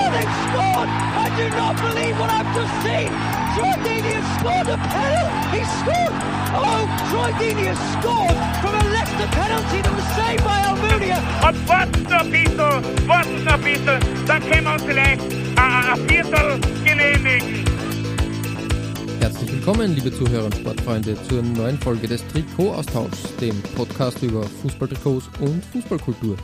Oh, 0.00 0.08
they've 0.08 0.36
scored! 0.48 0.88
I 0.88 1.28
do 1.36 1.46
not 1.60 1.76
believe 1.76 2.16
what 2.18 2.30
I've 2.32 2.48
just 2.56 2.74
seen! 2.80 3.12
Troy 3.52 3.74
Deeney 3.84 4.12
has 4.16 4.28
scored 4.40 4.68
a 4.72 4.78
penalty! 4.80 5.60
He 5.60 5.62
scored! 5.76 6.14
Oh, 6.56 6.82
Troy 7.10 7.30
Deeney 7.36 7.66
has 7.68 7.80
scored 8.00 8.38
from 8.64 8.72
a 8.80 8.84
Leicester 8.96 9.28
penalty 9.36 9.78
that 9.84 9.92
was 9.92 10.08
saved 10.16 10.42
by 10.42 10.56
Almunia! 10.72 11.20
Und 11.46 11.68
warten 11.68 12.02
noch 12.04 12.24
ein 12.24 12.30
bisschen, 12.30 13.08
warten 13.08 13.44
noch 13.44 13.52
ein 13.52 13.60
bisschen, 13.60 14.00
dann 14.26 14.40
können 14.48 14.64
wir 14.64 14.72
uns 14.72 14.82
vielleicht 14.84 15.20
ein, 15.20 15.84
ein 15.92 16.08
Viertel 16.08 16.60
genehmigen. 16.82 17.64
Herzlich 19.20 19.52
willkommen, 19.52 19.94
liebe 19.94 20.10
Zuhörer 20.10 20.46
und 20.46 20.54
Sportfreunde, 20.54 21.14
zur 21.28 21.42
neuen 21.42 21.78
Folge 21.78 22.08
des 22.08 22.26
Trikot-Austauschs, 22.28 23.36
dem 23.36 23.60
Podcast 23.76 24.22
über 24.22 24.44
Fußballtrikots 24.62 25.28
und 25.40 25.62
Fußballkultur. 25.66 26.36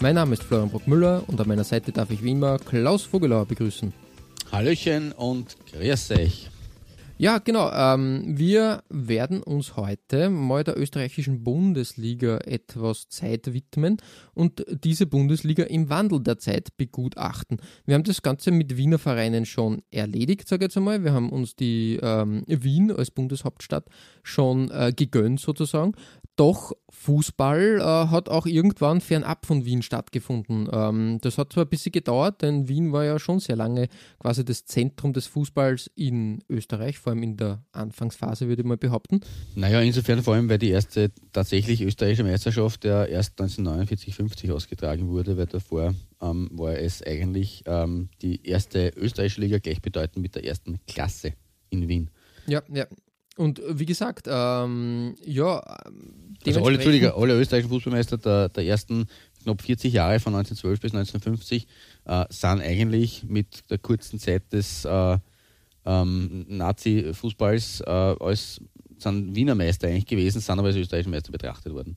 Mein 0.00 0.14
Name 0.14 0.34
ist 0.34 0.44
Florian 0.44 0.70
Bruckmüller 0.70 1.24
und 1.26 1.40
an 1.40 1.48
meiner 1.48 1.64
Seite 1.64 1.90
darf 1.90 2.10
ich 2.10 2.22
wie 2.22 2.30
immer 2.30 2.58
Klaus 2.60 3.02
Vogelauer 3.02 3.46
begrüßen. 3.46 3.92
Hallöchen 4.52 5.10
und 5.10 5.56
grüß 5.72 6.12
euch. 6.12 6.50
Ja, 7.20 7.38
genau. 7.38 7.68
Ähm, 7.72 8.38
wir 8.38 8.84
werden 8.90 9.42
uns 9.42 9.74
heute 9.76 10.30
mal 10.30 10.62
der 10.62 10.78
österreichischen 10.78 11.42
Bundesliga 11.42 12.38
etwas 12.44 13.08
Zeit 13.08 13.52
widmen 13.52 13.96
und 14.34 14.64
diese 14.84 15.06
Bundesliga 15.06 15.64
im 15.64 15.90
Wandel 15.90 16.20
der 16.20 16.38
Zeit 16.38 16.76
begutachten. 16.76 17.60
Wir 17.86 17.96
haben 17.96 18.04
das 18.04 18.22
Ganze 18.22 18.52
mit 18.52 18.76
Wiener 18.76 19.00
Vereinen 19.00 19.46
schon 19.46 19.82
erledigt, 19.90 20.46
sage 20.46 20.64
ich 20.64 20.68
jetzt 20.68 20.76
einmal. 20.76 21.02
Wir 21.02 21.12
haben 21.12 21.30
uns 21.30 21.56
die 21.56 21.98
ähm, 22.00 22.44
Wien 22.46 22.92
als 22.92 23.10
Bundeshauptstadt 23.10 23.86
schon 24.22 24.70
äh, 24.70 24.92
gegönnt 24.94 25.40
sozusagen. 25.40 25.94
Doch 26.38 26.72
Fußball 26.90 27.80
äh, 27.80 27.82
hat 27.82 28.28
auch 28.28 28.46
irgendwann 28.46 29.00
fernab 29.00 29.44
von 29.44 29.64
Wien 29.64 29.82
stattgefunden. 29.82 30.68
Ähm, 30.72 31.18
das 31.20 31.36
hat 31.36 31.52
zwar 31.52 31.64
ein 31.64 31.68
bisschen 31.68 31.90
gedauert, 31.90 32.42
denn 32.42 32.68
Wien 32.68 32.92
war 32.92 33.04
ja 33.04 33.18
schon 33.18 33.40
sehr 33.40 33.56
lange 33.56 33.88
quasi 34.20 34.44
das 34.44 34.64
Zentrum 34.64 35.12
des 35.12 35.26
Fußballs 35.26 35.90
in 35.96 36.44
Österreich, 36.48 37.00
vor 37.00 37.12
allem 37.12 37.24
in 37.24 37.36
der 37.36 37.64
Anfangsphase, 37.72 38.46
würde 38.46 38.62
ich 38.62 38.68
mal 38.68 38.76
behaupten. 38.76 39.20
Naja, 39.56 39.80
insofern 39.80 40.22
vor 40.22 40.34
allem, 40.34 40.48
weil 40.48 40.58
die 40.58 40.70
erste 40.70 41.10
tatsächlich 41.32 41.82
österreichische 41.82 42.22
Meisterschaft 42.22 42.84
ja 42.84 43.04
erst 43.04 43.40
1949-50 43.40 44.52
ausgetragen 44.52 45.08
wurde, 45.08 45.36
weil 45.36 45.46
davor 45.46 45.92
ähm, 46.22 46.50
war 46.52 46.78
es 46.78 47.02
eigentlich 47.02 47.64
ähm, 47.66 48.10
die 48.22 48.46
erste 48.46 48.90
österreichische 48.90 49.40
Liga 49.40 49.58
gleichbedeutend 49.58 50.22
mit 50.22 50.36
der 50.36 50.44
ersten 50.44 50.78
Klasse 50.86 51.32
in 51.70 51.88
Wien. 51.88 52.10
Ja, 52.46 52.62
ja. 52.72 52.86
Und 53.38 53.62
wie 53.70 53.86
gesagt, 53.86 54.26
ähm, 54.28 55.14
ja, 55.24 55.62
Also 56.44 56.64
alle, 56.64 56.74
Entschuldige, 56.74 57.14
alle 57.14 57.38
österreichischen 57.38 57.70
Fußballmeister 57.70 58.18
der, 58.18 58.48
der 58.48 58.64
ersten 58.64 59.06
knapp 59.44 59.62
40 59.62 59.92
Jahre 59.92 60.18
von 60.18 60.34
1912 60.34 60.80
bis 60.80 60.92
1950 60.92 61.68
äh, 62.06 62.24
sind 62.30 62.60
eigentlich 62.60 63.22
mit 63.28 63.70
der 63.70 63.78
kurzen 63.78 64.18
Zeit 64.18 64.52
des 64.52 64.84
äh, 64.84 65.18
ähm, 65.86 66.46
Nazi-Fußballs 66.48 67.82
äh, 67.82 67.90
als 67.90 68.60
sind 68.98 69.36
Wiener 69.36 69.54
Meister 69.54 69.86
eigentlich 69.86 70.06
gewesen, 70.06 70.40
sind 70.40 70.58
aber 70.58 70.66
als 70.66 70.76
österreichische 70.76 71.10
Meister 71.10 71.30
betrachtet 71.30 71.72
worden. 71.72 71.96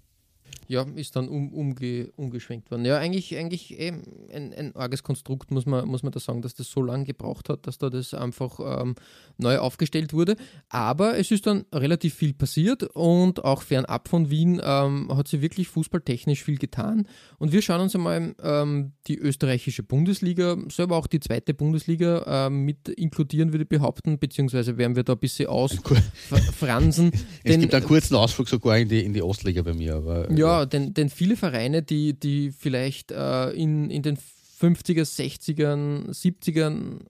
Ja, 0.71 0.85
ist 0.95 1.17
dann 1.17 1.27
um, 1.27 1.51
umge, 1.51 2.13
umgeschwenkt 2.15 2.71
worden. 2.71 2.85
Ja, 2.85 2.97
eigentlich, 2.97 3.37
eigentlich 3.37 3.77
eben 3.77 4.03
ein, 4.33 4.53
ein 4.53 4.73
arges 4.73 5.03
Konstrukt, 5.03 5.51
muss 5.51 5.65
man, 5.65 5.85
muss 5.85 6.01
man 6.01 6.13
da 6.13 6.19
sagen, 6.21 6.41
dass 6.41 6.55
das 6.55 6.71
so 6.71 6.81
lange 6.81 7.03
gebraucht 7.03 7.49
hat, 7.49 7.67
dass 7.67 7.77
da 7.77 7.89
das 7.89 8.13
einfach 8.13 8.57
ähm, 8.81 8.95
neu 9.37 9.57
aufgestellt 9.57 10.13
wurde. 10.13 10.37
Aber 10.69 11.17
es 11.17 11.29
ist 11.29 11.45
dann 11.45 11.65
relativ 11.75 12.13
viel 12.13 12.33
passiert 12.33 12.83
und 12.83 13.43
auch 13.43 13.63
fernab 13.63 14.07
von 14.07 14.29
Wien 14.29 14.61
ähm, 14.63 15.09
hat 15.13 15.27
sie 15.27 15.41
wirklich 15.41 15.67
fußballtechnisch 15.67 16.41
viel 16.41 16.57
getan. 16.57 17.05
Und 17.37 17.51
wir 17.51 17.61
schauen 17.61 17.81
uns 17.81 17.93
einmal 17.93 18.33
ähm, 18.41 18.93
die 19.07 19.17
österreichische 19.17 19.83
Bundesliga, 19.83 20.55
selber 20.69 20.95
auch 20.95 21.07
die 21.07 21.19
zweite 21.19 21.53
Bundesliga 21.53 22.47
ähm, 22.47 22.63
mit 22.63 22.87
inkludieren, 22.87 23.51
würde 23.51 23.63
ich 23.63 23.69
behaupten, 23.69 24.19
beziehungsweise 24.19 24.77
werden 24.77 24.95
wir 24.95 25.03
da 25.03 25.13
ein 25.13 25.19
bisschen 25.19 25.47
ausfransen. 25.47 27.11
es 27.43 27.59
gibt 27.59 27.73
einen 27.73 27.85
kurzen 27.85 28.15
Ausflug 28.15 28.47
sogar 28.47 28.77
in 28.77 28.87
die, 28.87 29.03
in 29.03 29.11
die 29.11 29.21
Ostliga 29.21 29.63
bei 29.63 29.73
mir. 29.73 29.95
Aber, 29.95 30.31
ja, 30.31 30.60
denn, 30.65 30.93
denn 30.93 31.09
viele 31.09 31.35
Vereine, 31.35 31.83
die, 31.83 32.13
die 32.13 32.51
vielleicht 32.51 33.11
äh, 33.11 33.51
in, 33.51 33.89
in 33.89 34.01
den 34.01 34.17
50er, 34.17 35.03
60ern, 35.03 36.09
70ern 36.11 37.05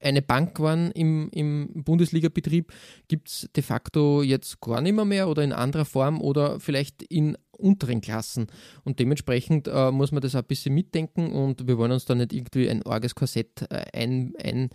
eine 0.00 0.22
Bank 0.22 0.58
waren 0.60 0.90
im, 0.92 1.28
im 1.32 1.68
Bundesliga-Betrieb, 1.84 2.72
gibt 3.08 3.28
es 3.28 3.50
de 3.54 3.62
facto 3.62 4.22
jetzt 4.22 4.60
gar 4.60 4.80
nicht 4.80 4.94
mehr, 4.94 5.04
mehr 5.04 5.28
oder 5.28 5.44
in 5.44 5.52
anderer 5.52 5.84
Form 5.84 6.20
oder 6.20 6.58
vielleicht 6.58 7.02
in 7.02 7.36
unteren 7.52 8.00
Klassen. 8.00 8.46
Und 8.84 8.98
dementsprechend 8.98 9.68
äh, 9.68 9.90
muss 9.90 10.12
man 10.12 10.22
das 10.22 10.34
auch 10.34 10.40
ein 10.40 10.46
bisschen 10.46 10.74
mitdenken 10.74 11.32
und 11.32 11.66
wir 11.68 11.76
wollen 11.76 11.92
uns 11.92 12.06
da 12.06 12.14
nicht 12.14 12.32
irgendwie 12.32 12.70
ein 12.70 12.82
arges 12.84 13.14
Korsett 13.14 13.66
äh, 13.70 13.84
ein, 13.92 14.32
ein 14.42 14.70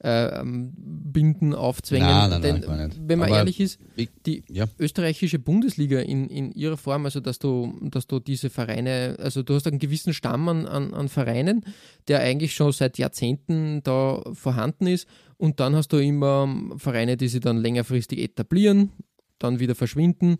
äh, 0.00 0.42
binden, 0.44 1.54
aufzwängen. 1.54 2.06
Nein, 2.06 2.30
nein, 2.30 2.42
Denn, 2.42 2.60
nein, 2.66 2.92
wenn 3.06 3.18
man 3.18 3.28
Aber 3.28 3.38
ehrlich 3.38 3.60
ist, 3.60 3.78
wie- 3.94 4.08
die 4.26 4.42
ja. 4.50 4.66
österreichische 4.78 5.38
Bundesliga 5.38 6.00
in, 6.00 6.28
in 6.28 6.52
ihrer 6.52 6.76
Form, 6.76 7.04
also 7.06 7.20
dass 7.20 7.38
du, 7.38 7.72
dass 7.82 8.06
du 8.06 8.20
diese 8.20 8.50
Vereine, 8.50 9.16
also 9.18 9.42
du 9.42 9.54
hast 9.54 9.66
einen 9.66 9.78
gewissen 9.78 10.12
Stamm 10.12 10.48
an, 10.48 10.66
an, 10.66 10.92
an 10.92 11.08
Vereinen, 11.08 11.64
der 12.08 12.20
eigentlich 12.20 12.54
schon 12.54 12.72
seit 12.72 12.98
Jahrzehnten 12.98 13.82
da 13.82 14.22
vorhanden 14.34 14.86
ist 14.86 15.08
und 15.38 15.60
dann 15.60 15.74
hast 15.74 15.92
du 15.92 15.96
immer 15.98 16.48
Vereine, 16.76 17.16
die 17.16 17.28
sich 17.28 17.40
dann 17.40 17.56
längerfristig 17.56 18.18
etablieren, 18.18 18.92
dann 19.38 19.60
wieder 19.60 19.74
verschwinden. 19.74 20.36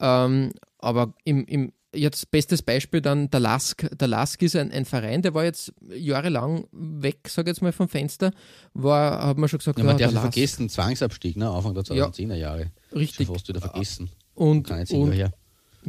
Ähm, 0.00 0.52
aber 0.78 1.14
im, 1.24 1.44
im 1.46 1.72
jetzt 1.94 2.30
bestes 2.30 2.62
Beispiel 2.62 3.00
dann 3.00 3.30
der 3.30 3.40
Lask. 3.40 3.86
Der 3.98 4.08
Lask 4.08 4.40
ist 4.42 4.56
ein, 4.56 4.70
ein 4.72 4.84
Verein, 4.84 5.22
der 5.22 5.34
war 5.34 5.44
jetzt 5.44 5.72
jahrelang 5.92 6.64
weg, 6.72 7.28
sage 7.28 7.50
ich 7.50 7.56
jetzt 7.56 7.62
mal 7.62 7.72
vom 7.72 7.88
Fenster, 7.88 8.32
war, 8.74 9.24
hat 9.26 9.38
man 9.38 9.48
schon 9.48 9.58
gesagt, 9.58 9.78
Ja, 9.78 9.84
man 9.84 9.96
der 9.96 10.06
darf 10.08 10.14
Lask. 10.14 10.32
vergessen, 10.34 10.68
Zwangsabstieg, 10.68 11.36
ne? 11.36 11.50
Anfang 11.50 11.74
der 11.74 11.84
Ja. 11.96 12.06
2010er 12.06 12.34
Jahre. 12.36 12.70
Richtig. 12.94 13.26
Schon 13.26 13.34
fast 13.36 13.48
wieder 13.48 13.60
vergessen. 13.60 14.10
Und, 14.34 14.70
und. 14.70 15.30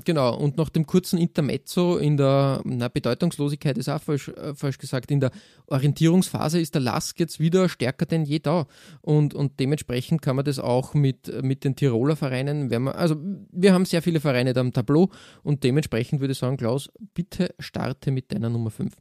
Genau, 0.06 0.38
und 0.38 0.56
nach 0.56 0.70
dem 0.70 0.86
kurzen 0.86 1.20
Intermezzo 1.20 1.98
in 1.98 2.16
der 2.16 2.62
na, 2.64 2.88
Bedeutungslosigkeit 2.88 3.78
ist 3.78 3.90
auch 3.90 4.02
falsch, 4.02 4.30
äh, 4.30 4.56
falsch 4.56 4.78
gesagt, 4.78 5.12
in 5.12 5.20
der 5.20 5.32
Orientierungsphase 5.68 6.62
ist 6.62 6.76
der 6.76 6.82
Lask 6.82 7.20
jetzt 7.20 7.42
wieder 7.42 7.68
stärker 7.68 8.06
denn 8.06 8.24
je 8.24 8.40
da. 8.40 8.68
Und, 9.02 9.34
und 9.34 9.60
dementsprechend 9.60 10.22
kann 10.22 10.38
man 10.38 10.46
das 10.46 10.60
auch 10.60 10.94
mit, 10.94 11.44
mit 11.44 11.66
den 11.66 11.76
Tiroler 11.76 12.16
Vereinen, 12.16 12.70
wenn 12.70 12.84
man, 12.84 12.96
also 12.96 13.16
wir 13.52 13.74
haben 13.74 13.86
sehr 13.86 14.02
viele 14.02 14.22
Vereine 14.22 14.54
da 14.54 14.62
am 14.62 14.72
Tableau 14.72 15.10
und 15.44 15.64
dementsprechend 15.66 16.22
würde 16.22 16.32
ich 16.32 16.38
sagen, 16.38 16.56
Klaus, 16.56 16.90
bitte 17.14 17.54
starte 17.60 18.12
mit 18.12 18.32
deiner 18.32 18.50
Nummer 18.50 18.72
5. 18.72 18.94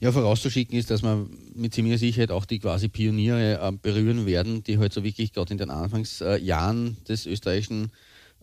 Ja, 0.00 0.12
vorauszuschicken 0.12 0.78
ist, 0.78 0.90
dass 0.90 1.02
man 1.02 1.28
mit 1.54 1.74
ziemlicher 1.74 1.98
Sicherheit 1.98 2.30
auch 2.30 2.46
die 2.46 2.58
quasi 2.58 2.88
Pioniere 2.88 3.60
äh, 3.60 3.72
berühren 3.72 4.24
werden, 4.24 4.62
die 4.62 4.78
halt 4.78 4.94
so 4.94 5.04
wirklich 5.04 5.34
gerade 5.34 5.52
in 5.52 5.58
den 5.58 5.68
Anfangsjahren 5.68 6.96
des 7.06 7.26
österreichischen, 7.26 7.92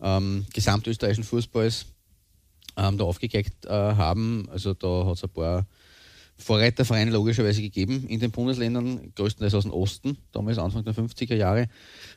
ähm, 0.00 0.46
gesamtösterreichischen 0.52 1.24
Fußballs 1.24 1.86
ähm, 2.76 2.98
da 2.98 3.04
aufgekeckt 3.04 3.66
äh, 3.66 3.70
haben. 3.70 4.48
Also 4.50 4.74
da 4.74 5.06
hat 5.06 5.16
es 5.16 5.24
ein 5.24 5.30
paar 5.30 5.66
Vorreitervereine 6.36 7.10
logischerweise 7.10 7.60
gegeben 7.60 8.06
in 8.08 8.20
den 8.20 8.30
Bundesländern, 8.30 9.12
größtenteils 9.16 9.54
aus 9.54 9.64
dem 9.64 9.72
Osten, 9.72 10.18
damals 10.32 10.58
Anfang 10.58 10.84
der 10.84 10.94
50er 10.94 11.34
Jahre. 11.34 11.68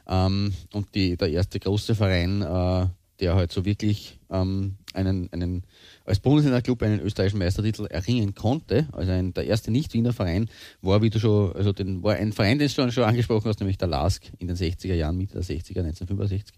Ähm, 0.07 0.53
und 0.73 0.93
die, 0.93 1.17
der 1.17 1.29
erste 1.29 1.59
große 1.59 1.95
Verein, 1.95 2.41
äh, 2.41 2.87
der 3.19 3.35
halt 3.35 3.51
so 3.51 3.65
wirklich 3.65 4.19
ähm, 4.29 4.77
einen, 4.93 5.31
einen 5.33 5.63
als 6.05 6.19
Bundesländerclub 6.19 6.81
einen 6.83 6.99
österreichischen 6.99 7.39
Meistertitel 7.39 7.85
erringen 7.85 8.35
konnte, 8.35 8.87
also 8.91 9.11
ein, 9.11 9.33
der 9.33 9.45
erste 9.45 9.71
Nicht-Wiener 9.71 10.13
Verein, 10.13 10.49
war, 10.81 11.01
wie 11.01 11.09
du 11.09 11.19
schon, 11.19 11.53
also 11.55 11.73
den, 11.73 12.03
war 12.03 12.15
ein 12.15 12.33
Verein, 12.33 12.59
den 12.59 12.67
du 12.67 12.91
schon, 12.91 13.03
angesprochen 13.03 13.47
hast, 13.47 13.59
nämlich 13.59 13.77
der 13.77 13.87
LASK 13.87 14.31
in 14.39 14.47
den 14.47 14.55
60er 14.55 14.93
Jahren, 14.93 15.17
Mitte 15.17 15.33
der 15.33 15.43
60er, 15.43 15.79
1965. 15.79 16.53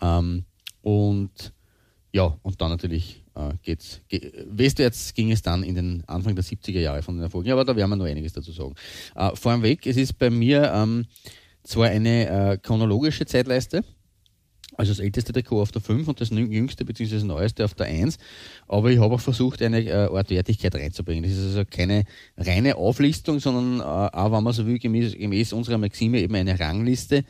Ähm, 0.00 0.44
und 0.82 1.52
ja, 2.12 2.38
und 2.42 2.60
dann 2.60 2.70
natürlich 2.70 3.22
äh, 3.34 3.52
geht's, 3.62 4.00
ge 4.08 4.32
westwärts 4.48 5.12
ging 5.12 5.30
es 5.30 5.42
dann 5.42 5.62
in 5.62 5.74
den 5.74 6.02
Anfang 6.06 6.34
der 6.34 6.44
70er 6.44 6.80
Jahre 6.80 7.02
von 7.02 7.16
den 7.16 7.24
Erfolgen, 7.24 7.50
aber 7.50 7.64
da 7.64 7.76
werden 7.76 7.90
wir 7.90 7.96
noch 7.96 8.06
einiges 8.06 8.32
dazu 8.32 8.52
sagen. 8.52 8.74
Äh, 9.14 9.36
vorweg, 9.36 9.86
es 9.86 9.96
ist 9.96 10.18
bei 10.18 10.30
mir 10.30 10.72
ähm, 10.74 11.06
zwar 11.62 11.88
eine 11.88 12.28
äh, 12.52 12.58
chronologische 12.58 13.26
Zeitleiste, 13.26 13.84
also 14.74 14.92
das 14.92 14.98
älteste 14.98 15.32
Trikot 15.32 15.62
auf 15.62 15.72
der 15.72 15.80
5 15.80 16.08
und 16.08 16.20
das 16.20 16.30
jüngste 16.30 16.84
bzw. 16.84 17.24
neueste 17.24 17.64
auf 17.64 17.74
der 17.74 17.86
1. 17.86 18.18
Aber 18.68 18.90
ich 18.90 18.98
habe 18.98 19.14
auch 19.14 19.20
versucht, 19.20 19.62
eine 19.62 19.82
äh, 19.84 19.92
Art 19.92 20.30
Wertigkeit 20.30 20.74
reinzubringen. 20.74 21.22
Das 21.22 21.32
ist 21.32 21.56
also 21.56 21.64
keine 21.64 22.04
reine 22.36 22.76
Auflistung, 22.76 23.38
sondern 23.38 23.80
äh, 23.80 23.82
auch, 23.82 24.32
wenn 24.32 24.42
man 24.42 24.52
so 24.52 24.66
will, 24.66 24.78
gemäß, 24.78 25.16
gemäß 25.16 25.52
unserer 25.52 25.78
Maxime 25.78 26.20
eben 26.20 26.34
eine 26.34 26.58
Rangliste 26.58 27.24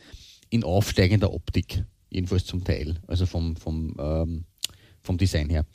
in 0.49 0.63
aufsteigender 0.63 1.33
Optik, 1.33 1.83
jedenfalls 2.09 2.45
zum 2.45 2.63
Teil, 2.63 2.95
also 3.07 3.25
vom, 3.25 3.55
vom, 3.55 3.95
ähm, 3.99 4.45
vom 5.03 5.17
Design 5.17 5.49
her. 5.49 5.65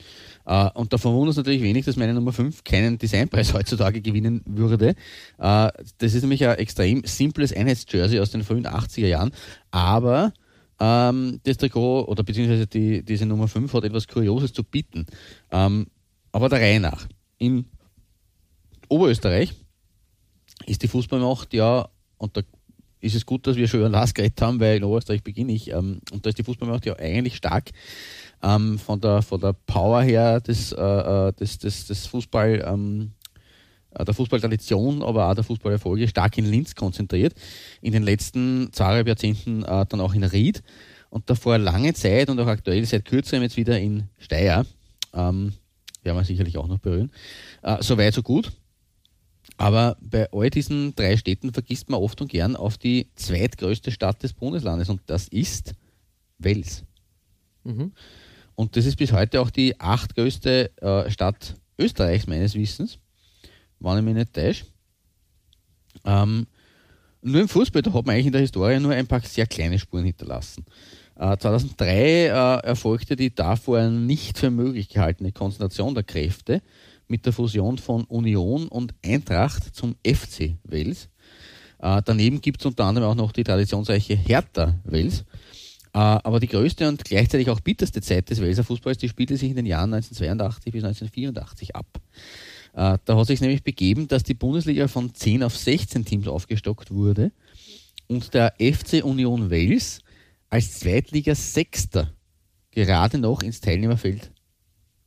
Äh, 0.45 0.69
und 0.75 0.93
da 0.93 0.99
verwundert 0.99 1.33
es 1.33 1.37
natürlich 1.37 1.63
wenig, 1.63 1.85
dass 1.85 1.97
meine 1.97 2.13
Nummer 2.13 2.33
5 2.33 2.65
keinen 2.65 2.99
Designpreis 2.99 3.55
heutzutage 3.55 4.01
gewinnen 4.03 4.43
würde. 4.47 4.91
Äh, 5.39 5.71
das 5.99 6.15
ist 6.15 6.23
nämlich 6.23 6.45
ein 6.47 6.59
extrem 6.59 7.05
simples 7.05 7.53
Einheitsjersey 7.53 8.19
aus 8.19 8.31
den 8.31 8.43
frühen 8.43 8.67
80er 8.67 9.07
Jahren, 9.07 9.33
aber 9.71 10.33
ähm, 10.83 11.39
das 11.45 11.59
Trikot 11.59 12.07
oder 12.07 12.25
beziehungsweise 12.25 12.67
die, 12.67 13.05
diese 13.05 13.25
Nummer 13.25 13.47
5 13.47 13.73
hat 13.73 13.85
etwas 13.85 14.09
Kurioses 14.09 14.53
zu 14.53 14.65
bieten. 14.65 15.07
Ähm, 15.53 15.87
aber 16.33 16.49
der 16.49 16.61
Reihe 16.61 16.81
nach. 16.81 17.07
In 17.39 17.67
Oberösterreich 18.89 19.53
ist 20.67 20.83
die 20.83 20.89
Fußballmacht 20.89 21.55
ja, 21.55 21.89
und 22.19 22.37
da 22.37 22.43
ist 22.99 23.15
es 23.15 23.25
gut, 23.25 23.47
dass 23.47 23.55
wir 23.55 23.69
schon 23.69 23.81
über 23.81 23.91
Lars 23.91 24.13
geredet 24.13 24.43
haben, 24.43 24.59
weil 24.59 24.79
in 24.79 24.85
Oberösterreich 24.85 25.23
beginne 25.23 25.53
ich, 25.53 25.71
ähm, 25.71 26.01
und 26.11 26.27
da 26.27 26.31
ist 26.31 26.39
die 26.39 26.45
Fußballmacht 26.45 26.85
ja 26.85 26.97
eigentlich 26.97 27.37
stark 27.37 27.71
ähm, 28.43 28.77
von, 28.77 29.01
der, 29.01 29.23
von 29.23 29.41
der 29.41 29.53
Power 29.53 30.03
her 30.03 30.41
des, 30.41 30.73
äh, 30.73 30.81
äh 30.81 31.33
des, 31.33 31.59
des, 31.59 31.87
des 31.87 32.07
Fußball, 32.09 32.65
ähm, 32.67 33.13
äh, 33.13 33.22
der 33.99 34.15
Fußballtradition, 34.15 35.03
aber 35.03 35.29
auch 35.29 35.35
der 35.35 35.45
Fußballerfolge 35.45 36.09
stark 36.09 36.39
in 36.39 36.47
Linz 36.47 36.75
konzentriert. 36.75 37.35
In 37.81 37.93
den 37.93 38.03
letzten 38.03 38.73
zweieinhalb 38.73 39.09
Jahrzehnten 39.09 39.63
äh, 39.63 39.87
dann 39.87 40.01
auch 40.01 40.15
in 40.15 40.25
Ried 40.25 40.63
und 41.11 41.29
davor 41.29 41.59
lange 41.59 41.93
Zeit 41.95 42.31
und 42.31 42.41
auch 42.41 42.47
aktuell 42.47 42.85
seit 42.85 43.05
kürzerem 43.05 43.43
jetzt 43.43 43.57
wieder 43.57 43.79
in 43.79 44.05
Steyr. 44.19 44.65
Ähm, 45.13 45.53
werden 46.03 46.17
wir 46.17 46.25
sicherlich 46.25 46.57
auch 46.57 46.67
noch 46.67 46.79
berühren. 46.79 47.11
Äh, 47.63 47.83
so 47.83 47.99
weit, 47.99 48.15
so 48.15 48.23
gut. 48.23 48.53
Aber 49.57 49.97
bei 50.01 50.29
all 50.33 50.51
diesen 50.51 50.95
drei 50.95 51.17
Städten 51.17 51.53
vergisst 51.53 51.91
man 51.91 52.01
oft 52.01 52.21
und 52.21 52.29
gern 52.29 52.57
auf 52.57 52.79
die 52.79 53.09
zweitgrößte 53.15 53.91
Stadt 53.91 54.23
des 54.23 54.33
Bundeslandes 54.33 54.89
und 54.89 55.03
das 55.07 55.29
ist 55.29 55.75
Wels. 56.39 56.85
Mhm. 57.65 57.93
Und 58.55 58.77
das 58.77 58.87
ist 58.87 58.97
bis 58.97 59.13
heute 59.13 59.41
auch 59.41 59.51
die 59.51 59.79
achtgrößte 59.79 60.71
äh, 60.81 61.11
Stadt 61.11 61.57
Österreichs, 61.79 62.27
meines 62.27 62.55
Wissens, 62.55 62.99
wenn 63.83 63.99
ich 63.99 64.05
mich 64.05 64.15
nicht 64.15 64.33
täusche. 64.33 64.65
Ähm, 66.05 66.47
nur 67.23 67.41
im 67.41 67.49
Fußball, 67.49 67.83
da 67.83 67.93
hat 67.93 68.07
man 68.07 68.15
eigentlich 68.15 68.27
in 68.27 68.33
der 68.33 68.41
Historie 68.41 68.81
nur 68.81 68.93
ein 68.93 69.07
paar 69.07 69.21
sehr 69.21 69.47
kleine 69.47 69.79
Spuren 69.79 70.05
hinterlassen. 70.05 70.65
Äh, 71.17 71.37
2003 71.37 71.95
äh, 71.95 72.29
erfolgte 72.67 73.17
die 73.17 73.35
davor 73.35 73.89
nicht 73.89 74.39
für 74.39 74.51
möglich 74.51 74.89
gehaltene 74.89 75.33
Konzentration 75.33 75.95
der 75.95 76.03
Kräfte 76.03 76.63
mit 77.07 77.27
der 77.27 77.33
Fusion 77.33 77.79
von 77.79 78.05
Union 78.05 78.69
und 78.69 78.95
Eintracht 79.05 79.75
zum 79.75 79.95
FC 80.05 80.57
Wels. 80.65 81.09
Äh, 81.79 82.03
daneben 82.05 82.41
gibt 82.41 82.61
es 82.61 82.67
unter 82.67 82.85
anderem 82.85 83.11
auch 83.11 83.15
noch 83.15 83.33
die 83.33 83.45
traditionsreiche 83.45 84.15
Hertha 84.15 84.75
Wels. 84.85 85.25
Äh, 85.95 85.99
aber 85.99 86.41
die 86.41 86.49
größte 86.49 86.89
und 86.89 87.05
gleichzeitig 87.05 87.51
auch 87.51 87.61
bitterste 87.61 88.01
Zeit 88.01 88.31
des 88.31 88.41
Welser 88.41 88.65
Fußballs, 88.65 88.99
die 88.99 89.09
spielte 89.09 89.37
sich 89.37 89.51
in 89.51 89.57
den 89.57 89.67
Jahren 89.67 89.93
1982 89.93 90.73
bis 90.73 90.85
1984 90.85 91.77
ab. 91.77 91.87
Äh, 92.75 92.99
da 93.05 93.17
hat 93.17 93.27
sich 93.27 93.41
nämlich 93.41 93.63
begeben, 93.63 94.09
dass 94.09 94.23
die 94.23 94.35
Bundesliga 94.35 94.89
von 94.89 95.15
10 95.15 95.43
auf 95.43 95.57
16 95.57 96.05
Teams 96.05 96.29
aufgestockt 96.29 96.91
wurde 96.91 97.33
und 98.07 98.35
der 98.35 98.55
FC 98.59 99.05
Union 99.05 99.51
Wales 99.51 100.01
als 100.49 100.79
Zweitliga 100.79 101.35
Sechster 101.35 102.13
gerade 102.71 103.19
noch 103.19 103.43
ins 103.43 103.61
Teilnehmerfeld 103.61 104.31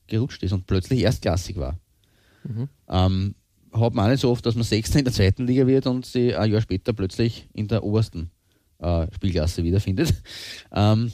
gerutscht 0.08 0.44
ist 0.44 0.54
und 0.54 0.68
plötzlich 0.68 1.02
erstklassig 1.02 1.58
war. 1.58 1.80
Mhm. 2.44 2.70
Ähm, 2.88 3.36
hat 3.74 3.94
man 3.94 4.06
auch 4.06 4.10
nicht 4.10 4.22
so 4.22 4.32
oft, 4.32 4.46
dass 4.46 4.56
man 4.56 4.64
Sechster 4.64 5.00
in 5.00 5.06
der 5.06 5.14
zweiten 5.14 5.46
Liga 5.48 5.68
wird 5.68 5.88
und 5.88 6.06
sie 6.06 6.36
ein 6.36 6.52
Jahr 6.52 6.62
später 6.62 6.94
plötzlich 6.94 7.50
in 7.54 7.68
der 7.68 7.84
obersten 7.84 8.32
äh, 8.80 9.08
Spielklasse 9.14 9.64
wiederfindet. 9.64 10.14
Ähm, 10.78 11.12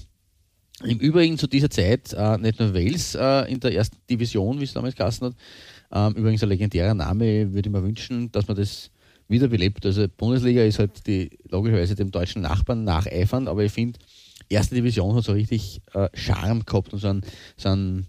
Im 0.84 0.98
Übrigen 0.98 1.38
zu 1.38 1.46
dieser 1.46 1.70
Zeit 1.70 2.14
äh, 2.14 2.38
nicht 2.38 2.60
nur 2.60 2.74
Wales 2.74 3.14
äh, 3.14 3.52
in 3.52 3.60
der 3.60 3.74
ersten 3.74 3.98
Division, 4.10 4.60
wie 4.60 4.64
es 4.64 4.74
damals 4.74 4.96
geheißen 4.96 5.28
hat, 5.28 5.36
ähm, 5.92 6.14
übrigens 6.14 6.44
ein 6.44 6.50
legendärer 6.50 6.94
Name, 6.94 7.54
würde 7.54 7.70
ich 7.70 7.74
mir 7.74 7.84
wünschen, 7.84 8.32
dass 8.32 8.48
man 8.48 8.58
das 8.58 8.92
wiederbelebt. 9.28 9.86
Also 9.86 10.06
Bundesliga 10.18 10.64
ist 10.64 10.80
halt 10.80 11.08
die 11.08 11.30
logischerweise 11.50 11.96
dem 11.96 12.12
deutschen 12.12 12.42
Nachbarn 12.42 12.84
nacheifern, 12.84 13.48
aber 13.48 13.64
ich 13.64 13.72
finde, 13.72 14.00
erste 14.50 14.76
Division 14.76 15.16
hat 15.16 15.24
so 15.24 15.32
richtig 15.34 15.82
äh, 15.94 16.10
Charme 16.14 16.66
gehabt 16.66 16.94
und 16.94 17.00
so 17.00 17.08
ein, 17.08 17.22
so 17.58 17.70
ein, 17.70 18.06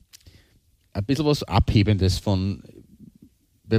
ein 0.92 1.04
bisschen 1.04 1.26
was 1.26 1.42
Abhebendes 1.44 2.18
von 2.18 2.62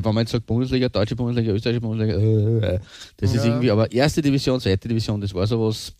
wenn 0.02 0.14
man 0.14 0.24
jetzt 0.24 0.32
sagt 0.32 0.46
Bundesliga, 0.46 0.90
deutsche 0.90 1.16
Bundesliga, 1.16 1.54
österreichische 1.54 1.82
Bundesliga, 1.82 2.18
äh, 2.18 2.80
das 3.18 3.34
ja. 3.34 3.40
ist 3.40 3.46
irgendwie, 3.46 3.70
aber 3.70 3.92
erste 3.92 4.22
Division, 4.22 4.60
zweite 4.60 4.88
Division, 4.88 5.22
das 5.22 5.34
war 5.34 5.46
sowas 5.46 5.94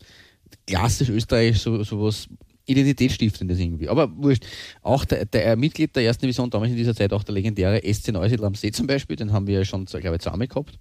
klassisch 0.66 1.10
österreichisch, 1.10 1.60
so, 1.60 1.82
sowas 1.84 2.28
Identitätsstiftendes 2.66 3.58
irgendwie. 3.58 3.88
Aber 3.88 4.10
wurscht. 4.16 4.44
Auch 4.82 5.04
der, 5.04 5.26
der 5.26 5.56
Mitglied 5.56 5.94
der 5.94 6.04
ersten 6.04 6.22
Division, 6.22 6.50
damals 6.50 6.70
in 6.70 6.76
dieser 6.76 6.94
Zeit 6.94 7.12
auch 7.12 7.22
der 7.22 7.34
legendäre 7.34 7.80
SC 7.92 8.12
Neusiedl 8.12 8.44
am 8.44 8.54
See 8.54 8.72
zum 8.72 8.86
Beispiel, 8.86 9.16
den 9.16 9.32
haben 9.32 9.46
wir 9.46 9.58
ja 9.58 9.64
schon, 9.64 9.84
glaube 9.84 10.16
ich, 10.16 10.22
zusammen 10.22 10.48
gehabt. 10.48 10.78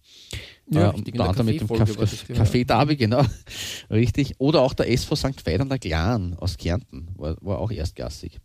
Ja, 0.69 0.91
äh, 0.91 0.93
unter 0.93 1.25
anderem 1.27 1.45
mit 1.45 1.61
dem 1.61 1.67
Café 1.67 2.65
Derby, 2.65 2.95
genau. 2.95 3.25
richtig. 3.89 4.35
Oder 4.37 4.61
auch 4.61 4.73
der 4.73 4.89
SV 4.89 5.15
St. 5.15 5.45
Veit 5.45 5.59
an 5.59 5.69
der 5.69 5.79
Glan 5.79 6.35
aus 6.39 6.57
Kärnten, 6.57 7.09
war, 7.15 7.35
war 7.41 7.59
auch 7.59 7.71
erstklassig. 7.71 8.39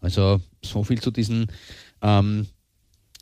Also 0.00 0.40
so 0.64 0.82
viel 0.82 1.00
zu 1.00 1.10
diesen 1.10 1.46
ähm, 2.00 2.46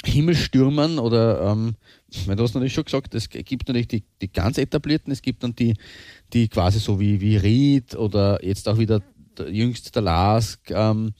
Himmelstürmern 0.05 0.99
oder, 0.99 1.53
ähm, 1.53 1.75
du 2.09 2.43
hast 2.43 2.55
natürlich 2.55 2.73
schon 2.73 2.85
gesagt, 2.85 3.15
es 3.15 3.29
gibt 3.29 3.69
natürlich 3.69 3.89
die, 3.89 4.05
die 4.23 4.33
ganz 4.33 4.57
etablierten, 4.57 5.13
es 5.13 5.21
gibt 5.21 5.43
dann 5.43 5.55
die, 5.55 5.75
die 6.33 6.49
quasi 6.49 6.79
so 6.79 6.99
wie, 6.99 7.21
wie 7.21 7.37
Ried 7.37 7.95
oder 7.97 8.43
jetzt 8.45 8.67
auch 8.69 8.79
wieder 8.79 9.01
der 9.01 9.10
jüngst 9.49 9.95
der 9.95 10.03
Lask 10.03 10.71
ähm, 10.71 11.13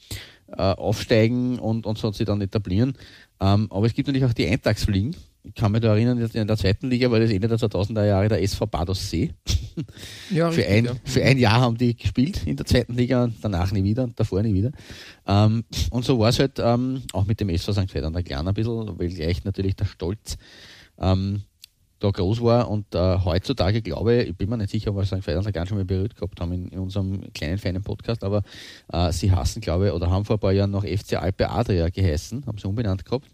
äh, 0.47 0.61
aufsteigen 0.61 1.59
und, 1.59 1.85
und 1.85 1.97
so 1.97 2.11
sie 2.11 2.25
dann 2.25 2.41
etablieren. 2.41 2.93
Ähm, 3.39 3.67
aber 3.71 3.85
es 3.85 3.93
gibt 3.93 4.07
natürlich 4.07 4.25
auch 4.25 4.33
die 4.33 4.47
Eintagsfliegen, 4.47 5.15
ich 5.43 5.55
kann 5.55 5.71
mich 5.71 5.81
da 5.81 5.95
erinnern, 5.95 6.19
in 6.19 6.47
der 6.47 6.57
zweiten 6.57 6.89
Liga 6.89 7.09
war 7.09 7.19
das 7.19 7.31
Ende 7.31 7.47
der 7.47 7.57
2000er 7.57 8.05
Jahre 8.05 8.27
der 8.27 8.43
SV 8.43 8.67
Bados 8.67 9.09
See. 9.09 9.33
Ja, 10.29 10.51
für, 10.51 10.65
ein, 10.65 10.85
ja. 10.85 10.95
für 11.05 11.23
ein 11.23 11.37
Jahr 11.37 11.61
haben 11.61 11.77
die 11.77 11.95
gespielt 11.95 12.45
in 12.45 12.57
der 12.57 12.65
zweiten 12.65 12.93
Liga 12.93 13.23
und 13.23 13.35
danach 13.41 13.71
nie 13.71 13.83
wieder 13.83 14.03
und 14.03 14.19
davor 14.19 14.43
nie 14.43 14.53
wieder. 14.53 14.71
Ähm, 15.25 15.63
und 15.89 16.03
so 16.03 16.19
war 16.19 16.29
es 16.29 16.39
halt 16.39 16.59
ähm, 16.59 17.01
auch 17.13 17.25
mit 17.25 17.39
dem 17.39 17.47
SV 17.49 17.71
St. 17.71 17.89
Federn 17.89 18.11
der 18.11 18.21
Klein 18.21 18.47
ein 18.47 18.53
bisschen, 18.53 18.99
weil 18.99 19.07
gleich 19.07 19.45
natürlich 19.45 19.77
der 19.77 19.85
Stolz 19.85 20.37
ähm, 20.99 21.43
da 22.01 22.09
groß 22.09 22.41
war 22.41 22.69
und 22.69 22.93
äh, 22.95 23.17
heutzutage 23.23 23.81
glaube 23.81 24.15
ich, 24.15 24.29
ich 24.29 24.35
bin 24.35 24.49
mir 24.49 24.57
nicht 24.57 24.71
sicher, 24.71 24.91
ob 24.91 24.97
wir. 24.97 25.21
Federn 25.21 25.51
gar 25.51 25.67
schon 25.67 25.77
mal 25.77 25.85
berührt 25.85 26.15
gehabt 26.15 26.39
haben 26.39 26.51
in, 26.51 26.67
in 26.69 26.79
unserem 26.79 27.31
kleinen, 27.33 27.57
feinen 27.57 27.83
Podcast, 27.83 28.23
aber 28.23 28.43
äh, 28.91 29.11
sie 29.11 29.31
hassen, 29.31 29.61
glaube 29.61 29.87
ich, 29.87 29.93
oder 29.93 30.09
haben 30.09 30.25
vor 30.25 30.37
ein 30.37 30.39
paar 30.39 30.51
Jahren 30.51 30.71
noch 30.71 30.83
FC 30.83 31.13
Alpe 31.13 31.49
Adria 31.49 31.89
geheißen, 31.89 32.45
haben 32.45 32.57
sie 32.57 32.67
umbenannt 32.67 33.05
gehabt 33.05 33.27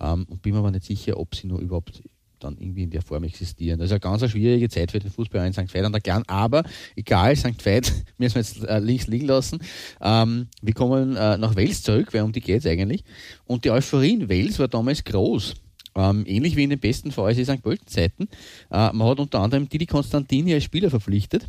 ähm, 0.00 0.26
und 0.28 0.42
bin 0.42 0.52
mir 0.52 0.58
aber 0.58 0.70
nicht 0.70 0.84
sicher, 0.84 1.18
ob 1.18 1.34
sie 1.34 1.46
nur 1.46 1.60
überhaupt 1.60 2.02
dann 2.40 2.56
irgendwie 2.58 2.82
in 2.82 2.90
der 2.90 3.02
Form 3.02 3.22
existieren. 3.24 3.78
Das 3.78 3.86
ist 3.86 3.92
eine 3.92 4.00
ganz 4.00 4.28
schwierige 4.28 4.68
Zeit 4.68 4.90
für 4.90 4.98
den 4.98 5.10
Fußball 5.10 5.46
in 5.46 5.52
St. 5.52 5.72
Veit 5.72 5.84
an 5.84 5.92
der 5.92 6.00
Kleinen, 6.00 6.24
aber 6.26 6.64
egal, 6.96 7.36
St. 7.36 7.64
Veit 7.64 7.92
müssen 8.18 8.34
wir 8.34 8.42
jetzt 8.42 8.64
äh, 8.64 8.78
links 8.80 9.06
liegen 9.06 9.26
lassen. 9.26 9.60
Ähm, 10.00 10.48
wir 10.60 10.74
kommen 10.74 11.16
äh, 11.16 11.38
nach 11.38 11.54
Wales 11.54 11.82
zurück, 11.82 12.12
weil 12.12 12.22
um 12.22 12.32
die 12.32 12.40
geht 12.40 12.60
es 12.60 12.66
eigentlich. 12.66 13.04
Und 13.44 13.64
die 13.64 13.70
Euphorie 13.70 14.14
in 14.14 14.28
Wales 14.28 14.58
war 14.58 14.68
damals 14.68 15.04
groß. 15.04 15.54
Ähm, 15.94 16.24
ähnlich 16.26 16.56
wie 16.56 16.64
in 16.64 16.70
den 16.70 16.80
besten 16.80 17.12
VSC 17.12 17.44
St. 17.44 17.62
Pölten 17.62 17.86
Zeiten. 17.86 18.28
Äh, 18.70 18.92
man 18.92 19.08
hat 19.08 19.20
unter 19.20 19.40
anderem 19.40 19.68
Didi 19.68 19.86
Konstantini 19.86 20.54
als 20.54 20.64
Spieler 20.64 20.90
verpflichtet. 20.90 21.48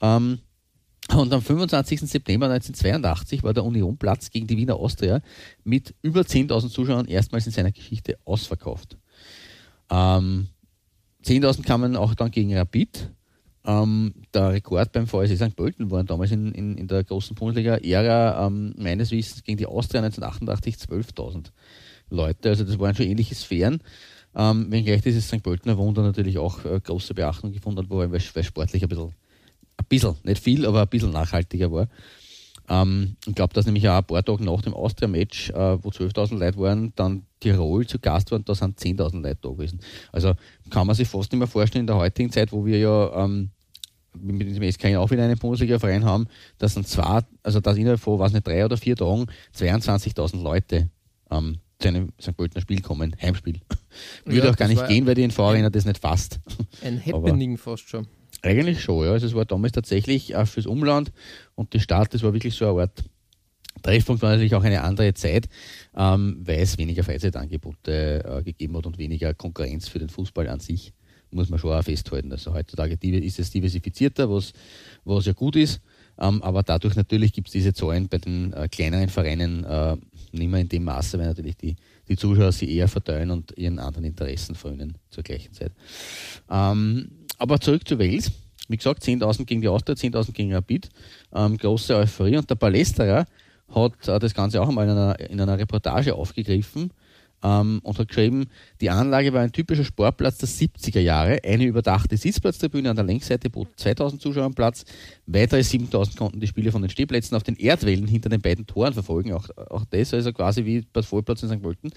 Ähm, 0.00 0.38
und 1.14 1.32
am 1.32 1.40
25. 1.40 2.00
September 2.00 2.46
1982 2.46 3.42
war 3.42 3.54
der 3.54 3.64
Unionplatz 3.64 4.30
gegen 4.30 4.46
die 4.46 4.56
Wiener 4.56 4.76
Austria 4.76 5.22
mit 5.64 5.94
über 6.02 6.20
10.000 6.20 6.68
Zuschauern 6.68 7.06
erstmals 7.06 7.46
in 7.46 7.52
seiner 7.52 7.72
Geschichte 7.72 8.18
ausverkauft. 8.24 8.98
Ähm, 9.90 10.48
10.000 11.24 11.64
kamen 11.64 11.96
auch 11.96 12.14
dann 12.14 12.30
gegen 12.30 12.54
Rapid. 12.56 13.10
Ähm, 13.64 14.14
der 14.34 14.52
Rekord 14.52 14.92
beim 14.92 15.06
VSC 15.06 15.36
St. 15.36 15.56
Pölten 15.56 15.90
waren 15.90 16.06
damals 16.06 16.30
in, 16.30 16.52
in, 16.52 16.76
in 16.76 16.86
der 16.88 17.04
großen 17.04 17.34
Bundesliga-Ära 17.34 18.46
ähm, 18.46 18.74
meines 18.76 19.10
Wissens 19.10 19.42
gegen 19.42 19.58
die 19.58 19.66
Austria 19.66 20.02
1988 20.02 20.76
12.000 20.76 21.46
Leute. 22.10 22.48
Also 22.48 22.64
das 22.64 22.78
waren 22.78 22.94
schon 22.94 23.06
ähnliche 23.06 23.34
Sphären. 23.34 23.80
Ähm, 24.34 24.70
wenngleich 24.70 25.02
dieses 25.02 25.26
St. 25.26 25.42
Pöltener 25.42 25.78
Wunder 25.78 26.02
natürlich 26.02 26.38
auch 26.38 26.64
äh, 26.64 26.80
große 26.80 27.14
Beachtung 27.14 27.52
gefunden 27.52 27.80
hat, 27.80 27.90
weil, 27.90 28.10
weil 28.12 28.20
sportlich 28.20 28.82
ein 28.82 28.88
bisschen 28.88 29.14
ein 29.78 29.86
bisschen, 29.88 30.16
nicht 30.24 30.42
viel, 30.42 30.66
aber 30.66 30.82
ein 30.82 30.88
bisschen 30.88 31.10
nachhaltiger 31.10 31.72
war. 31.72 31.88
Ähm, 32.68 33.16
ich 33.26 33.34
glaube, 33.34 33.54
dass 33.54 33.64
nämlich 33.64 33.88
auch 33.88 33.96
ein 33.96 34.04
paar 34.04 34.24
Tage 34.24 34.44
nach 34.44 34.60
dem 34.60 34.74
Austria-Match, 34.74 35.50
äh, 35.50 35.82
wo 35.82 35.88
12.000 35.88 36.38
Leute 36.38 36.58
waren, 36.58 36.92
dann 36.96 37.22
Tirol 37.40 37.86
zu 37.86 37.98
Gast 37.98 38.30
waren, 38.30 38.44
da 38.44 38.54
sind 38.54 38.78
10.000 38.78 39.22
Leute 39.22 39.38
da 39.40 39.48
gewesen. 39.48 39.80
Also 40.12 40.34
kann 40.68 40.86
man 40.86 40.94
sich 40.94 41.08
fast 41.08 41.32
nicht 41.32 41.38
mehr 41.38 41.48
vorstellen 41.48 41.84
in 41.84 41.86
der 41.86 41.96
heutigen 41.96 42.30
Zeit, 42.30 42.52
wo 42.52 42.66
wir 42.66 42.78
ja 42.78 43.24
ähm, 43.24 43.50
mit 44.20 44.54
dem 44.54 44.70
SK 44.70 44.96
auch 44.96 45.10
wieder 45.10 45.24
einen 45.24 45.38
Bundesliga-Verein 45.38 46.04
haben, 46.04 46.26
dass 46.58 46.74
dann 46.74 46.84
zwei, 46.84 47.20
also 47.42 47.60
dass 47.60 47.76
innerhalb 47.76 48.00
von, 48.00 48.18
was 48.18 48.32
nicht, 48.32 48.46
drei 48.46 48.64
oder 48.64 48.76
vier 48.76 48.96
Tagen 48.96 49.26
22.000 49.56 50.42
Leute 50.42 50.90
ähm, 51.30 51.58
zu 51.78 51.88
einem 51.88 52.12
St. 52.20 52.36
Pöltener 52.36 52.60
Spiel 52.60 52.80
kommen, 52.82 53.14
Heimspiel. 53.20 53.60
Würde 54.24 54.46
ja, 54.46 54.50
auch 54.50 54.56
gar 54.56 54.68
nicht 54.68 54.86
gehen, 54.88 55.06
weil 55.06 55.14
die 55.14 55.22
NV-Arena 55.22 55.70
das 55.70 55.84
nicht 55.84 55.98
fasst. 55.98 56.40
Ein 56.82 57.04
Happening 57.04 57.52
Aber, 57.52 57.62
fast 57.62 57.88
schon. 57.88 58.06
Eigentlich 58.42 58.82
schon, 58.82 59.04
ja. 59.04 59.12
Also 59.12 59.26
es 59.26 59.34
war 59.34 59.44
damals 59.44 59.72
tatsächlich 59.72 60.36
auch 60.36 60.46
fürs 60.46 60.66
Umland 60.66 61.12
und 61.54 61.72
die 61.72 61.80
Stadt, 61.80 62.14
das 62.14 62.22
war 62.22 62.32
wirklich 62.32 62.54
so 62.54 62.68
eine 62.68 62.82
Art 62.82 63.04
Treffpunkt, 63.82 64.22
war 64.22 64.30
natürlich 64.30 64.54
auch 64.54 64.64
eine 64.64 64.82
andere 64.82 65.14
Zeit, 65.14 65.48
ähm, 65.96 66.40
weil 66.44 66.60
es 66.60 66.78
weniger 66.78 67.04
Freizeitangebote 67.04 68.24
äh, 68.24 68.42
gegeben 68.42 68.76
hat 68.76 68.86
und 68.86 68.98
weniger 68.98 69.34
Konkurrenz 69.34 69.88
für 69.88 69.98
den 70.00 70.08
Fußball 70.08 70.48
an 70.48 70.60
sich, 70.60 70.92
muss 71.30 71.48
man 71.48 71.58
schon 71.58 71.72
auch 71.72 71.82
festhalten. 71.82 72.32
Also 72.32 72.54
heutzutage 72.54 72.98
ist 73.00 73.38
es 73.38 73.50
diversifizierter, 73.50 74.30
was, 74.30 74.52
was 75.04 75.26
ja 75.26 75.32
gut 75.32 75.54
ist, 75.56 75.80
ähm, 76.18 76.42
aber 76.42 76.62
dadurch 76.64 76.96
natürlich 76.96 77.32
gibt 77.32 77.48
es 77.48 77.52
diese 77.52 77.72
Zahlen 77.72 78.08
bei 78.08 78.18
den 78.18 78.52
äh, 78.52 78.68
kleineren 78.68 79.08
Vereinen 79.08 79.64
äh, 79.64 79.96
nicht 80.32 80.50
mehr 80.50 80.60
in 80.60 80.68
dem 80.68 80.84
Maße, 80.84 81.18
weil 81.18 81.26
natürlich 81.26 81.56
die, 81.56 81.76
die 82.08 82.16
Zuschauer 82.16 82.52
sie 82.52 82.70
eher 82.70 82.88
verteilen 82.88 83.30
und 83.30 83.56
ihren 83.56 83.78
anderen 83.78 84.04
Interessen 84.04 84.54
frönen 84.54 84.96
zur 85.10 85.22
gleichen 85.22 85.52
Zeit. 85.52 85.72
Ähm, 86.50 87.10
aber 87.38 87.60
zurück 87.60 87.86
zu 87.86 87.98
Wales. 87.98 88.30
Wie 88.68 88.76
gesagt, 88.76 89.02
10.000 89.02 89.44
gegen 89.46 89.62
die 89.62 89.68
Austria, 89.68 89.94
10.000 89.94 90.32
gegen 90.32 90.54
Rapid. 90.54 90.88
Ähm, 91.34 91.56
große 91.56 91.96
Euphorie. 91.96 92.36
Und 92.36 92.50
der 92.50 92.56
Palästerer 92.56 93.26
hat 93.74 94.08
äh, 94.08 94.18
das 94.18 94.34
Ganze 94.34 94.60
auch 94.60 94.68
einmal 94.68 94.84
in 94.84 94.90
einer, 94.92 95.20
in 95.20 95.40
einer 95.40 95.58
Reportage 95.58 96.14
aufgegriffen 96.14 96.90
ähm, 97.42 97.80
und 97.82 97.98
hat 97.98 98.08
geschrieben, 98.08 98.46
die 98.80 98.90
Anlage 98.90 99.32
war 99.32 99.42
ein 99.42 99.52
typischer 99.52 99.84
Sportplatz 99.84 100.38
der 100.38 100.48
70er 100.48 101.00
Jahre. 101.00 101.38
Eine 101.44 101.64
überdachte 101.64 102.16
Sitzplatztribüne 102.16 102.90
an 102.90 102.96
der 102.96 103.04
Längsseite 103.04 103.50
bot 103.50 103.68
2000 103.76 104.20
Zuschauer 104.20 104.50
Platz. 104.54 104.84
Weitere 105.26 105.62
7000 105.62 106.16
konnten 106.16 106.40
die 106.40 106.46
Spiele 106.46 106.72
von 106.72 106.82
den 106.82 106.90
Stehplätzen 106.90 107.36
auf 107.36 107.42
den 107.42 107.56
Erdwellen 107.56 108.06
hinter 108.06 108.28
den 108.28 108.40
beiden 108.40 108.66
Toren 108.66 108.92
verfolgen. 108.92 109.32
Auch, 109.32 109.48
auch 109.70 109.84
das 109.90 110.14
also 110.14 110.32
quasi 110.32 110.64
wie 110.64 110.84
bei 110.92 111.02
Vollplatz 111.02 111.42
in 111.42 111.48
St. 111.48 111.62
Pölten. 111.62 111.92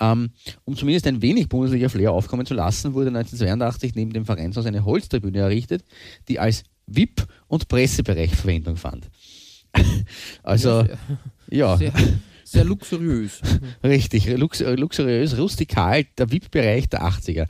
Ähm, 0.00 0.30
um 0.64 0.76
zumindest 0.76 1.06
ein 1.06 1.22
wenig 1.22 1.48
Bundesliga-Flair 1.48 2.12
aufkommen 2.12 2.46
zu 2.46 2.54
lassen, 2.54 2.94
wurde 2.94 3.08
1982 3.08 3.94
neben 3.94 4.12
dem 4.12 4.24
Vereinshaus 4.24 4.66
eine 4.66 4.84
Holztribüne 4.84 5.38
errichtet, 5.38 5.84
die 6.28 6.38
als 6.38 6.64
VIP- 6.86 7.26
und 7.48 7.68
Pressebereich 7.68 8.34
Verwendung 8.34 8.76
fand. 8.76 9.10
also, 10.42 10.84
ja. 11.50 11.76
Sehr, 11.76 11.92
sehr 12.50 12.64
luxuriös. 12.64 13.40
Richtig, 13.84 14.26
lux 14.26 14.60
luxuriös, 14.60 15.38
rustikal, 15.38 16.04
der 16.18 16.30
VIP-Bereich 16.32 16.88
der 16.88 17.02
80er, 17.02 17.46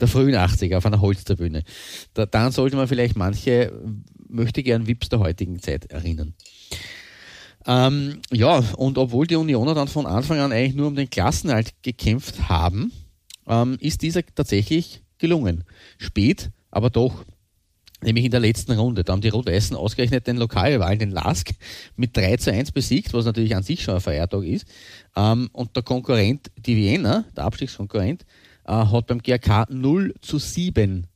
der 0.00 0.08
frühen 0.08 0.34
80er 0.34 0.76
auf 0.76 0.86
einer 0.86 1.00
Holztribüne. 1.00 1.62
Da, 2.14 2.26
daran 2.26 2.52
sollte 2.52 2.76
man 2.76 2.88
vielleicht 2.88 3.16
manche 3.16 3.72
möchte 4.28 4.62
gern 4.62 4.86
VIPs 4.86 5.10
der 5.10 5.20
heutigen 5.20 5.60
Zeit 5.60 5.86
erinnern. 5.86 6.34
Ähm, 7.66 8.20
ja, 8.32 8.58
und 8.76 8.98
obwohl 8.98 9.26
die 9.26 9.36
Unioner 9.36 9.74
dann 9.74 9.88
von 9.88 10.06
Anfang 10.06 10.38
an 10.38 10.52
eigentlich 10.52 10.74
nur 10.74 10.88
um 10.88 10.96
den 10.96 11.10
Klassenhalt 11.10 11.74
gekämpft 11.82 12.48
haben, 12.48 12.92
ähm, 13.46 13.76
ist 13.80 14.02
dieser 14.02 14.22
tatsächlich 14.34 15.02
gelungen. 15.18 15.64
Spät, 15.98 16.50
aber 16.70 16.90
doch 16.90 17.24
nämlich 18.02 18.24
in 18.24 18.30
der 18.30 18.40
letzten 18.40 18.72
Runde. 18.72 19.04
Da 19.04 19.12
haben 19.12 19.20
die 19.20 19.28
Rot-Weißen 19.28 19.76
ausgerechnet 19.76 20.26
den 20.26 20.36
Lokalrivalen, 20.36 20.98
den 20.98 21.10
Lask, 21.10 21.50
mit 21.96 22.16
3 22.16 22.36
zu 22.36 22.52
1 22.52 22.72
besiegt, 22.72 23.12
was 23.14 23.24
natürlich 23.24 23.56
an 23.56 23.62
sich 23.62 23.82
schon 23.82 23.94
ein 23.94 24.00
Feiertag 24.00 24.44
ist. 24.44 24.66
Ähm, 25.16 25.48
und 25.52 25.76
der 25.76 25.82
Konkurrent, 25.82 26.50
die 26.56 26.76
Wiener, 26.76 27.24
der 27.36 27.44
Abstiegskonkurrent, 27.44 28.24
äh, 28.64 28.72
hat 28.72 29.06
beim 29.06 29.22
GRK 29.22 29.66
0 29.70 30.14
zu 30.20 30.38
7 30.38 31.06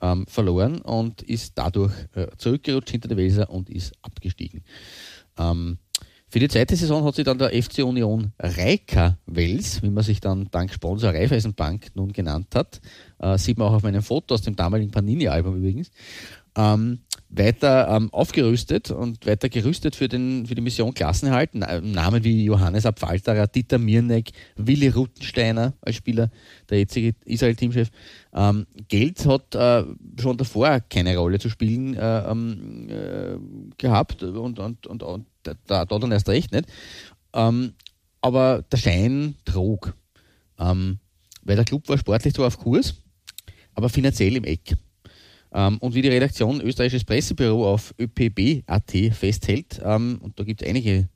ähm, 0.00 0.26
verloren 0.26 0.80
und 0.80 1.22
ist 1.22 1.52
dadurch 1.56 1.92
äh, 2.14 2.28
zurückgerutscht 2.36 2.90
hinter 2.90 3.08
der 3.08 3.16
Weser 3.16 3.50
und 3.50 3.68
ist 3.70 3.92
abgestiegen. 4.02 4.62
Ähm, 5.38 5.78
für 6.30 6.38
die 6.38 6.48
zweite 6.48 6.76
Saison 6.76 7.04
hat 7.04 7.16
sich 7.16 7.24
dann 7.24 7.38
der 7.38 7.50
FC 7.50 7.80
Union 7.80 8.32
Reika 8.38 9.18
Wels, 9.26 9.82
wie 9.82 9.90
man 9.90 10.04
sich 10.04 10.20
dann 10.20 10.48
dank 10.52 10.72
Sponsor 10.72 11.10
Raiffeisenbank 11.12 11.88
nun 11.94 12.12
genannt 12.12 12.54
hat, 12.54 12.80
äh, 13.18 13.36
sieht 13.36 13.58
man 13.58 13.68
auch 13.68 13.74
auf 13.74 13.82
meinem 13.82 14.02
Foto 14.02 14.34
aus 14.34 14.42
dem 14.42 14.54
damaligen 14.54 14.92
Panini-Album 14.92 15.56
übrigens, 15.56 15.90
ähm, 16.56 17.00
weiter 17.30 17.88
ähm, 17.88 18.12
aufgerüstet 18.12 18.90
und 18.90 19.26
weiter 19.26 19.48
gerüstet 19.48 19.96
für, 19.96 20.08
den, 20.08 20.46
für 20.46 20.54
die 20.54 20.62
Mission 20.62 20.94
Klassenerhalt. 20.94 21.54
Namen 21.54 22.24
wie 22.24 22.44
Johannes 22.44 22.86
Abfalterer, 22.86 23.46
Dieter 23.46 23.78
Mirneck, 23.78 24.30
Willi 24.56 24.88
Ruttensteiner 24.88 25.74
als 25.80 25.96
Spieler, 25.96 26.30
der 26.68 26.78
jetzige 26.78 27.14
Israel-Teamchef. 27.24 27.90
Ähm, 28.34 28.66
Geld 28.88 29.24
hat 29.26 29.54
äh, 29.54 29.84
schon 30.20 30.36
davor 30.36 30.80
keine 30.80 31.16
Rolle 31.16 31.38
zu 31.38 31.48
spielen 31.48 31.94
äh, 31.94 32.30
ähm, 32.30 32.88
äh, 32.88 33.36
gehabt 33.78 34.22
und, 34.22 34.58
und, 34.58 34.86
und, 34.86 35.02
und 35.02 35.26
da, 35.42 35.84
da 35.84 35.98
dann 35.98 36.12
erst 36.12 36.28
recht 36.28 36.52
nicht. 36.52 36.66
Ähm, 37.32 37.74
aber 38.20 38.64
der 38.70 38.76
Schein 38.76 39.36
trug. 39.44 39.94
Ähm, 40.58 40.98
weil 41.42 41.56
der 41.56 41.64
Club 41.64 41.88
war 41.88 41.98
sportlich 41.98 42.34
zwar 42.34 42.48
auf 42.48 42.58
Kurs, 42.58 42.94
aber 43.74 43.88
finanziell 43.88 44.36
im 44.36 44.44
Eck. 44.44 44.76
Ähm, 45.52 45.78
und 45.78 45.94
wie 45.94 46.02
die 46.02 46.08
Redaktion 46.08 46.60
Österreichisches 46.60 47.04
Pressebüro 47.04 47.72
auf 47.72 47.94
ÖPB.at 47.98 48.92
festhält, 49.12 49.80
ähm, 49.82 50.18
und 50.20 50.38
da 50.38 50.44
gibt 50.44 50.62
es 50.62 50.68
einige 50.68 51.08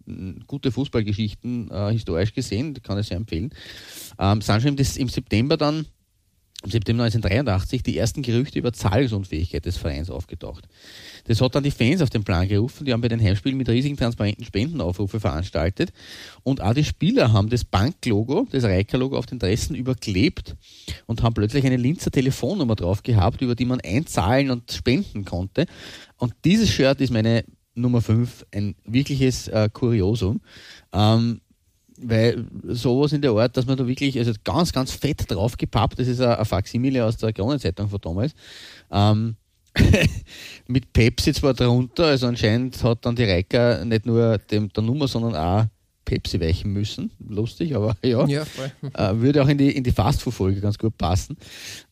gute 0.47 0.73
Fußballgeschichten 0.73 1.71
äh, 1.71 1.93
historisch 1.93 2.35
gesehen, 2.35 2.75
kann 2.83 2.99
ich 2.99 3.07
sehr 3.07 3.17
empfehlen, 3.17 3.51
ähm, 4.19 4.41
sind 4.41 4.63
schon 4.63 4.77
im, 4.77 4.87
im 4.97 5.09
September 5.09 5.57
dann 5.57 5.87
im 6.65 6.71
September 6.71 7.05
1983 7.05 7.83
die 7.83 7.97
ersten 7.99 8.23
Gerüchte 8.23 8.59
über 8.59 8.73
Zahlungsunfähigkeit 8.73 9.65
des 9.65 9.77
Vereins 9.77 10.11
aufgetaucht. 10.11 10.67
Das 11.27 11.41
hat 11.41 11.55
dann 11.55 11.63
die 11.63 11.71
Fans 11.71 12.01
auf 12.03 12.11
den 12.11 12.25
Plan 12.25 12.49
gerufen, 12.49 12.85
die 12.85 12.93
haben 12.93 13.01
bei 13.01 13.09
den 13.09 13.21
Heimspielen 13.21 13.57
mit 13.59 13.69
riesigen 13.69 13.97
transparenten 13.97 14.45
Spendenaufrufe 14.45 15.21
veranstaltet 15.21 15.93
und 16.43 16.61
auch 16.61 16.75
die 16.75 16.85
Spieler 16.85 17.33
haben 17.33 17.51
das 17.51 17.65
Banklogo, 17.65 18.47
das 18.51 18.65
Reiker-Logo 18.65 19.17
auf 19.17 19.27
den 19.27 19.39
Dressen 19.39 19.77
überklebt 19.77 20.57
und 21.07 21.23
haben 21.23 21.35
plötzlich 21.35 21.65
eine 21.65 21.77
Linzer 21.77 22.11
Telefonnummer 22.11 22.77
drauf 22.77 23.03
gehabt, 23.03 23.43
über 23.43 23.55
die 23.55 23.67
man 23.67 23.81
einzahlen 23.81 24.51
und 24.51 24.73
spenden 24.73 25.25
konnte. 25.25 25.67
Und 26.17 26.35
dieses 26.45 26.71
Shirt 26.71 27.01
ist 27.01 27.13
meine 27.13 27.45
Nummer 27.75 28.01
5, 28.01 28.47
ein 28.53 28.77
wirkliches 28.85 29.49
äh, 29.49 29.69
Kuriosum. 29.73 30.41
Ähm, 30.93 31.41
weil 32.01 32.45
sowas 32.65 33.13
in 33.13 33.23
der 33.23 33.33
Art, 33.33 33.57
dass 33.57 33.67
man 33.67 33.77
da 33.77 33.87
wirklich, 33.87 34.19
also 34.19 34.33
ganz, 34.43 34.73
ganz 34.73 34.93
fett 34.93 35.31
draufgepappt, 35.31 35.99
das 35.99 36.09
ist 36.09 36.21
ein, 36.21 36.35
ein 36.35 36.45
Faximile 36.45 37.05
aus 37.05 37.17
der 37.17 37.33
Kronenzeitung 37.33 37.89
von 37.89 38.01
damals, 38.01 38.35
ähm, 38.91 39.37
mit 40.69 40.93
Pepsi 40.93 41.33
zwar 41.33 41.55
drunter, 41.55 42.07
also 42.07 42.27
anscheinend 42.27 42.83
hat 42.83 43.05
dann 43.05 43.17
die 43.17 43.25
Reika 43.25 43.85
nicht 43.85 44.07
nur 44.07 44.39
dem, 44.39 44.73
der 44.73 44.83
Nummer, 44.83 45.09
sondern 45.09 45.35
auch 45.35 45.67
Pepsi 46.05 46.41
weichen 46.41 46.73
müssen. 46.73 47.11
Lustig, 47.29 47.75
aber 47.75 47.97
ja. 48.05 48.25
ja 48.27 48.45
äh, 48.95 49.21
würde 49.21 49.43
auch 49.43 49.49
in 49.49 49.59
die, 49.59 49.71
in 49.71 49.85
die 49.85 49.93
Fastfood-Folge 49.93 50.61
ganz 50.61 50.79
gut 50.79 50.97
passen. 50.97 51.37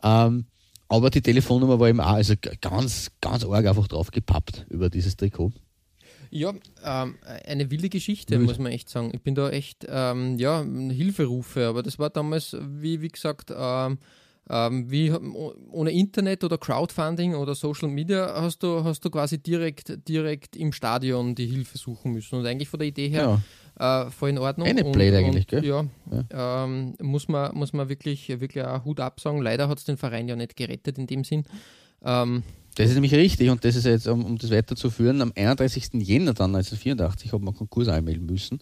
Ähm, 0.02 0.46
aber 0.88 1.08
die 1.08 1.22
Telefonnummer 1.22 1.80
war 1.80 1.88
eben 1.88 2.00
auch 2.00 2.12
also 2.12 2.34
ganz, 2.60 3.10
ganz 3.20 3.44
arg 3.44 3.66
einfach 3.66 3.88
draufgepappt 3.88 4.66
über 4.68 4.90
dieses 4.90 5.16
Trikot. 5.16 5.52
Ja, 6.34 6.54
ähm, 6.82 7.16
eine 7.46 7.70
wilde 7.70 7.90
Geschichte, 7.90 8.38
Wild. 8.38 8.48
muss 8.48 8.58
man 8.58 8.72
echt 8.72 8.88
sagen. 8.88 9.10
Ich 9.12 9.20
bin 9.20 9.34
da 9.34 9.50
echt, 9.50 9.86
ähm, 9.86 10.38
ja, 10.38 10.64
Hilferufe, 10.64 11.66
aber 11.66 11.82
das 11.82 11.98
war 11.98 12.08
damals, 12.08 12.56
wie, 12.58 13.02
wie 13.02 13.08
gesagt, 13.08 13.52
ähm, 13.54 13.98
ähm, 14.48 14.90
wie 14.90 15.12
ohne 15.12 15.92
Internet 15.92 16.42
oder 16.42 16.56
Crowdfunding 16.56 17.34
oder 17.34 17.54
Social 17.54 17.90
Media 17.90 18.32
hast 18.40 18.62
du, 18.62 18.82
hast 18.82 19.04
du 19.04 19.10
quasi 19.10 19.42
direkt, 19.42 20.08
direkt 20.08 20.56
im 20.56 20.72
Stadion 20.72 21.34
die 21.34 21.46
Hilfe 21.46 21.76
suchen 21.76 22.12
müssen. 22.12 22.38
Und 22.38 22.46
eigentlich 22.46 22.70
von 22.70 22.80
der 22.80 22.88
Idee 22.88 23.08
her 23.08 23.38
ja. 23.78 24.06
äh, 24.06 24.10
voll 24.10 24.30
in 24.30 24.38
Ordnung. 24.38 24.66
Eine 24.66 24.84
Blade 24.84 25.18
eigentlich, 25.18 25.46
gell? 25.46 25.62
Ja, 25.64 25.84
ja. 26.10 26.64
Ähm, 26.64 26.94
muss, 27.02 27.28
man, 27.28 27.54
muss 27.54 27.74
man 27.74 27.90
wirklich, 27.90 28.30
wirklich 28.40 28.64
auch 28.64 28.86
Hut 28.86 29.00
absagen. 29.00 29.42
Leider 29.42 29.68
hat 29.68 29.78
es 29.78 29.84
den 29.84 29.98
Verein 29.98 30.28
ja 30.28 30.34
nicht 30.34 30.56
gerettet 30.56 30.96
in 30.96 31.06
dem 31.06 31.24
Sinn. 31.24 31.44
Ähm, 32.02 32.42
das 32.74 32.88
ist 32.88 32.94
nämlich 32.94 33.14
richtig 33.14 33.50
und 33.50 33.64
das 33.64 33.76
ist 33.76 33.84
jetzt, 33.84 34.06
um, 34.06 34.24
um 34.24 34.38
das 34.38 34.50
weiterzuführen, 34.50 35.20
am 35.20 35.32
31. 35.34 35.90
Jänner 35.94 36.34
dann 36.34 36.54
1984 36.54 37.32
hat 37.32 37.40
man 37.40 37.54
Konkurs 37.54 37.88
anmelden 37.88 38.26
müssen. 38.26 38.60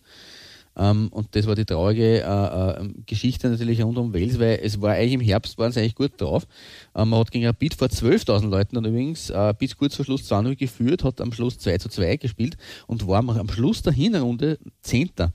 Ähm, 0.77 1.09
und 1.11 1.35
das 1.35 1.47
war 1.47 1.55
die 1.55 1.65
traurige 1.65 2.23
äh, 2.23 2.83
äh, 2.83 2.89
Geschichte 3.07 3.49
natürlich 3.49 3.83
rund 3.83 3.99
um 3.99 4.15
Wales, 4.15 4.39
weil 4.39 4.61
es 4.63 4.81
war 4.81 4.93
eigentlich 4.93 5.15
im 5.15 5.21
Herbst, 5.21 5.59
waren 5.59 5.73
sie 5.73 5.81
eigentlich 5.81 5.97
gut 5.97 6.13
drauf. 6.21 6.47
Ähm, 6.95 7.11
man 7.11 7.21
hat 7.21 7.31
gegen 7.31 7.47
Rapid 7.47 7.75
vor 7.75 7.89
12.000 7.89 8.49
Leuten 8.49 8.77
dann 8.77 8.85
übrigens 8.85 9.31
äh, 9.31 9.53
bis 9.59 9.77
kurz 9.77 9.97
vor 9.97 10.05
Schluss 10.05 10.31
2-0 10.31 10.57
geführt, 10.57 11.03
hat 11.05 11.21
am 11.21 11.33
Schluss 11.33 11.59
2 11.59 11.79
zu 11.79 11.89
2 11.89 12.17
gespielt 12.17 12.57
und 12.87 13.07
war 13.07 13.19
am 13.19 13.49
Schluss 13.49 13.83
der 13.83 13.93
Hinrunde 13.93 14.59
Zehnter. 14.83 15.33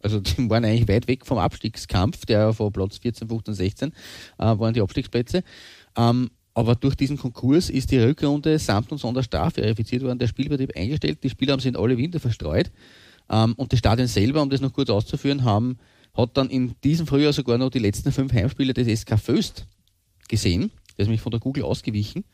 Also 0.00 0.20
die 0.20 0.48
waren 0.48 0.64
eigentlich 0.64 0.88
weit 0.88 1.08
weg 1.08 1.26
vom 1.26 1.38
Abstiegskampf, 1.38 2.24
der 2.26 2.52
von 2.52 2.72
Platz 2.72 2.98
14, 2.98 3.28
15, 3.28 3.54
16 3.54 3.88
äh, 3.90 3.92
waren 4.38 4.72
die 4.72 4.82
Abstiegsplätze. 4.82 5.42
Ähm, 5.96 6.30
aber 6.54 6.76
durch 6.76 6.94
diesen 6.94 7.18
Konkurs 7.18 7.68
ist 7.68 7.90
die 7.90 7.98
Rückrunde 7.98 8.58
samt 8.60 8.92
und 8.92 8.98
sonder 8.98 9.24
Straf 9.24 9.54
verifiziert 9.54 10.02
worden, 10.02 10.20
der 10.20 10.28
Spielbetrieb 10.28 10.76
eingestellt, 10.76 11.18
die 11.22 11.30
Spieler 11.30 11.52
haben 11.52 11.60
sich 11.60 11.68
in 11.68 11.76
alle 11.76 11.98
Winter 11.98 12.20
verstreut. 12.20 12.70
Ähm, 13.28 13.54
und 13.56 13.72
die 13.72 13.76
Stadien 13.76 14.06
selber, 14.06 14.40
um 14.40 14.50
das 14.50 14.60
noch 14.60 14.72
kurz 14.72 14.88
auszuführen, 14.88 15.44
haben, 15.44 15.78
hat 16.14 16.36
dann 16.36 16.48
in 16.48 16.74
diesem 16.84 17.08
Frühjahr 17.08 17.32
sogar 17.32 17.58
noch 17.58 17.70
die 17.70 17.80
letzten 17.80 18.12
fünf 18.12 18.32
Heimspiele 18.32 18.72
des 18.72 19.00
SK 19.00 19.18
Föst 19.18 19.66
gesehen. 20.28 20.70
Der 20.96 21.02
ist 21.02 21.08
nämlich 21.08 21.20
von 21.20 21.32
der 21.32 21.40
Google 21.40 21.64
ausgewichen. 21.64 22.24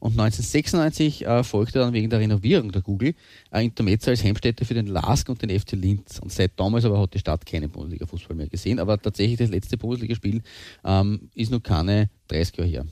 Und 0.00 0.12
1996 0.12 1.26
äh, 1.26 1.42
folgte 1.42 1.80
dann 1.80 1.92
wegen 1.92 2.08
der 2.08 2.20
Renovierung 2.20 2.70
der 2.70 2.82
Google 2.82 3.14
ein 3.50 3.66
Intermezzo 3.66 4.10
als 4.10 4.22
Heimstätte 4.22 4.64
für 4.64 4.74
den 4.74 4.86
LASK 4.86 5.28
und 5.28 5.42
den 5.42 5.50
FC 5.50 5.72
Linz. 5.72 6.20
Und 6.20 6.32
seit 6.32 6.52
damals 6.58 6.84
aber 6.84 7.00
hat 7.00 7.12
die 7.12 7.18
Stadt 7.18 7.44
keinen 7.44 7.68
Bundesliga-Fußball 7.68 8.36
mehr 8.36 8.48
gesehen. 8.48 8.78
Aber 8.78 8.96
tatsächlich 8.96 9.38
das 9.38 9.50
letzte 9.50 9.76
Bundesligaspiel 9.76 10.40
ähm, 10.84 11.28
ist 11.34 11.50
noch 11.50 11.62
keine 11.62 12.08
30 12.28 12.56
Jahre 12.56 12.70
her 12.70 12.86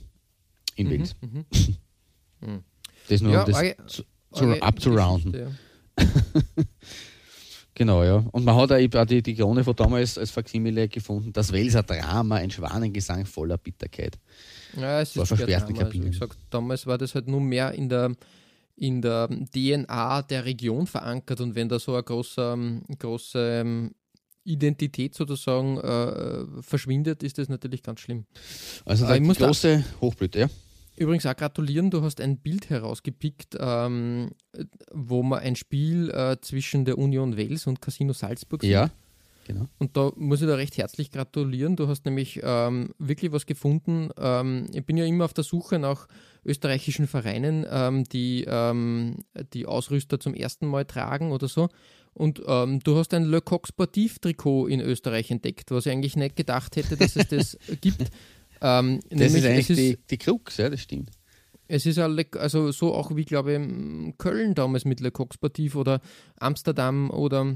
in 0.77 0.87
mhm, 0.87 0.91
Wales. 0.91 1.15
Mhm. 1.21 1.45
Hm. 2.39 2.63
Das 3.09 3.21
nur, 3.21 3.33
ja, 3.33 3.43
um 3.43 3.51
das 3.51 3.75
zu, 3.87 4.03
zu, 4.31 4.61
abzurounden. 4.61 5.33
Ja. 5.33 6.05
genau, 7.73 8.03
ja. 8.03 8.17
Und 8.31 8.45
man 8.45 8.55
hat 8.55 8.71
auch 8.71 9.05
die, 9.05 9.23
die 9.23 9.35
Krone 9.35 9.63
von 9.63 9.75
damals 9.75 10.19
als 10.19 10.29
Faksimile 10.29 10.87
gefunden, 10.87 11.33
das 11.33 11.51
Welser 11.51 11.81
Drama, 11.81 12.35
ein 12.35 12.51
Schwanengesang 12.51 13.25
voller 13.25 13.57
Bitterkeit. 13.57 14.19
Ja, 14.75 15.01
es 15.01 15.15
war 15.15 15.23
ist 15.23 15.29
versperrten 15.29 15.73
Drama. 15.73 15.79
Also, 15.79 15.83
Kabinen. 15.85 16.07
wie 16.07 16.11
gesagt, 16.11 16.37
damals 16.51 16.85
war 16.85 16.99
das 16.99 17.15
halt 17.15 17.27
nur 17.27 17.41
mehr 17.41 17.71
in 17.71 17.89
der, 17.89 18.15
in 18.75 19.01
der 19.01 19.27
DNA 19.27 20.21
der 20.21 20.45
Region 20.45 20.85
verankert 20.85 21.41
und 21.41 21.55
wenn 21.55 21.69
da 21.69 21.79
so 21.79 21.93
eine 21.93 22.03
große, 22.03 22.81
große 22.99 23.61
ähm, 23.61 23.95
Identität 24.43 25.15
sozusagen 25.15 25.77
äh, 25.77 26.61
verschwindet, 26.61 27.23
ist 27.23 27.37
das 27.37 27.49
natürlich 27.49 27.81
ganz 27.83 27.99
schlimm. 28.01 28.25
Also 28.85 29.07
da- 29.07 29.17
große 29.17 29.83
Hochblüte, 30.01 30.39
ja. 30.41 30.49
Übrigens 30.97 31.25
auch 31.27 31.35
gratulieren, 31.35 31.91
du 31.91 32.01
hast 32.01 32.19
ein 32.19 32.37
Bild 32.37 32.69
herausgepickt, 32.71 33.55
ähm, 33.59 34.31
wo 34.91 35.21
man 35.21 35.39
ein 35.39 35.55
Spiel 35.55 36.09
äh, 36.09 36.37
zwischen 36.41 36.85
der 36.85 36.97
Union 36.97 37.37
Wels 37.37 37.67
und 37.67 37.81
Casino 37.81 38.13
Salzburg 38.13 38.61
sieht. 38.61 38.71
Ja, 38.71 38.89
genau. 39.45 39.67
Und 39.77 39.95
da 39.95 40.11
muss 40.15 40.41
ich 40.41 40.47
da 40.47 40.55
recht 40.55 40.75
herzlich 40.77 41.11
gratulieren. 41.11 41.75
Du 41.75 41.87
hast 41.87 42.05
nämlich 42.05 42.39
ähm, 42.43 42.89
wirklich 42.97 43.31
was 43.31 43.45
gefunden. 43.45 44.09
Ähm, 44.17 44.65
ich 44.73 44.85
bin 44.85 44.97
ja 44.97 45.05
immer 45.05 45.25
auf 45.25 45.33
der 45.33 45.43
Suche 45.43 45.77
nach 45.77 46.07
österreichischen 46.43 47.05
Vereinen, 47.05 47.65
ähm, 47.69 48.03
die 48.05 48.45
ähm, 48.47 49.23
die 49.53 49.67
Ausrüster 49.67 50.19
zum 50.19 50.33
ersten 50.33 50.65
Mal 50.65 50.85
tragen 50.85 51.31
oder 51.31 51.47
so. 51.47 51.69
Und 52.17 52.41
ähm, 52.47 52.79
du 52.79 52.97
hast 52.97 53.13
ein 53.13 53.25
Le 53.25 53.41
Coq 53.41 53.67
Sportif 53.67 54.17
Trikot 54.17 54.65
in 54.65 54.79
Österreich 54.79 55.29
entdeckt, 55.29 55.69
was 55.69 55.85
ich 55.85 55.91
eigentlich 55.91 56.15
nicht 56.15 56.35
gedacht 56.35 56.75
hätte, 56.75 56.97
dass 56.97 57.15
es 57.15 57.27
das 57.27 57.57
gibt. 57.81 58.09
Ähm, 58.61 58.99
Das 59.09 59.19
nämlich 59.19 59.43
ist 59.43 59.45
eigentlich 59.45 59.69
es 59.69 59.77
die, 59.77 59.97
die 60.09 60.17
Krux, 60.17 60.57
ja, 60.57 60.69
das 60.69 60.81
stimmt. 60.81 61.09
es 61.67 61.85
ist 61.85 61.97
Le 61.97 62.25
also 62.39 62.71
so 62.71 62.93
auch 62.93 63.15
wie, 63.15 63.25
glaube 63.25 63.53
ich, 63.53 64.17
Köln 64.17 64.55
damals 64.55 64.85
mit 64.85 64.99
Le 64.99 65.11
Coq 65.11 65.33
Sportif 65.33 65.75
oder 65.75 66.01
Amsterdam 66.39 67.09
oder 67.11 67.55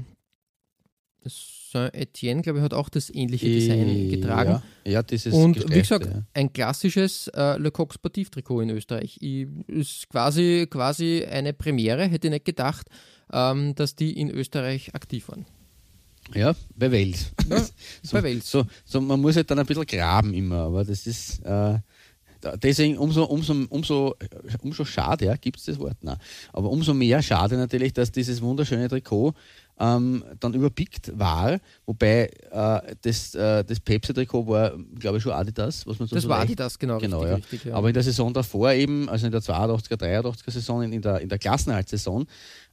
Saint-Etienne, 1.24 2.42
glaube 2.42 2.58
ich, 2.58 2.64
hat 2.64 2.74
auch 2.74 2.88
das 2.88 3.08
ähnliche 3.14 3.46
Design 3.46 3.88
Äh, 3.88 4.08
getragen. 4.08 4.62
Ja, 4.84 4.92
ja 4.92 5.02
dieses 5.02 5.32
Und 5.32 5.68
wie 5.72 5.80
gesagt, 5.80 6.06
ja. 6.06 6.22
ein 6.34 6.52
klassisches 6.52 7.28
äh, 7.28 7.58
Le 7.58 7.70
Coq 7.70 7.94
Sportif 7.94 8.30
Trikot 8.30 8.60
in 8.60 8.70
Österreich. 8.70 9.18
Ich, 9.20 9.46
ist 9.68 10.08
quasi, 10.08 10.66
quasi 10.68 11.24
eine 11.24 11.52
Premiere, 11.52 12.06
hätte 12.06 12.26
ich 12.28 12.32
nicht 12.32 12.44
gedacht, 12.44 12.88
ähm, 13.32 13.74
dass 13.74 13.94
die 13.94 14.18
in 14.18 14.30
Österreich 14.30 14.94
aktiv 14.94 15.28
waren. 15.28 15.46
Ja, 16.34 16.54
bei 16.74 16.90
Wels. 16.90 17.32
Ja, 17.48 17.60
so, 18.02 18.12
bei 18.12 18.22
Wels. 18.22 18.50
So, 18.50 18.64
so, 18.84 19.00
man 19.00 19.20
muss 19.20 19.36
halt 19.36 19.50
dann 19.50 19.58
ein 19.58 19.66
bisschen 19.66 19.86
graben 19.86 20.34
immer, 20.34 20.60
aber 20.60 20.84
das 20.84 21.06
ist 21.06 21.44
äh, 21.44 21.78
deswegen 22.62 22.98
umso, 22.98 23.24
umso, 23.24 23.54
umso, 23.68 24.16
umso 24.62 24.84
schade, 24.84 25.26
ja, 25.26 25.36
gibt 25.36 25.58
es 25.58 25.64
das 25.64 25.78
Wort? 25.78 25.96
Nein. 26.02 26.16
Aber 26.52 26.70
umso 26.70 26.94
mehr 26.94 27.22
schade 27.22 27.56
natürlich, 27.56 27.92
dass 27.92 28.12
dieses 28.12 28.42
wunderschöne 28.42 28.88
Trikot 28.88 29.34
ähm, 29.84 30.22
dann 30.38 30.54
überpickt 30.54 31.18
war, 31.18 31.58
wobei 31.86 32.30
äh, 32.52 32.94
das, 33.02 33.34
äh, 33.34 33.64
das 33.64 33.80
Pepsi-Trikot 33.80 34.46
war, 34.46 34.78
glaube 34.98 35.16
ich, 35.16 35.24
schon 35.24 35.32
Adidas, 35.32 35.84
was 35.88 35.98
man 35.98 36.06
so 36.06 36.14
Das 36.14 36.22
so 36.22 36.28
war 36.28 36.38
Adidas, 36.40 36.78
genau, 36.78 36.98
Genau, 36.98 37.18
richtig, 37.22 37.30
ja. 37.30 37.34
richtig. 37.36 37.64
Ja. 37.64 37.74
Aber 37.74 37.88
in 37.88 37.94
der 37.94 38.04
Saison 38.04 38.32
davor 38.32 38.70
eben, 38.72 39.08
also 39.08 39.26
in 39.26 39.32
der 39.32 39.40
82er, 39.42 39.96
83er 39.96 40.50
Saison, 40.52 40.82
in 40.84 41.02
der, 41.02 41.20
in 41.20 41.28
der 41.28 41.38
Klassenhaltsaison, 41.38 42.26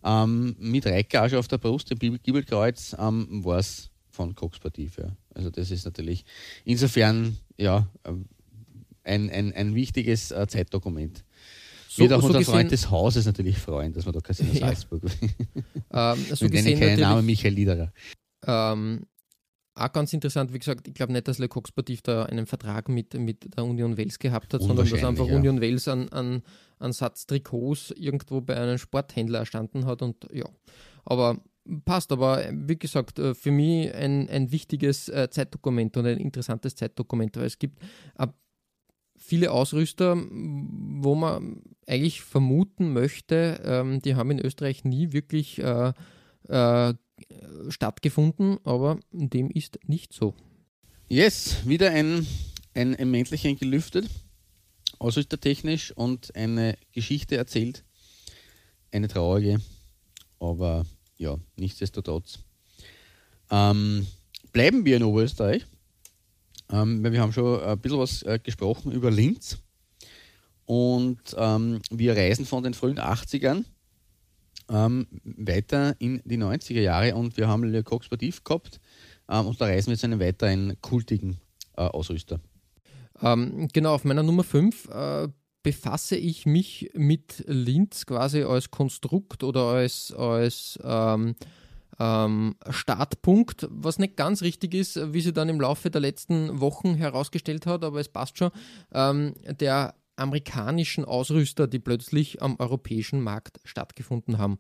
ähm, 0.04 0.56
mit 0.60 0.86
schon 0.86 1.40
auf 1.40 1.48
der 1.48 1.58
Brust, 1.58 1.90
dem 1.90 1.98
Giebel- 1.98 2.20
Giebelkreuz, 2.20 2.96
ähm, 3.00 3.44
war 3.44 3.58
es 3.58 3.90
von 4.12 4.36
Cox 4.36 4.58
Sportiv. 4.58 4.98
Ja. 4.98 5.10
Also 5.34 5.50
das 5.50 5.72
ist 5.72 5.86
natürlich 5.86 6.26
insofern 6.66 7.38
ja 7.58 7.88
ähm, 8.06 8.26
ein, 9.04 9.30
ein, 9.32 9.54
ein 9.54 9.74
wichtiges 9.74 10.30
äh, 10.32 10.46
Zeitdokument. 10.48 11.24
So- 12.00 12.04
Wird 12.06 12.14
auch 12.14 12.22
so 12.22 12.28
unser 12.28 12.40
gesehen- 12.40 12.54
Freund 12.54 12.72
des 12.72 12.90
Hauses 12.90 13.26
natürlich 13.26 13.58
freuen, 13.58 13.94
dass 13.94 14.06
wir 14.06 14.12
da 14.12 14.20
Casino 14.22 14.52
Ja. 14.54 14.60
Salzburg. 14.68 15.04
ähm, 15.04 16.26
so 16.34 16.46
nennen 16.46 16.52
gesehen 16.52 16.80
keinen 16.80 17.00
Namen 17.00 17.26
Michael 17.26 17.54
Liederer. 17.54 17.94
ähm, 18.48 19.06
auch 19.76 19.92
ganz 19.94 20.12
interessant, 20.12 20.52
wie 20.54 20.60
gesagt, 20.60 20.88
ich 20.90 20.94
glaube 20.94 21.14
nicht, 21.14 21.28
dass 21.30 21.38
Le 21.38 21.48
Coq 21.48 21.66
Sportif 21.68 22.02
da 22.02 22.24
einen 22.24 22.46
Vertrag 22.46 22.90
mit, 22.90 23.14
mit 23.14 23.56
der 23.56 23.64
Union 23.64 23.96
Wels 23.96 24.20
gehabt 24.20 24.54
hat, 24.54 24.62
sondern 24.62 24.90
dass 24.90 25.04
einfach 25.06 25.26
ja. 25.28 25.36
Union 25.36 25.62
Wels 25.62 25.88
an, 25.88 26.10
an, 26.10 26.42
an 26.80 26.92
Satz 26.92 27.26
Trikots 27.28 27.92
irgendwo 27.96 28.42
bei 28.42 28.58
einem 28.58 28.78
Sporthändler 28.78 29.40
erstanden 29.40 29.86
hat 29.86 30.02
und 30.02 30.28
ja. 30.34 30.44
Aber 31.06 31.38
passt, 31.86 32.12
aber 32.12 32.44
wie 32.52 32.78
gesagt, 32.78 33.20
äh, 33.20 33.34
für 33.34 33.52
mich 33.52 33.94
ein, 33.96 34.28
ein 34.28 34.52
wichtiges 34.52 35.08
äh, 35.08 35.30
Zeitdokument 35.30 35.96
und 35.96 36.06
ein 36.08 36.18
interessantes 36.18 36.76
Zeitdokument, 36.76 37.38
weil 37.38 37.46
es 37.46 37.58
gibt 37.58 37.82
äh, 38.18 38.28
viele 39.20 39.52
Ausrüster, 39.52 40.18
wo 40.18 41.16
man 41.16 41.62
eigentlich 41.86 42.22
vermuten 42.22 42.94
möchte, 42.94 43.62
ähm, 43.64 44.02
die 44.02 44.16
haben 44.16 44.32
in 44.32 44.40
Österreich 44.40 44.84
nie 44.84 45.12
wirklich 45.12 45.60
äh, 45.60 45.94
äh, 46.48 46.94
stattgefunden, 47.70 48.58
aber 48.64 49.00
dem 49.12 49.52
ist 49.52 49.80
nicht 49.86 50.14
so. 50.14 50.34
Yes, 51.10 51.68
wieder 51.68 51.92
ein, 51.92 52.26
ein, 52.74 52.96
ein 52.96 53.12
Mäntelchen 53.12 53.58
gelüftet, 53.58 54.08
ausrüstertechnisch 55.00 55.92
und 55.92 56.36
eine 56.36 56.78
Geschichte 56.94 57.36
erzählt. 57.36 57.84
Eine 58.92 59.08
traurige, 59.08 59.60
aber 60.40 60.86
ja, 61.18 61.38
nichtsdestotrotz. 61.58 62.40
Ähm, 63.52 64.08
bleiben 64.54 64.86
wir 64.86 64.98
in 64.98 65.04
Oberösterreich, 65.04 65.66
ähm, 66.72 67.04
wir 67.04 67.22
haben 67.22 67.34
schon 67.34 67.62
ein 67.62 67.80
bisschen 67.80 68.00
was 68.00 68.24
äh, 68.24 68.40
gesprochen 68.42 68.92
über 68.92 69.12
Linz 69.12 69.58
und 70.66 71.20
ähm, 71.38 71.82
wir 71.90 72.16
reisen 72.16 72.46
von 72.46 72.64
den 72.64 72.74
frühen 72.74 73.00
80ern 73.00 73.66
ähm, 74.70 75.08
weiter 75.24 75.96
in 76.00 76.22
die 76.26 76.38
90er 76.38 76.82
Jahre 76.82 77.16
und 77.16 77.38
wir 77.38 77.48
haben 77.48 77.64
Le 77.64 77.84
Coq 77.84 78.04
Sportif 78.04 78.44
gehabt 78.44 78.80
ähm, 79.30 79.48
und 79.48 79.60
da 79.60 79.66
reisen 79.66 79.90
wir 79.90 79.98
zu 79.98 80.06
einem 80.06 80.20
weiteren 80.20 80.80
kultigen 80.82 81.40
äh, 81.76 81.82
Ausrüster. 81.82 82.40
Ähm, 83.22 83.68
genau, 83.74 83.96
auf 83.96 84.06
meiner 84.06 84.24
Nummer 84.24 84.44
5 84.44 84.90
äh, 84.90 85.28
befasse 85.64 86.16
ich 86.16 86.46
mich 86.46 86.92
mit 86.94 87.44
Linz 87.48 88.06
quasi 88.06 88.44
als 88.44 88.72
Konstrukt 88.72 89.44
oder 89.44 89.64
als, 89.66 90.14
als 90.14 90.80
ähm, 92.00 92.56
Startpunkt, 92.70 93.68
was 93.70 94.00
nicht 94.00 94.16
ganz 94.16 94.42
richtig 94.42 94.74
ist, 94.74 95.14
wie 95.14 95.22
sie 95.22 95.34
dann 95.34 95.50
im 95.50 95.62
Laufe 95.62 95.90
der 95.90 96.02
letzten 96.02 96.60
Wochen 96.62 96.96
herausgestellt 96.96 97.66
hat, 97.66 97.84
aber 97.84 98.00
es 98.00 98.10
passt 98.10 98.38
schon, 98.38 98.52
ähm, 98.94 99.36
der 99.44 99.96
amerikanischen 100.16 101.06
Ausrüster, 101.06 101.68
die 101.68 101.80
plötzlich 101.80 102.42
am 102.42 102.58
europäischen 102.60 103.22
Markt 103.22 103.60
stattgefunden 103.64 104.38
haben. 104.38 104.60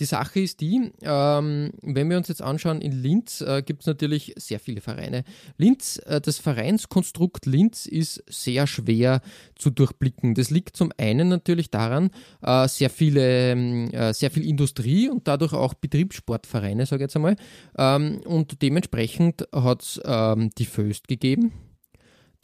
Die 0.00 0.06
Sache 0.06 0.40
ist 0.40 0.60
die, 0.60 0.90
ähm, 1.02 1.70
wenn 1.82 2.10
wir 2.10 2.16
uns 2.16 2.26
jetzt 2.26 2.42
anschauen, 2.42 2.80
in 2.80 2.90
Linz 2.90 3.40
äh, 3.40 3.62
gibt 3.62 3.82
es 3.82 3.86
natürlich 3.86 4.34
sehr 4.36 4.58
viele 4.58 4.80
Vereine. 4.80 5.22
Linz, 5.56 5.98
äh, 6.06 6.20
das 6.20 6.38
Vereinskonstrukt 6.38 7.46
Linz 7.46 7.86
ist 7.86 8.24
sehr 8.26 8.66
schwer 8.66 9.20
zu 9.54 9.70
durchblicken. 9.70 10.34
Das 10.34 10.50
liegt 10.50 10.76
zum 10.76 10.90
einen 10.98 11.28
natürlich 11.28 11.70
daran, 11.70 12.10
äh, 12.42 12.66
sehr 12.66 12.90
viele, 12.90 13.52
ähm, 13.52 13.90
äh, 13.92 14.12
sehr 14.12 14.32
viel 14.32 14.44
Industrie 14.44 15.08
und 15.08 15.28
dadurch 15.28 15.52
auch 15.52 15.74
Betriebssportvereine, 15.74 16.86
sage 16.86 17.02
ich 17.02 17.06
jetzt 17.06 17.16
einmal. 17.16 17.36
Ähm, 17.78 18.20
und 18.24 18.62
dementsprechend 18.62 19.46
hat 19.52 19.82
es 19.82 20.00
ähm, 20.04 20.50
die 20.58 20.66
Föst 20.66 21.06
gegeben, 21.06 21.52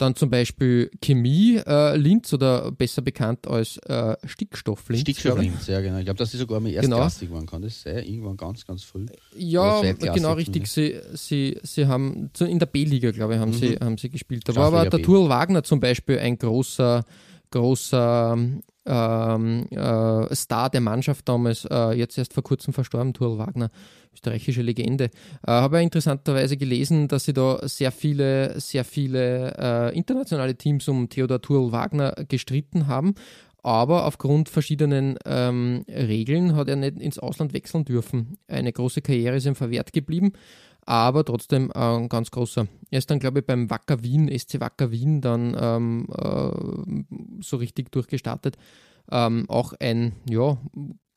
dann 0.01 0.15
zum 0.15 0.29
Beispiel 0.29 0.89
Chemie 1.01 1.57
äh, 1.65 1.95
Linz 1.95 2.33
oder 2.33 2.71
besser 2.71 3.01
bekannt 3.01 3.47
als 3.47 3.77
äh, 3.77 4.15
Stickstoff 4.25 4.89
Linz. 4.89 5.01
Stickstofflinz, 5.01 5.67
ja 5.67 5.79
genau. 5.81 5.97
Ich 5.99 6.05
glaube, 6.05 6.17
dass 6.17 6.31
sie 6.31 6.37
sogar 6.37 6.59
mal 6.59 6.71
Genau. 6.71 6.97
erstklassig 6.97 7.31
waren 7.31 7.45
kann. 7.45 7.61
Das 7.61 7.81
sein, 7.81 8.03
irgendwann 8.05 8.37
ganz, 8.37 8.65
ganz 8.65 8.83
früh. 8.83 9.05
Ja, 9.37 9.81
genau 9.81 10.33
richtig. 10.33 10.67
Sie, 10.67 10.95
sie, 11.13 11.57
sie 11.63 11.87
haben 11.87 12.29
in 12.39 12.59
der 12.59 12.65
B-Liga, 12.65 13.11
glaube 13.11 13.35
ich, 13.35 13.39
haben, 13.39 13.53
sie, 13.53 13.75
haben 13.75 13.97
sie 13.97 14.09
gespielt. 14.09 14.47
Da 14.47 14.55
war 14.55 14.67
aber 14.67 14.89
der. 14.89 15.01
Turl 15.01 15.29
Wagner 15.29 15.63
zum 15.63 15.79
Beispiel 15.79 16.19
ein 16.19 16.37
großer, 16.37 17.03
großer 17.51 18.37
ähm, 18.85 19.67
äh, 19.69 20.35
Star 20.35 20.69
der 20.69 20.81
Mannschaft 20.81 21.29
damals, 21.29 21.65
äh, 21.65 21.91
jetzt 21.91 22.17
erst 22.17 22.33
vor 22.33 22.43
kurzem 22.43 22.73
verstorben, 22.73 23.13
Turl 23.13 23.37
Wagner, 23.37 23.69
österreichische 24.13 24.61
Legende. 24.61 25.05
Äh, 25.45 25.51
habe 25.51 25.77
ja 25.77 25.83
interessanterweise 25.83 26.57
gelesen, 26.57 27.07
dass 27.07 27.25
sie 27.25 27.33
da 27.33 27.59
sehr 27.67 27.91
viele, 27.91 28.59
sehr 28.59 28.83
viele 28.83 29.55
äh, 29.57 29.97
internationale 29.97 30.55
Teams 30.55 30.87
um 30.87 31.09
Theodor 31.09 31.41
Turl 31.41 31.71
Wagner 31.71 32.15
gestritten 32.27 32.87
haben. 32.87 33.13
Aber 33.63 34.07
aufgrund 34.07 34.49
verschiedenen 34.49 35.19
ähm, 35.23 35.85
Regeln 35.87 36.55
hat 36.55 36.67
er 36.67 36.77
nicht 36.77 36.99
ins 36.99 37.19
Ausland 37.19 37.53
wechseln 37.53 37.85
dürfen. 37.85 38.37
Eine 38.47 38.73
große 38.73 39.03
Karriere 39.03 39.35
ist 39.35 39.45
ihm 39.45 39.53
verwehrt 39.53 39.93
geblieben, 39.93 40.33
aber 40.85 41.23
trotzdem 41.25 41.71
äh, 41.73 41.79
ein 41.79 42.09
ganz 42.09 42.31
großer. 42.31 42.67
Er 42.89 42.97
ist 42.97 43.09
dann, 43.09 43.19
glaube 43.19 43.39
ich, 43.39 43.45
beim 43.45 43.69
Wacker 43.69 44.03
Wien, 44.03 44.27
SC 44.37 44.59
Wacker 44.59 44.91
Wien, 44.91 45.21
dann 45.21 45.55
ähm, 45.59 46.07
äh, 46.17 47.41
so 47.41 47.57
richtig 47.57 47.91
durchgestartet. 47.91 48.57
Ähm, 49.11 49.45
auch 49.49 49.73
ein, 49.79 50.13
ja, 50.29 50.57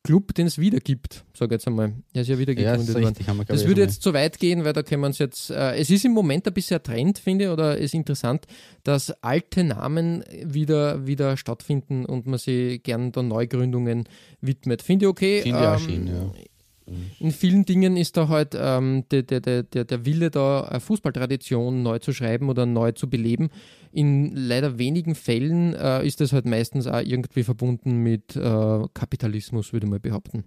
Club, 0.04 0.34
den 0.34 0.46
es 0.46 0.58
wieder 0.58 0.80
gibt, 0.80 1.24
sage 1.32 1.54
ich 1.54 1.60
jetzt 1.60 1.66
einmal. 1.66 1.94
Er 2.12 2.22
ist 2.22 2.28
ja 2.28 2.38
wieder 2.38 2.52
Ja, 2.52 2.72
gegründet 2.72 2.88
ist 2.90 2.94
worden. 2.94 3.06
richtig, 3.06 3.26
wir, 3.26 3.44
Das 3.46 3.66
würde 3.66 3.80
jetzt 3.80 4.02
zu 4.02 4.12
weit 4.12 4.38
gehen, 4.38 4.62
weil 4.64 4.74
da 4.74 4.82
können 4.82 5.00
wir 5.00 5.06
uns 5.06 5.18
jetzt. 5.18 5.50
Äh, 5.50 5.76
es 5.76 5.88
ist 5.88 6.04
im 6.04 6.12
Moment 6.12 6.46
ein 6.46 6.52
bisschen 6.52 6.76
ein 6.76 6.82
Trend, 6.82 7.18
finde 7.18 7.46
ich, 7.46 7.50
oder 7.50 7.78
es 7.78 7.86
ist 7.86 7.94
interessant, 7.94 8.44
dass 8.82 9.10
alte 9.22 9.64
Namen 9.64 10.22
wieder, 10.44 11.06
wieder 11.06 11.38
stattfinden 11.38 12.04
und 12.04 12.26
man 12.26 12.38
sich 12.38 12.82
gern 12.82 13.12
da 13.12 13.22
Neugründungen 13.22 14.04
widmet. 14.42 14.82
Finde 14.82 15.06
ich 15.06 15.08
okay. 15.10 15.40
Finde 15.40 15.60
ich 15.60 15.66
auch 15.66 15.80
ähm, 15.80 15.86
schön, 15.86 16.06
ja. 16.06 16.32
In 17.18 17.32
vielen 17.32 17.64
Dingen 17.64 17.96
ist 17.96 18.16
da 18.16 18.28
halt 18.28 18.54
ähm, 18.58 19.04
der, 19.10 19.22
der, 19.22 19.40
der, 19.40 19.84
der 19.84 20.04
Wille, 20.04 20.30
da 20.30 20.62
eine 20.62 20.80
Fußballtradition 20.80 21.82
neu 21.82 21.98
zu 21.98 22.12
schreiben 22.12 22.48
oder 22.48 22.66
neu 22.66 22.92
zu 22.92 23.08
beleben. 23.08 23.48
In 23.92 24.34
leider 24.34 24.78
wenigen 24.78 25.14
Fällen 25.14 25.74
äh, 25.74 26.06
ist 26.06 26.20
das 26.20 26.32
halt 26.32 26.46
meistens 26.46 26.86
auch 26.86 27.00
irgendwie 27.00 27.42
verbunden 27.42 28.02
mit 28.02 28.36
äh, 28.36 28.82
Kapitalismus, 28.92 29.72
würde 29.72 29.86
mal 29.86 30.00
behaupten. 30.00 30.44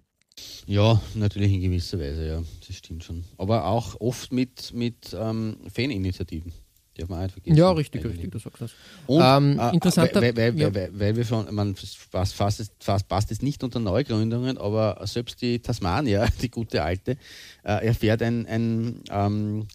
Ja, 0.67 1.01
natürlich 1.15 1.51
in 1.53 1.61
gewisser 1.61 1.99
Weise, 1.99 2.27
ja. 2.27 2.43
Das 2.67 2.75
stimmt 2.75 3.03
schon. 3.03 3.23
Aber 3.37 3.65
auch 3.65 3.99
oft 3.99 4.31
mit, 4.31 4.73
mit 4.73 5.15
ähm, 5.19 5.57
Faninitiativen. 5.73 6.53
Darf 6.97 7.09
man 7.09 7.29
vergessen. 7.29 7.57
Ja, 7.57 7.71
richtig, 7.71 8.03
richtig, 8.05 8.31
du 8.31 8.39
sagst 8.39 8.61
das. 8.61 8.71
Und, 9.05 9.21
Ähm, 9.23 9.59
äh, 9.59 9.73
interessanter- 9.73 10.21
weil, 10.21 10.35
weil, 10.35 10.59
ja. 10.59 10.73
weil, 10.73 10.89
weil 10.93 11.15
wir 11.15 11.25
schon, 11.25 11.53
man 11.53 11.75
fast, 11.75 12.33
fast, 12.33 12.71
fast 12.79 13.07
passt 13.07 13.31
es 13.31 13.41
nicht 13.41 13.63
unter 13.63 13.79
Neugründungen, 13.79 14.57
aber 14.57 14.99
selbst 15.05 15.41
die 15.41 15.59
Tasmania, 15.59 16.27
die 16.41 16.49
gute 16.49 16.83
alte, 16.83 17.17
äh, 17.63 17.85
erfährt 17.85 18.21
ein, 18.21 18.45
ein 18.47 19.01
ähm, 19.11 19.67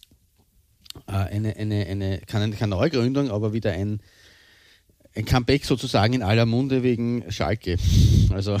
äh, 1.07 1.11
eine, 1.11 1.55
eine, 1.55 1.85
eine 1.87 2.19
keine, 2.27 2.51
keine 2.51 2.75
Neugründung, 2.75 3.31
aber 3.31 3.53
wieder 3.53 3.71
ein, 3.71 3.99
ein 5.15 5.25
Comeback 5.25 5.65
sozusagen 5.65 6.13
in 6.13 6.23
aller 6.23 6.45
Munde 6.45 6.83
wegen 6.83 7.31
Schalke. 7.31 7.77
Also 8.31 8.57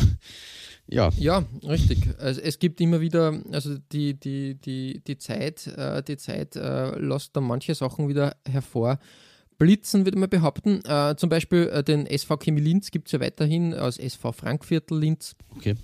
ja, 0.93 1.09
Ja, 1.17 1.43
richtig. 1.67 2.07
Also 2.19 2.41
es 2.41 2.59
gibt 2.59 2.79
immer 2.81 3.01
wieder, 3.01 3.41
also 3.51 3.77
die, 3.91 4.13
die, 4.13 4.55
die, 4.55 5.01
die 5.05 5.17
Zeit, 5.17 5.67
äh, 5.67 6.03
die 6.03 6.17
Zeit 6.17 6.55
äh, 6.55 6.97
lässt 6.99 7.35
da 7.35 7.41
manche 7.41 7.73
Sachen 7.75 8.07
wieder 8.07 8.35
hervorblitzen, 8.45 10.05
würde 10.05 10.19
man 10.19 10.29
behaupten. 10.29 10.81
Äh, 10.85 11.15
zum 11.17 11.29
Beispiel 11.29 11.69
äh, 11.73 11.83
den 11.83 12.05
SV 12.05 12.37
Chemie 12.37 12.61
Linz 12.61 12.91
gibt 12.91 13.07
es 13.07 13.13
ja 13.13 13.19
weiterhin 13.19 13.73
als 13.73 13.97
SV 13.97 14.31
Frankviertel 14.31 14.99
Linz. 14.99 15.35
okay. 15.55 15.75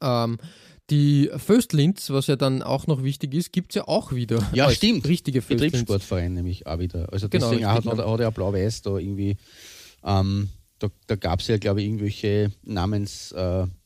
Ähm, 0.00 0.38
die 0.90 1.30
Föst 1.36 1.74
Linz, 1.74 2.08
was 2.10 2.28
ja 2.28 2.36
dann 2.36 2.62
auch 2.62 2.86
noch 2.86 3.02
wichtig 3.02 3.34
ist, 3.34 3.52
gibt 3.52 3.72
es 3.72 3.74
ja 3.76 3.88
auch 3.88 4.12
wieder. 4.12 4.42
Ja, 4.54 4.70
stimmt. 4.70 5.06
Richtige 5.06 5.42
Föst 5.42 5.60
Linz. 5.60 5.72
Betriebssportverein 5.72 6.32
nämlich 6.32 6.66
auch 6.66 6.78
wieder. 6.78 7.12
Also 7.12 7.28
Genau, 7.28 7.50
deswegen 7.50 7.66
hat, 7.66 7.84
hat, 7.84 7.98
hat 7.98 8.20
er 8.20 8.30
Blau-Weiß 8.30 8.82
da 8.82 8.96
irgendwie, 8.96 9.36
ähm, 10.02 10.48
da, 10.78 10.88
da 11.06 11.16
gab 11.16 11.40
es 11.40 11.48
ja, 11.48 11.58
glaube 11.58 11.80
ich, 11.80 11.88
irgendwelche 11.88 12.52
Namensgeschichten, 12.62 13.68
äh, 13.68 13.77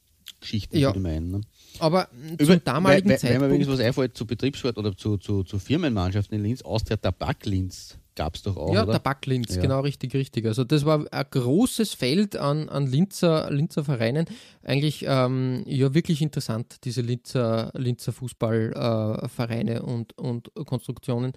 Geschichten, 0.42 0.76
Ja. 0.76 0.92
meinen. 0.94 1.30
Ne? 1.30 1.40
Aber 1.78 2.08
zum 2.38 2.62
damaligen 2.62 2.64
weil, 2.84 2.84
weil, 2.84 3.00
Wenn 3.00 3.06
mir 3.08 3.18
Zeitpunkt. 3.18 3.46
übrigens 3.46 3.68
was 3.68 3.80
einfällt 3.80 4.16
zu 4.16 4.26
Betriebssport 4.26 4.76
oder 4.76 4.94
zu, 4.96 5.16
zu, 5.16 5.42
zu 5.42 5.58
Firmenmannschaften 5.58 6.36
in 6.36 6.44
Linz, 6.44 6.60
Austria 6.62 6.98
Tabak 6.98 7.46
Linz 7.46 7.96
gab 8.14 8.34
es 8.34 8.42
doch 8.42 8.58
auch, 8.58 8.74
Ja, 8.74 8.82
oder? 8.82 8.92
Tabaklinz, 8.92 9.54
Ja. 9.54 9.62
genau 9.62 9.80
richtig, 9.80 10.12
richtig. 10.14 10.44
Also 10.44 10.64
das 10.64 10.84
war 10.84 11.06
ein 11.10 11.24
großes 11.30 11.94
Feld 11.94 12.36
an, 12.36 12.68
an 12.68 12.86
Linzer, 12.86 13.50
Linzer 13.50 13.84
Vereinen. 13.84 14.26
Eigentlich 14.62 15.06
ähm, 15.08 15.62
ja 15.66 15.94
wirklich 15.94 16.20
interessant, 16.20 16.84
diese 16.84 17.00
Linzer, 17.00 17.70
Linzer 17.74 18.12
Fußballvereine 18.12 19.76
äh, 19.76 19.80
und, 19.80 20.16
und 20.18 20.50
Konstruktionen. 20.66 21.32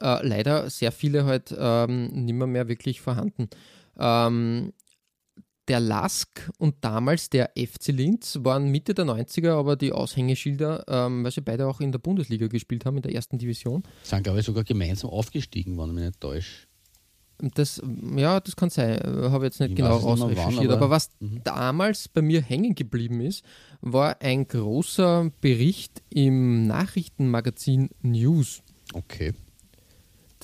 Äh, 0.00 0.26
leider 0.26 0.68
sehr 0.68 0.90
viele 0.92 1.24
halt 1.26 1.54
ähm, 1.56 2.08
nimmer 2.24 2.46
mehr 2.48 2.66
wirklich 2.68 3.00
vorhanden. 3.00 3.48
Ähm, 3.98 4.72
der 5.68 5.80
Lask 5.80 6.50
und 6.58 6.76
damals 6.82 7.28
der 7.30 7.50
FC 7.56 7.88
Linz 7.88 8.38
waren 8.42 8.70
Mitte 8.70 8.94
der 8.94 9.04
90er 9.04 9.50
aber 9.58 9.76
die 9.76 9.92
Aushängeschilder, 9.92 10.84
ähm, 10.88 11.24
weil 11.24 11.32
sie 11.32 11.40
beide 11.40 11.66
auch 11.66 11.80
in 11.80 11.92
der 11.92 11.98
Bundesliga 11.98 12.46
gespielt 12.46 12.84
haben, 12.86 12.96
in 12.96 13.02
der 13.02 13.14
ersten 13.14 13.38
Division. 13.38 13.82
Sind, 14.02 14.22
glaube 14.22 14.40
ich, 14.40 14.46
sogar 14.46 14.64
gemeinsam 14.64 15.10
aufgestiegen, 15.10 15.76
wenn 15.78 15.88
ich 15.88 15.94
mich 15.94 16.04
nicht 16.04 16.20
täusche. 16.20 16.66
Das, 17.38 17.82
ja, 18.16 18.40
das 18.40 18.56
kann 18.56 18.70
sein. 18.70 18.98
Habe 19.30 19.44
jetzt 19.44 19.60
nicht 19.60 19.70
Ich 19.70 19.76
genau 19.76 19.96
ausrecherchiert. 19.98 20.64
aber, 20.66 20.76
aber- 20.76 20.90
was 20.90 21.10
Mhm. 21.20 21.42
damals 21.44 22.08
bei 22.08 22.22
mir 22.22 22.40
hängen 22.40 22.74
geblieben 22.74 23.20
ist, 23.20 23.44
war 23.82 24.22
ein 24.22 24.48
großer 24.48 25.30
Bericht 25.42 26.02
im 26.08 26.66
Nachrichtenmagazin 26.66 27.90
News. 28.00 28.62
Okay. 28.94 29.34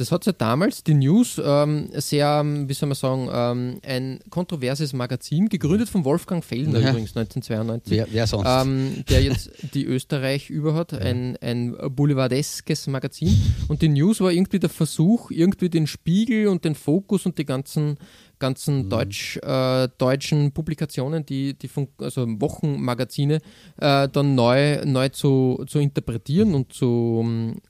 Das 0.03 0.11
hat 0.11 0.27
ja 0.27 0.33
damals 0.33 0.83
die 0.83 0.95
News 0.95 1.41
ähm, 1.45 1.88
sehr, 1.93 2.41
ähm, 2.41 2.69
wie 2.69 2.73
soll 2.73 2.88
man 2.88 2.97
sagen, 2.97 3.29
ähm, 3.33 3.79
ein 3.87 4.19
kontroverses 4.31 4.93
Magazin, 4.95 5.49
gegründet 5.49 5.88
von 5.88 6.05
Wolfgang 6.05 6.45
Fellner 6.45 6.81
Ja. 6.81 6.91
übrigens 6.91 7.15
1992. 7.15 7.93
Wer, 7.93 8.09
wer 8.11 8.27
sonst? 8.27 8.49
Ähm, 8.49 9.05
der 9.09 9.23
jetzt 9.23 9.53
die 9.75 9.85
Österreich 9.85 10.51
über 10.51 10.75
hat, 10.75 10.93
ein, 10.93 11.37
ein 11.41 11.77
boulevardeskes 11.95 12.88
Magazin. 12.88 13.41
Und 13.69 13.81
die 13.81 13.91
News 13.91 14.21
war 14.21 14.33
irgendwie 14.33 14.59
der 14.59 14.71
Versuch, 14.71 15.31
irgendwie 15.31 15.71
den 15.71 15.87
Spiegel 15.87 16.49
und 16.49 16.65
den 16.65 16.75
Fokus 16.75 17.25
und 17.25 17.38
die 17.38 17.45
ganzen, 17.45 17.97
ganzen 18.41 18.88
Deutsch, 18.88 19.37
äh, 19.37 19.88
deutschen 19.99 20.51
Publikationen, 20.51 21.25
die, 21.25 21.55
die 21.55 21.69
Fun 21.69 21.87
also 21.99 22.27
Wochenmagazine, 22.27 23.37
äh, 23.77 24.09
dann 24.09 24.35
neu, 24.35 24.85
neu 24.85 25.11
zu, 25.11 25.62
zu 25.69 25.79
interpretieren 25.79 26.57
und 26.57 26.73
zu 26.73 27.21
ähm, 27.25 27.61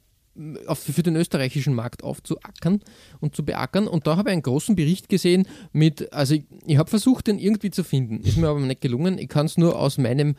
für 0.75 1.03
den 1.03 1.17
österreichischen 1.17 1.75
Markt 1.75 2.03
aufzuackern 2.03 2.81
und 3.21 3.37
zu 3.37 3.45
beackern. 3.45 3.87
Und 3.87 4.07
da 4.07 4.17
habe 4.17 4.31
ich 4.31 4.33
einen 4.33 4.43
großen 4.43 4.77
Bericht 4.77 5.09
gesehen 5.09 5.47
mit, 5.73 6.13
also 6.13 6.35
ich, 6.35 6.45
ich 6.67 6.79
habe 6.79 6.89
versucht, 6.89 7.27
den 7.27 7.39
irgendwie 7.39 7.71
zu 7.71 7.85
finden, 7.85 8.21
ist 8.21 8.39
mir 8.39 8.49
aber 8.49 8.61
nicht 8.61 8.81
gelungen. 8.81 9.19
Ich 9.19 9.29
kann 9.29 9.47
es 9.47 9.59
nur 9.59 9.79
aus 9.79 9.99
meinem 9.99 10.37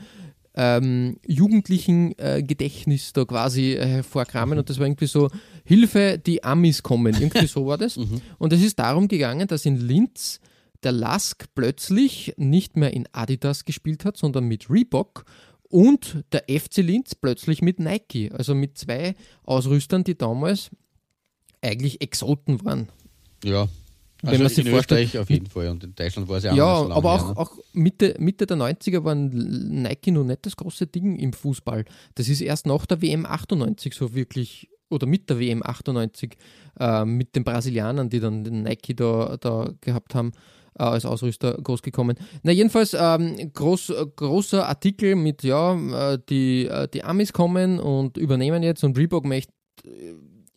ähm, 0.56 1.18
jugendlichen 1.26 2.18
äh, 2.18 2.44
Gedächtnis 2.44 3.14
da 3.14 3.26
quasi 3.26 3.74
äh, 3.74 3.86
hervorkramen 3.86 4.60
und 4.60 4.70
das 4.70 4.78
war 4.80 4.86
irgendwie 4.86 5.08
so, 5.08 5.30
Hilfe, 5.64 6.20
die 6.24 6.44
Amis 6.44 6.84
kommen, 6.84 7.16
irgendwie 7.20 7.48
so 7.48 7.66
war 7.66 7.78
das. 7.78 7.98
Und 8.38 8.54
es 8.54 8.62
ist 8.62 8.80
darum 8.80 9.08
gegangen, 9.08 9.48
dass 9.48 9.66
in 9.66 9.78
Linz 9.78 10.40
der 10.84 10.92
Lask 10.92 11.46
plötzlich 11.56 12.34
nicht 12.38 12.76
mehr 12.76 12.94
in 12.94 13.08
Adidas 13.14 13.66
gespielt 13.66 14.06
hat, 14.06 14.18
sondern 14.18 14.46
mit 14.46 14.70
Reebok 14.70 15.26
und 15.74 16.24
der 16.32 16.44
FC 16.48 16.78
Linz 16.78 17.16
plötzlich 17.16 17.62
mit 17.62 17.80
Nike, 17.80 18.32
also 18.32 18.54
mit 18.54 18.78
zwei 18.78 19.16
Ausrüstern, 19.44 20.04
die 20.04 20.18
damals 20.18 20.70
eigentlich 21.62 22.02
Exoten 22.02 22.64
waren. 22.66 22.90
ja. 23.44 23.68
wenn 24.22 24.30
Also 24.30 24.44
man 24.44 24.50
sich 24.50 24.66
in 24.66 24.72
vorstellt- 24.72 25.06
Österreich 25.08 25.22
auf 25.22 25.30
jeden 25.30 25.48
Fall 25.48 25.68
und 25.68 25.84
in 25.84 25.96
Deutschland 25.96 26.30
war 26.30 26.38
es 26.38 26.44
ja, 26.46 26.54
Ja, 26.56 26.64
auch 26.76 26.78
so 26.84 26.88
lange 26.90 26.96
aber 26.96 27.12
auch, 27.14 27.30
ne? 27.30 27.38
auch 27.38 27.58
Mitte, 27.74 28.16
Mitte 28.20 28.46
der 28.46 28.56
90er 28.56 29.04
waren 29.04 29.82
Nike 29.82 30.12
noch 30.12 30.24
nicht 30.24 30.46
das 30.46 30.56
große 30.56 30.88
Ding 30.88 31.18
im 31.18 31.34
Fußball. 31.34 31.84
Das 32.16 32.30
ist 32.30 32.40
erst 32.40 32.66
nach 32.66 32.86
der 32.86 33.02
WM 33.02 33.26
98 33.26 33.94
so 33.94 34.14
wirklich, 34.16 34.70
oder 34.90 35.08
mit 35.08 35.30
der 35.30 35.40
WM 35.40 35.62
98, 35.62 36.38
äh, 36.80 37.04
mit 37.04 37.36
den 37.36 37.44
Brasilianern, 37.44 38.10
die 38.10 38.22
dann 38.22 38.46
den 38.46 38.64
Nike 38.64 38.96
da, 38.96 39.36
da 39.42 39.74
gehabt 39.82 40.16
haben, 40.16 40.32
äh, 40.78 40.84
als 40.84 41.06
Ausrüster 41.06 41.58
groß 41.62 41.82
gekommen. 41.82 42.18
Na, 42.44 42.52
jedenfalls 42.52 42.96
ähm, 42.98 43.52
groß, 43.54 43.90
äh, 43.90 44.06
großer 44.16 44.68
Artikel 44.68 45.16
mit, 45.16 45.44
ja, 45.44 46.14
äh, 46.14 46.20
die, 46.30 46.66
äh, 46.66 46.88
die 46.88 47.04
Amis 47.04 47.34
kommen 47.34 47.80
und 47.80 48.18
übernehmen 48.18 48.64
jetzt 48.64 48.84
und 48.84 48.98
Reebok 48.98 49.26
möchte 49.26 49.54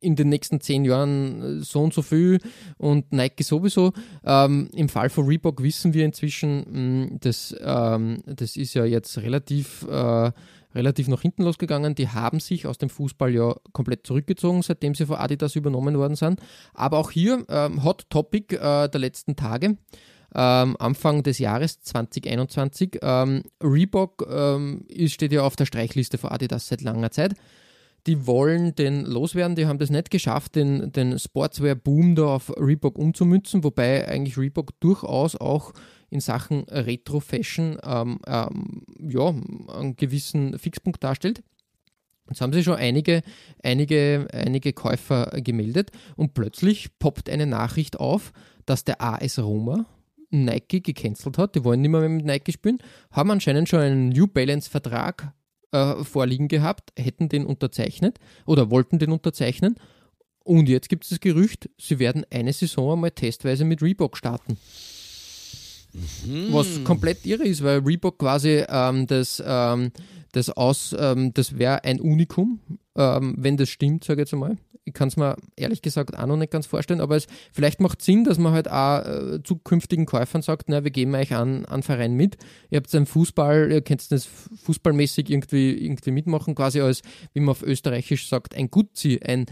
in 0.01 0.15
den 0.15 0.29
nächsten 0.29 0.61
zehn 0.61 0.85
Jahren 0.85 1.63
so 1.63 1.83
und 1.83 1.95
so 1.95 2.03
viel 2.03 2.39
und 2.79 3.13
Nike 3.13 3.43
sowieso. 3.43 3.93
Ähm, 4.25 4.69
Im 4.73 4.89
Fall 4.89 5.09
von 5.09 5.27
Reebok 5.27 5.63
wissen 5.63 5.95
wir 5.95 6.05
inzwischen, 6.05 7.09
mh, 7.11 7.19
das, 7.21 7.57
ähm, 7.61 8.23
das 8.27 8.57
ist 8.57 8.75
ja 8.75 8.85
jetzt 8.85 9.19
relativ, 9.19 9.87
äh, 9.91 10.31
relativ 10.77 11.09
nach 11.09 11.23
hinten 11.23 11.43
losgegangen. 11.43 11.95
Die 11.95 12.09
haben 12.09 12.41
sich 12.41 12.67
aus 12.67 12.79
dem 12.79 12.89
Fußball 12.89 13.35
ja 13.35 13.55
komplett 13.73 14.07
zurückgezogen, 14.07 14.63
seitdem 14.63 14.95
sie 14.95 15.07
von 15.07 15.17
Adidas 15.17 15.57
übernommen 15.57 15.99
worden 15.99 16.17
sind. 16.17 16.41
Aber 16.75 16.99
auch 16.99 17.11
hier 17.11 17.45
ähm, 17.49 17.83
Hot 17.83 18.07
Topic 18.11 18.55
äh, 18.55 18.89
der 18.89 19.01
letzten 19.01 19.35
Tage. 19.37 19.77
Ähm, 20.35 20.77
Anfang 20.79 21.23
des 21.23 21.39
Jahres 21.39 21.81
2021. 21.81 22.99
Ähm, 23.03 23.43
Reebok 23.63 24.27
ähm, 24.31 24.85
ist, 24.89 25.15
steht 25.15 25.33
ja 25.33 25.43
auf 25.43 25.57
der 25.57 25.67
Streichliste 25.67 26.19
von 26.19 26.31
Adidas 26.31 26.69
seit 26.69 26.83
langer 26.83 27.11
Zeit 27.11 27.35
die 28.07 28.27
wollen 28.27 28.75
den 28.75 29.05
loswerden, 29.05 29.57
die 29.57 29.67
haben 29.67 29.79
das 29.79 29.91
nicht 29.91 30.11
geschafft, 30.11 30.55
den, 30.55 30.93
den 30.93 31.19
Sportswear-Boom 31.19 32.15
da 32.15 32.27
auf 32.27 32.53
Reebok 32.57 32.99
umzumützen, 32.99 33.65
wobei 33.65 34.07
eigentlich 34.07 34.39
Reebok 34.39 34.79
durchaus 34.81 35.35
auch 35.35 35.73
in 36.17 36.21
Sachen 36.21 36.65
Retro-Fashion 36.65 37.79
ähm, 37.85 38.19
ähm, 38.27 38.83
ja, 38.99 39.29
einen 39.29 39.97
gewissen 39.97 40.59
Fixpunkt 40.59 41.05
darstellt. 41.05 41.43
Jetzt 42.29 42.41
haben 42.41 42.53
sie 42.53 42.65
schon 42.65 42.77
einige, 42.77 43.23
einige, 43.63 44.27
einige 44.33 44.73
Käufer 44.73 45.27
gemeldet 45.43 45.91
und 46.17 46.35
plötzlich 46.35 46.99
poppt 46.99 47.31
eine 47.31 47.47
Nachricht 47.47 48.01
auf, 48.01 48.33
dass 48.65 48.85
der 48.85 49.01
AS 49.01 49.39
Roma 49.39 49.87
Nike 50.31 50.83
gecancelt 50.83 51.39
hat. 51.39 51.55
Die 51.55 51.63
wollen 51.63 51.83
nicht 51.83 51.91
mehr 51.91 52.09
mit 52.09 52.25
Nike 52.25 52.53
spielen, 52.53 52.79
haben 53.13 53.31
anscheinend 53.31 53.69
schon 53.69 53.81
einen 53.81 54.09
New 54.09 54.27
Balance-Vertrag 54.27 55.35
äh, 55.71 56.03
vorliegen 56.03 56.49
gehabt, 56.49 56.93
hätten 56.99 57.29
den 57.29 57.45
unterzeichnet 57.45 58.19
oder 58.45 58.71
wollten 58.71 58.99
den 58.99 59.13
unterzeichnen. 59.13 59.77
Und 60.43 60.69
jetzt 60.69 60.89
gibt 60.89 61.05
es 61.05 61.11
das 61.11 61.21
Gerücht, 61.21 61.69
sie 61.79 61.99
werden 61.99 62.25
eine 62.31 62.53
Saison 62.53 62.95
einmal 62.95 63.11
testweise 63.11 63.65
mit 63.65 63.83
Reebok 63.83 64.17
starten. 64.17 64.59
Was 66.51 66.85
komplett 66.85 67.25
irre 67.27 67.45
ist, 67.45 67.63
weil 67.63 67.81
Reebok 67.81 68.19
quasi 68.19 68.65
ähm, 68.69 69.07
das, 69.07 69.43
ähm, 69.45 69.93
das 70.33 70.51
aus, 70.51 70.95
ähm, 70.99 71.33
das 71.35 71.59
wäre 71.59 71.85
ein 71.85 72.01
Unikum, 72.01 72.61
ähm, 72.97 73.35
wenn 73.39 73.57
das 73.57 73.69
stimmt, 73.69 74.05
sage 74.05 74.23
ich 74.23 74.27
jetzt 74.27 74.35
einmal. 74.35 74.57
Ich 74.89 74.95
kann 74.95 75.09
es 75.09 75.17
mir 75.17 75.37
ehrlich 75.57 75.83
gesagt 75.83 76.17
auch 76.17 76.27
noch 76.27 76.37
nicht 76.37 76.53
ganz 76.53 76.67
vorstellen, 76.67 77.01
aber 77.01 77.17
es 77.17 77.27
vielleicht 77.53 77.81
macht 77.81 78.03
Sinn, 78.03 78.23
dass 78.23 78.39
man 78.39 78.53
halt 78.53 78.71
auch 78.71 79.05
äh, 79.05 79.43
zukünftigen 79.43 80.07
Käufern 80.07 80.43
sagt, 80.43 80.69
na, 80.69 80.85
wir 80.85 80.93
geben 80.93 81.15
euch 81.17 81.35
an, 81.35 81.65
an 81.65 81.83
Verein 81.83 82.15
mit. 82.15 82.37
Ihr 82.71 82.77
habt 82.77 82.95
einen 82.95 83.07
Fußball, 83.07 83.73
ihr 83.73 83.83
könnt 83.83 84.13
das 84.13 84.29
fußballmäßig 84.63 85.29
irgendwie, 85.29 85.73
irgendwie 85.73 86.13
mitmachen, 86.13 86.55
quasi 86.55 86.81
als, 86.81 87.03
wie 87.33 87.41
man 87.41 87.49
auf 87.49 87.65
Österreichisch 87.65 88.29
sagt, 88.29 88.55
ein 88.55 88.71
Gutzi, 88.71 89.19
ein 89.25 89.47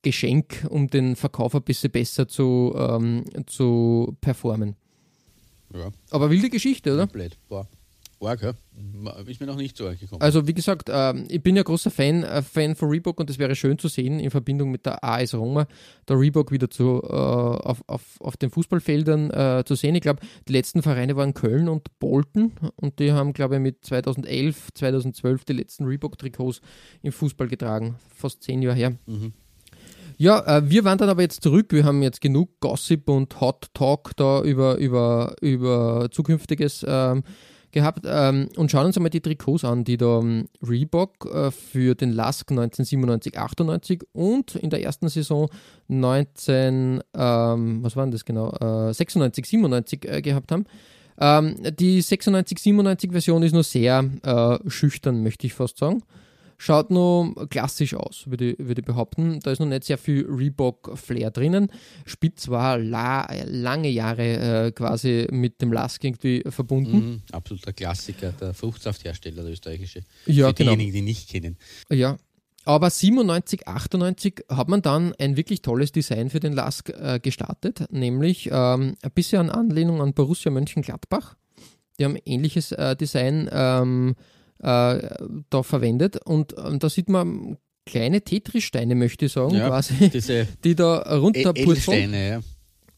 Geschenk, 0.00 0.66
um 0.70 0.88
den 0.88 1.16
Verkauf 1.16 1.54
ein 1.54 1.62
bisschen 1.62 1.90
besser 1.90 2.26
zu, 2.26 2.74
ähm, 2.74 3.24
zu 3.46 4.16
performen. 4.22 4.76
Ja, 5.74 5.90
Aber 6.10 6.30
wilde 6.30 6.50
Geschichte, 6.50 6.94
oder? 6.94 7.06
komplett. 7.06 7.38
Boah. 7.48 7.68
Arg, 8.20 8.42
ja. 8.42 8.54
Ist 9.26 9.40
mir 9.40 9.46
noch 9.46 9.56
nicht 9.56 9.76
so 9.76 9.86
arg 9.86 10.00
gekommen. 10.00 10.20
Also 10.20 10.48
wie 10.48 10.54
gesagt, 10.54 10.88
ähm, 10.92 11.26
ich 11.28 11.42
bin 11.42 11.54
ja 11.54 11.62
großer 11.62 11.90
Fan, 11.90 12.24
äh, 12.24 12.42
Fan 12.42 12.74
von 12.74 12.88
Reebok 12.88 13.20
und 13.20 13.30
es 13.30 13.38
wäre 13.38 13.54
schön 13.54 13.78
zu 13.78 13.88
sehen 13.88 14.18
in 14.18 14.30
Verbindung 14.30 14.70
mit 14.70 14.86
der 14.86 15.04
AS 15.04 15.34
Roma, 15.34 15.68
der 16.08 16.18
Reebok 16.18 16.50
wieder 16.50 16.68
zu, 16.68 17.00
äh, 17.04 17.06
auf, 17.12 17.82
auf, 17.86 18.02
auf 18.20 18.36
den 18.36 18.50
Fußballfeldern 18.50 19.30
äh, 19.30 19.64
zu 19.64 19.76
sehen. 19.76 19.94
Ich 19.94 20.02
glaube, 20.02 20.20
die 20.48 20.52
letzten 20.52 20.82
Vereine 20.82 21.14
waren 21.16 21.32
Köln 21.34 21.68
und 21.68 21.96
Bolton 22.00 22.52
und 22.76 22.98
die 22.98 23.12
haben, 23.12 23.32
glaube 23.32 23.56
ich, 23.56 23.60
mit 23.60 23.84
2011, 23.84 24.70
2012 24.74 25.44
die 25.44 25.52
letzten 25.52 25.84
Reebok-Trikots 25.84 26.60
im 27.02 27.12
Fußball 27.12 27.46
getragen. 27.46 27.96
Fast 28.14 28.42
zehn 28.42 28.62
Jahre 28.62 28.76
her. 28.76 28.96
Ja, 30.20 30.58
äh, 30.58 30.68
wir 30.68 30.84
waren 30.84 30.98
dann 30.98 31.08
aber 31.08 31.22
jetzt 31.22 31.42
zurück. 31.44 31.68
Wir 31.70 31.84
haben 31.84 32.02
jetzt 32.02 32.20
genug 32.20 32.58
Gossip 32.58 33.08
und 33.08 33.40
Hot 33.40 33.68
Talk 33.72 34.16
da 34.16 34.42
über, 34.42 34.76
über, 34.76 35.36
über 35.40 36.08
zukünftiges 36.10 36.84
ähm, 36.86 37.22
gehabt 37.70 38.00
ähm, 38.04 38.48
und 38.56 38.68
schauen 38.68 38.86
uns 38.86 38.96
einmal 38.96 39.10
die 39.10 39.20
Trikots 39.20 39.64
an, 39.64 39.84
die 39.84 39.96
da 39.96 40.18
ähm, 40.18 40.48
Reebok 40.60 41.32
äh, 41.32 41.50
für 41.52 41.94
den 41.94 42.10
Lask 42.10 42.50
1997-98 42.50 44.02
und 44.10 44.56
in 44.56 44.70
der 44.70 44.82
ersten 44.82 45.08
Saison 45.08 45.48
19, 45.86 47.00
ähm, 47.14 47.82
was 47.84 47.94
waren 47.94 48.10
das 48.10 48.24
genau, 48.24 48.50
äh, 48.54 48.90
96-97 48.90 50.04
äh, 50.04 50.20
gehabt 50.20 50.50
haben. 50.50 50.64
Ähm, 51.20 51.54
die 51.78 52.02
96-97 52.02 53.12
Version 53.12 53.44
ist 53.44 53.52
nur 53.52 53.62
sehr 53.62 54.04
äh, 54.22 54.58
schüchtern, 54.68 55.22
möchte 55.22 55.46
ich 55.46 55.54
fast 55.54 55.78
sagen. 55.78 56.02
Schaut 56.60 56.90
nur 56.90 57.48
klassisch 57.48 57.94
aus, 57.94 58.24
würde 58.26 58.50
ich, 58.50 58.58
würde 58.58 58.80
ich 58.80 58.84
behaupten. 58.84 59.38
Da 59.40 59.52
ist 59.52 59.60
noch 59.60 59.66
nicht 59.66 59.84
sehr 59.84 59.96
viel 59.96 60.26
Reebok-Flair 60.28 61.30
drinnen. 61.30 61.70
Spitz 62.04 62.48
war 62.48 62.78
la 62.78 63.28
lange 63.46 63.88
Jahre 63.88 64.66
äh, 64.66 64.72
quasi 64.72 65.28
mit 65.30 65.62
dem 65.62 65.72
Lask 65.72 66.02
irgendwie 66.02 66.42
verbunden. 66.48 66.96
Mhm, 66.96 67.22
absoluter 67.30 67.72
Klassiker, 67.72 68.32
der 68.32 68.54
Fruchtsafthersteller, 68.54 69.42
der 69.42 69.52
österreichische. 69.52 70.02
Ja, 70.26 70.48
Für 70.48 70.54
genau. 70.54 70.70
diejenigen, 70.72 70.92
die 70.92 71.02
nicht 71.02 71.28
kennen. 71.28 71.56
Ja. 71.90 72.18
Aber 72.64 72.90
97, 72.90 73.68
98 73.68 74.44
hat 74.48 74.68
man 74.68 74.82
dann 74.82 75.14
ein 75.14 75.36
wirklich 75.36 75.62
tolles 75.62 75.92
Design 75.92 76.28
für 76.28 76.40
den 76.40 76.52
Lask 76.52 76.90
äh, 76.90 77.20
gestartet, 77.20 77.86
nämlich 77.92 78.50
ähm, 78.52 78.96
ein 79.00 79.10
bisschen 79.14 79.48
an 79.48 79.50
Anlehnung 79.50 80.02
an 80.02 80.12
Borussia 80.12 80.50
Mönchengladbach. 80.50 81.36
Die 81.98 82.04
haben 82.04 82.18
ähnliches 82.26 82.72
äh, 82.72 82.96
Design 82.96 83.48
ähm, 83.52 84.16
äh, 84.18 84.37
da 84.60 85.62
verwendet 85.62 86.18
und 86.24 86.54
ähm, 86.58 86.78
da 86.78 86.88
sieht 86.88 87.08
man 87.08 87.58
kleine 87.86 88.20
Tetris-Steine, 88.22 88.94
möchte 88.94 89.26
ich 89.26 89.32
sagen, 89.32 89.54
Ja, 89.54 89.68
quasi, 89.68 90.10
die 90.64 90.74
da 90.74 90.98
runterpurzeln. 91.16 92.12
Ja. 92.12 92.40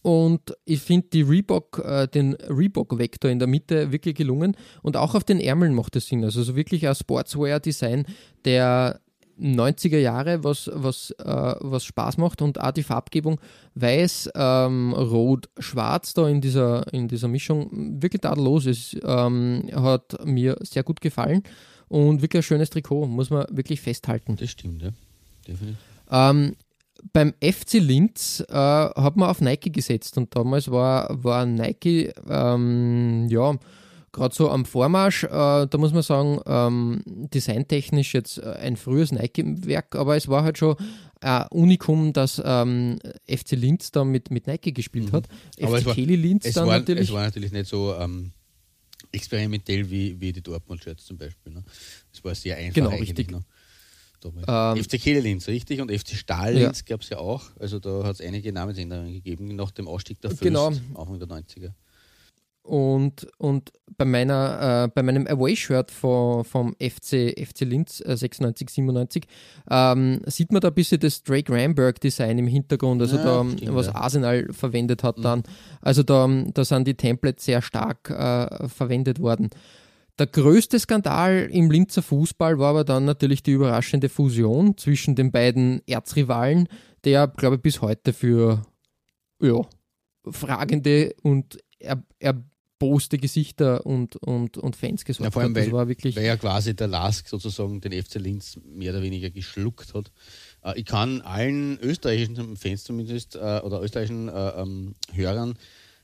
Und 0.02 0.56
ich 0.64 0.80
finde 0.80 1.08
die 1.12 1.22
Reebok, 1.22 1.82
äh, 1.84 2.08
den 2.08 2.34
Reebok-Vektor 2.34 3.30
in 3.30 3.38
der 3.38 3.48
Mitte 3.48 3.92
wirklich 3.92 4.14
gelungen. 4.14 4.56
Und 4.82 4.96
auch 4.96 5.14
auf 5.14 5.24
den 5.24 5.40
Ärmeln 5.40 5.74
macht 5.74 5.94
es 5.96 6.06
Sinn. 6.06 6.24
Also 6.24 6.42
so 6.42 6.56
wirklich 6.56 6.88
ein 6.88 6.94
Sportswear-Design 6.94 8.06
der 8.44 9.00
90er 9.40 9.98
Jahre, 9.98 10.44
was, 10.44 10.70
was, 10.72 11.10
äh, 11.12 11.54
was 11.60 11.84
Spaß 11.84 12.18
macht. 12.18 12.42
Und 12.42 12.60
auch 12.60 12.70
die 12.72 12.82
Farbgebung 12.82 13.40
weiß, 13.74 14.30
ähm, 14.34 14.92
rot, 14.92 15.48
schwarz 15.58 16.14
da 16.14 16.28
in 16.28 16.40
dieser, 16.40 16.92
in 16.92 17.08
dieser 17.08 17.28
Mischung 17.28 18.02
wirklich 18.02 18.20
tadellos 18.20 18.66
ist. 18.66 18.96
Ähm, 19.02 19.68
hat 19.74 20.24
mir 20.24 20.56
sehr 20.60 20.82
gut 20.82 21.00
gefallen. 21.00 21.42
Und 21.88 22.22
wirklich 22.22 22.40
ein 22.40 22.44
schönes 22.44 22.70
Trikot, 22.70 23.06
muss 23.06 23.30
man 23.30 23.46
wirklich 23.50 23.80
festhalten. 23.80 24.36
Das 24.36 24.50
stimmt, 24.50 24.82
ja. 24.82 24.90
Definitiv. 25.46 25.76
Ähm, 26.10 26.56
beim 27.12 27.34
FC 27.40 27.74
Linz 27.74 28.44
äh, 28.48 28.54
hat 28.54 29.16
man 29.16 29.30
auf 29.30 29.40
Nike 29.40 29.72
gesetzt 29.72 30.18
und 30.18 30.34
damals 30.36 30.70
war, 30.70 31.08
war 31.24 31.46
Nike 31.46 32.12
ähm, 32.28 33.26
ja 33.28 33.56
gerade 34.12 34.34
so 34.34 34.50
am 34.50 34.64
Vormarsch. 34.64 35.24
Äh, 35.24 35.28
da 35.28 35.70
muss 35.78 35.92
man 35.92 36.02
sagen, 36.02 36.40
ähm, 36.46 37.02
designtechnisch 37.06 38.14
jetzt 38.14 38.38
äh, 38.38 38.42
ein 38.60 38.76
frühes 38.76 39.12
Nike-Werk, 39.12 39.94
aber 39.96 40.16
es 40.16 40.28
war 40.28 40.42
halt 40.44 40.58
schon 40.58 40.76
ein 41.20 41.46
Unikum, 41.50 42.12
dass 42.12 42.40
ähm, 42.44 42.98
FC 43.28 43.52
Linz 43.52 43.90
da 43.90 44.04
mit, 44.04 44.30
mit 44.30 44.46
Nike 44.46 44.72
gespielt 44.72 45.12
hat. 45.12 45.28
Mhm. 45.58 45.66
Aber 45.66 45.78
FC 45.78 45.86
war- 45.86 45.94
Kelly 45.94 46.16
Linz 46.16 46.44
Es 46.46 46.54
dann 46.54 46.66
war, 46.66 46.78
natürlich. 46.78 47.08
es 47.08 47.14
war 47.14 47.22
natürlich 47.24 47.52
nicht 47.52 47.66
so 47.68 47.94
ähm, 47.94 48.32
experimentell 49.12 49.88
wie, 49.90 50.20
wie 50.20 50.32
die 50.32 50.42
Dortmund-Shirts 50.42 51.04
zum 51.04 51.18
Beispiel. 51.18 51.52
Ne? 51.52 51.62
Es 52.12 52.22
war 52.24 52.34
sehr 52.34 52.56
einfach 52.56 52.74
Genau, 52.74 52.90
richtig. 52.90 53.30
Ne? 53.30 53.42
Ähm, 54.46 54.76
FC 54.84 55.00
Kehle 55.00 55.20
Linz, 55.20 55.48
richtig? 55.48 55.80
Und 55.80 55.90
FC 55.90 56.10
Stahl 56.10 56.54
Ja. 56.54 56.64
Linz 56.66 56.84
gab 56.84 57.00
es 57.00 57.08
ja 57.08 57.18
auch. 57.18 57.44
Also 57.58 57.78
da 57.78 58.04
hat 58.04 58.16
es 58.16 58.20
einige 58.20 58.52
Namensänderungen 58.52 59.12
gegeben 59.14 59.54
nach 59.56 59.70
dem 59.70 59.88
Ausstieg 59.88 60.20
der 60.20 60.30
Fürst, 60.30 60.42
Genau. 60.42 60.66
Anfang 60.94 61.18
der 61.18 61.28
90er. 61.28 61.72
Und, 62.62 63.26
und 63.38 63.72
bei, 63.96 64.04
meiner, 64.04 64.84
äh, 64.84 64.88
bei 64.94 65.02
meinem 65.02 65.26
Away-Shirt 65.26 65.90
vom, 65.90 66.44
vom 66.44 66.74
FC, 66.74 67.34
FC 67.36 67.62
Linz 67.62 68.00
äh, 68.04 68.16
96, 68.16 68.70
97 68.70 69.24
ähm, 69.70 70.20
sieht 70.26 70.52
man 70.52 70.60
da 70.60 70.68
ein 70.68 70.74
bisschen 70.74 71.00
das 71.00 71.22
Drake 71.22 71.52
Ramberg-Design 71.52 72.38
im 72.38 72.46
Hintergrund, 72.46 73.00
also 73.02 73.16
Ja, 73.16 73.24
da, 73.24 73.40
ähm, 73.40 73.52
stimmt, 73.52 73.74
was 73.74 73.86
ja. 73.86 73.94
Arsenal 73.94 74.52
verwendet 74.52 75.02
hat 75.02 75.24
dann. 75.24 75.42
Also 75.80 76.02
da, 76.02 76.28
da 76.52 76.64
sind 76.64 76.86
die 76.86 76.94
Templates 76.94 77.44
sehr 77.44 77.62
stark 77.62 78.10
äh, 78.10 78.68
verwendet 78.68 79.20
worden. 79.20 79.50
Der 80.18 80.26
größte 80.26 80.78
Skandal 80.78 81.48
im 81.50 81.70
Linzer 81.70 82.02
Fußball 82.02 82.58
war 82.58 82.70
aber 82.70 82.84
dann 82.84 83.06
natürlich 83.06 83.42
die 83.42 83.52
überraschende 83.52 84.10
Fusion 84.10 84.76
zwischen 84.76 85.14
den 85.14 85.32
beiden 85.32 85.80
Erzrivalen, 85.86 86.68
der, 87.04 87.26
glaube 87.26 87.56
ich, 87.56 87.62
bis 87.62 87.80
heute 87.80 88.12
für 88.12 88.62
ja, 89.40 89.62
fragende 90.30 91.14
und 91.22 91.58
er, 91.78 92.02
erboste 92.80 93.18
Gesichter 93.18 93.84
und, 93.84 94.16
und, 94.16 94.56
und 94.56 94.74
Fans 94.76 95.04
gesorgt 95.04 95.26
Ja, 95.26 95.30
vor 95.30 95.42
allem, 95.42 95.52
hat. 95.54 95.58
Das 95.58 95.66
weil- 95.66 95.72
war 95.72 95.88
wirklich. 95.88 96.16
Weil 96.16 96.24
ja 96.24 96.36
quasi 96.36 96.74
der 96.74 96.88
Lask 96.88 97.28
sozusagen 97.28 97.80
den 97.80 97.92
FC 97.92 98.14
Linz 98.16 98.58
mehr 98.64 98.92
oder 98.92 99.02
weniger 99.02 99.30
geschluckt 99.30 99.92
hat. 99.94 100.10
Äh, 100.64 100.80
ich 100.80 100.86
kann 100.86 101.20
allen 101.20 101.78
österreichischen 101.80 102.56
Fans 102.56 102.84
zumindest 102.84 103.36
äh, 103.36 103.60
oder 103.62 103.82
österreichischen 103.82 104.28
äh, 104.28 104.48
ähm, 104.62 104.94
Hörern 105.12 105.54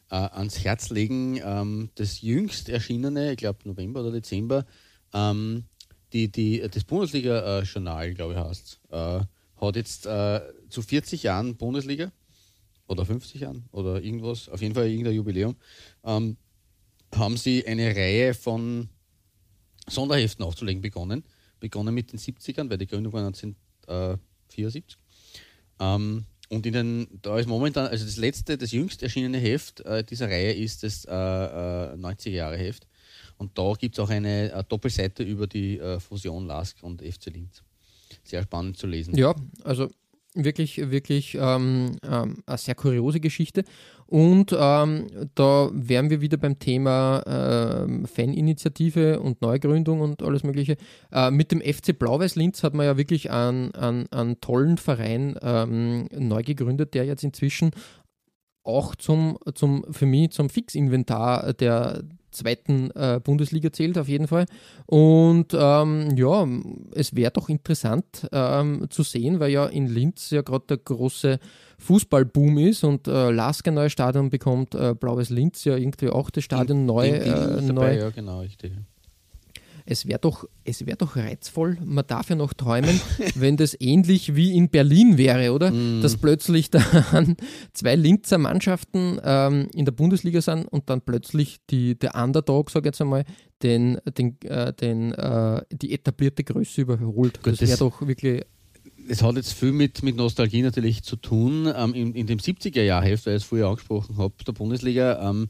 ans 0.09 0.62
Herz 0.62 0.91
legen, 0.91 1.41
ähm, 1.45 1.91
das 1.97 2.21
jüngst 2.21 2.69
erschienene, 2.69 3.33
ich 3.33 3.39
glaube 3.39 3.59
November 3.65 4.03
oder 4.03 4.12
Dezember, 4.12 4.65
ähm, 5.12 5.65
die, 6.12 6.31
die, 6.31 6.61
das 6.71 6.85
Bundesliga-Journal, 6.85 8.15
glaube 8.15 8.35
ich, 8.35 8.39
heißt 8.39 8.81
hat 9.59 9.75
jetzt 9.75 10.03
zu 10.03 10.83
40 10.83 11.25
Jahren 11.25 11.57
Bundesliga 11.57 12.12
oder 12.87 13.05
50 13.05 13.41
Jahren 13.41 13.65
oder 13.73 14.01
irgendwas, 14.01 14.49
auf 14.49 14.62
jeden 14.62 14.77
Fall 14.77 14.87
irgendein 14.89 15.15
Jubiläum, 15.15 15.57
ähm, 16.05 16.37
haben 17.14 17.37
sie 17.37 17.66
eine 17.66 17.95
Reihe 17.95 18.35
von 18.35 18.88
Sonderheften 19.88 20.45
aufzulegen 20.45 20.83
begonnen. 20.83 21.25
Begonnen 21.61 21.95
mit 21.95 22.12
den 22.12 22.19
70ern, 22.19 22.69
weil 22.69 22.79
die 22.79 22.87
Gründung 22.87 23.12
war 23.12 23.25
1974. 23.27 24.99
Ähm, 25.81 26.25
und 26.49 26.64
in 26.64 26.73
den, 26.73 27.09
da 27.23 27.38
ist 27.38 27.49
momentan, 27.49 27.87
also 27.88 28.05
das 28.05 28.16
letzte, 28.16 28.57
das 28.57 28.71
jüngst 28.71 29.03
erschienene 29.03 29.38
Heft 29.38 29.81
äh, 29.81 30.05
dieser 30.05 30.29
Reihe 30.29 30.53
ist 30.53 30.83
das 30.83 31.05
äh, 31.05 31.11
äh, 31.11 31.95
90er-Jahre-Heft. 31.97 32.87
Und 33.38 33.59
da 33.59 33.73
gibt 33.79 33.97
es 33.97 34.01
auch 34.01 34.11
eine, 34.11 34.53
äh, 34.53 34.64
Doppelseite 34.69 35.23
über 35.23 35.47
die 35.47 35.79
äh, 35.79 35.99
Fusion 35.99 36.47
LASK 36.47 36.83
und 36.83 37.03
FC 37.03 37.27
Linz. 37.27 37.62
Sehr 38.23 38.42
spannend 38.42 38.77
zu 38.77 38.87
lesen. 38.87 39.16
Ja, 39.16 39.35
also 39.64 39.90
wirklich, 40.37 40.90
wirklich 40.90 41.37
ähm, 41.40 41.96
ähm, 42.03 42.42
eine 42.46 42.59
sehr 42.59 42.75
kuriose 42.75 43.20
Geschichte. 43.20 43.64
Und 44.07 44.57
ähm, 44.57 45.09
da 45.35 45.68
wären 45.72 46.11
wir 46.11 46.20
wieder 46.20 46.37
beim 46.37 46.59
Thema 46.59 47.22
ähm, 47.27 48.07
Faninitiative 48.07 49.18
und 49.18 49.42
Neugründung 49.42 50.01
und 50.01 50.22
alles 50.22 50.44
Mögliche. 50.44 50.77
Äh, 51.11 51.33
mit 51.33 51.51
dem 51.51 51.61
FC 51.61 51.99
Blau-Weiß 51.99 52.37
Linz 52.37 52.62
hat 52.62 52.75
man 52.75 52.87
ja 52.87 52.96
wirklich 52.96 53.31
einen, 53.31 53.75
einen, 53.75 54.11
einen 54.12 54.40
tollen 54.40 54.79
Verein 54.79 55.37
ähm, 55.42 56.09
neu 56.16 56.42
gegründet, 56.44 56.94
der 56.94 57.05
jetzt 57.05 57.25
inzwischen 57.25 57.72
auch 58.62 58.94
zum, 58.94 59.38
zum 59.55 59.85
für 59.90 60.07
mich 60.07 60.31
zum 60.31 60.51
Fixinventar 60.51 61.53
der 61.55 62.03
zweiten 62.37 62.90
äh, 62.92 63.20
Bundesliga 63.22 63.72
zählt, 63.72 63.99
auf 63.99 64.09
jeden 64.09 64.29
Fall. 64.29 64.46
Und 64.87 65.49
ähm, 65.53 66.16
ja, 66.16 66.46
es 66.94 67.16
wäre 67.16 67.33
doch 67.33 67.49
interessant 67.49 68.29
ähm, 68.33 68.87
zu 68.90 69.03
sehen, 69.03 69.40
weil 69.40 69.51
ja 69.51 69.66
in 69.66 69.87
Linz 69.87 70.31
ja 70.31 70.42
gerade 70.42 70.66
der 70.68 70.79
große 70.79 71.38
Fußballboom 71.79 72.59
ist 72.59 72.85
und 72.85 73.09
äh, 73.09 73.31
Lasker 73.31 73.70
neues 73.70 73.92
Stadion 73.92 74.31
bekommt, 74.31 74.75
äh, 74.75 74.94
Blaues 74.94 75.31
Linz 75.31 75.64
ja 75.64 75.77
irgendwie 75.77 76.09
auch 76.09 76.31
das 76.31 76.44
Stadion 76.44 76.81
in, 76.81 76.87
neu. 76.87 77.09
In, 77.09 77.14
in, 77.14 77.70
äh, 77.70 77.72
neu. 77.72 77.99
ja, 77.99 78.11
genau, 78.11 78.40
richtig 78.40 78.72
es 79.87 80.07
wäre 80.07 80.18
doch, 80.18 80.44
wär 80.64 80.96
doch 80.96 81.16
reizvoll, 81.16 81.79
man 81.85 82.07
darf 82.07 82.29
ja 82.29 82.37
noch 82.37 82.53
träumen, 82.53 83.01
wenn 83.35 83.57
das 83.57 83.77
ähnlich 83.81 84.35
wie 84.35 84.55
in 84.55 84.68
Berlin 84.68 85.16
wäre, 85.16 85.53
oder? 85.53 85.70
Mm. 85.70 86.03
Dass 86.03 86.16
plötzlich 86.16 86.70
dann 86.70 87.37
zwei 87.72 87.94
Linzer 87.94 88.38
Mannschaften 88.38 89.20
ähm, 89.25 89.68
in 89.75 89.85
der 89.85 89.92
Bundesliga 89.92 90.40
sind 90.40 90.66
und 90.66 90.90
dann 90.90 91.01
plötzlich 91.01 91.59
die, 91.70 91.99
der 91.99 92.16
Underdog, 92.16 92.70
sage 92.70 92.88
ich 92.88 92.92
jetzt 92.92 93.01
einmal, 93.01 93.25
den, 93.62 93.99
den, 94.18 94.40
äh, 94.42 94.72
den, 94.75 95.12
äh, 95.12 95.62
die 95.70 95.92
etablierte 95.92 96.44
Größe 96.44 96.83
überholt. 96.83 97.42
Gut, 97.42 97.61
das 97.61 97.68
wäre 97.68 97.79
doch 97.79 98.07
wirklich 98.07 98.42
es 99.09 99.22
hat 99.22 99.37
jetzt 99.37 99.53
viel 99.53 99.72
mit, 99.72 100.03
mit 100.03 100.16
Nostalgie 100.16 100.62
natürlich 100.62 101.03
zu 101.03 101.16
tun. 101.16 101.72
Ähm, 101.75 101.94
in, 101.94 102.14
in 102.14 102.27
dem 102.27 102.38
70er-Jahr-Heft, 102.38 103.27
weil 103.27 103.37
ich 103.37 103.42
es 103.42 103.49
vorher 103.49 103.68
angesprochen 103.68 104.16
habe, 104.18 104.35
der 104.46 104.53
Bundesliga, 104.53 105.31
ähm, 105.31 105.49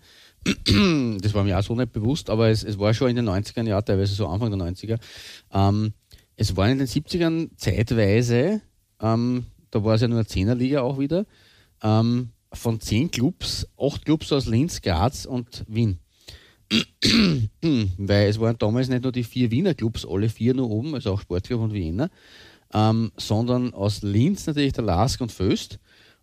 das 1.20 1.34
war 1.34 1.44
mir 1.44 1.58
auch 1.58 1.62
so 1.62 1.74
nicht 1.74 1.92
bewusst, 1.92 2.30
aber 2.30 2.48
es, 2.48 2.62
es 2.62 2.78
war 2.78 2.94
schon 2.94 3.10
in 3.10 3.16
den 3.16 3.28
90er 3.28 3.66
Jahren, 3.66 3.84
teilweise 3.84 4.14
so 4.14 4.26
Anfang 4.28 4.56
der 4.56 4.68
90er. 4.68 4.98
Ähm, 5.52 5.92
es 6.36 6.56
war 6.56 6.68
in 6.68 6.78
den 6.78 6.86
70ern 6.86 7.50
zeitweise, 7.56 8.60
ähm, 9.00 9.46
da 9.70 9.82
war 9.82 9.94
es 9.94 10.02
ja 10.02 10.08
nur 10.08 10.18
eine 10.18 10.26
Zehnerliga 10.26 10.82
auch 10.82 10.98
wieder, 10.98 11.26
ähm, 11.82 12.30
von 12.52 12.80
zehn 12.80 13.10
Clubs, 13.10 13.66
acht 13.78 14.04
Clubs 14.04 14.32
aus 14.32 14.46
Linz, 14.46 14.80
Graz 14.80 15.26
und 15.26 15.64
Wien. 15.68 15.98
Weil 16.70 18.28
es 18.28 18.40
waren 18.40 18.58
damals 18.58 18.88
nicht 18.88 19.02
nur 19.02 19.12
die 19.12 19.24
vier 19.24 19.50
Wiener 19.50 19.74
Clubs, 19.74 20.06
alle 20.06 20.28
vier 20.28 20.54
nur 20.54 20.70
oben, 20.70 20.94
also 20.94 21.12
auch 21.12 21.20
Sportclub 21.20 21.60
und 21.60 21.72
Wiener, 21.72 22.10
ähm, 22.72 23.12
sondern 23.16 23.72
aus 23.74 24.02
Linz 24.02 24.46
natürlich 24.46 24.72
der 24.72 24.84
Lask 24.84 25.20
und 25.20 25.32
Föst 25.32 25.78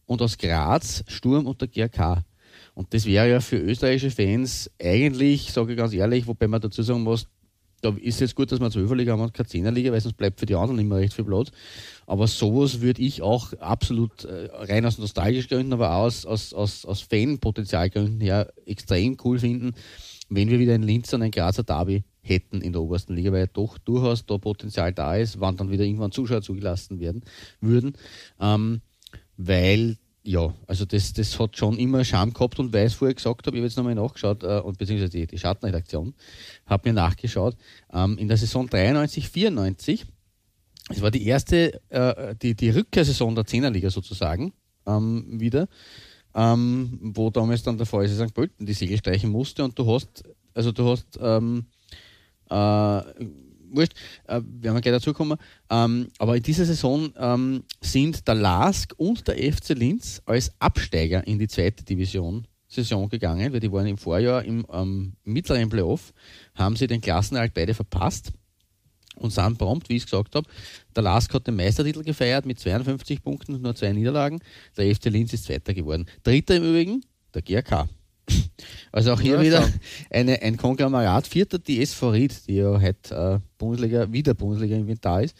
und 0.05 0.21
aus 0.21 0.37
Graz 0.37 1.03
Sturm 1.07 1.45
und 1.45 1.61
der 1.61 1.67
GRK. 1.67 2.23
Und 2.73 2.93
das 2.93 3.05
wäre 3.05 3.29
ja 3.29 3.39
für 3.39 3.57
österreichische 3.57 4.11
Fans 4.11 4.69
eigentlich, 4.81 5.51
sage 5.51 5.73
ich 5.73 5.77
ganz 5.77 5.93
ehrlich, 5.93 6.27
wobei 6.27 6.47
man 6.47 6.61
dazu 6.61 6.81
sagen 6.81 7.03
muss, 7.03 7.27
da 7.83 7.93
ist 8.01 8.21
jetzt 8.21 8.35
gut, 8.35 8.51
dass 8.51 8.59
wir 8.59 8.65
eine 8.67 8.95
Liga 8.95 9.11
haben 9.11 9.21
und 9.21 9.33
keine 9.33 9.47
Zehnerliga, 9.47 9.91
weil 9.91 9.99
sonst 9.99 10.15
bleibt 10.15 10.39
für 10.39 10.45
die 10.45 10.55
anderen 10.55 10.79
immer 10.79 10.97
recht 10.97 11.13
viel 11.13 11.25
Platz. 11.25 11.51
Aber 12.07 12.27
sowas 12.27 12.81
würde 12.81 13.01
ich 13.01 13.21
auch 13.21 13.53
absolut 13.59 14.23
äh, 14.23 14.49
rein 14.53 14.85
aus 14.85 14.97
nostalgischen 14.97 15.49
Gründen, 15.49 15.73
aber 15.73 15.91
auch 15.93 16.05
aus, 16.05 16.25
aus, 16.25 16.53
aus, 16.53 16.85
aus 16.85 17.01
Fanpotenzialgründen 17.01 18.21
her 18.21 18.53
extrem 18.65 19.17
cool 19.23 19.37
finden, 19.37 19.73
wenn 20.29 20.49
wir 20.49 20.59
wieder 20.59 20.73
ein 20.73 20.83
Linz 20.83 21.13
und 21.13 21.21
ein 21.21 21.31
Grazer 21.31 21.63
Derby 21.63 22.03
hätten 22.21 22.61
in 22.61 22.71
der 22.71 22.81
obersten 22.81 23.15
Liga, 23.15 23.33
weil 23.33 23.47
doch 23.47 23.77
durchaus 23.77 24.25
da 24.25 24.37
Potenzial 24.37 24.93
da 24.93 25.15
ist, 25.17 25.41
wann 25.41 25.57
dann 25.57 25.69
wieder 25.69 25.83
irgendwann 25.83 26.13
Zuschauer 26.13 26.41
zugelassen 26.41 26.99
werden 27.01 27.21
würden. 27.59 27.93
Ähm, 28.39 28.81
weil 29.35 29.97
ja, 30.23 30.53
also 30.67 30.85
das, 30.85 31.13
das 31.13 31.37
hat 31.37 31.57
schon 31.57 31.77
immer 31.77 32.03
Charme 32.05 32.33
gehabt 32.33 32.57
und 32.59 32.71
weil 32.73 32.87
ich 32.87 32.93
es 32.93 32.97
vorher 32.97 33.13
gesagt 33.13 33.45
habe, 33.45 33.57
ich 33.57 33.59
habe 33.59 33.67
jetzt 33.67 33.77
nochmal 33.77 33.95
nachgeschaut, 33.95 34.43
äh, 34.43 34.59
und 34.59 34.77
beziehungsweise 34.77 35.11
die, 35.11 35.27
die 35.27 35.37
Schattenredaktion, 35.37 36.13
habe 36.65 36.89
mir 36.89 36.93
nachgeschaut, 36.93 37.57
ähm, 37.91 38.17
in 38.17 38.27
der 38.27 38.37
Saison 38.37 38.69
93, 38.69 39.27
94, 39.29 40.05
es 40.89 41.01
war 41.01 41.11
die 41.11 41.25
erste, 41.25 41.81
äh, 41.89 42.35
die, 42.41 42.55
die 42.55 42.69
Rückkehrsaison 42.69 43.35
der 43.35 43.45
Zehnerliga 43.45 43.89
sozusagen, 43.89 44.53
ähm, 44.85 45.39
wieder, 45.39 45.67
ähm, 46.35 46.99
wo 47.01 47.29
damals 47.29 47.63
dann 47.63 47.77
der 47.77 47.85
VS 47.85 48.15
St. 48.15 48.33
Pölten 48.33 48.65
die 48.65 48.73
Segel 48.73 48.97
streichen 48.97 49.29
musste 49.29 49.63
und 49.63 49.77
du 49.77 49.85
hast, 49.93 50.23
also 50.53 50.71
du 50.71 50.89
hast 50.89 51.19
ähm, 51.21 51.65
äh, 52.49 53.01
wurscht, 53.75 53.93
äh, 54.25 54.41
werden 54.41 54.75
wir 54.75 54.81
gleich 54.81 54.95
dazu 54.95 55.13
kommen. 55.13 55.37
Ähm, 55.69 56.07
aber 56.17 56.37
in 56.37 56.43
dieser 56.43 56.65
Saison 56.65 57.11
ähm, 57.17 57.63
sind 57.81 58.27
der 58.27 58.35
LASK 58.35 58.93
und 58.97 59.27
der 59.27 59.35
FC 59.35 59.69
Linz 59.69 60.21
als 60.25 60.51
Absteiger 60.59 61.25
in 61.27 61.39
die 61.39 61.47
zweite 61.47 61.83
Division 61.83 62.47
Saison 62.67 63.07
gegangen, 63.07 63.53
weil 63.53 63.59
die 63.59 63.71
waren 63.71 63.85
im 63.85 63.97
Vorjahr 63.97 64.43
im 64.43 64.65
ähm, 64.71 65.13
mittleren 65.23 65.69
Playoff, 65.69 66.13
haben 66.55 66.75
sie 66.75 66.87
den 66.87 67.01
Klassenerhalt 67.01 67.53
beide 67.53 67.73
verpasst 67.73 68.31
und 69.15 69.31
sind 69.31 69.57
prompt, 69.57 69.89
wie 69.89 69.95
ich 69.95 70.03
es 70.03 70.09
gesagt 70.09 70.35
habe. 70.35 70.47
Der 70.95 71.03
LASK 71.03 71.33
hat 71.33 71.47
den 71.47 71.55
Meistertitel 71.55 72.03
gefeiert 72.03 72.45
mit 72.45 72.59
52 72.59 73.21
Punkten 73.23 73.55
und 73.55 73.61
nur 73.61 73.75
zwei 73.75 73.93
Niederlagen. 73.93 74.39
Der 74.77 74.93
FC 74.93 75.05
Linz 75.05 75.33
ist 75.33 75.45
Zweiter 75.45 75.73
geworden. 75.73 76.07
Dritter 76.23 76.55
im 76.55 76.63
Übrigen, 76.63 77.05
der 77.33 77.41
GRK. 77.41 77.87
Also 78.91 79.13
auch 79.13 79.21
hier 79.21 79.35
ja, 79.35 79.41
wieder 79.41 79.69
eine, 80.09 80.41
ein 80.41 80.57
Konglomerat. 80.57 81.27
Vierter 81.27 81.59
die 81.59 81.81
SV 81.81 82.09
Ried, 82.09 82.47
die 82.47 82.55
ja 82.55 82.79
heute 82.79 83.15
äh, 83.15 83.39
Bundesliga, 83.57 84.11
wieder 84.11 84.33
Bundesliga-Inventar 84.33 85.23
ist. 85.23 85.35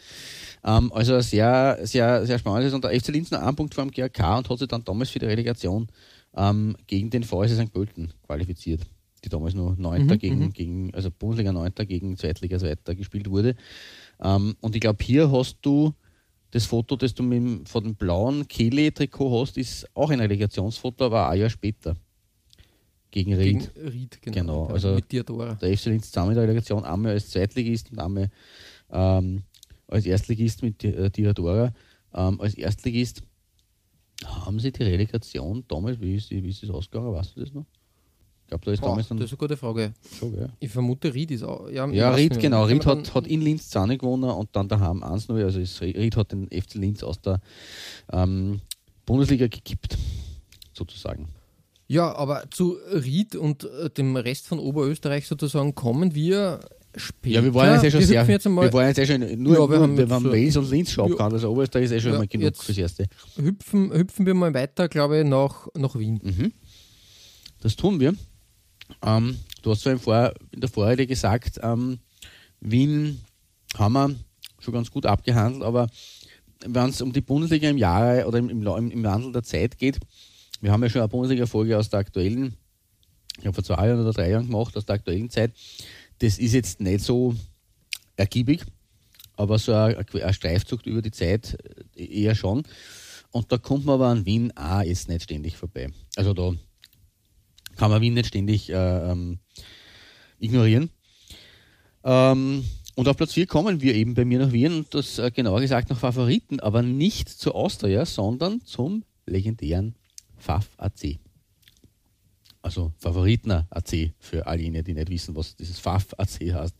Ähm, 0.64 0.92
also 0.92 1.20
sehr, 1.20 1.78
sehr, 1.82 2.26
sehr 2.26 2.38
spannend 2.38 2.66
ist. 2.66 2.72
Und 2.72 2.84
der 2.84 2.98
FC 2.98 3.08
Linz 3.08 3.30
noch 3.30 3.40
einen 3.40 3.56
Punkt 3.56 3.74
vor 3.74 3.84
dem 3.84 3.90
GRK 3.90 4.38
und 4.38 4.48
hat 4.48 4.58
sich 4.58 4.68
dann 4.68 4.84
damals 4.84 5.10
für 5.10 5.18
die 5.18 5.26
Relegation 5.26 5.88
ähm, 6.36 6.76
gegen 6.86 7.10
den 7.10 7.22
VSC 7.22 7.54
St. 7.54 7.72
Pölten 7.72 8.12
qualifiziert, 8.26 8.82
die 9.24 9.28
damals 9.28 9.54
nur 9.54 9.76
Neunter 9.76 10.14
mhm, 10.14 10.18
gegen, 10.18 10.38
mhm. 10.38 10.52
gegen, 10.52 10.94
also 10.94 11.10
Bundesliga 11.10 11.52
Neunter 11.52 11.86
gegen 11.86 12.16
Zweitliga 12.16 12.58
Zweiter 12.58 12.94
gespielt 12.94 13.30
wurde. 13.30 13.56
Ähm, 14.22 14.56
und 14.60 14.74
ich 14.74 14.80
glaube, 14.80 15.02
hier 15.02 15.30
hast 15.30 15.58
du 15.62 15.94
das 16.50 16.66
Foto, 16.66 16.94
das 16.94 17.14
du 17.14 17.22
mit 17.24 17.38
dem, 17.38 17.66
von 17.66 17.82
dem 17.82 17.96
blauen 17.96 18.46
Kehle-Trikot 18.46 19.40
hast, 19.40 19.58
ist 19.58 19.88
auch 19.94 20.10
ein 20.10 20.20
Relegationsfoto, 20.20 21.06
aber 21.06 21.28
ein 21.28 21.40
Jahr 21.40 21.50
später 21.50 21.96
gegen 23.14 23.32
Ried. 23.34 23.72
Gegen 23.74 23.88
Ried, 23.88 24.22
genau. 24.22 24.34
genau. 24.34 24.66
Also 24.66 24.94
mit 24.94 25.10
Diadora. 25.10 25.54
Der 25.54 25.76
FC 25.76 25.86
Linz 25.86 26.10
zusammen 26.10 26.32
in 26.32 26.34
der 26.34 26.44
Relegation 26.44 26.84
einmal 26.84 27.12
als 27.12 27.30
Zweitligist 27.30 27.92
und 27.92 28.00
einmal 28.00 28.28
ähm, 28.90 29.42
als 29.86 30.04
Erstligist 30.04 30.62
mit 30.62 30.82
äh, 30.82 31.10
Diadora. 31.10 31.72
Ähm, 32.12 32.40
als 32.40 32.54
Erstligist 32.54 33.22
haben 34.24 34.58
sie 34.58 34.72
die 34.72 34.82
Relegation 34.82 35.64
damals, 35.68 36.00
wie 36.00 36.16
ist, 36.16 36.30
wie 36.30 36.48
ist 36.48 36.64
das 36.64 36.70
ausgegangen, 36.70 37.12
weißt 37.12 37.36
du 37.36 37.40
das 37.40 37.52
noch? 37.52 37.66
Ich 38.42 38.48
glaube, 38.48 38.64
da 38.64 38.72
ist 38.72 38.80
Boah, 38.80 38.88
damals 38.88 39.08
dann. 39.08 39.18
Das 39.18 39.26
ist 39.26 39.32
eine 39.32 39.38
gute 39.38 39.56
Frage. 39.56 39.94
Schon, 40.18 40.36
ja. 40.36 40.48
Ich 40.58 40.70
vermute, 40.70 41.14
Ried 41.14 41.30
ist 41.30 41.44
auch. 41.44 41.70
Ja, 41.70 41.86
ja 41.90 42.10
Ried, 42.10 42.40
genau. 42.40 42.64
Ried 42.64 42.84
hat, 42.84 43.14
hat 43.14 43.26
in 43.28 43.40
Linz 43.42 43.68
Zahne 43.68 43.96
gewonnen 43.96 44.28
und 44.28 44.48
dann 44.52 44.68
daheim 44.68 45.04
1-0. 45.04 45.42
Also 45.44 45.60
ist, 45.60 45.80
Ried 45.80 46.16
hat 46.16 46.32
den 46.32 46.48
FC 46.48 46.74
Linz 46.74 47.04
aus 47.04 47.20
der 47.20 47.40
ähm, 48.12 48.60
Bundesliga 49.06 49.46
gekippt, 49.46 49.96
sozusagen. 50.72 51.28
Ja, 51.86 52.14
aber 52.14 52.44
zu 52.50 52.78
Ried 52.90 53.36
und 53.36 53.64
äh, 53.64 53.90
dem 53.90 54.16
Rest 54.16 54.46
von 54.46 54.58
Oberösterreich 54.58 55.26
sozusagen 55.26 55.74
kommen 55.74 56.14
wir 56.14 56.60
später. 56.96 57.36
Ja, 57.36 57.44
wir 57.44 57.54
waren 57.54 57.74
jetzt 57.74 57.84
eh 57.84 57.90
schon 57.90 58.02
sehr, 58.02 58.26
wir 58.26 58.72
waren 58.72 58.88
jetzt 58.88 58.98
eh 58.98 59.06
schon 59.06 59.42
nur, 59.42 59.58
ja, 59.58 59.70
wir 59.70 59.80
haben, 59.80 59.96
wir 59.96 60.08
haben 60.08 60.24
Wales 60.24 60.56
und 60.56 60.70
Linz 60.70 60.90
schon 60.90 61.04
abgehandelt, 61.04 61.42
also 61.42 61.50
Oberösterreich 61.50 61.86
ist 61.86 61.92
eh 61.92 62.00
schon 62.00 62.12
ja, 62.12 62.18
mal 62.18 62.26
genug 62.26 62.56
fürs 62.56 62.78
Erste. 62.78 63.06
Hüpfen, 63.36 63.92
hüpfen 63.92 64.26
wir 64.26 64.34
mal 64.34 64.54
weiter, 64.54 64.88
glaube 64.88 65.20
ich, 65.20 65.26
nach, 65.26 65.68
nach 65.76 65.98
Wien. 65.98 66.20
Mhm. 66.22 66.52
Das 67.60 67.76
tun 67.76 68.00
wir. 68.00 68.14
Ähm, 69.02 69.38
du 69.62 69.70
hast 69.70 69.82
zwar 69.82 69.98
Vor 69.98 70.34
in 70.52 70.60
der 70.60 70.70
Vorrede 70.70 71.06
gesagt, 71.06 71.60
ähm, 71.62 71.98
Wien 72.60 73.20
haben 73.76 73.92
wir 73.92 74.14
schon 74.60 74.74
ganz 74.74 74.90
gut 74.90 75.06
abgehandelt, 75.06 75.62
aber 75.62 75.88
wenn 76.66 76.88
es 76.88 77.02
um 77.02 77.12
die 77.12 77.20
Bundesliga 77.20 77.68
im 77.68 77.76
Jahre 77.76 78.26
oder 78.26 78.38
im, 78.38 78.48
im, 78.48 78.90
im 78.90 79.02
Wandel 79.04 79.32
der 79.32 79.42
Zeit 79.42 79.78
geht, 79.78 79.98
wir 80.64 80.72
haben 80.72 80.82
ja 80.82 80.88
schon 80.88 81.02
eine 81.02 81.08
Bundesliga-Folge 81.08 81.76
aus 81.76 81.90
der 81.90 82.00
aktuellen, 82.00 82.56
ich 83.38 83.44
habe 83.44 83.52
vor 83.52 83.62
zwei 83.62 83.86
Jahren 83.86 84.00
oder 84.00 84.14
drei 84.14 84.30
Jahren 84.30 84.46
gemacht, 84.46 84.74
aus 84.78 84.86
der 84.86 84.94
aktuellen 84.94 85.28
Zeit. 85.28 85.52
Das 86.20 86.38
ist 86.38 86.54
jetzt 86.54 86.80
nicht 86.80 87.04
so 87.04 87.34
ergiebig, 88.16 88.64
aber 89.36 89.58
so 89.58 89.74
ein, 89.74 89.94
ein 89.94 90.32
Streifzug 90.32 90.86
über 90.86 91.02
die 91.02 91.10
Zeit 91.10 91.58
äh, 91.96 92.02
eher 92.02 92.34
schon. 92.34 92.62
Und 93.30 93.52
da 93.52 93.58
kommt 93.58 93.84
man 93.84 93.96
aber 93.96 94.06
an 94.06 94.24
Wien 94.24 94.56
auch 94.56 94.80
jetzt 94.80 95.06
nicht 95.10 95.24
ständig 95.24 95.54
vorbei. 95.54 95.90
Also 96.16 96.32
da 96.32 96.54
kann 97.76 97.90
man 97.90 98.00
Wien 98.00 98.14
nicht 98.14 98.28
ständig 98.28 98.70
äh, 98.70 99.10
ähm, 99.10 99.40
ignorieren. 100.38 100.88
Ähm, 102.04 102.64
und 102.94 103.08
auf 103.08 103.18
Platz 103.18 103.34
4 103.34 103.46
kommen 103.46 103.82
wir 103.82 103.94
eben 103.94 104.14
bei 104.14 104.24
mir 104.24 104.38
nach 104.38 104.52
Wien 104.52 104.72
und 104.76 104.94
das 104.94 105.18
äh, 105.18 105.30
genauer 105.30 105.60
gesagt 105.60 105.90
nach 105.90 105.98
Favoriten, 105.98 106.58
aber 106.60 106.80
nicht 106.80 107.28
zur 107.28 107.54
Austria, 107.54 108.06
sondern 108.06 108.62
zum 108.62 109.04
legendären 109.26 109.94
FAF 110.44 110.68
AC. 110.76 111.18
Also 112.62 112.92
Favoriten 112.98 113.50
AC 113.50 114.12
für 114.18 114.46
all 114.46 114.60
jene, 114.60 114.82
die 114.82 114.94
nicht 114.94 115.10
wissen, 115.10 115.36
was 115.36 115.54
dieses 115.54 115.78
FAF 115.78 116.14
AC 116.16 116.54
heißt. 116.54 116.74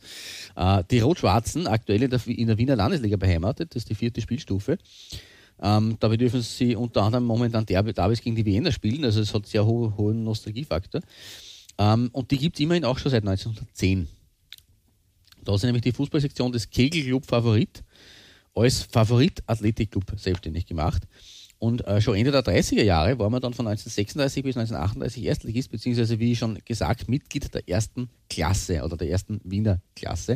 Äh, 0.55 0.83
die 0.89 0.99
Rot-Schwarzen, 0.99 1.67
aktuell 1.67 2.03
in 2.03 2.09
der, 2.09 2.27
in 2.27 2.47
der, 2.47 2.57
Wiener 2.57 2.75
Landesliga 2.75 3.17
beheimatet, 3.17 3.75
das 3.75 3.83
ist 3.83 3.89
die 3.89 3.95
vierte 3.95 4.21
Spielstufe. 4.21 4.77
Ähm, 5.61 5.97
dabei 5.99 6.17
dürfen 6.17 6.41
sie 6.41 6.75
unter 6.75 7.03
anderem 7.03 7.25
momentan 7.25 7.65
Derbys 7.65 8.21
gegen 8.21 8.35
die 8.35 8.45
Wiener 8.45 8.71
spielen, 8.71 9.05
also 9.05 9.21
es 9.21 9.33
hat 9.33 9.45
sehr 9.45 9.65
ho 9.65 9.93
hohen 9.95 10.23
Nostalgiefaktor. 10.23 11.01
Ähm, 11.77 12.09
und 12.13 12.31
die 12.31 12.37
gibt 12.37 12.55
es 12.55 12.61
immerhin 12.61 12.85
auch 12.85 12.97
schon 12.97 13.11
seit 13.11 13.23
1910. 13.23 14.07
Da 15.43 15.53
ist 15.53 15.63
nämlich 15.63 15.83
die 15.83 15.91
Fußballsektion 15.91 16.51
des 16.51 16.69
Kegelclub 16.69 17.25
Favorit 17.25 17.83
als 18.55 18.83
Favorit 18.83 19.43
Athletikclub 19.45 20.05
selbstständig 20.17 20.65
gemacht. 20.65 21.03
Und 21.57 21.87
äh, 21.87 22.01
schon 22.01 22.15
Ende 22.15 22.31
der 22.31 22.43
30er 22.43 22.83
Jahre 22.83 23.17
war 23.17 23.29
man 23.29 23.41
dann 23.41 23.53
von 23.53 23.65
1936 23.67 24.43
bis 24.43 24.57
1938 24.57 25.23
Erstligist, 25.23 25.71
beziehungsweise 25.71 26.19
wie 26.19 26.35
schon 26.35 26.59
gesagt, 26.65 27.07
Mitglied 27.07 27.53
der 27.53 27.67
ersten 27.67 28.09
Klasse 28.29 28.83
oder 28.83 28.97
der 28.97 29.09
ersten 29.09 29.39
Wiener 29.43 29.79
Klasse. 29.95 30.33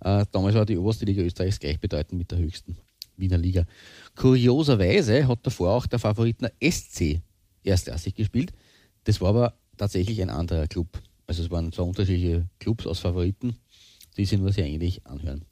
Äh, 0.00 0.26
damals 0.32 0.54
war 0.54 0.66
die 0.66 0.76
oberste 0.76 1.04
Liga 1.04 1.22
Österreichs 1.22 1.60
gleichbedeutend 1.60 2.18
mit 2.18 2.30
der 2.30 2.38
höchsten 2.38 2.76
Wiener 3.16 3.38
Liga. 3.38 3.64
Kurioserweise 4.16 5.28
hat 5.28 5.38
davor 5.42 5.72
auch 5.72 5.86
der 5.86 5.98
Favoritner 5.98 6.50
SC 6.60 7.20
erstklassig 7.62 8.14
gespielt. 8.14 8.52
Das 9.04 9.20
war 9.20 9.30
aber 9.30 9.54
tatsächlich 9.76 10.20
ein 10.20 10.30
anderer 10.30 10.66
Club. 10.66 11.00
Also 11.26 11.42
es 11.42 11.50
waren 11.50 11.72
zwei 11.72 11.82
unterschiedliche 11.82 12.46
Clubs 12.58 12.86
aus 12.86 13.00
Favoriten, 13.00 13.56
die 14.16 14.24
sich 14.24 14.38
nur 14.38 14.52
sehr 14.52 14.66
ähnlich 14.66 15.06
anhören. 15.06 15.44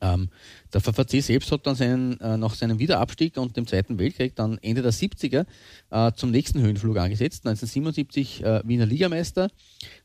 Ähm, 0.00 0.28
der 0.72 0.80
VVC 0.80 1.22
selbst 1.22 1.50
hat 1.52 1.66
dann 1.66 1.74
seinen, 1.74 2.20
äh, 2.20 2.36
nach 2.36 2.54
seinem 2.54 2.78
Wiederabstieg 2.78 3.36
und 3.36 3.56
dem 3.56 3.66
Zweiten 3.66 3.98
Weltkrieg 3.98 4.34
dann 4.36 4.58
Ende 4.58 4.82
der 4.82 4.92
70er 4.92 5.46
äh, 5.90 6.12
zum 6.12 6.30
nächsten 6.30 6.60
Höhenflug 6.60 6.96
angesetzt. 6.98 7.46
1977 7.46 8.44
äh, 8.44 8.62
Wiener 8.64 8.86
Ligameister, 8.86 9.50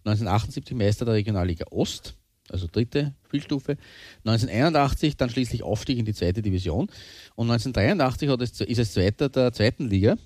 1978 0.05 0.75
Meister 0.75 1.05
der 1.05 1.15
Regionalliga 1.15 1.65
Ost, 1.71 2.15
also 2.49 2.67
dritte 2.71 3.13
Spielstufe. 3.27 3.77
1981 4.25 5.17
dann 5.17 5.29
schließlich 5.29 5.63
Aufstieg 5.63 5.97
in 5.97 6.05
die 6.05 6.13
zweite 6.13 6.41
Division 6.41 6.87
und 7.35 7.51
1983 7.51 8.29
hat 8.29 8.41
es, 8.41 8.59
ist 8.61 8.79
es 8.79 8.93
Zweiter 8.93 9.29
der 9.29 9.53
zweiten 9.53 9.89
Liga 9.89 10.17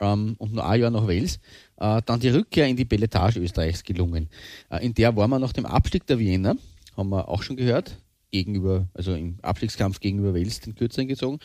ähm, 0.00 0.36
und 0.38 0.52
nur 0.52 0.66
ein 0.66 0.80
Jahr 0.80 0.90
nach 0.90 1.06
Wales, 1.06 1.40
äh, 1.76 2.00
dann 2.04 2.20
die 2.20 2.28
Rückkehr 2.28 2.66
in 2.66 2.76
die 2.76 2.84
Belletage 2.84 3.40
Österreichs 3.40 3.82
gelungen. 3.82 4.28
Äh, 4.70 4.84
in 4.84 4.94
der 4.94 5.16
war 5.16 5.28
man 5.28 5.40
nach 5.40 5.52
dem 5.52 5.66
Abstieg 5.66 6.06
der 6.06 6.18
Wiener, 6.18 6.56
haben 6.96 7.08
wir 7.10 7.28
auch 7.28 7.42
schon 7.42 7.56
gehört, 7.56 7.96
gegenüber, 8.34 8.88
also 8.94 9.14
im 9.14 9.38
Abstiegskampf 9.42 10.00
gegenüber 10.00 10.34
Wales 10.34 10.58
den 10.58 10.74
Kürzeren 10.74 11.06
gezogen. 11.06 11.38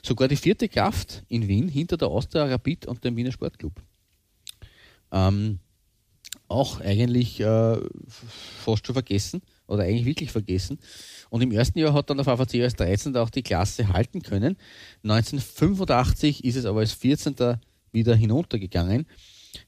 Sogar 0.00 0.28
die 0.28 0.36
vierte 0.36 0.68
Kraft 0.68 1.24
in 1.26 1.48
Wien 1.48 1.68
hinter 1.68 1.96
der 1.96 2.06
Austria 2.06 2.44
Rapid 2.44 2.86
und 2.86 3.02
dem 3.02 3.16
Wiener 3.16 3.32
Sportclub. 3.32 3.82
Ähm, 5.10 5.58
auch 6.46 6.80
eigentlich 6.80 7.40
äh, 7.40 7.80
fast 8.64 8.86
schon 8.86 8.94
vergessen 8.94 9.42
oder 9.66 9.82
eigentlich 9.82 10.04
wirklich 10.04 10.30
vergessen. 10.30 10.78
Und 11.30 11.42
im 11.42 11.50
ersten 11.50 11.80
Jahr 11.80 11.92
hat 11.92 12.10
dann 12.10 12.18
der 12.18 12.24
VVC 12.24 12.62
als 12.62 12.76
13. 12.76 13.16
auch 13.16 13.30
die 13.30 13.42
Klasse 13.42 13.88
halten 13.88 14.22
können. 14.22 14.56
1985 15.02 16.44
ist 16.44 16.54
es 16.54 16.64
aber 16.64 16.78
als 16.78 16.92
14. 16.92 17.58
wieder 17.90 18.14
hinuntergegangen. 18.14 19.06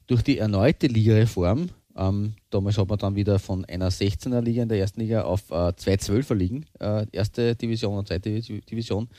Durch 0.07 0.21
die 0.21 0.37
erneute 0.37 0.87
Ligareform 0.87 1.71
ähm, 1.95 2.35
damals 2.49 2.77
hat 2.77 2.87
man 2.87 2.97
dann 2.97 3.15
wieder 3.15 3.39
von 3.39 3.65
einer 3.65 3.91
16er 3.91 4.41
Liga 4.41 4.63
in 4.63 4.69
der 4.69 4.79
ersten 4.79 5.01
Liga 5.01 5.23
auf 5.23 5.51
äh, 5.51 5.75
zwei 5.75 5.95
12er 5.95 6.35
Ligen, 6.35 6.65
äh, 6.79 7.05
erste 7.11 7.55
Division 7.55 7.97
und 7.97 8.07
zweite 8.07 8.41
Division, 8.41 9.09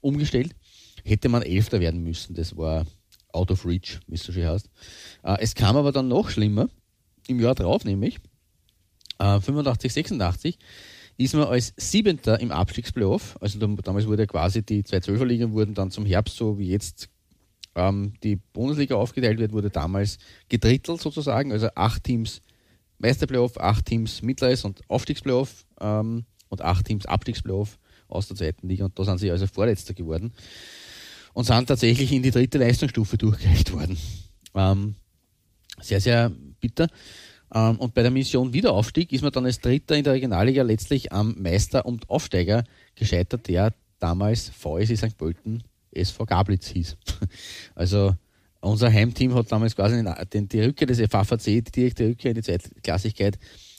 umgestellt. 0.00 0.54
Hätte 1.04 1.28
man 1.28 1.42
Elfter 1.42 1.80
werden 1.80 2.02
müssen. 2.02 2.34
Das 2.34 2.56
war 2.56 2.86
out 3.32 3.50
of 3.50 3.66
reach, 3.66 4.00
wie 4.06 4.14
es 4.14 4.24
so 4.24 4.32
schön 4.32 4.46
heißt. 4.46 4.70
Äh, 5.22 5.36
es 5.40 5.54
kam 5.54 5.76
aber 5.76 5.92
dann 5.92 6.08
noch 6.08 6.30
schlimmer, 6.30 6.68
im 7.28 7.40
Jahr 7.40 7.54
drauf 7.54 7.84
nämlich, 7.84 8.18
äh, 9.18 9.40
85, 9.40 9.92
86, 9.92 10.58
ist 11.16 11.34
man 11.34 11.44
als 11.44 11.72
Siebenter 11.76 12.40
im 12.40 12.50
Abstiegsplayoff, 12.50 13.36
also 13.40 13.58
damals 13.58 14.06
wurde 14.06 14.26
quasi 14.26 14.62
die 14.62 14.82
zwei 14.82 15.00
Zwölferligen 15.00 15.52
wurden 15.52 15.74
dann 15.74 15.90
zum 15.90 16.06
Herbst, 16.06 16.36
so 16.36 16.58
wie 16.58 16.68
jetzt 16.68 17.08
ähm, 17.74 18.14
die 18.22 18.36
Bundesliga 18.36 18.96
aufgeteilt 18.96 19.38
wird, 19.38 19.52
wurde 19.52 19.70
damals 19.70 20.18
gedrittelt 20.48 21.00
sozusagen, 21.00 21.52
also 21.52 21.68
acht 21.74 22.04
Teams 22.04 22.42
Meisterplayoff, 22.98 23.58
acht 23.58 23.86
Teams 23.86 24.22
Mittleres 24.22 24.64
und 24.64 24.80
Aufstiegsplayoff 24.88 25.64
ähm, 25.80 26.24
und 26.48 26.62
acht 26.62 26.86
Teams 26.86 27.06
Abstiegsplayoff 27.06 27.78
aus 28.08 28.28
der 28.28 28.36
zweiten 28.36 28.68
Liga 28.68 28.84
und 28.84 28.98
da 28.98 29.04
sind 29.04 29.18
sie 29.18 29.30
also 29.30 29.46
Vorletzter 29.46 29.94
geworden 29.94 30.32
und 31.32 31.44
sind 31.44 31.66
tatsächlich 31.66 32.12
in 32.12 32.22
die 32.22 32.30
dritte 32.30 32.58
Leistungsstufe 32.58 33.18
durchgereicht 33.18 33.72
worden. 33.72 33.98
Ähm, 34.54 34.94
sehr, 35.80 36.00
sehr 36.00 36.30
bitter. 36.60 36.88
Ähm, 37.52 37.78
und 37.78 37.94
bei 37.94 38.02
der 38.02 38.10
Mission 38.10 38.52
Wiederaufstieg 38.52 39.12
ist 39.12 39.22
man 39.22 39.32
dann 39.32 39.46
als 39.46 39.60
Dritter 39.60 39.96
in 39.96 40.04
der 40.04 40.14
Regionalliga 40.14 40.62
letztlich 40.62 41.12
am 41.12 41.34
Meister 41.38 41.84
und 41.86 42.08
Aufsteiger 42.08 42.64
gescheitert, 42.94 43.48
der 43.48 43.74
damals 43.98 44.48
VSC 44.48 44.96
St. 44.96 45.18
Pölten 45.18 45.62
SV 45.96 46.26
Gablitz 46.26 46.68
hieß. 46.68 46.96
Also 47.74 48.14
unser 48.60 48.90
Heimteam 48.90 49.34
hat 49.34 49.52
damals 49.52 49.76
quasi 49.76 50.02
die 50.32 50.60
Rückkehr 50.60 50.86
des 50.86 51.00
FAVC, 51.00 51.44
die 51.44 51.62
direkte 51.62 52.08
Rückkehr 52.08 52.30
in 52.30 52.36
die 52.36 52.42
Zweitklassigkeit 52.42 53.38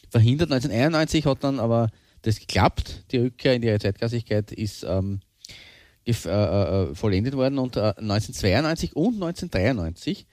verhindert. 0.09 0.51
1991 0.51 1.25
hat 1.25 1.43
dann 1.43 1.59
aber 1.59 1.89
das 2.21 2.39
geklappt. 2.39 3.05
Die 3.11 3.17
Rückkehr 3.17 3.55
in 3.55 3.61
die 3.61 3.77
Zweitklassigkeit 3.79 4.51
ist 4.51 4.83
ähm, 4.83 5.21
äh, 6.05 6.11
äh, 6.11 6.93
vollendet 6.93 7.33
worden 7.35 7.57
und 7.57 7.77
äh, 7.77 7.93
1992 7.97 8.95
und 8.95 9.15
1993 9.15 10.27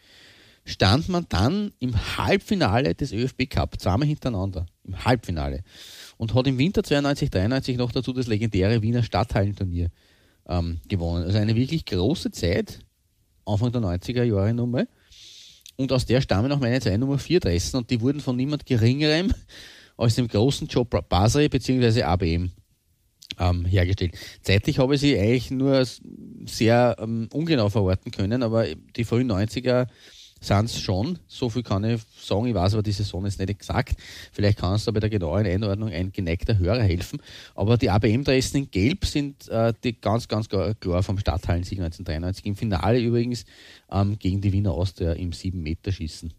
stand 0.65 1.09
man 1.09 1.27
dann 1.29 1.73
im 1.79 1.95
Halbfinale 2.19 2.95
des 2.95 3.13
ÖFB 3.13 3.49
Cup, 3.49 3.81
zweimal 3.81 4.07
hintereinander, 4.07 4.67
im 4.85 5.05
Halbfinale. 5.05 5.65
Und 6.19 6.35
hat 6.35 6.47
im 6.47 6.59
Winter 6.59 6.85
92, 6.85 7.31
93 7.31 7.77
noch 7.79 7.91
dazu 7.91 8.13
das 8.13 8.27
legendäre 8.27 8.83
Wiener 8.83 9.03
Stadthallenturnier 9.03 9.89
ähm, 10.49 10.81
gewonnen. 10.89 11.25
Also 11.25 11.39
eine 11.39 11.55
wirklich 11.57 11.85
große 11.85 12.31
Zeit, 12.31 12.81
Anfang 13.45 13.73
der 13.73 13.83
90er 13.83 14.23
Jahre 14.23 14.55
nochmal. 14.55 14.89
Und 15.77 15.93
aus 15.93 16.07
der 16.07 16.21
stammen 16.21 16.53
auch 16.53 16.61
meine 16.61 16.81
zwei 16.81 16.97
Nummer 16.97 17.19
4 17.19 17.41
Dressen 17.41 17.79
und 17.79 17.91
die 17.91 18.01
wurden 18.01 18.21
von 18.21 18.37
niemand 18.37 18.67
geringerem 18.67 19.33
als 19.97 20.15
dem 20.15 20.29
großen 20.29 20.69
Joe 20.69 20.85
Basri 20.85 21.49
bzw. 21.49 22.03
ABM 22.03 22.53
ähm, 23.39 23.65
hergestellt. 23.65 24.15
Zeitlich 24.43 24.79
habe 24.79 24.95
ich 24.95 25.01
sie 25.01 25.19
eigentlich 25.19 25.51
nur 25.51 25.85
sehr 26.47 26.97
ähm, 26.99 27.29
ungenau 27.33 27.69
verorten 27.69 28.13
können, 28.13 28.43
aber 28.43 28.67
die 28.97 29.05
frühen 29.05 29.31
90er 29.31 29.87
sind 30.43 30.65
es 30.65 30.81
schon. 30.81 31.19
So 31.29 31.49
viel 31.49 31.63
kann 31.63 31.85
ich 31.85 32.03
sagen. 32.21 32.47
Ich 32.47 32.55
weiß 32.55 32.75
aber 32.75 32.83
die 32.83 32.93
Saison 32.93 33.25
ist 33.25 33.39
nicht 33.39 33.49
exakt. 33.49 33.95
Vielleicht 34.33 34.59
kann 34.59 34.73
uns 34.73 34.85
da 34.85 34.91
bei 34.91 35.01
der 35.01 35.09
genauen 35.09 35.47
Einordnung 35.47 35.89
ein 35.91 36.13
geneigter 36.13 36.59
Hörer 36.59 36.83
helfen. 36.83 37.23
Aber 37.55 37.79
die 37.79 37.91
ABM-Dressen 37.91 38.65
in 38.65 38.71
Gelb 38.71 39.05
sind 39.05 39.49
äh, 39.49 39.73
die 39.85 39.99
ganz, 40.01 40.29
ganz 40.29 40.49
klar 40.49 40.75
vom 41.03 41.19
Stadthallensieg 41.19 41.79
1993. 41.79 42.47
Im 42.47 42.57
Finale 42.57 43.01
übrigens 43.01 43.45
ähm, 43.91 44.19
gegen 44.19 44.41
die 44.41 44.53
Wiener 44.53 44.73
Austria 44.73 45.13
im 45.13 45.31
7-Meter-Schießen 45.31 46.33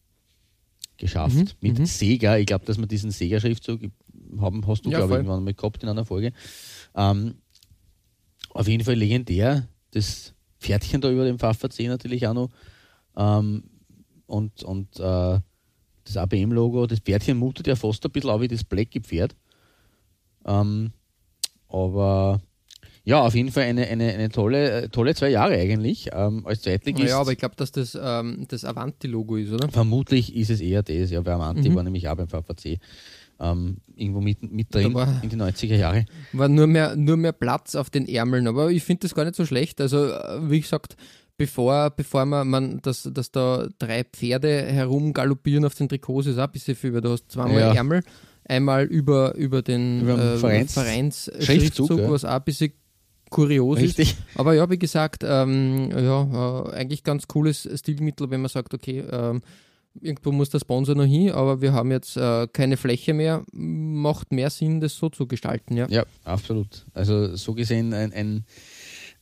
geschafft. 0.97 1.35
Mhm, 1.35 1.47
mit 1.61 1.79
mhm. 1.79 1.85
Sega. 1.85 2.37
Ich 2.37 2.45
glaube, 2.45 2.65
dass 2.65 2.77
wir 2.77 2.87
diesen 2.87 3.11
Sega-Schriftzug 3.11 3.81
haben, 4.39 4.67
hast 4.67 4.85
du, 4.85 4.89
ja, 4.89 4.97
glaube 4.97 5.13
ich, 5.13 5.17
irgendwann 5.19 5.43
mal 5.43 5.53
gehabt 5.53 5.81
in 5.81 5.89
einer 5.89 6.05
Folge. 6.05 6.33
Ähm, 6.95 7.35
auf 8.49 8.67
jeden 8.67 8.83
Fall 8.83 8.95
legendär. 8.95 9.67
Das 9.91 10.33
Pferdchen 10.59 11.01
da 11.01 11.11
über 11.11 11.25
dem 11.25 11.39
Pfaffer 11.39 11.69
10 11.69 11.87
natürlich 11.87 12.27
auch 12.27 12.33
noch. 12.33 12.49
Ähm, 13.15 13.63
und, 14.33 14.63
und 14.63 14.99
äh, 14.99 15.39
das 16.05 16.17
ABM-Logo, 16.17 16.87
das 16.87 16.99
Pferdchen 16.99 17.37
mutet 17.37 17.67
ja 17.67 17.75
fast 17.75 18.03
ein 18.03 18.11
bisschen 18.11 18.31
auch 18.31 18.41
wie 18.41 18.47
das 18.47 18.63
Blacky 18.63 18.99
Pferd. 18.99 19.35
Ähm, 20.45 20.91
aber 21.69 22.41
ja, 23.05 23.21
auf 23.21 23.35
jeden 23.35 23.51
Fall 23.51 23.63
eine, 23.63 23.87
eine, 23.87 24.11
eine 24.11 24.29
tolle, 24.29 24.89
tolle 24.89 25.13
zwei 25.13 25.29
Jahre 25.29 25.53
eigentlich 25.53 26.09
ähm, 26.11 26.45
als 26.47 26.61
Zweitligist. 26.61 27.09
Ja, 27.09 27.19
aber 27.19 27.31
ich 27.31 27.37
glaube, 27.37 27.55
dass 27.55 27.71
das 27.71 27.97
ähm, 28.01 28.45
das 28.47 28.65
Avanti-Logo 28.65 29.35
ist, 29.37 29.51
oder? 29.51 29.69
Vermutlich 29.69 30.35
ist 30.35 30.49
es 30.49 30.61
eher 30.61 30.81
das, 30.81 31.11
ja, 31.11 31.23
weil 31.23 31.33
Avanti 31.33 31.69
mhm. 31.69 31.75
war 31.75 31.83
nämlich 31.83 32.07
auch 32.09 32.15
beim 32.15 32.27
VVC. 32.27 32.79
Ähm, 33.39 33.77
irgendwo 33.95 34.21
mit, 34.21 34.51
mit 34.51 34.73
drin 34.73 34.93
war, 34.93 35.21
in 35.21 35.29
die 35.29 35.35
90er 35.35 35.75
Jahre. 35.75 36.05
War 36.31 36.47
nur 36.47 36.67
mehr, 36.67 36.95
nur 36.95 37.17
mehr 37.17 37.33
Platz 37.33 37.75
auf 37.75 37.89
den 37.89 38.07
Ärmeln, 38.07 38.47
aber 38.47 38.71
ich 38.71 38.83
finde 38.83 39.01
das 39.01 39.15
gar 39.15 39.25
nicht 39.25 39.35
so 39.35 39.45
schlecht. 39.45 39.81
Also, 39.81 40.05
äh, 40.05 40.49
wie 40.49 40.61
gesagt, 40.61 40.95
bevor, 41.37 41.89
bevor 41.91 42.25
man, 42.25 42.47
man 42.47 42.81
dass, 42.81 43.09
dass 43.11 43.31
da 43.31 43.67
drei 43.79 44.03
Pferde 44.03 44.63
herumgaloppieren 44.63 45.65
auf 45.65 45.75
den 45.75 45.89
Trikots, 45.89 46.27
ist 46.27 46.37
auch 46.37 46.43
ein 46.43 46.51
bisschen 46.51 46.75
viel, 46.75 46.93
weil 46.93 47.01
du 47.01 47.11
hast 47.11 47.31
zweimal 47.31 47.59
ja. 47.59 47.73
Ärmel, 47.73 48.03
einmal 48.45 48.85
über, 48.85 49.35
über 49.35 49.61
den 49.61 50.01
über 50.01 50.17
äh, 50.17 50.37
Vereins, 50.37 50.73
Vereins 50.73 51.31
Schriftzug, 51.39 51.99
ja. 51.99 52.11
was 52.11 52.25
auch 52.25 52.31
ein 52.31 52.43
bisschen 52.43 52.73
kurios 53.29 53.79
Richtig. 53.79 54.11
ist. 54.11 54.17
Aber 54.35 54.53
ja, 54.53 54.69
wie 54.69 54.77
gesagt, 54.77 55.23
ähm, 55.25 55.89
ja, 55.91 56.67
äh, 56.67 56.73
eigentlich 56.73 57.03
ganz 57.03 57.27
cooles 57.27 57.67
Stilmittel, 57.75 58.29
wenn 58.29 58.41
man 58.41 58.49
sagt, 58.49 58.73
okay, 58.73 59.03
ähm, 59.11 59.41
irgendwo 60.01 60.31
muss 60.31 60.49
der 60.49 60.59
Sponsor 60.59 60.95
noch 60.95 61.05
hin, 61.05 61.31
aber 61.31 61.61
wir 61.61 61.73
haben 61.73 61.91
jetzt 61.91 62.17
äh, 62.17 62.47
keine 62.47 62.77
Fläche 62.77 63.13
mehr, 63.13 63.43
macht 63.51 64.31
mehr 64.31 64.49
Sinn, 64.49 64.79
das 64.79 64.95
so 64.95 65.09
zu 65.09 65.27
gestalten. 65.27 65.75
Ja, 65.75 65.87
ja 65.89 66.05
absolut. 66.23 66.85
Also 66.93 67.35
so 67.35 67.53
gesehen 67.53 67.93
ein, 67.93 68.13
ein 68.13 68.45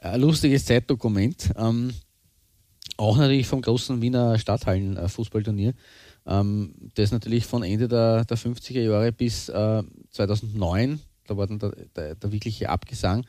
ein 0.02 0.20
lustiges 0.20 0.66
Zeitdokument. 0.66 1.52
Ähm, 1.56 1.93
auch 2.97 3.18
natürlich 3.18 3.47
vom 3.47 3.62
großen 3.62 4.02
Wiener 4.02 4.38
Stadthallen-Fußballturnier, 4.38 5.74
ähm, 6.28 6.74
das 6.95 7.12
natürlich 7.12 7.45
von 7.45 7.64
Ende 7.64 7.88
der, 7.88 8.26
der 8.26 8.38
50er 8.38 8.82
Jahre 8.82 9.12
bis 9.12 9.49
äh, 9.49 9.84
2009, 10.12 10.99
da 11.28 11.38
war 11.38 11.47
dann 11.47 11.60
der, 11.60 11.72
der, 11.95 12.16
der 12.16 12.32
wirkliche 12.32 12.70
Abgesang, 12.70 13.26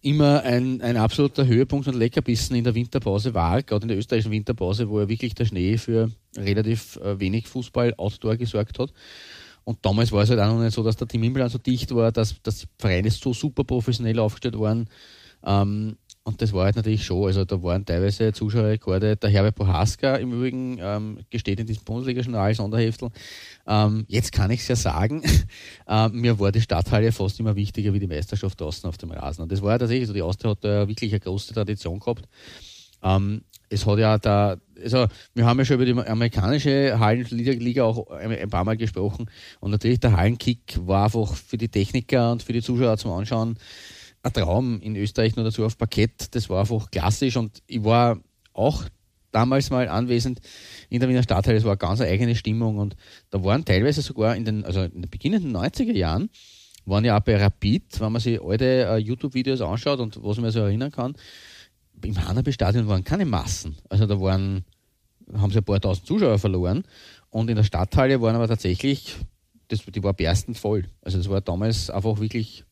immer 0.00 0.42
ein, 0.42 0.80
ein 0.80 0.96
absoluter 0.96 1.46
Höhepunkt 1.46 1.88
und 1.88 1.96
Leckerbissen 1.96 2.54
in 2.54 2.64
der 2.64 2.74
Winterpause 2.74 3.34
war, 3.34 3.62
gerade 3.62 3.82
in 3.82 3.88
der 3.88 3.98
österreichischen 3.98 4.30
Winterpause, 4.30 4.88
wo 4.88 5.00
ja 5.00 5.08
wirklich 5.08 5.34
der 5.34 5.46
Schnee 5.46 5.76
für 5.76 6.10
relativ 6.36 6.96
äh, 6.96 7.18
wenig 7.18 7.48
Fußball 7.48 7.94
Outdoor 7.96 8.36
gesorgt 8.36 8.78
hat. 8.78 8.92
Und 9.64 9.84
damals 9.84 10.12
war 10.12 10.22
es 10.22 10.30
halt 10.30 10.40
auch 10.40 10.46
noch 10.46 10.62
nicht 10.62 10.72
so, 10.72 10.82
dass 10.82 10.96
der 10.96 11.08
Team 11.08 11.24
Himmel 11.24 11.48
so 11.50 11.58
dicht 11.58 11.94
war, 11.94 12.12
dass, 12.12 12.40
dass 12.42 12.60
die 12.60 12.66
Vereine 12.78 13.10
so 13.10 13.34
super 13.34 13.64
professionell 13.64 14.18
aufgestellt 14.18 14.58
waren, 14.58 14.88
ähm, 15.44 15.96
und 16.28 16.42
das 16.42 16.52
war 16.52 16.66
halt 16.66 16.76
natürlich 16.76 17.06
schon, 17.06 17.24
also 17.24 17.46
da 17.46 17.62
waren 17.62 17.86
teilweise 17.86 18.34
Zuschauerrekorde. 18.34 19.16
Der 19.16 19.30
Herbert 19.30 19.54
Prohaska 19.54 20.16
im 20.16 20.34
Übrigen 20.34 20.76
ähm, 20.78 21.20
gesteht 21.30 21.58
in 21.58 21.66
diesem 21.66 21.84
Bundesliga-Journal 21.84 22.54
Sonderheftel. 22.54 23.08
Ähm, 23.66 24.04
jetzt 24.08 24.32
kann 24.32 24.50
ich 24.50 24.60
es 24.60 24.68
ja 24.68 24.76
sagen, 24.76 25.22
äh, 25.88 26.08
mir 26.10 26.38
war 26.38 26.52
die 26.52 26.60
Stadthalle 26.60 27.12
fast 27.12 27.40
immer 27.40 27.56
wichtiger 27.56 27.94
wie 27.94 27.98
die 27.98 28.06
Meisterschaft 28.06 28.60
draußen 28.60 28.86
auf 28.86 28.98
dem 28.98 29.10
Rasen. 29.10 29.40
Und 29.40 29.50
das 29.50 29.62
war 29.62 29.72
ja 29.72 29.78
tatsächlich 29.78 30.06
so, 30.06 30.12
die 30.12 30.20
Austria 30.20 30.50
hat 30.50 30.62
da 30.62 30.86
wirklich 30.86 31.12
eine 31.12 31.20
große 31.20 31.54
Tradition 31.54 31.98
gehabt. 31.98 32.28
Ähm, 33.02 33.40
es 33.70 33.86
hat 33.86 33.98
ja 33.98 34.18
da, 34.18 34.56
also 34.82 35.06
wir 35.34 35.46
haben 35.46 35.58
ja 35.58 35.64
schon 35.64 35.80
über 35.80 35.86
die 35.86 35.92
amerikanische 35.92 36.98
Hallenliga 36.98 37.84
auch 37.84 38.10
ein 38.10 38.50
paar 38.50 38.64
Mal 38.64 38.76
gesprochen 38.76 39.30
und 39.60 39.70
natürlich 39.70 40.00
der 40.00 40.16
Hallenkick 40.16 40.78
war 40.86 41.04
einfach 41.04 41.34
für 41.34 41.58
die 41.58 41.68
Techniker 41.68 42.32
und 42.32 42.42
für 42.42 42.52
die 42.52 42.62
Zuschauer 42.62 42.96
zum 42.96 43.12
Anschauen 43.12 43.58
ein 44.22 44.32
Traum 44.32 44.80
in 44.80 44.96
Österreich 44.96 45.36
nur 45.36 45.44
dazu 45.44 45.64
auf 45.64 45.78
Parkett. 45.78 46.34
Das 46.34 46.48
war 46.50 46.60
einfach 46.60 46.90
klassisch 46.90 47.36
und 47.36 47.62
ich 47.66 47.84
war 47.84 48.20
auch 48.52 48.84
damals 49.30 49.70
mal 49.70 49.88
anwesend 49.88 50.40
in 50.88 51.00
der 51.00 51.08
Wiener 51.08 51.22
Stadthalle. 51.22 51.56
Es 51.56 51.64
war 51.64 51.72
eine 51.72 51.78
ganz 51.78 52.00
eigene 52.00 52.34
Stimmung 52.34 52.78
und 52.78 52.96
da 53.30 53.42
waren 53.44 53.64
teilweise 53.64 54.02
sogar 54.02 54.36
in 54.36 54.44
den, 54.44 54.64
also 54.64 54.82
in 54.82 55.02
den 55.02 55.10
beginnenden 55.10 55.56
90er 55.56 55.92
Jahren, 55.92 56.30
waren 56.86 57.04
ja 57.04 57.18
auch 57.18 57.22
bei 57.22 57.36
Rapid, 57.36 58.00
wenn 58.00 58.12
man 58.12 58.20
sich 58.20 58.40
alte 58.42 58.88
uh, 58.90 58.96
YouTube-Videos 58.96 59.60
anschaut 59.60 60.00
und 60.00 60.22
was 60.22 60.38
man 60.38 60.50
so 60.50 60.60
erinnern 60.60 60.90
kann, 60.90 61.14
im 62.02 62.26
Hanabi-Stadion 62.26 62.88
waren 62.88 63.04
keine 63.04 63.26
Massen. 63.26 63.76
Also 63.88 64.06
da 64.06 64.20
waren, 64.20 64.64
haben 65.34 65.52
sie 65.52 65.58
ein 65.58 65.64
paar 65.64 65.80
tausend 65.80 66.06
Zuschauer 66.06 66.38
verloren 66.38 66.84
und 67.30 67.50
in 67.50 67.56
der 67.56 67.64
Stadthalle 67.64 68.20
waren 68.22 68.36
aber 68.36 68.48
tatsächlich, 68.48 69.16
das, 69.68 69.84
die 69.84 70.02
war 70.02 70.14
berstend 70.14 70.56
voll. 70.56 70.86
Also 71.02 71.18
das 71.18 71.28
war 71.28 71.40
damals 71.40 71.90
einfach 71.90 72.20
wirklich 72.20 72.64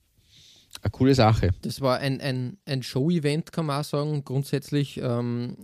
eine 0.82 0.90
coole 0.90 1.14
Sache. 1.14 1.50
Das 1.62 1.80
war 1.80 1.98
ein, 1.98 2.20
ein, 2.20 2.58
ein 2.66 2.82
Show-Event, 2.82 3.52
kann 3.52 3.66
man 3.66 3.80
auch 3.80 3.84
sagen, 3.84 4.24
grundsätzlich. 4.24 5.00
Ähm, 5.02 5.56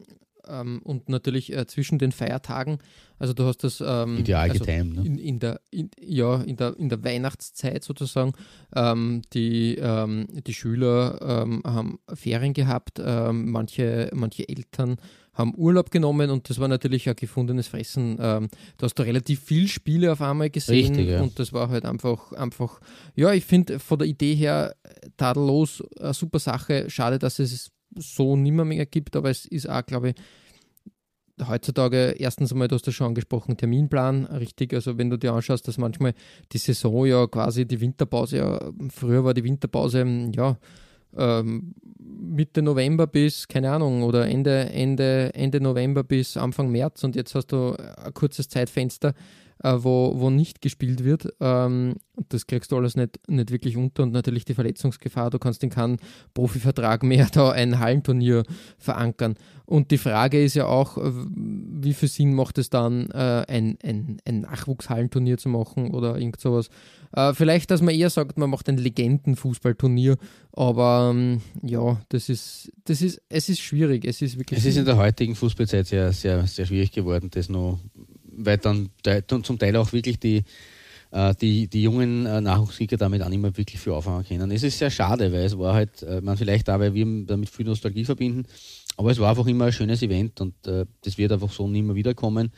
ähm, 0.49 0.81
und 0.83 1.09
natürlich 1.09 1.53
äh, 1.53 1.67
zwischen 1.67 1.99
den 1.99 2.13
Feiertagen. 2.13 2.79
Also 3.19 3.35
du 3.35 3.45
hast 3.45 3.63
das 3.65 3.83
ähm, 3.85 4.19
ideal 4.19 4.51
also 4.51 4.65
getimed, 4.65 4.97
ne? 4.97 5.07
in, 5.07 5.19
in, 5.19 5.39
der 5.39 5.61
in, 5.71 5.91
ja 6.01 6.43
in 6.43 6.57
der 6.57 6.77
in 6.77 6.89
der 6.89 7.05
Weihnachtszeit 7.05 7.85
sozusagen. 7.85 8.33
Ähm, 8.75 9.23
die 9.33 9.77
ähm, 9.77 10.27
die 10.31 10.55
Schüler 10.55 11.19
ähm, 11.23 11.63
haben 11.65 12.01
Ferien 12.13 12.53
gehabt, 12.53 13.01
ähm, 13.05 13.51
manche 13.51 14.11
manche 14.13 14.49
Eltern 14.49 14.97
haben 15.35 15.55
Urlaub 15.57 15.91
genommen 15.91 16.31
und 16.31 16.51
das 16.51 16.59
war 16.59 16.69
natürlich 16.69 17.09
ein 17.09 17.17
gefundenes 17.17 17.69
Fressen. 17.69 18.19
Ähm, 18.21 18.49
da 18.77 18.85
hast 18.85 18.99
du 18.99 19.03
relativ 19.03 19.41
viel 19.41 19.67
Spiele 19.67 20.13
auf 20.13 20.21
einmal 20.21 20.51
gesehen 20.51 20.95
Richtig, 20.95 21.09
ja. 21.09 21.23
und 21.23 21.39
das 21.39 21.53
war 21.53 21.71
halt 21.71 21.85
einfach, 21.85 22.33
einfach 22.33 22.81
ja, 23.15 23.33
ich 23.33 23.45
finde 23.45 23.79
von 23.79 23.99
der 23.99 24.09
Idee 24.09 24.35
her 24.35 24.75
tadellos 25.17 25.83
eine 25.99 26.13
super 26.13 26.39
Sache. 26.39 26.91
Schade, 26.91 27.19
dass 27.19 27.39
es 27.39 27.71
so 27.97 28.37
nimmer 28.37 28.65
mehr 28.65 28.87
gibt, 28.87 29.17
aber 29.17 29.31
es 29.31 29.47
ist 29.47 29.69
auch, 29.69 29.85
glaube 29.85 30.11
ich, 30.11 30.15
heutzutage 31.49 32.15
erstens 32.19 32.53
einmal, 32.53 32.69
du 32.69 32.75
hast 32.75 32.87
das 32.87 32.95
schon 32.95 33.09
angesprochen, 33.09 33.57
Terminplan, 33.57 34.27
richtig. 34.27 34.75
Also 34.75 34.99
wenn 34.99 35.11
du 35.11 35.17
dir 35.19 35.33
anschaust, 35.33 35.67
dass 35.67 35.79
manchmal 35.79 36.15
die 36.53 36.59
Saison 36.59 37.07
ja 37.07 37.27
quasi 37.27 37.67
die 37.67 37.81
Winterpause, 37.81 38.37
ja, 38.39 38.73
früher 38.91 39.25
war 39.25 39.35
die 39.35 39.45
Winterpause, 39.45 40.31
ja, 40.35 40.59
ähm, 41.17 41.75
Mitte 41.99 42.63
November 42.63 43.07
bis, 43.07 43.49
keine 43.49 43.71
Ahnung, 43.71 44.03
oder 44.03 44.27
Ende, 44.27 44.71
Ende, 44.71 45.35
Ende 45.35 45.61
November 45.61 46.03
bis 46.05 46.37
Anfang 46.37 46.71
März. 46.71 47.05
Und 47.05 47.17
jetzt 47.17 47.35
hast 47.35 47.53
du 47.53 47.75
ein 47.75 48.15
kurzes 48.15 48.49
Zeitfenster, 48.49 49.15
äh, 49.63 49.75
wo, 49.79 50.15
wo 50.17 50.31
nicht 50.31 50.61
gespielt 50.61 51.05
wird. 51.05 51.29
Ähm, 51.41 51.95
das 52.29 52.47
kriegst 52.47 52.73
du 52.73 52.77
alles 52.77 52.97
nicht, 52.97 53.19
nicht 53.29 53.51
wirklich 53.51 53.77
unter 53.77 54.03
und 54.03 54.13
natürlich 54.13 54.45
die 54.45 54.55
Verletzungsgefahr. 54.55 55.31
Du 55.31 55.39
kannst 55.39 55.63
in 55.63 55.71
keinen 55.71 55.99
Profivertrag 56.35 57.03
mehr 57.03 57.29
da 57.33 57.51
ein 57.51 57.79
Hallenturnier 57.79 58.43
verankern. 58.79 59.35
Und 59.65 59.91
die 59.91 59.99
Frage 59.99 60.43
ist 60.43 60.55
ja 60.55 60.67
auch, 60.67 60.99
wie 60.99 61.95
viel 61.95 62.09
Sinn 62.09 62.35
macht 62.35 62.59
es 62.59 62.69
dann, 62.69 63.11
äh, 63.11 63.45
ein, 63.49 63.79
ein, 63.83 64.19
ein 64.27 64.41
Nachwuchshallenturnier 64.41 65.39
zu 65.39 65.49
machen 65.49 65.93
oder 65.93 66.19
irgend 66.19 66.41
sowas. 66.41 66.69
Äh, 67.15 67.33
vielleicht, 67.35 67.71
dass 67.71 67.81
man 67.81 67.95
eher 67.95 68.11
sagt, 68.11 68.39
man 68.39 68.51
macht 68.51 68.69
ein 68.69 68.77
Legendenfußballturnier, 68.77 70.17
aber 70.53 71.13
ähm, 71.15 71.41
ja, 71.63 72.01
das 72.09 72.29
ist, 72.29 72.73
das 72.85 73.03
ist, 73.03 73.23
es 73.29 73.49
ist 73.49 73.61
schwierig. 73.61 74.05
Es 74.05 74.21
ist 74.21 74.39
wirklich. 74.39 74.59
Es 74.59 74.67
ist 74.67 74.77
in 74.77 74.85
der 74.85 74.97
heutigen 74.97 75.35
Fußballzeit 75.35 75.87
sehr, 75.87 76.13
sehr, 76.13 76.47
sehr 76.47 76.67
schwierig 76.67 76.93
geworden, 76.93 77.31
das 77.31 77.49
noch 77.49 77.79
weil 78.37 78.59
dann 78.59 78.91
zum 79.43 79.59
Teil 79.59 79.77
auch 79.77 79.93
wirklich 79.93 80.19
die, 80.19 80.45
äh, 81.13 81.35
die, 81.41 81.69
die 81.69 81.83
jungen 81.83 82.27
äh, 82.27 82.41
Nachwuchssieger 82.41 82.97
damit 82.97 83.23
auch 83.23 83.29
nicht 83.29 83.41
mehr 83.41 83.57
wirklich 83.57 83.81
viel 83.81 83.93
auffangen 83.93 84.25
können. 84.25 84.51
Es 84.51 84.63
ist 84.63 84.79
sehr 84.79 84.91
schade, 84.91 85.31
weil 85.33 85.45
es 85.45 85.59
war 85.59 85.75
halt, 85.75 86.03
äh, 86.03 86.21
man 86.21 86.37
vielleicht 86.37 86.71
auch, 86.71 86.79
weil 86.79 86.95
wir 86.95 87.07
damit 87.27 87.51
viel 87.51 87.67
Nostalgie 87.67 88.05
verbinden, 88.05 88.45
aber 88.97 89.11
es 89.11 89.19
war 89.19 89.31
einfach 89.31 89.47
immer 89.47 89.67
ein 89.67 89.73
schönes 89.73 90.03
Event 90.03 90.41
und 90.41 90.55
das 90.63 91.17
wird 91.17 91.33
einfach 91.33 91.51
so 91.51 91.67
nicht 91.67 91.85
mehr 91.85 91.95
wiederkommen. 91.95 92.53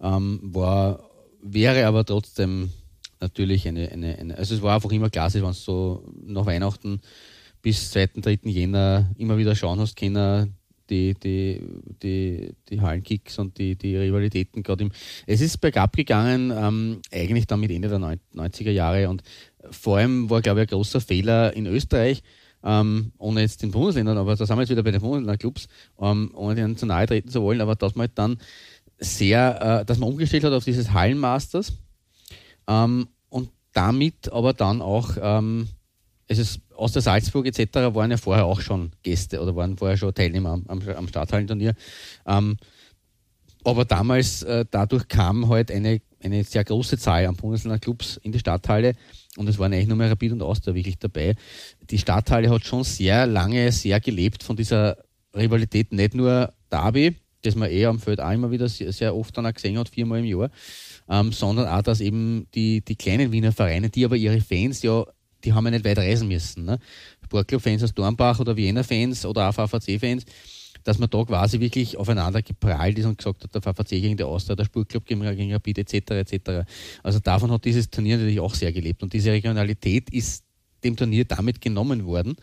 Ähm, 0.00 0.40
war, 0.42 1.10
wäre 1.42 1.86
aber 1.86 2.04
trotzdem 2.04 2.70
natürlich 3.20 3.66
eine, 3.66 3.90
eine, 3.90 4.16
eine, 4.18 4.38
also 4.38 4.54
es 4.54 4.62
war 4.62 4.74
einfach 4.76 4.92
immer 4.92 5.10
klasse, 5.10 5.42
wenn 5.42 5.50
es 5.50 5.64
so 5.64 6.12
nach 6.24 6.46
Weihnachten 6.46 7.00
bis 7.62 7.90
2., 7.90 8.06
3. 8.20 8.38
Jänner 8.44 9.10
immer 9.16 9.36
wieder 9.36 9.56
schauen 9.56 9.80
hast 9.80 9.96
können, 9.96 10.54
die, 10.90 11.14
die, 11.14 11.60
die, 12.02 12.54
die 12.68 12.80
Hallenkicks 12.80 13.38
und 13.38 13.58
die, 13.58 13.76
die 13.76 13.96
Rivalitäten 13.96 14.62
gerade 14.62 14.84
im. 14.84 14.92
Es 15.26 15.40
ist 15.40 15.58
bergab 15.58 15.94
gegangen, 15.94 16.52
ähm, 16.54 17.00
eigentlich 17.12 17.46
dann 17.46 17.60
mit 17.60 17.70
Ende 17.70 17.88
der 17.88 17.98
90er 17.98 18.70
Jahre 18.70 19.08
und 19.08 19.22
vor 19.70 19.98
allem 19.98 20.28
war, 20.30 20.42
glaube 20.42 20.60
ich, 20.60 20.68
ein 20.68 20.74
großer 20.74 21.00
Fehler 21.00 21.54
in 21.54 21.66
Österreich, 21.66 22.22
ähm, 22.62 23.12
ohne 23.18 23.40
jetzt 23.40 23.62
den 23.62 23.70
Bundesländern, 23.70 24.18
aber 24.18 24.36
da 24.36 24.46
sind 24.46 24.56
wir 24.56 24.62
jetzt 24.62 24.70
wieder 24.70 24.82
bei 24.82 24.90
den 24.90 25.00
Bundesländer-Clubs, 25.00 25.68
ähm, 26.00 26.30
ohne 26.34 26.54
denen 26.54 26.76
zu 26.76 26.86
nahe 26.86 27.06
treten 27.06 27.28
zu 27.28 27.42
wollen, 27.42 27.60
aber 27.60 27.76
dass 27.76 27.94
man 27.94 28.08
halt 28.08 28.18
dann 28.18 28.38
sehr, 28.98 29.80
äh, 29.80 29.84
dass 29.84 29.98
man 29.98 30.08
umgestellt 30.08 30.44
hat 30.44 30.52
auf 30.52 30.64
dieses 30.64 30.92
Hallenmasters 30.92 31.72
ähm, 32.68 33.08
und 33.28 33.50
damit 33.72 34.32
aber 34.32 34.52
dann 34.52 34.80
auch 34.80 35.16
ähm, 35.20 35.68
es 36.26 36.38
ist 36.38 36.60
aus 36.74 36.92
der 36.92 37.02
Salzburg 37.02 37.46
etc. 37.46 37.74
waren 37.94 38.10
ja 38.10 38.16
vorher 38.16 38.46
auch 38.46 38.60
schon 38.60 38.92
Gäste 39.02 39.40
oder 39.40 39.54
waren 39.56 39.76
vorher 39.76 39.96
schon 39.96 40.14
Teilnehmer 40.14 40.50
am, 40.50 40.64
am, 40.68 40.80
am 40.88 41.08
Stadthallenturnier. 41.08 41.74
Ähm, 42.26 42.56
aber 43.64 43.84
damals, 43.84 44.42
äh, 44.42 44.66
dadurch 44.70 45.08
kam 45.08 45.48
halt 45.48 45.70
eine, 45.70 46.00
eine 46.22 46.44
sehr 46.44 46.64
große 46.64 46.98
Zahl 46.98 47.26
an 47.26 47.36
Bundesländer-Clubs 47.36 48.18
in 48.22 48.32
die 48.32 48.38
Stadthalle 48.38 48.94
und 49.36 49.48
es 49.48 49.58
waren 49.58 49.72
eigentlich 49.72 49.88
nur 49.88 49.96
mehr 49.96 50.10
Rapid 50.10 50.32
und 50.32 50.42
Austria 50.42 50.74
wirklich 50.74 50.98
dabei. 50.98 51.34
Die 51.90 51.98
Stadthalle 51.98 52.50
hat 52.50 52.64
schon 52.64 52.84
sehr 52.84 53.26
lange, 53.26 53.72
sehr 53.72 54.00
gelebt 54.00 54.42
von 54.42 54.56
dieser 54.56 54.98
Rivalität, 55.34 55.92
nicht 55.92 56.14
nur 56.14 56.52
Derby, 56.70 57.16
das 57.42 57.56
man 57.56 57.70
eher 57.70 57.88
am 57.88 57.98
Feld 57.98 58.20
auch 58.20 58.30
immer 58.30 58.50
wieder 58.50 58.68
sehr, 58.68 58.92
sehr 58.92 59.16
oft 59.16 59.36
dann 59.36 59.46
auch 59.46 59.54
gesehen 59.54 59.78
hat, 59.78 59.88
viermal 59.88 60.20
im 60.20 60.24
Jahr, 60.26 60.50
ähm, 61.08 61.32
sondern 61.32 61.66
auch, 61.66 61.82
dass 61.82 62.00
eben 62.00 62.46
die, 62.54 62.82
die 62.82 62.96
kleinen 62.96 63.32
Wiener 63.32 63.52
Vereine, 63.52 63.90
die 63.90 64.04
aber 64.04 64.16
ihre 64.16 64.40
Fans 64.40 64.82
ja 64.82 65.04
die 65.44 65.52
haben 65.52 65.64
ja 65.66 65.70
nicht 65.70 65.84
weit 65.84 65.98
reisen 65.98 66.28
müssen. 66.28 66.64
Ne? 66.64 66.78
Sportclub-Fans 67.24 67.82
aus 67.82 67.94
Dornbach 67.94 68.40
oder 68.40 68.56
Wiener-Fans 68.56 69.26
oder 69.26 69.48
auch 69.48 69.54
VVC-Fans, 69.54 70.24
dass 70.84 70.98
man 70.98 71.08
da 71.10 71.24
quasi 71.24 71.60
wirklich 71.60 71.96
aufeinander 71.96 72.42
geprallt 72.42 72.98
ist 72.98 73.06
und 73.06 73.18
gesagt 73.18 73.44
hat, 73.44 73.54
der 73.54 73.62
VVC 73.62 73.88
gegen 73.88 74.16
der 74.16 74.26
Austria, 74.26 74.54
der 74.54 74.64
Sportclub 74.64 75.04
gegen, 75.06 75.52
Rapid 75.52 75.78
etc. 75.78 76.10
etc. 76.10 76.50
Also 77.02 77.20
davon 77.20 77.50
hat 77.50 77.64
dieses 77.64 77.88
Turnier 77.90 78.16
natürlich 78.16 78.40
auch 78.40 78.54
sehr 78.54 78.72
gelebt 78.72 79.02
und 79.02 79.12
diese 79.12 79.32
Regionalität 79.32 80.10
ist 80.10 80.44
dem 80.82 80.96
Turnier 80.96 81.24
damit 81.24 81.60
genommen 81.60 82.04
worden. 82.04 82.36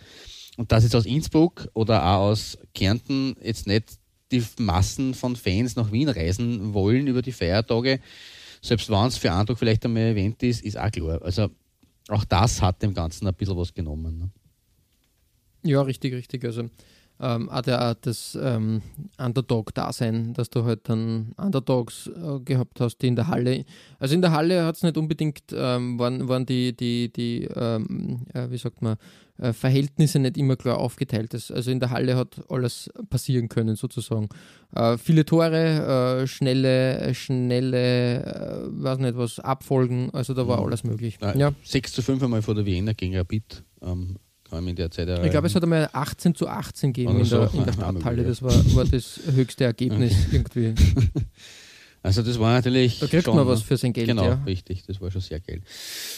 Und 0.58 0.72
dass 0.72 0.84
jetzt 0.84 0.96
aus 0.96 1.06
Innsbruck 1.06 1.70
oder 1.74 2.04
auch 2.04 2.30
aus 2.30 2.58
Kärnten 2.74 3.36
jetzt 3.42 3.68
nicht 3.68 4.00
die 4.32 4.44
Massen 4.58 5.14
von 5.14 5.36
Fans 5.36 5.76
nach 5.76 5.92
Wien 5.92 6.10
reisen 6.10 6.74
wollen 6.74 7.08
über 7.08 7.22
die 7.22 7.32
Feiertage, 7.32 8.00
selbst 8.62 8.90
wenn 8.90 9.08
es 9.08 9.18
für 9.18 9.28
Tag 9.28 9.58
vielleicht 9.58 9.86
einmal 9.86 10.04
ein 10.04 10.12
Event 10.12 10.44
ist, 10.44 10.64
ist 10.64 10.78
auch 10.78 10.92
klar. 10.92 11.22
Also 11.22 11.50
auch 12.14 12.26
das 12.26 12.62
hat 12.62 12.82
dem 12.82 12.94
Ganzen 12.94 13.28
ein 13.28 13.34
bisschen 13.34 13.58
was 13.58 13.74
genommen. 13.74 14.20
Ne? 14.20 14.30
Ja, 15.64 15.82
richtig, 15.82 16.14
richtig. 16.14 16.44
Also 16.46 16.70
ähm, 17.20 17.50
auch 17.50 17.62
der, 17.62 17.96
das 18.02 18.38
ähm, 18.42 18.82
Underdog-Dasein, 19.20 20.34
dass 20.34 20.50
du 20.50 20.64
halt 20.64 20.90
dann 20.90 21.34
Underdogs 21.38 22.08
äh, 22.08 22.40
gehabt 22.40 22.80
hast, 22.82 22.98
die 22.98 23.08
in 23.08 23.16
der 23.16 23.28
Halle, 23.28 23.64
also 24.00 24.16
in 24.16 24.22
der 24.22 24.32
Halle 24.32 24.66
hat 24.66 24.78
es 24.78 24.84
nicht 24.84 24.98
unbedingt, 24.98 25.44
ähm, 25.54 26.00
waren, 26.00 26.28
waren 26.28 26.48
die, 26.48 26.76
die, 26.76 27.14
die 27.14 27.44
ähm, 27.56 28.26
äh, 28.34 28.50
wie 28.50 28.58
sagt 28.58 28.82
man, 28.82 28.98
äh, 29.42 29.54
Verhältnisse 29.54 30.20
nicht 30.20 30.38
immer 30.38 30.56
klar 30.56 30.78
aufgeteilt. 30.78 31.34
Das, 31.34 31.52
also 31.52 31.72
in 31.72 31.80
der 31.80 31.90
Halle 31.90 32.16
hat 32.16 32.42
alles 32.50 32.90
passieren 33.10 33.50
können, 33.50 33.76
sozusagen. 33.76 34.30
Äh, 34.76 34.98
viele 34.98 35.26
Tore, 35.26 36.22
äh, 36.22 36.28
schnelle, 36.28 37.14
schnelle, 37.14 38.24
äh, 38.24 38.84
weiß 38.84 39.00
nicht 39.00 39.18
was, 39.18 39.40
Abfolgen, 39.40 40.12
also 40.14 40.34
da 40.34 40.48
war 40.48 40.60
mhm. 40.60 40.66
alles 40.68 40.84
möglich. 40.84 41.18
Ja. 41.36 41.52
6 41.64 41.92
zu 41.94 42.02
5 42.02 42.24
einmal 42.24 42.42
vor 42.42 42.56
der 42.56 42.66
Wiener 42.66 42.94
gegen 42.94 43.18
Rapid. 43.18 43.64
Ähm, 43.82 44.18
in 44.54 44.76
der 44.76 44.92
Zeit 44.92 45.08
erreichen. 45.08 45.26
Ich 45.26 45.32
glaube, 45.32 45.48
es 45.48 45.56
hat 45.56 45.64
einmal 45.64 45.90
18 45.94 46.36
zu 46.36 46.48
18 46.48 46.92
gegeben 46.92 47.20
in, 47.20 47.26
so. 47.26 47.46
der, 47.46 47.54
in 47.54 47.66
der 47.66 47.74
Stadthalle. 47.74 48.24
Das 48.28 48.42
war, 48.42 48.54
war 48.76 48.84
das 48.84 49.22
höchste 49.34 49.64
Ergebnis 49.64 50.14
irgendwie. 50.32 50.76
Also 52.04 52.24
das 52.24 52.40
war 52.40 52.54
natürlich. 52.54 53.00
Da 53.00 53.08
kriegt 53.08 53.26
schon, 53.26 53.36
man 53.36 53.46
was 53.46 53.62
für 53.62 53.78
sein 53.78 53.94
Geld, 53.94 54.08
Genau, 54.08 54.24
ja. 54.24 54.44
richtig, 54.46 54.84
das 54.88 55.00
war 55.02 55.12
schon 55.12 55.22
sehr 55.22 55.40
Geld. 55.40 55.64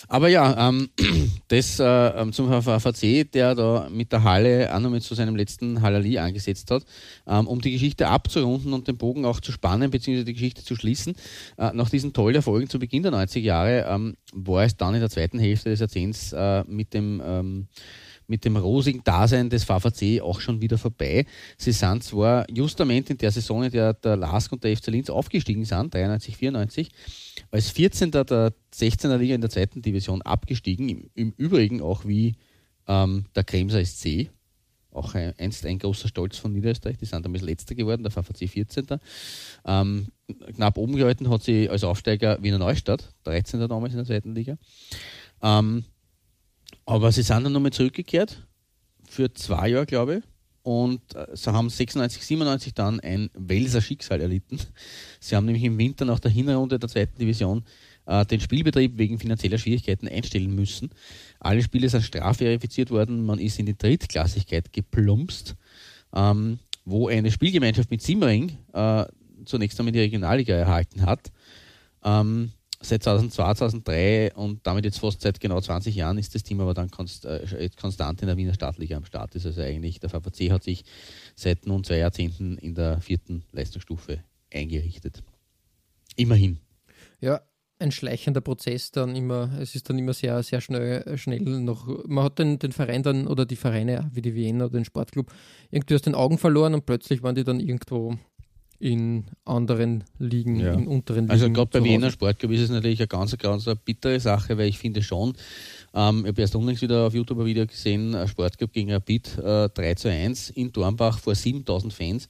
Aber 0.07 0.29
ja, 0.29 0.69
ähm, 0.69 0.89
das 1.49 1.79
äh, 1.79 1.83
ähm, 1.83 2.31
zum 2.31 2.49
VVC, 2.49 3.29
der 3.31 3.53
da 3.53 3.89
mit 3.89 4.11
der 4.11 4.23
Halle 4.23 4.73
auch 4.73 4.79
noch 4.79 4.89
mit 4.89 5.03
zu 5.03 5.13
seinem 5.13 5.35
letzten 5.35 5.81
Halali 5.81 6.17
angesetzt 6.17 6.71
hat, 6.71 6.85
ähm, 7.27 7.47
um 7.47 7.59
die 7.59 7.71
Geschichte 7.71 8.07
abzurunden 8.07 8.71
und 8.73 8.87
den 8.87 8.97
Bogen 8.97 9.25
auch 9.25 9.41
zu 9.41 9.51
spannen, 9.51 9.91
beziehungsweise 9.91 10.25
die 10.25 10.33
Geschichte 10.33 10.63
zu 10.63 10.75
schließen. 10.75 11.15
Äh, 11.57 11.71
nach 11.73 11.89
diesen 11.89 12.13
tollen 12.13 12.35
Erfolgen 12.35 12.69
zu 12.69 12.79
Beginn 12.79 13.03
der 13.03 13.11
90er 13.11 13.39
Jahre 13.39 13.85
ähm, 13.89 14.15
war 14.31 14.63
es 14.63 14.77
dann 14.77 14.93
in 14.93 15.01
der 15.01 15.09
zweiten 15.09 15.39
Hälfte 15.39 15.69
des 15.69 15.81
Jahrzehnts 15.81 16.31
äh, 16.33 16.63
mit 16.65 16.93
dem 16.93 17.21
ähm, 17.25 17.67
mit 18.33 18.45
dem 18.45 18.57
rosigen 18.57 19.03
Dasein 19.03 19.51
des 19.51 19.63
VVC 19.63 20.19
auch 20.19 20.41
schon 20.41 20.59
wieder 20.59 20.79
vorbei. 20.79 21.27
Sie 21.55 21.71
sind 21.71 22.03
zwar 22.03 22.49
justament 22.49 23.11
in 23.11 23.17
der 23.19 23.29
Saison, 23.29 23.63
in 23.63 23.71
der 23.71 23.93
der 23.93 24.17
LASK 24.17 24.53
und 24.53 24.63
der 24.63 24.75
FC 24.75 24.87
Linz 24.87 25.11
aufgestiegen 25.11 25.65
sind, 25.65 25.93
93, 25.93 26.37
94, 26.37 26.89
als 27.51 27.69
14. 27.69 28.09
der 28.09 28.51
16er 28.73 29.17
Liga 29.17 29.35
in 29.35 29.41
der 29.41 29.51
zweiten 29.51 29.83
Division 29.83 30.23
abgestiegen, 30.23 30.89
im, 30.89 31.09
im 31.13 31.33
Übrigen 31.37 31.79
auch 31.83 32.05
wie 32.05 32.33
ähm, 32.87 33.25
der 33.35 33.43
Kremser 33.43 33.85
SC, 33.85 34.31
auch 34.91 35.13
ein, 35.13 35.35
einst 35.37 35.63
ein 35.67 35.77
großer 35.77 36.07
Stolz 36.07 36.39
von 36.39 36.53
Niederösterreich, 36.53 36.97
die 36.97 37.05
sind 37.05 37.23
damals 37.23 37.43
letzter 37.43 37.75
geworden, 37.75 38.01
der 38.01 38.11
VVC 38.11 38.49
14. 38.49 38.87
Ähm, 39.65 40.07
knapp 40.55 40.79
oben 40.79 40.95
gehalten 40.95 41.29
hat 41.29 41.43
sie 41.43 41.69
als 41.69 41.83
Aufsteiger 41.83 42.41
Wiener 42.41 42.57
Neustadt, 42.57 43.13
13. 43.25 43.67
damals 43.67 43.93
in 43.93 43.97
der 43.97 44.07
zweiten 44.07 44.33
Liga. 44.33 44.57
Ähm, 45.43 45.83
aber 46.85 47.11
sie 47.11 47.23
sind 47.23 47.43
dann 47.43 47.53
nochmal 47.53 47.71
zurückgekehrt 47.71 48.45
für 49.07 49.33
zwei 49.33 49.69
Jahre, 49.69 49.85
glaube 49.85 50.17
ich. 50.17 50.23
Und 50.63 51.13
äh, 51.13 51.27
sie 51.33 51.51
haben 51.51 51.69
96, 51.69 52.25
97 52.25 52.73
dann 52.73 52.99
ein 53.01 53.29
Welser 53.33 53.81
Schicksal 53.81 54.21
erlitten. 54.21 54.59
Sie 55.19 55.35
haben 55.35 55.45
nämlich 55.45 55.63
im 55.63 55.77
Winter 55.77 56.05
nach 56.05 56.19
der 56.19 56.31
Hinrunde 56.31 56.79
der 56.79 56.89
zweiten 56.89 57.19
Division 57.19 57.65
äh, 58.05 58.25
den 58.25 58.39
Spielbetrieb 58.39 58.97
wegen 58.97 59.19
finanzieller 59.19 59.57
Schwierigkeiten 59.57 60.07
einstellen 60.07 60.55
müssen. 60.55 60.91
Alle 61.39 61.61
Spiele 61.61 61.89
sind 61.89 62.03
strafverifiziert 62.03 62.91
worden. 62.91 63.25
Man 63.25 63.39
ist 63.39 63.59
in 63.59 63.65
die 63.65 63.77
Drittklassigkeit 63.77 64.71
geplumpst, 64.71 65.55
ähm, 66.13 66.59
wo 66.85 67.09
eine 67.09 67.31
Spielgemeinschaft 67.31 67.91
mit 67.91 68.01
Simmering 68.01 68.57
äh, 68.71 69.05
zunächst 69.45 69.77
einmal 69.79 69.91
die 69.91 69.99
Regionalliga 69.99 70.55
erhalten 70.55 71.05
hat. 71.05 71.31
Ähm, 72.05 72.53
seit 72.85 73.03
2002, 73.03 73.53
2003 73.55 74.33
und 74.35 74.65
damit 74.65 74.85
jetzt 74.85 74.99
fast 74.99 75.21
seit 75.21 75.39
genau 75.39 75.59
20 75.59 75.95
Jahren 75.95 76.17
ist 76.17 76.35
das 76.35 76.43
Team 76.43 76.59
aber 76.59 76.73
dann 76.73 76.91
konst, 76.91 77.25
äh, 77.25 77.69
konstant 77.79 78.21
in 78.21 78.27
der 78.27 78.37
Wiener 78.37 78.53
Stadtliga 78.53 78.97
am 78.97 79.05
Start. 79.05 79.35
Ist 79.35 79.45
also 79.45 79.61
eigentlich, 79.61 79.99
der 79.99 80.09
VVC 80.09 80.51
hat 80.51 80.63
sich 80.63 80.83
seit 81.35 81.65
nun 81.65 81.83
zwei 81.83 81.97
Jahrzehnten 81.97 82.57
in 82.57 82.75
der 82.75 83.01
vierten 83.01 83.43
Leistungsstufe 83.51 84.23
eingerichtet. 84.51 85.23
Immerhin. 86.15 86.59
Ja, 87.19 87.41
ein 87.79 87.91
schleichender 87.91 88.41
Prozess 88.41 88.91
dann 88.91 89.15
immer, 89.15 89.51
es 89.59 89.75
ist 89.75 89.89
dann 89.89 89.97
immer 89.97 90.13
sehr, 90.13 90.41
sehr 90.43 90.61
schnell, 90.61 91.17
schnell 91.17 91.41
noch, 91.41 92.05
man 92.07 92.23
hat 92.23 92.39
den, 92.39 92.59
den 92.59 92.71
Verein 92.71 93.03
dann 93.03 93.27
oder 93.27 93.45
die 93.45 93.55
Vereine 93.55 94.09
wie 94.13 94.21
die 94.21 94.35
Wiener 94.35 94.65
oder 94.65 94.79
den 94.79 94.85
Sportclub 94.85 95.31
irgendwie 95.71 95.95
aus 95.95 96.01
den 96.01 96.15
Augen 96.15 96.37
verloren 96.37 96.73
und 96.73 96.85
plötzlich 96.85 97.23
waren 97.23 97.35
die 97.35 97.43
dann 97.43 97.59
irgendwo 97.59 98.17
in 98.83 99.23
anderen 99.45 100.03
Ligen, 100.19 100.59
Ja. 100.59 100.73
in 100.73 100.87
unteren 100.87 101.21
Ligen. 101.21 101.31
Also 101.31 101.49
gerade 101.49 101.69
bei 101.71 101.83
Wiener. 101.85 102.11
Sportclub 102.11 102.51
ist 102.51 102.61
es 102.61 102.69
natürlich 102.69 102.99
eine 102.99 103.07
ganz, 103.07 103.37
ganz 103.37 103.65
eine 103.65 103.77
bittere 103.77 104.19
Sache, 104.19 104.57
weil 104.57 104.67
ich 104.67 104.77
finde 104.77 105.01
schon, 105.01 105.35
ähm, 105.93 106.19
ich 106.23 106.27
habe 106.27 106.41
erst 106.41 106.55
unlängst 106.55 106.81
wieder 106.81 107.07
auf 107.07 107.13
YouTube 107.13 107.39
ein 107.39 107.45
Video 107.45 107.65
gesehen, 107.65 108.13
ein 108.13 108.27
Sportclub 108.27 108.73
gegen 108.73 108.91
Rapid 108.91 109.37
äh, 109.37 109.69
3 109.69 109.93
zu 109.95 110.09
1 110.09 110.49
in 110.49 110.73
Dornbach 110.73 111.17
vor 111.19 111.33
7000 111.33 111.93
Fans. 111.93 112.27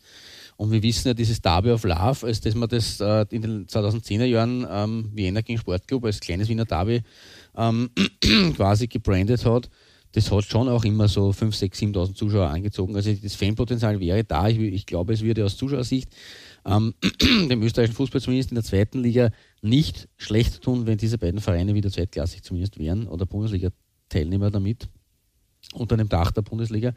Und 0.55 0.71
wir 0.71 0.83
wissen 0.83 1.07
ja, 1.07 1.13
dieses 1.15 1.41
Derby 1.41 1.71
of 1.71 1.83
Love, 1.83 2.27
als 2.27 2.39
dass 2.39 2.53
man 2.53 2.69
das 2.69 2.99
äh, 2.99 3.25
in 3.31 3.41
den 3.41 3.65
2010er 3.65 4.25
Jahren 4.25 4.67
ähm, 4.69 5.09
Wiener 5.11 5.41
gegen 5.41 5.57
Sportclub 5.57 6.05
als 6.05 6.19
kleines 6.19 6.49
Wiener 6.49 6.65
Derby 6.65 7.01
ähm, 7.57 7.89
quasi 8.55 8.85
gebrandet 8.85 9.43
hat, 9.43 9.69
das 10.13 10.31
hat 10.31 10.45
schon 10.45 10.69
auch 10.69 10.85
immer 10.85 11.07
so 11.07 11.33
5, 11.33 11.55
6, 11.55 11.79
7.000 11.79 12.13
Zuschauer 12.13 12.47
angezogen. 12.47 12.95
Also 12.95 13.11
das 13.13 13.35
Fanpotenzial 13.35 13.99
wäre 13.99 14.23
da. 14.23 14.47
Ich, 14.47 14.59
ich 14.59 14.85
glaube, 14.85 15.13
es 15.13 15.21
würde 15.21 15.43
aus 15.43 15.57
Zuschauersicht 15.57 16.15
ähm, 16.65 16.93
dem 17.49 17.63
österreichischen 17.63 17.95
Fußball 17.95 18.21
zumindest 18.21 18.51
in 18.51 18.55
der 18.55 18.63
zweiten 18.63 18.99
Liga 18.99 19.31
nicht 19.61 20.07
schlecht 20.17 20.61
tun, 20.61 20.85
wenn 20.85 20.97
diese 20.97 21.17
beiden 21.17 21.41
Vereine 21.41 21.73
wieder 21.73 21.89
zweitklassig 21.89 22.43
zumindest 22.43 22.77
wären 22.77 23.07
oder 23.07 23.25
Bundesliga-Teilnehmer 23.25 24.51
damit 24.51 24.87
unter 25.73 25.97
dem 25.97 26.09
Dach 26.09 26.31
der 26.31 26.43
Bundesliga. 26.43 26.93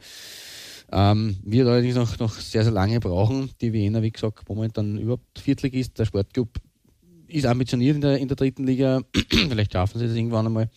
Ähm, 0.91 1.37
wird 1.43 1.67
allerdings 1.67 1.95
noch, 1.95 2.19
noch 2.19 2.33
sehr, 2.33 2.63
sehr 2.63 2.71
lange 2.71 2.99
brauchen. 2.99 3.49
Die 3.61 3.73
Wiener, 3.73 4.03
wie 4.03 4.11
gesagt, 4.11 4.47
momentan 4.47 4.97
überhaupt 4.99 5.39
Viertligist. 5.39 5.97
Der 5.97 6.05
Sportclub 6.05 6.49
ist 7.27 7.45
ambitioniert 7.45 7.95
in 7.95 8.01
der, 8.01 8.17
in 8.19 8.27
der 8.27 8.37
dritten 8.37 8.65
Liga. 8.65 9.01
Vielleicht 9.29 9.73
schaffen 9.73 9.97
sie 9.99 10.07
das 10.07 10.15
irgendwann 10.15 10.45
einmal. 10.45 10.69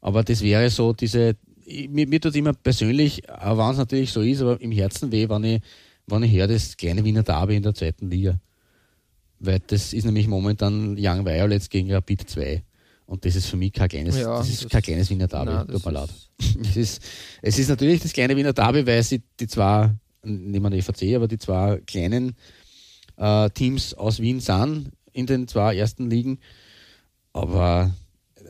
Aber 0.00 0.22
das 0.22 0.42
wäre 0.42 0.68
so 0.68 0.92
diese, 0.92 1.36
ich- 1.64 1.88
mir, 1.88 2.06
mir 2.06 2.20
tut 2.20 2.30
es 2.32 2.36
immer 2.36 2.52
persönlich, 2.52 3.28
auch 3.30 3.58
wenn 3.58 3.70
es 3.72 3.78
natürlich 3.78 4.12
so 4.12 4.20
ist, 4.22 4.40
aber 4.40 4.60
im 4.60 4.72
Herzen 4.72 5.10
weh, 5.12 5.28
wenn 5.28 5.44
ich, 5.44 5.62
wenn 6.06 6.22
ich 6.22 6.32
höre, 6.32 6.46
das 6.48 6.76
kleine 6.76 7.04
Wiener 7.04 7.22
Derby 7.22 7.56
in 7.56 7.62
der 7.62 7.74
zweiten 7.74 8.10
Liga. 8.10 8.38
Weil 9.40 9.60
das 9.66 9.92
ist 9.92 10.04
nämlich 10.04 10.26
momentan 10.26 10.96
Young 10.98 11.24
Violets 11.26 11.68
gegen 11.68 11.92
Rapid 11.92 12.28
2. 12.30 12.62
Und 13.06 13.24
das 13.26 13.36
ist 13.36 13.46
für 13.46 13.56
mich 13.58 13.72
kein 13.72 13.88
kleines, 13.88 14.16
Ja, 14.16 14.38
das 14.38 14.48
ist 14.48 14.64
das- 14.64 14.70
kein 14.70 14.82
kleines 14.82 15.10
Wiener 15.10 15.26
Derby. 15.28 15.52
Nein, 15.52 15.68
Tut 15.68 15.84
mir 15.84 15.92
leid. 15.92 16.10
Es 16.62 16.76
ist, 16.76 17.02
es 17.42 17.58
ist 17.58 17.68
natürlich 17.68 18.00
das 18.02 18.12
kleine 18.12 18.36
Wiener 18.36 18.52
Derby, 18.52 18.86
weil 18.86 19.02
sie 19.02 19.22
die 19.38 19.46
zwei, 19.46 19.90
nehmen 20.22 20.72
wir 20.72 20.78
EVC, 20.78 21.14
aber 21.16 21.28
die 21.28 21.38
zwei 21.38 21.80
kleinen 21.86 22.34
äh, 23.16 23.50
Teams 23.50 23.92
aus 23.94 24.20
Wien 24.20 24.40
sind 24.40 24.90
in 25.12 25.26
den 25.26 25.46
zwei 25.46 25.76
ersten 25.76 26.08
Ligen. 26.10 26.38
Aber 27.32 27.92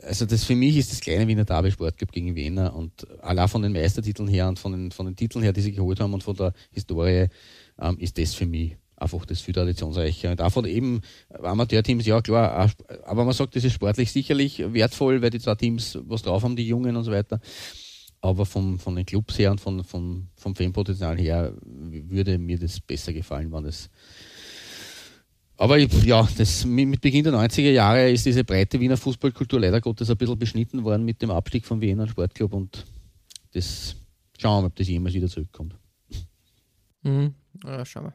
also 0.05 0.25
das 0.25 0.43
für 0.43 0.55
mich 0.55 0.77
ist 0.77 0.91
das 0.91 1.01
kleine 1.01 1.27
Wiener 1.27 1.45
Derby 1.45 1.71
Sportclub 1.71 2.11
gegen 2.11 2.35
Wiener 2.35 2.75
und 2.75 3.07
allein 3.21 3.47
von 3.47 3.61
den 3.61 3.73
Meistertiteln 3.73 4.27
her 4.27 4.47
und 4.47 4.59
von 4.59 4.71
den, 4.71 4.91
von 4.91 5.05
den 5.05 5.15
Titeln 5.15 5.43
her, 5.43 5.53
die 5.53 5.61
sie 5.61 5.71
geholt 5.71 5.99
haben 5.99 6.13
und 6.13 6.23
von 6.23 6.35
der 6.35 6.53
Historie, 6.71 7.27
ähm, 7.79 7.97
ist 7.99 8.17
das 8.17 8.33
für 8.33 8.45
mich 8.45 8.77
einfach 8.97 9.25
das 9.25 9.41
viel 9.41 9.53
traditionsreicher. 9.53 10.31
Und 10.31 10.39
davon 10.39 10.65
eben 10.65 11.01
Amateurteams, 11.29 12.05
ja 12.05 12.21
klar, 12.21 12.71
aber 13.05 13.25
man 13.25 13.33
sagt, 13.33 13.55
das 13.55 13.63
ist 13.63 13.73
sportlich 13.73 14.11
sicherlich 14.11 14.59
wertvoll, 14.73 15.21
weil 15.21 15.29
die 15.29 15.39
zwei 15.39 15.55
Teams 15.55 15.97
was 16.03 16.21
drauf 16.21 16.43
haben, 16.43 16.55
die 16.55 16.67
Jungen 16.67 16.95
und 16.95 17.03
so 17.03 17.11
weiter. 17.11 17.39
Aber 18.21 18.45
vom, 18.45 18.79
von 18.79 18.95
den 18.95 19.05
Clubs 19.05 19.37
her 19.37 19.51
und 19.51 19.61
von, 19.61 19.83
vom, 19.83 20.29
vom 20.35 20.55
Fanpotenzial 20.55 21.17
her 21.17 21.53
würde 21.61 22.39
mir 22.39 22.57
das 22.57 22.79
besser 22.79 23.13
gefallen, 23.13 23.51
wenn 23.51 23.65
es 23.65 23.89
aber 25.57 25.77
ja, 25.77 26.27
das, 26.37 26.65
mit 26.65 27.01
Beginn 27.01 27.23
der 27.23 27.33
90er 27.33 27.71
Jahre 27.71 28.09
ist 28.11 28.25
diese 28.25 28.43
breite 28.43 28.79
Wiener 28.79 28.97
Fußballkultur 28.97 29.59
leider 29.59 29.79
Gottes 29.81 30.09
ein 30.09 30.17
bisschen 30.17 30.37
beschnitten 30.39 30.83
worden 30.83 31.03
mit 31.05 31.21
dem 31.21 31.31
Abstieg 31.31 31.65
vom 31.65 31.79
Wiener 31.81 32.07
Sportclub 32.07 32.53
und 32.53 32.85
das 33.53 33.95
schauen 34.37 34.57
wir 34.57 34.61
mal, 34.63 34.67
ob 34.67 34.75
das 34.75 34.87
jemals 34.87 35.13
wieder 35.15 35.27
zurückkommt. 35.29 35.75
Mhm. 37.03 37.33
Ja, 37.63 37.85
schauen 37.85 38.05
wir. 38.05 38.13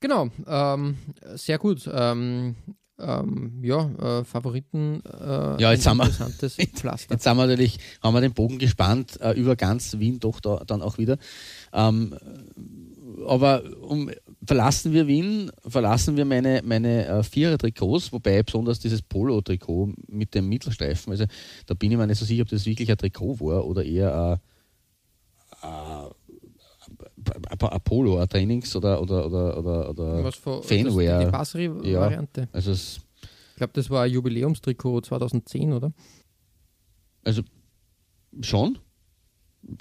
Genau, 0.00 0.28
ähm, 0.46 0.96
sehr 1.34 1.58
gut. 1.58 1.88
Ähm, 1.92 2.54
ähm, 3.00 3.60
ja, 3.62 4.20
äh, 4.20 4.24
Favoriten. 4.24 5.02
Äh, 5.04 5.60
Ja, 5.62 5.72
jetzt 5.72 5.86
haben 5.86 5.98
wir- 5.98 6.04
interessantes 6.06 6.56
Pflaster. 6.74 7.14
Jetzt 7.14 7.26
haben 7.26 7.36
wir 7.36 7.46
natürlich, 7.46 7.78
haben 8.02 8.14
wir 8.14 8.20
den 8.20 8.32
Bogen 8.32 8.58
gespannt 8.58 9.20
äh, 9.20 9.32
über 9.32 9.54
ganz 9.56 9.98
Wien 9.98 10.18
doch 10.18 10.40
da, 10.40 10.62
dann 10.66 10.82
auch 10.82 10.98
wieder. 10.98 11.18
Ähm, 11.72 12.16
aber 13.26 13.62
um, 13.82 14.10
verlassen 14.48 14.94
wir 14.94 15.06
Wien, 15.06 15.52
verlassen 15.66 16.16
wir 16.16 16.24
meine, 16.24 16.62
meine 16.64 17.06
äh, 17.06 17.22
Vierer-Trikots, 17.22 18.14
wobei 18.14 18.42
besonders 18.42 18.78
dieses 18.78 19.02
Polo-Trikot 19.02 19.92
mit 20.06 20.34
dem 20.34 20.48
Mittelstreifen, 20.48 21.12
also 21.12 21.26
da 21.66 21.74
bin 21.74 21.92
ich 21.92 21.98
mir 21.98 22.06
nicht 22.06 22.18
so 22.18 22.24
sicher, 22.24 22.44
ob 22.44 22.48
das 22.48 22.64
wirklich 22.64 22.90
ein 22.90 22.96
Trikot 22.96 23.40
war 23.40 23.66
oder 23.66 23.84
eher 23.84 24.40
ein, 25.60 25.68
ein, 27.30 27.60
ein 27.60 27.80
Polo, 27.84 28.18
ein 28.18 28.26
Trainings- 28.26 28.74
oder, 28.74 29.02
oder, 29.02 29.26
oder, 29.26 29.58
oder, 29.58 29.90
oder 29.90 30.24
Was 30.24 30.36
für 30.36 30.62
Fanwear. 30.62 31.18
Das, 31.18 31.26
die 31.26 31.30
Basri-Variante. 31.30 32.48
also, 32.50 32.70
es, 32.70 33.00
Ich 33.50 33.56
glaube, 33.56 33.74
das 33.74 33.90
war 33.90 34.04
ein 34.04 34.10
Jubiläumstrikot 34.10 35.02
2010, 35.02 35.74
oder? 35.74 35.92
also 37.22 37.42
schon. 38.40 38.78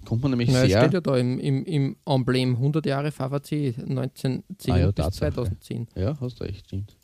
Kommt 0.05 0.21
man 0.21 0.32
nämlich 0.32 0.49
Na, 0.51 0.63
es 0.63 0.69
sehr. 0.69 0.82
steht 0.82 0.93
ja 0.93 1.01
da 1.01 1.17
im, 1.17 1.39
im, 1.39 1.63
im 1.65 1.95
Emblem 2.05 2.55
100 2.55 2.86
Jahre 2.86 3.11
VVC 3.11 3.78
1910 3.78 4.73
Ah 4.73 4.78
ja, 4.78 4.86
bis 4.88 4.95
Tatsache. 4.95 5.34
2010. 5.34 5.88
Ja, 5.95 6.17
hast 6.19 6.41
recht, 6.41 6.65
stimmt. 6.65 6.97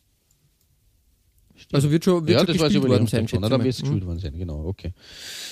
Stimmt. 1.55 1.75
Also 1.75 1.91
wird 1.91 2.03
schon, 2.03 2.27
wird 2.27 2.31
ja, 2.31 2.39
schon 2.39 2.47
das 2.47 2.57
gespielt 2.57 2.83
worden 2.83 3.07
sein, 3.07 3.27
schätze 3.27 3.41
dann 3.49 3.63
wird 3.63 3.73
es 3.75 3.81
gespielt 3.81 4.05
worden 4.05 4.19
sein, 4.19 4.37
genau, 4.37 4.65
okay. 4.65 4.91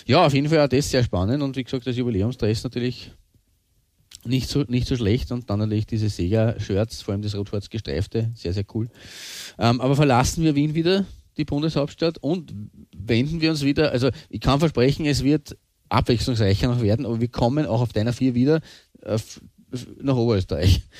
Ja, 0.08 0.26
auf 0.26 0.34
jeden 0.34 0.50
Fall 0.50 0.60
auch 0.60 0.68
das 0.68 0.90
sehr 0.90 1.04
spannend 1.04 1.44
und 1.44 1.56
wie 1.56 1.64
gesagt, 1.64 1.86
das 1.86 1.96
Jubiläumsdress 1.96 2.64
natürlich 2.64 3.12
nicht 4.26 4.50
so, 4.50 4.64
nicht 4.68 4.88
so 4.88 4.96
schlecht 4.96 5.32
und 5.32 5.50
dann 5.50 5.60
natürlich 5.60 5.86
diese 5.86 6.10
Sega-Shirts, 6.10 7.02
vor 7.02 7.14
allem 7.14 7.22
das 7.22 7.36
rot-schwarz 7.36 7.70
gestreifte, 7.70 8.32
sehr, 8.36 8.54
sehr 8.54 8.66
cool. 8.74 8.90
Ähm, 9.58 9.80
aber 9.80 9.96
verlassen 9.96 10.44
wir 10.44 10.56
Wien 10.56 10.76
wieder, 10.76 11.06
die 11.38 11.46
Bundeshauptstadt, 11.46 12.18
und 12.18 12.54
wenden 12.96 13.42
wir 13.42 13.52
uns 13.52 13.64
wieder, 13.64 13.92
also 13.92 14.10
ich 14.30 14.42
kann 14.42 14.60
versprechen, 14.60 15.06
es 15.06 15.24
wird 15.24 15.56
abwechslungsreicher 15.92 16.68
noch 16.68 16.82
werden, 16.82 17.06
aber 17.06 17.20
wir 17.20 17.28
kommen 17.28 17.66
auch 17.66 17.82
auf 17.82 17.94
deiner 17.94 18.14
vier 18.14 18.34
wieder 18.34 18.62
äh, 19.02 19.18
nach 20.02 20.16
Oberösterreich. 20.16 20.82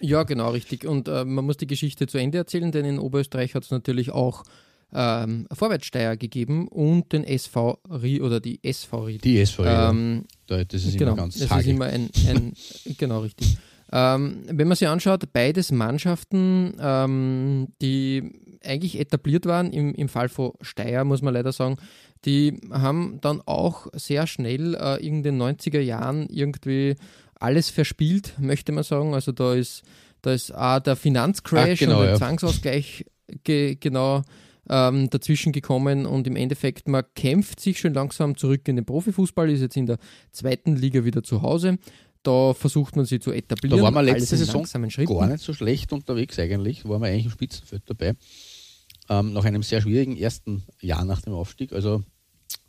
Ja, 0.00 0.24
genau, 0.24 0.50
richtig. 0.50 0.84
Und 0.84 1.08
äh, 1.08 1.24
man 1.24 1.44
muss 1.44 1.56
die 1.56 1.66
Geschichte 1.66 2.06
zu 2.06 2.18
Ende 2.18 2.38
erzählen, 2.38 2.72
denn 2.72 2.84
in 2.84 2.98
Oberösterreich 2.98 3.54
hat 3.54 3.64
es 3.64 3.70
natürlich 3.70 4.10
auch 4.10 4.44
ähm, 4.92 5.46
Vorwärtssteier 5.52 6.16
gegeben 6.16 6.68
und 6.68 7.12
den 7.12 7.24
SV 7.24 7.78
Rie 7.88 8.20
oder 8.20 8.40
die 8.40 8.60
SV 8.62 9.04
Rie. 9.04 9.18
Die 9.18 9.40
SV 9.40 9.62
Rie. 9.62 9.68
Ähm, 9.68 10.24
ja. 10.48 10.64
Das 10.64 10.84
ist 10.84 10.98
genau, 10.98 11.12
immer 11.12 11.22
ganz 11.22 11.38
das 11.38 11.50
hagel. 11.50 11.64
ist 11.64 11.70
immer 11.70 11.86
ein, 11.86 12.10
ein 12.28 12.52
genau 12.98 13.20
richtig. 13.20 13.58
Ähm, 13.90 14.42
wenn 14.46 14.68
man 14.68 14.76
sich 14.76 14.88
anschaut, 14.88 15.32
beides 15.32 15.72
Mannschaften, 15.72 16.74
ähm, 16.80 17.68
die 17.80 18.32
eigentlich 18.64 18.98
etabliert 18.98 19.46
waren, 19.46 19.72
im, 19.72 19.94
im 19.94 20.08
Fall 20.08 20.28
von 20.28 20.52
Steyr, 20.60 21.04
muss 21.04 21.22
man 21.22 21.34
leider 21.34 21.52
sagen, 21.52 21.76
die 22.24 22.60
haben 22.70 23.18
dann 23.20 23.40
auch 23.46 23.86
sehr 23.92 24.26
schnell 24.26 24.74
äh, 24.74 25.04
in 25.04 25.22
den 25.22 25.40
90er 25.40 25.80
Jahren 25.80 26.28
irgendwie 26.28 26.96
alles 27.34 27.70
verspielt, 27.70 28.34
möchte 28.38 28.72
man 28.72 28.84
sagen. 28.84 29.14
Also 29.14 29.32
da 29.32 29.54
ist, 29.54 29.82
da 30.22 30.32
ist 30.32 30.54
auch 30.54 30.80
der 30.80 30.96
Finanzcrash 30.96 31.74
Ach, 31.74 31.78
genau, 31.78 31.98
und 31.98 32.02
der 32.02 32.10
ja. 32.12 32.16
Zwangsausgleich 32.16 33.04
ge 33.44 33.76
genau 33.78 34.22
ähm, 34.68 35.08
dazwischen 35.10 35.52
gekommen 35.52 36.06
und 36.06 36.26
im 36.26 36.36
Endeffekt, 36.36 36.88
man 36.88 37.04
kämpft 37.14 37.60
sich 37.60 37.78
schon 37.78 37.94
langsam 37.94 38.36
zurück 38.36 38.66
in 38.68 38.76
den 38.76 38.84
Profifußball, 38.84 39.50
ist 39.50 39.60
jetzt 39.60 39.76
in 39.76 39.86
der 39.86 39.98
zweiten 40.32 40.76
Liga 40.76 41.04
wieder 41.04 41.22
zu 41.22 41.42
Hause. 41.42 41.78
Da 42.22 42.52
versucht 42.52 42.96
man 42.96 43.04
sie 43.04 43.20
zu 43.20 43.30
etablieren. 43.32 43.78
Da 43.78 43.84
waren 43.84 43.94
wir 43.94 44.02
letzte 44.02 44.36
Saison 44.36 44.64
gar 44.64 45.28
nicht 45.28 45.42
so 45.42 45.54
schlecht 45.54 45.92
unterwegs 45.92 46.38
eigentlich. 46.38 46.82
Da 46.82 46.88
waren 46.88 47.00
wir 47.00 47.08
eigentlich 47.08 47.26
im 47.26 47.30
Spitzenfeld 47.30 47.82
dabei. 47.86 48.14
Ähm, 49.08 49.32
nach 49.32 49.44
einem 49.44 49.62
sehr 49.62 49.80
schwierigen 49.80 50.16
ersten 50.16 50.64
Jahr 50.80 51.04
nach 51.04 51.22
dem 51.22 51.32
Aufstieg. 51.32 51.72
Also 51.72 52.02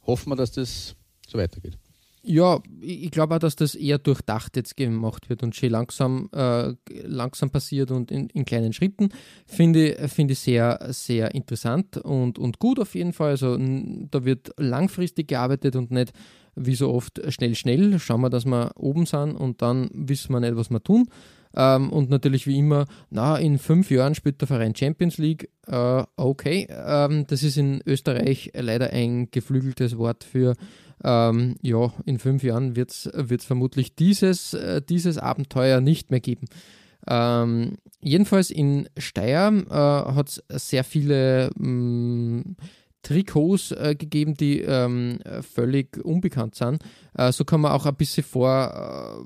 hoffen 0.06 0.32
wir, 0.32 0.36
dass 0.36 0.52
das 0.52 0.96
so 1.28 1.38
weitergeht. 1.38 1.78
Ja, 2.22 2.62
ich 2.82 3.12
glaube 3.12 3.36
auch, 3.36 3.40
dass 3.40 3.56
das 3.56 3.76
eher 3.76 3.98
durchdacht 3.98 4.58
jetzt 4.58 4.76
gemacht 4.76 5.30
wird 5.30 5.42
und 5.42 5.56
schön 5.56 5.72
langsam, 5.72 6.30
äh, 6.34 6.74
langsam 7.04 7.50
passiert 7.50 7.92
und 7.92 8.12
in, 8.12 8.28
in 8.30 8.44
kleinen 8.44 8.74
Schritten. 8.74 9.10
Finde, 9.46 10.08
finde 10.10 10.34
ich 10.34 10.40
sehr, 10.40 10.80
sehr 10.90 11.34
interessant 11.34 11.98
und, 11.98 12.38
und 12.38 12.60
gut 12.60 12.80
auf 12.80 12.94
jeden 12.94 13.14
Fall. 13.14 13.32
Also 13.32 13.58
da 13.58 14.26
wird 14.26 14.52
langfristig 14.58 15.30
gearbeitet 15.30 15.78
und 15.78 15.92
nicht 15.92 16.12
wie 16.56 16.76
so 16.76 16.94
oft 16.94 17.22
schnell, 17.32 17.56
schnell. 17.56 17.98
Schauen 18.00 18.22
wir, 18.22 18.30
dass 18.30 18.46
wir 18.46 18.74
oben 18.76 19.06
sind 19.06 19.36
und 19.36 19.62
dann 19.62 19.90
wissen 19.94 20.34
wir 20.34 20.42
nicht, 20.42 20.58
was 20.58 20.70
wir 20.70 20.84
tun. 20.84 21.08
Ähm, 21.56 21.92
und 21.92 22.10
natürlich 22.10 22.46
wie 22.48 22.58
immer, 22.58 22.86
na, 23.10 23.38
in 23.38 23.58
fünf 23.58 23.90
Jahren 23.90 24.16
spielt 24.16 24.42
der 24.42 24.48
Verein 24.48 24.76
Champions 24.76 25.18
League. 25.18 25.50
Äh, 25.68 26.04
okay, 26.16 26.68
ähm, 26.70 27.26
das 27.28 27.44
ist 27.44 27.58
in 27.58 27.82
Österreich 27.86 28.52
leider 28.56 28.92
ein 28.92 29.30
geflügeltes 29.32 29.98
Wort 29.98 30.24
für, 30.24 30.56
ähm, 31.04 31.56
ja, 31.62 31.94
in 32.06 32.20
fünf 32.20 32.44
Jahren 32.44 32.76
wird 32.76 32.92
es 32.92 33.46
vermutlich 33.46 33.96
dieses, 33.96 34.54
äh, 34.54 34.82
dieses 34.82 35.18
Abenteuer 35.18 35.82
nicht 35.82 36.12
mehr 36.12 36.20
geben. 36.20 36.48
Ähm, 37.08 37.78
jedenfalls 38.02 38.52
in 38.52 38.90
Steyr 38.98 39.52
äh, 39.70 39.74
hat 39.74 40.30
es 40.30 40.68
sehr 40.70 40.84
viele 40.84 41.50
mh, 41.58 42.44
Trikots 43.02 43.72
äh, 43.72 43.96
gegeben, 43.98 44.36
die 44.36 44.62
ähm, 44.62 45.20
völlig 45.42 45.98
unbekannt 46.04 46.56
sind. 46.56 46.84
Äh, 47.14 47.32
so 47.32 47.46
kann 47.46 47.62
man 47.62 47.72
auch 47.72 47.86
ein 47.86 47.96
bisschen 47.96 48.24
vor, 48.24 49.26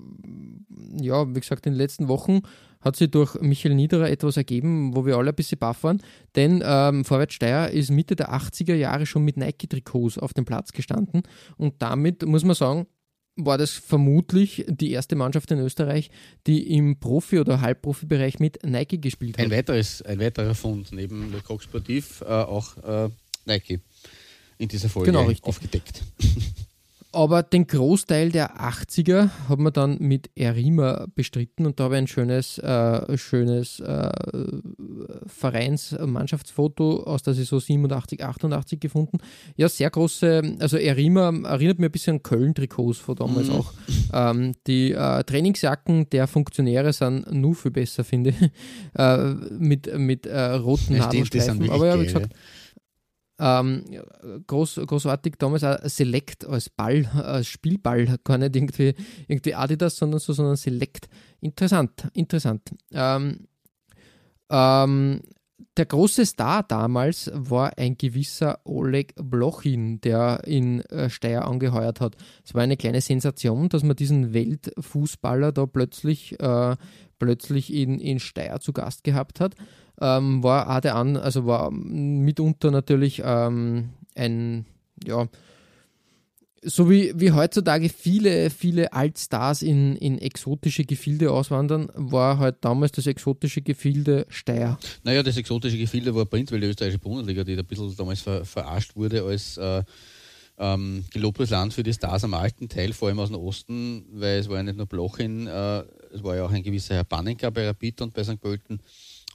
äh, 1.00 1.04
ja, 1.04 1.28
wie 1.34 1.40
gesagt, 1.40 1.66
in 1.66 1.74
den 1.74 1.78
letzten 1.78 2.08
Wochen 2.08 2.42
hat 2.82 2.96
sich 2.98 3.10
durch 3.10 3.40
Michael 3.40 3.76
Niederer 3.76 4.10
etwas 4.10 4.38
ergeben, 4.38 4.96
wo 4.96 5.06
wir 5.06 5.18
alle 5.18 5.30
ein 5.30 5.36
bisschen 5.36 5.58
baff 5.58 5.84
waren. 5.84 6.02
Denn 6.36 6.62
ähm, 6.66 7.06
Vorwärts 7.06 7.38
ist 7.74 7.92
Mitte 7.92 8.16
der 8.16 8.34
80er 8.34 8.76
Jahre 8.76 9.06
schon 9.06 9.24
mit 9.24 9.38
Nike-Trikots 9.38 10.18
auf 10.18 10.34
dem 10.34 10.46
Platz 10.46 10.74
gestanden. 10.74 11.24
Und 11.56 11.82
damit 11.82 12.26
muss 12.26 12.44
man 12.44 12.56
sagen, 12.56 12.88
war 13.36 13.58
das 13.58 13.72
vermutlich 13.72 14.66
die 14.68 14.92
erste 14.92 15.16
Mannschaft 15.16 15.50
in 15.52 15.60
Österreich, 15.60 16.12
die 16.46 16.76
im 16.76 17.00
Profi- 17.00 17.40
oder 17.40 17.62
Halbprofi-Bereich 17.62 18.40
mit 18.40 18.64
Nike 18.64 19.00
gespielt 19.02 19.38
hat. 19.38 19.46
Ein, 19.46 19.52
weiteres, 19.52 20.02
ein 20.04 20.20
weiterer 20.20 20.54
Fund 20.54 20.92
neben 20.92 21.32
Le 21.32 21.42
Coq 21.42 21.64
Sportif 21.64 22.22
äh, 22.22 22.26
auch 22.26 22.78
äh, 22.78 23.10
Nike 23.46 23.80
in 24.58 24.68
dieser 24.68 24.90
Folge 24.90 25.12
Genau, 25.12 25.26
richtig. 25.26 25.46
aufgedeckt. 25.48 26.04
Aber 27.16 27.44
den 27.44 27.68
Großteil 27.68 28.32
der 28.32 28.60
80er 28.60 29.30
hat 29.48 29.60
man 29.60 29.72
dann 29.72 30.00
mit 30.00 30.32
Erima 30.34 31.06
bestritten 31.14 31.68
und 31.68 31.80
da 31.80 31.84
habe 31.84 31.94
ich 31.94 32.00
ein 32.00 32.08
schönes, 32.08 32.58
äh, 32.58 33.16
schönes 33.20 33.80
äh, 33.82 34.10
Vereinsmannschaftsfoto 35.28 37.04
aus 37.04 37.24
der 37.24 37.34
Saison 37.34 37.60
87, 37.60 38.24
88 38.24 38.80
gefunden. 38.80 39.18
Ja, 39.58 39.70
sehr 39.70 39.90
große, 39.90 40.56
also 40.60 40.78
Erima 40.78 41.32
erinnert 41.48 41.80
mir 41.80 41.88
ein 41.88 41.92
bisschen 41.92 42.16
an 42.18 42.24
Köln-Trikots 42.24 42.98
von 43.00 43.16
damals 43.16 43.48
Mhm. 43.50 43.54
auch. 43.56 43.74
Ähm, 44.14 44.54
die 44.68 44.92
äh, 44.92 45.24
Trainingsjacken 45.24 46.10
der 46.10 46.28
Funktionäre 46.28 46.94
sind 46.94 47.32
nur 47.32 47.56
viel 47.56 47.72
besser, 47.72 48.04
finde 48.04 48.32
ich, 48.32 48.50
äh, 49.00 49.18
mit, 49.52 49.98
mit 49.98 50.26
äh, 50.26 50.40
roten 50.54 50.94
Ja, 50.94 51.02
Nadelstreifen. 51.06 51.70
Aber 51.70 51.86
ja, 51.88 52.00
wie 52.00 52.06
gesagt, 52.06 52.34
ähm, 53.40 53.84
groß, 54.48 54.82
großartig 54.86 55.36
damals 55.40 55.64
auch 55.64 55.78
Select 55.84 56.46
als 56.46 56.70
Ball, 56.70 57.06
als 57.14 57.48
Spielball, 57.48 58.18
gar 58.24 58.38
nicht 58.38 58.56
irgendwie, 58.56 58.94
irgendwie 59.28 59.56
Adidas, 59.56 59.96
sondern 59.96 60.20
so, 60.20 60.34
sondern 60.34 60.56
Select. 60.56 61.10
Interessant, 61.42 62.10
interessant. 62.14 62.72
Ähm, 62.92 63.48
ähm, 64.50 65.22
der 65.78 65.86
große 65.86 66.26
Star 66.26 66.62
damals 66.64 67.32
war 67.34 67.78
ein 67.78 67.98
gewisser 67.98 68.60
Oleg 68.64 69.14
Blochin, 69.16 70.00
der 70.02 70.42
in 70.46 70.82
äh, 70.82 71.10
Steyr 71.10 71.46
angeheuert 71.46 72.00
hat. 72.00 72.16
Es 72.46 72.54
war 72.54 72.62
eine 72.62 72.78
kleine 72.78 73.02
Sensation, 73.02 73.70
dass 73.70 73.84
man 73.84 73.96
diesen 73.96 74.34
Weltfußballer 74.34 75.52
da 75.52 75.66
plötzlich, 75.66 76.40
äh, 76.40 76.76
plötzlich 77.18 77.74
in, 77.74 78.00
in 78.00 78.20
Steyr 78.20 78.60
zu 78.60 78.74
Gast 78.74 79.04
gehabt 79.04 79.40
hat. 79.40 79.56
Ähm, 80.02 80.44
war 80.44 80.82
der 80.82 80.96
an, 80.96 81.18
also 81.18 81.46
war 81.46 81.70
mitunter 81.72 82.72
natürlich 82.72 83.22
ähm, 83.24 83.90
ein, 84.16 84.66
ja, 85.06 85.28
so 86.66 86.90
wie, 86.90 87.14
wie 87.16 87.32
heutzutage 87.32 87.90
viele, 87.90 88.50
viele 88.50 88.94
Altstars 88.94 89.62
in, 89.62 89.96
in 89.96 90.18
exotische 90.18 90.84
Gefilde 90.84 91.32
auswandern, 91.32 91.90
war 91.96 92.40
halt 92.40 92.58
damals 92.62 92.92
das 92.94 93.08
exotische 93.08 93.62
Gefilde 93.62 94.26
Steyr. 94.30 94.78
Naja, 95.04 95.24
das 95.24 95.38
exotische 95.38 95.78
Gefilde 95.78 96.16
war 96.16 96.26
prinzipiell 96.26 96.62
die 96.62 96.68
österreichische 96.68 97.00
Bundesliga, 97.00 97.44
die 97.44 97.56
da 97.56 97.62
ein 97.62 97.68
bisschen 97.68 97.96
damals 97.96 98.22
ver, 98.22 98.46
verarscht 98.46 98.96
wurde 98.96 99.24
als 99.24 99.58
äh, 99.58 99.84
ähm, 100.58 101.04
gelobtes 101.12 101.50
Land 101.50 101.74
für 101.74 101.84
die 101.84 101.94
Stars 101.94 102.24
am 102.24 102.34
alten 102.34 102.70
Teil, 102.70 102.94
vor 102.94 103.10
allem 103.10 103.20
aus 103.20 103.30
dem 103.30 103.38
Osten, 103.38 104.06
weil 104.12 104.40
es 104.40 104.50
war 104.50 104.58
ja 104.58 104.64
nicht 104.64 104.78
nur 104.78 104.86
Blochin, 104.86 105.48
äh, 105.48 105.84
es 106.14 106.24
war 106.24 106.36
ja 106.36 106.46
auch 106.46 106.52
ein 106.52 106.64
gewisser 106.64 106.96
Herr 106.96 107.04
Pannenka 107.04 107.50
bei 107.50 107.66
Rapid 107.66 108.02
und 108.02 108.14
bei 108.14 108.24
St. 108.24 108.40
Pölten 108.40 108.80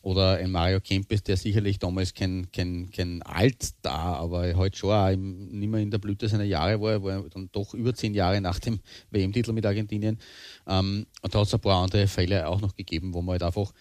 oder 0.03 0.37
ein 0.37 0.51
Mario 0.51 0.81
Kempes, 0.81 1.23
der 1.23 1.37
sicherlich 1.37 1.79
damals 1.79 2.15
kein, 2.15 2.51
kein, 2.53 2.91
kein 2.91 3.23
Altstar, 3.23 4.19
aber 4.19 4.55
heute 4.55 4.77
schon 4.77 4.93
auch 4.93 5.17
nicht 5.17 5.69
mehr 5.69 5.81
in 5.81 5.91
der 5.91 5.99
Blüte 5.99 6.29
seiner 6.29 6.45
Jahre 6.45 6.81
war, 6.81 7.03
war 7.03 7.25
dann 7.31 7.49
doch 7.53 7.75
über 7.75 7.95
zehn 7.95 8.15
Jahre 8.15 8.41
nach 8.41 8.59
dem 8.59 8.81
WM-Titel 9.11 9.53
mit 9.53 9.67
Argentinien. 9.67 10.19
Ähm, 10.67 11.07
und 11.23 11.35
da 11.35 11.41
hat 11.41 11.47
es 11.47 11.55
ein 11.55 11.61
paar 11.61 11.83
andere 11.83 12.07
Fälle 12.07 12.47
auch 12.49 12.61
noch 12.61 12.75
gegeben, 12.75 13.13
wo 13.15 13.23
man 13.23 13.33
halt 13.33 13.43
einfach, 13.43 13.73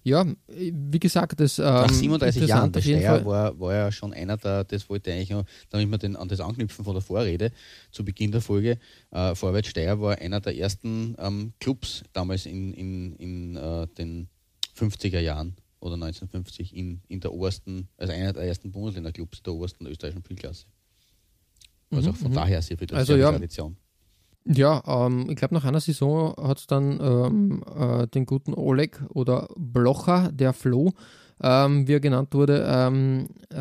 Ja, 0.04 0.26
wie 0.48 1.00
gesagt, 1.00 1.40
das. 1.40 1.60
Ähm, 1.60 1.66
Nach 1.66 1.90
37 1.90 2.48
Jahren, 2.48 2.72
der 2.72 2.82
Fall. 2.82 3.26
war, 3.26 3.60
war 3.60 3.74
ja 3.74 3.92
schon 3.92 4.14
einer 4.14 4.38
der, 4.38 4.64
das 4.64 4.90
wollte 4.90 5.12
ich 5.12 5.32
eigentlich 5.32 5.46
damit 5.70 5.90
wir 5.90 5.98
den, 5.98 6.16
an 6.16 6.28
das 6.28 6.40
anknüpfen 6.40 6.84
von 6.84 6.94
der 6.94 7.02
Vorrede 7.02 7.52
zu 7.92 8.04
Beginn 8.04 8.32
der 8.32 8.42
Folge. 8.42 8.80
Äh, 9.12 9.36
Vorwärts 9.36 9.70
Steier 9.70 10.00
war 10.00 10.18
einer 10.18 10.40
der 10.40 10.58
ersten 10.58 11.16
ähm, 11.20 11.54
Clubs 11.60 12.04
damals 12.14 12.46
in, 12.46 12.74
in, 12.74 13.16
in 13.18 13.56
äh, 13.56 13.88
den 13.98 14.28
50er 14.78 15.20
Jahren 15.20 15.56
oder 15.80 15.96
1950 15.96 16.76
in, 16.76 17.02
in 17.08 17.20
der 17.20 17.34
obersten, 17.34 17.90
also 17.98 18.14
einer 18.14 18.34
der 18.34 18.44
ersten 18.44 18.72
Bundesländer-Clubs 18.72 19.44
der 19.44 19.54
obersten 19.54 19.86
österreichischen 19.86 20.24
Spielklasse. 20.24 20.66
Also 21.92 22.12
Mhm, 22.12 22.16
von 22.16 22.32
mhm. 22.32 22.36
daher 22.36 22.62
sehr 22.62 22.78
viel 22.78 22.94
Also 22.94 23.16
ja. 23.16 23.32
Tradition. 23.32 23.78
Ja, 24.46 24.84
ähm, 24.86 25.30
ich 25.30 25.36
glaube, 25.38 25.54
nach 25.54 25.64
einer 25.64 25.80
Saison 25.80 26.36
hat 26.38 26.60
es 26.60 26.68
dann 26.68 27.00
ähm, 27.02 27.64
äh, 27.76 28.08
den 28.08 28.26
guten 28.26 28.54
Oleg 28.54 29.02
oder 29.10 29.48
Blocher, 29.56 30.32
der 30.34 30.54
Flo, 30.54 30.92
ähm, 31.42 31.88
wie 31.88 31.94
er 31.94 32.00
genannt 32.00 32.34
wurde, 32.34 32.66
ähm, 32.68 33.28
äh, 33.50 33.56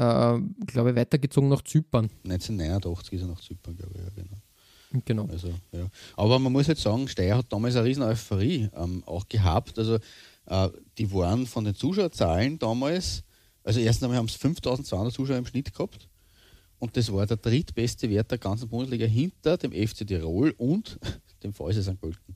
glaube 0.66 0.90
ich, 0.90 0.96
weitergezogen 0.96 1.48
nach 1.48 1.62
Zypern. 1.62 2.10
1989 2.24 3.12
ist 3.12 3.22
er 3.22 3.28
nach 3.28 3.40
Zypern, 3.40 3.76
glaube 3.76 3.92
ich. 3.94 4.00
Ja, 4.00 4.10
genau. 4.14 4.36
Genau. 5.04 5.26
Also, 5.26 5.48
ja. 5.72 5.86
Aber 6.16 6.38
man 6.38 6.52
muss 6.52 6.66
jetzt 6.66 6.82
sagen, 6.82 7.08
Steyr 7.08 7.38
hat 7.38 7.46
damals 7.50 7.76
eine 7.76 7.86
riesen 7.86 8.02
Euphorie 8.02 8.68
ähm, 8.76 9.02
auch 9.06 9.26
gehabt. 9.28 9.78
Also 9.78 9.98
äh, 10.46 10.68
die 10.98 11.12
waren 11.12 11.46
von 11.46 11.64
den 11.64 11.74
Zuschauerzahlen 11.74 12.58
damals, 12.58 13.24
also 13.64 13.80
erstens 13.80 14.04
einmal 14.04 14.18
haben 14.18 14.26
es 14.26 14.34
5200 14.34 15.14
Zuschauer 15.14 15.36
im 15.36 15.46
Schnitt 15.46 15.72
gehabt. 15.72 16.08
Und 16.82 16.96
das 16.96 17.12
war 17.12 17.24
der 17.26 17.36
drittbeste 17.36 18.10
Wert 18.10 18.32
der 18.32 18.38
ganzen 18.38 18.68
Bundesliga 18.68 19.06
hinter 19.06 19.56
dem 19.56 19.70
FC 19.70 20.04
Tirol 20.04 20.52
und 20.58 20.98
dem 21.44 21.52
VfC 21.52 21.80
St. 21.80 22.00
Pölten. 22.00 22.34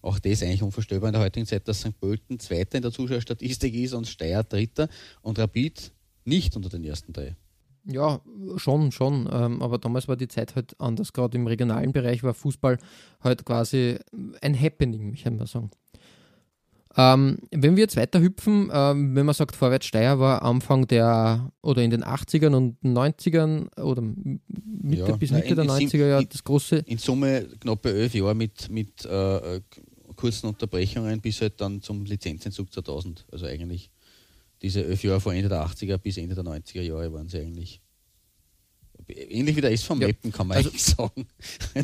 Auch 0.00 0.20
das 0.20 0.34
ist 0.34 0.44
eigentlich 0.44 0.62
unvorstellbar 0.62 1.08
in 1.08 1.14
der 1.14 1.22
heutigen 1.22 1.46
Zeit, 1.46 1.66
dass 1.66 1.80
St. 1.80 1.98
Pölten 1.98 2.38
Zweiter 2.38 2.76
in 2.76 2.82
der 2.82 2.92
Zuschauerstatistik 2.92 3.74
ist 3.74 3.94
und 3.94 4.06
Steyr 4.06 4.44
Dritter 4.44 4.88
und 5.22 5.36
Rapid 5.36 5.90
nicht 6.24 6.54
unter 6.54 6.68
den 6.68 6.84
ersten 6.84 7.12
drei. 7.12 7.34
Ja, 7.84 8.20
schon, 8.54 8.92
schon. 8.92 9.28
Ähm, 9.32 9.60
aber 9.60 9.78
damals 9.78 10.06
war 10.06 10.14
die 10.14 10.28
Zeit 10.28 10.54
halt 10.54 10.80
anders. 10.80 11.12
Gerade 11.12 11.36
im 11.36 11.48
regionalen 11.48 11.90
Bereich 11.90 12.22
war 12.22 12.34
Fußball 12.34 12.78
halt 13.20 13.44
quasi 13.44 13.98
ein 14.42 14.60
Happening, 14.60 15.12
ich 15.12 15.24
kann 15.24 15.34
mal 15.34 15.48
sagen. 15.48 15.72
Ähm, 16.96 17.38
wenn 17.50 17.76
wir 17.76 17.82
jetzt 17.84 17.96
weiter 17.96 18.20
hüpfen, 18.20 18.70
ähm, 18.72 19.14
wenn 19.16 19.24
man 19.24 19.34
sagt, 19.34 19.56
Vorwärts 19.56 19.86
Steyr 19.86 20.18
war 20.18 20.42
Anfang 20.42 20.86
der 20.86 21.50
oder 21.62 21.82
in 21.82 21.90
den 21.90 22.04
80ern 22.04 22.54
und 22.54 22.82
90ern 22.84 23.74
oder 23.80 24.02
Mitte 24.02 25.02
Ja, 25.08 25.16
bis 25.16 25.30
Mitte 25.30 25.48
in- 25.48 25.54
der 25.56 25.64
in- 25.64 25.70
90er 25.70 26.06
Jahre 26.06 26.26
das 26.26 26.44
große. 26.44 26.76
In 26.86 26.98
Summe 26.98 27.48
knappe 27.60 27.92
elf 27.94 28.14
Jahre 28.14 28.34
mit, 28.34 28.68
mit 28.70 29.04
äh, 29.06 29.56
äh, 29.56 29.60
kurzen 30.16 30.48
Unterbrechungen 30.48 31.20
bis 31.20 31.40
halt 31.40 31.60
dann 31.60 31.80
zum 31.80 32.04
Lizenzentzug 32.04 32.70
2000. 32.72 33.24
Also 33.32 33.46
eigentlich 33.46 33.90
diese 34.60 34.84
elf 34.84 35.02
Jahre 35.02 35.20
vor 35.20 35.32
Ende 35.32 35.48
der 35.48 35.64
80er 35.66 35.96
bis 35.98 36.18
Ende 36.18 36.34
der 36.34 36.44
90er 36.44 36.82
Jahre 36.82 37.12
waren 37.12 37.28
sie 37.28 37.38
eigentlich. 37.38 37.80
Ähnlich 39.08 39.56
wie 39.56 39.60
der 39.60 39.72
SV 39.72 39.94
Ja, 39.94 40.06
Meppen 40.06 40.30
kann 40.32 40.46
man 40.46 40.58
also- 40.58 40.68
eigentlich 40.70 40.82
sagen. 40.84 41.26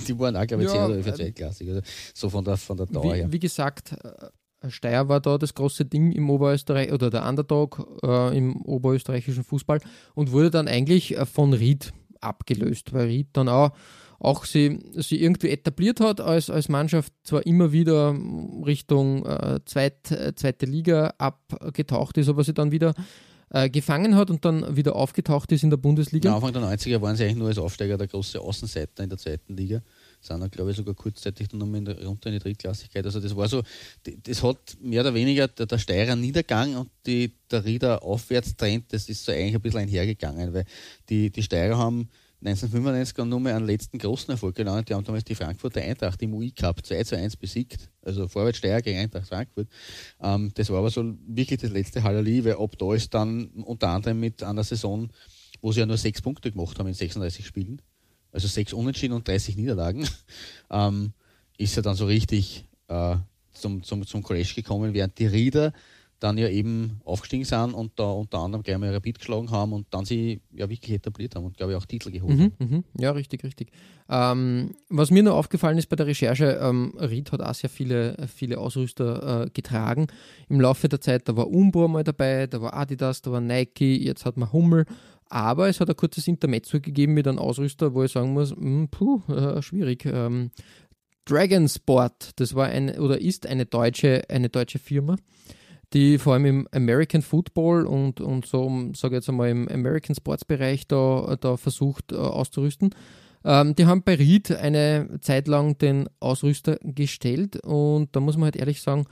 Die 0.06 0.18
waren 0.18 0.36
auch, 0.36 0.46
glaube 0.46 0.62
ich, 0.64 0.68
Ja, 0.68 0.74
10 0.76 0.84
oder 0.84 0.94
11 0.96 1.06
ähm, 1.06 1.14
zweitklassig. 1.14 1.68
Also 1.68 1.80
so 2.14 2.30
von 2.30 2.44
der, 2.44 2.56
von 2.56 2.76
der 2.76 2.86
Dauer 2.86 3.14
her. 3.14 3.28
Wie, 3.28 3.32
wie 3.32 3.38
gesagt, 3.40 3.92
äh, 3.92 4.26
Steyr 4.68 5.08
war 5.08 5.20
da 5.20 5.38
das 5.38 5.54
große 5.54 5.84
Ding 5.84 6.12
im 6.12 6.30
Oberösterreich 6.30 6.92
oder 6.92 7.10
der 7.10 7.26
Underdog 7.28 8.00
äh, 8.02 8.36
im 8.36 8.56
oberösterreichischen 8.62 9.44
Fußball 9.44 9.80
und 10.14 10.32
wurde 10.32 10.50
dann 10.50 10.68
eigentlich 10.68 11.16
äh, 11.16 11.26
von 11.26 11.52
Ried 11.52 11.92
abgelöst, 12.20 12.92
weil 12.92 13.06
Ried 13.06 13.28
dann 13.34 13.48
auch, 13.48 13.70
auch 14.18 14.44
sie, 14.44 14.80
sie 14.96 15.22
irgendwie 15.22 15.50
etabliert 15.50 16.00
hat 16.00 16.20
als, 16.20 16.50
als 16.50 16.68
Mannschaft, 16.68 17.12
zwar 17.22 17.46
immer 17.46 17.72
wieder 17.72 18.16
Richtung 18.66 19.24
äh, 19.26 19.60
Zweit, 19.64 20.10
äh, 20.10 20.34
zweite 20.34 20.66
Liga 20.66 21.14
abgetaucht 21.18 22.18
ist, 22.18 22.28
aber 22.28 22.42
sie 22.42 22.54
dann 22.54 22.72
wieder 22.72 22.94
äh, 23.50 23.70
gefangen 23.70 24.16
hat 24.16 24.30
und 24.30 24.44
dann 24.44 24.76
wieder 24.76 24.96
aufgetaucht 24.96 25.52
ist 25.52 25.62
in 25.62 25.70
der 25.70 25.76
Bundesliga. 25.76 26.30
Am 26.30 26.44
Anfang 26.44 26.52
der 26.52 26.62
90er 26.62 27.00
waren 27.00 27.16
sie 27.16 27.24
eigentlich 27.24 27.36
nur 27.36 27.48
als 27.48 27.58
Aufsteiger 27.58 27.96
der 27.96 28.08
große 28.08 28.40
Außenseiter 28.40 29.04
in 29.04 29.08
der 29.08 29.18
zweiten 29.18 29.56
Liga. 29.56 29.82
Sind 30.20 30.40
dann, 30.40 30.50
glaube 30.50 30.70
ich, 30.70 30.76
sogar 30.76 30.94
kurzzeitig 30.94 31.48
dann 31.48 31.60
nochmal 31.60 31.86
runter 32.04 32.28
in 32.28 32.34
die 32.34 32.38
Drittklassigkeit. 32.40 33.04
Also 33.04 33.20
das 33.20 33.36
war 33.36 33.48
so, 33.48 33.62
das 34.04 34.42
hat 34.42 34.76
mehr 34.80 35.02
oder 35.02 35.14
weniger 35.14 35.48
der, 35.48 35.66
der 35.66 35.78
Steirer 35.78 36.16
Niedergang 36.16 36.76
und 36.76 36.90
die, 37.06 37.32
der 37.50 37.64
Rieder 37.64 38.02
Aufwärtstrend, 38.02 38.92
das 38.92 39.08
ist 39.08 39.24
so 39.24 39.32
eigentlich 39.32 39.54
ein 39.54 39.60
bisschen 39.60 39.80
einhergegangen, 39.80 40.52
weil 40.52 40.64
die, 41.08 41.30
die 41.30 41.42
Steirer 41.42 41.78
haben 41.78 42.08
1995 42.40 43.24
nur 43.24 43.40
mal 43.40 43.54
einen 43.54 43.66
letzten 43.66 43.98
großen 43.98 44.30
Erfolg 44.30 44.54
gelandet. 44.54 44.88
Die 44.88 44.94
haben 44.94 45.02
damals 45.02 45.24
die 45.24 45.34
Frankfurter 45.34 45.80
Eintracht 45.80 46.22
im 46.22 46.34
UI 46.34 46.52
Cup 46.52 46.86
2 46.86 47.02
zu 47.02 47.16
1 47.16 47.36
besiegt. 47.36 47.90
Also 48.02 48.28
Vorwärts 48.28 48.58
Steier 48.58 48.80
gegen 48.80 48.98
Eintracht 48.98 49.26
Frankfurt. 49.26 49.68
Ähm, 50.20 50.52
das 50.54 50.70
war 50.70 50.78
aber 50.78 50.90
so 50.90 51.16
wirklich 51.26 51.60
das 51.60 51.70
letzte 51.70 52.02
Halali, 52.04 52.44
weil 52.44 52.54
ab 52.54 52.78
da 52.78 52.94
ist 52.94 53.12
dann 53.12 53.48
unter 53.64 53.88
anderem 53.88 54.20
mit 54.20 54.42
einer 54.44 54.62
Saison, 54.62 55.10
wo 55.60 55.72
sie 55.72 55.80
ja 55.80 55.86
nur 55.86 55.96
sechs 55.96 56.22
Punkte 56.22 56.52
gemacht 56.52 56.78
haben 56.78 56.86
in 56.86 56.94
36 56.94 57.44
Spielen, 57.44 57.82
also 58.32 58.48
sechs 58.48 58.72
Unentschieden 58.72 59.14
und 59.14 59.26
30 59.26 59.56
Niederlagen, 59.56 60.06
ähm, 60.70 61.12
ist 61.56 61.76
er 61.76 61.82
dann 61.82 61.94
so 61.96 62.06
richtig 62.06 62.64
äh, 62.88 63.16
zum, 63.52 63.82
zum, 63.82 64.06
zum 64.06 64.22
Crash 64.22 64.54
gekommen, 64.54 64.94
während 64.94 65.18
die 65.18 65.26
Rieder 65.26 65.72
dann 66.20 66.36
ja 66.36 66.48
eben 66.48 67.00
aufgestiegen 67.04 67.44
sind 67.44 67.74
und 67.74 67.92
da 67.94 68.10
unter 68.10 68.38
anderem 68.38 68.64
gleich 68.64 68.76
mal 68.76 68.92
Rapid 68.92 69.20
geschlagen 69.20 69.52
haben 69.52 69.72
und 69.72 69.86
dann 69.90 70.04
sie 70.04 70.40
ja 70.52 70.68
wirklich 70.68 70.90
etabliert 70.96 71.36
haben 71.36 71.44
und 71.44 71.56
glaube 71.56 71.72
ich 71.72 71.78
auch 71.78 71.86
Titel 71.86 72.10
geholt 72.10 72.36
Mhm, 72.36 72.42
haben. 72.42 72.54
mhm. 72.58 72.84
Ja, 72.98 73.12
richtig, 73.12 73.44
richtig. 73.44 73.70
Ähm, 74.08 74.74
was 74.88 75.12
mir 75.12 75.22
noch 75.22 75.36
aufgefallen 75.36 75.78
ist 75.78 75.88
bei 75.88 75.94
der 75.94 76.08
Recherche, 76.08 76.58
ähm, 76.60 76.92
Ried 76.98 77.30
hat 77.30 77.40
auch 77.40 77.54
sehr 77.54 77.70
viele, 77.70 78.16
viele 78.26 78.58
Ausrüster 78.58 79.44
äh, 79.46 79.50
getragen. 79.50 80.08
Im 80.48 80.60
Laufe 80.60 80.88
der 80.88 81.00
Zeit, 81.00 81.28
da 81.28 81.36
war 81.36 81.46
Umbro 81.46 81.86
mal 81.86 82.02
dabei, 82.02 82.48
da 82.48 82.60
war 82.60 82.74
Adidas, 82.74 83.22
da 83.22 83.30
war 83.30 83.40
Nike, 83.40 83.96
jetzt 84.04 84.24
hat 84.24 84.36
man 84.36 84.52
Hummel. 84.52 84.86
Aber 85.28 85.68
es 85.68 85.80
hat 85.80 85.90
ein 85.90 85.96
kurzes 85.96 86.26
Intermezzo 86.26 86.80
gegeben 86.80 87.14
mit 87.14 87.28
einem 87.28 87.38
Ausrüster, 87.38 87.94
wo 87.94 88.02
ich 88.02 88.12
sagen 88.12 88.32
muss, 88.32 88.54
mh, 88.56 88.88
puh, 88.90 89.22
äh, 89.28 89.60
schwierig. 89.62 90.06
Ähm, 90.06 90.50
Dragon 91.26 91.68
Sport, 91.68 92.30
das 92.36 92.54
war 92.54 92.68
ein 92.68 92.98
oder 92.98 93.20
ist 93.20 93.46
eine 93.46 93.66
deutsche, 93.66 94.22
eine 94.30 94.48
deutsche 94.48 94.78
Firma, 94.78 95.16
die 95.92 96.16
vor 96.16 96.32
allem 96.32 96.46
im 96.46 96.68
American 96.72 97.20
Football 97.20 97.86
und, 97.86 98.22
und 98.22 98.46
so, 98.46 98.90
sage 98.94 99.14
ich 99.14 99.18
jetzt 99.18 99.28
einmal, 99.28 99.50
im 99.50 99.68
American 99.68 100.16
Sports 100.16 100.46
Bereich 100.46 100.86
da, 100.86 101.36
da 101.38 101.58
versucht 101.58 102.12
äh, 102.12 102.16
auszurüsten. 102.16 102.94
Ähm, 103.44 103.74
die 103.74 103.84
haben 103.84 104.02
bei 104.02 104.14
Ried 104.14 104.50
eine 104.52 105.18
Zeit 105.20 105.48
lang 105.48 105.76
den 105.76 106.08
Ausrüster 106.18 106.78
gestellt 106.82 107.56
und 107.62 108.16
da 108.16 108.20
muss 108.20 108.36
man 108.36 108.44
halt 108.44 108.56
ehrlich 108.56 108.80
sagen, 108.80 109.04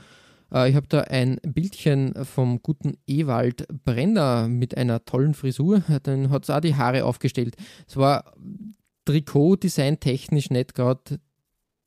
äh, 0.53 0.69
ich 0.71 0.77
habe 0.77 0.87
da 0.89 1.03
ein 1.03 1.39
Bildchen 1.43 2.15
vom 2.25 2.63
guten 2.63 2.97
Ewald 3.07 3.67
Brenner 3.85 4.49
mit 4.49 4.77
einer 4.77 5.05
tollen 5.05 5.35
Frisur, 5.35 5.81
den 6.07 6.31
hat 6.31 6.45
es 6.45 6.51
auch 6.51 6.61
die 6.61 6.75
Haare 6.75 7.05
aufgestellt. 7.05 7.57
Es 7.89 7.97
war 7.97 8.33
Trikot-Design 9.05 10.01
technisch 10.01 10.51
nicht 10.51 10.75
gerade 10.75 11.21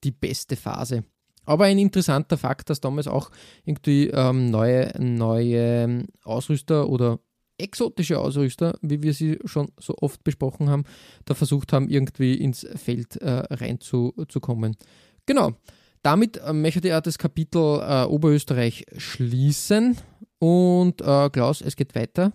die 0.04 0.12
beste 0.12 0.56
Phase. 0.56 1.04
Aber 1.46 1.66
ein 1.66 1.80
interessanter 1.80 2.38
Fakt, 2.38 2.70
dass 2.70 2.80
damals 2.80 3.08
auch 3.08 3.32
irgendwie 3.66 4.08
ähm, 4.10 4.52
neue, 4.52 4.94
neue 5.00 6.06
Ausrüster 6.24 6.88
oder 6.88 7.20
exotische 7.58 8.20
Ausrüster, 8.20 8.78
wie 8.82 9.04
wir 9.04 9.14
sie 9.14 9.40
schon 9.46 9.72
so 9.80 9.96
oft 9.98 10.24
besprochen 10.24 10.70
haben, 10.70 10.84
da 11.26 11.34
versucht 11.34 11.74
haben, 11.74 11.90
irgendwie 11.90 12.36
ins 12.36 12.66
Feld 12.76 13.18
äh, 13.18 13.44
reinzukommen. 13.50 14.78
Genau. 15.26 15.54
Damit 16.02 16.38
äh, 16.38 16.54
möchte 16.54 16.88
ich 16.88 16.94
auch 16.94 17.02
das 17.02 17.18
Kapitel 17.18 17.82
äh, 17.82 18.06
Oberösterreich 18.06 18.86
schließen. 18.98 19.98
Und 20.40 21.02
äh, 21.02 21.30
Klaus, 21.30 21.62
es 21.62 21.76
geht 21.76 21.96
weiter 21.96 22.32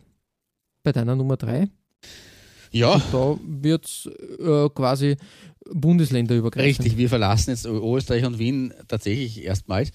bei 0.83 0.93
deiner 0.93 1.17
Nummer 1.17 1.37
3. 1.37 1.69
Ja, 2.71 3.01
Da 3.13 3.39
wird 3.47 3.87
es 3.87 4.11
äh, 4.41 4.69
quasi 4.71 5.17
Bundesländerübergreifend. 5.73 6.81
Richtig, 6.81 6.99
wir 6.99 7.09
verlassen 7.09 7.51
jetzt 7.51 7.67
Österreich 7.67 8.27
und 8.27 8.39
Wien 8.39 8.75
tatsächlich 8.89 9.43
erstmals. 9.45 9.93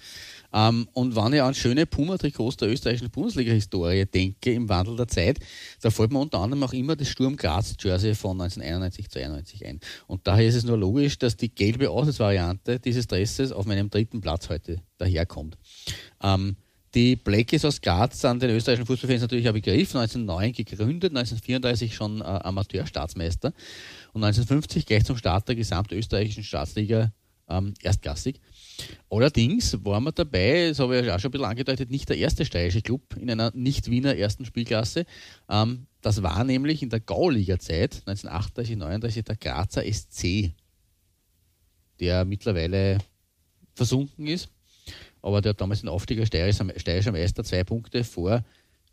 Ähm, 0.53 0.87
und 0.93 1.15
wenn 1.15 1.33
ich 1.33 1.41
an 1.41 1.53
schöne 1.53 1.85
Puma-Trikots 1.85 2.57
der 2.57 2.69
österreichischen 2.69 3.09
Bundesliga-Historie 3.09 4.05
denke, 4.05 4.53
im 4.53 4.67
Wandel 4.69 4.95
der 4.95 5.07
Zeit, 5.07 5.39
da 5.81 5.89
fällt 5.89 6.11
mir 6.11 6.19
unter 6.19 6.39
anderem 6.39 6.63
auch 6.63 6.73
immer 6.73 6.95
das 6.95 7.09
Sturm 7.09 7.35
Graz-Jersey 7.35 8.15
von 8.15 8.41
1991, 8.41 9.09
92 9.09 9.65
ein. 9.65 9.79
Und 10.07 10.25
daher 10.25 10.47
ist 10.47 10.55
es 10.55 10.63
nur 10.63 10.77
logisch, 10.77 11.19
dass 11.19 11.37
die 11.37 11.53
gelbe 11.53 11.89
Auswärtsvariante 11.89 12.79
dieses 12.79 13.07
Dresses 13.07 13.51
auf 13.51 13.65
meinem 13.65 13.89
dritten 13.89 14.21
Platz 14.21 14.49
heute 14.49 14.81
daherkommt. 14.97 15.57
Ähm, 16.21 16.55
die 16.95 17.15
Blackies 17.15 17.65
aus 17.65 17.81
Graz 17.81 18.19
sind 18.21 18.41
den 18.41 18.49
österreichischen 18.49 18.87
Fußballfans 18.87 19.21
natürlich 19.21 19.47
ein 19.47 19.53
Begriff. 19.53 19.95
1909 19.95 20.53
gegründet, 20.53 21.11
1934 21.11 21.93
schon 21.93 22.21
äh, 22.21 22.23
Amateurstaatsmeister 22.23 23.53
und 24.13 24.23
1950 24.23 24.87
gleich 24.87 25.05
zum 25.05 25.15
Start 25.15 25.47
der 25.47 25.55
gesamtösterreichischen 25.55 26.43
Staatsliga 26.43 27.13
ähm, 27.47 27.75
erstklassig. 27.83 28.41
Allerdings 29.09 29.83
war 29.83 29.99
man 29.99 30.13
dabei, 30.13 30.69
das 30.69 30.79
habe 30.79 30.99
ich 30.99 31.11
auch 31.11 31.19
schon 31.19 31.29
ein 31.29 31.31
bisschen 31.31 31.45
angedeutet, 31.45 31.89
nicht 31.89 32.09
der 32.09 32.17
erste 32.17 32.45
steirische 32.45 32.81
Club 32.81 33.15
in 33.17 33.29
einer 33.29 33.51
nicht-Wiener 33.53 34.15
ersten 34.15 34.45
Spielklasse. 34.45 35.05
Ähm, 35.49 35.87
das 36.01 36.21
war 36.21 36.43
nämlich 36.43 36.83
in 36.83 36.89
der 36.89 36.99
Gauliga-Zeit, 36.99 38.03
1938, 38.05 38.77
39, 38.77 39.23
der 39.23 39.35
Grazer 39.35 39.83
SC, 39.83 40.53
der 41.99 42.25
mittlerweile 42.25 42.99
versunken 43.73 44.27
ist. 44.27 44.49
Aber 45.21 45.41
der 45.41 45.51
hat 45.51 45.61
damals 45.61 45.81
den 45.81 45.89
Aufstieg 45.89 46.19
als 46.19 46.27
steirischer 46.27 47.11
Meister 47.11 47.43
zwei 47.43 47.63
Punkte 47.63 48.03
vor 48.03 48.43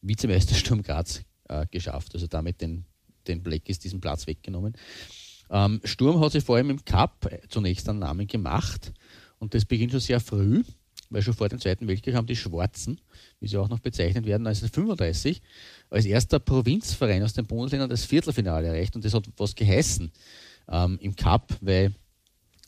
Vizemeister 0.02 0.54
Sturm 0.54 0.82
Graz 0.82 1.22
äh, 1.48 1.66
geschafft. 1.70 2.14
Also 2.14 2.26
damit 2.26 2.60
den, 2.60 2.84
den 3.26 3.42
Black 3.42 3.68
ist 3.68 3.84
diesen 3.84 4.00
Platz 4.00 4.26
weggenommen. 4.26 4.76
Ähm, 5.50 5.80
Sturm 5.84 6.20
hat 6.20 6.32
sich 6.32 6.42
vor 6.42 6.56
allem 6.56 6.70
im 6.70 6.84
Cup 6.84 7.30
zunächst 7.48 7.88
einen 7.88 8.00
Namen 8.00 8.26
gemacht 8.26 8.92
und 9.38 9.54
das 9.54 9.64
beginnt 9.64 9.92
schon 9.92 10.00
sehr 10.00 10.20
früh, 10.20 10.62
weil 11.10 11.22
schon 11.22 11.34
vor 11.34 11.48
dem 11.48 11.60
Zweiten 11.60 11.86
Weltkrieg 11.86 12.14
haben 12.14 12.26
die 12.26 12.36
Schwarzen, 12.36 13.00
wie 13.40 13.48
sie 13.48 13.56
auch 13.56 13.68
noch 13.68 13.80
bezeichnet 13.80 14.26
werden, 14.26 14.46
1935 14.46 15.40
als 15.90 16.04
erster 16.04 16.38
Provinzverein 16.38 17.22
aus 17.22 17.34
den 17.34 17.46
Bundesländern 17.46 17.90
das 17.90 18.04
Viertelfinale 18.04 18.68
erreicht 18.68 18.96
und 18.96 19.04
das 19.04 19.14
hat 19.14 19.28
was 19.36 19.54
geheißen 19.54 20.10
ähm, 20.68 20.98
im 21.00 21.14
Cup, 21.14 21.56
weil 21.60 21.94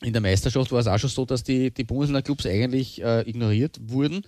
in 0.03 0.13
der 0.13 0.23
Meisterschaft 0.23 0.71
war 0.71 0.79
es 0.79 0.87
auch 0.87 0.99
schon 0.99 1.11
so, 1.11 1.25
dass 1.25 1.43
die, 1.43 1.73
die 1.73 1.83
Bundesländer-Clubs 1.83 2.47
eigentlich 2.47 3.03
äh, 3.03 3.29
ignoriert 3.29 3.81
wurden, 3.83 4.25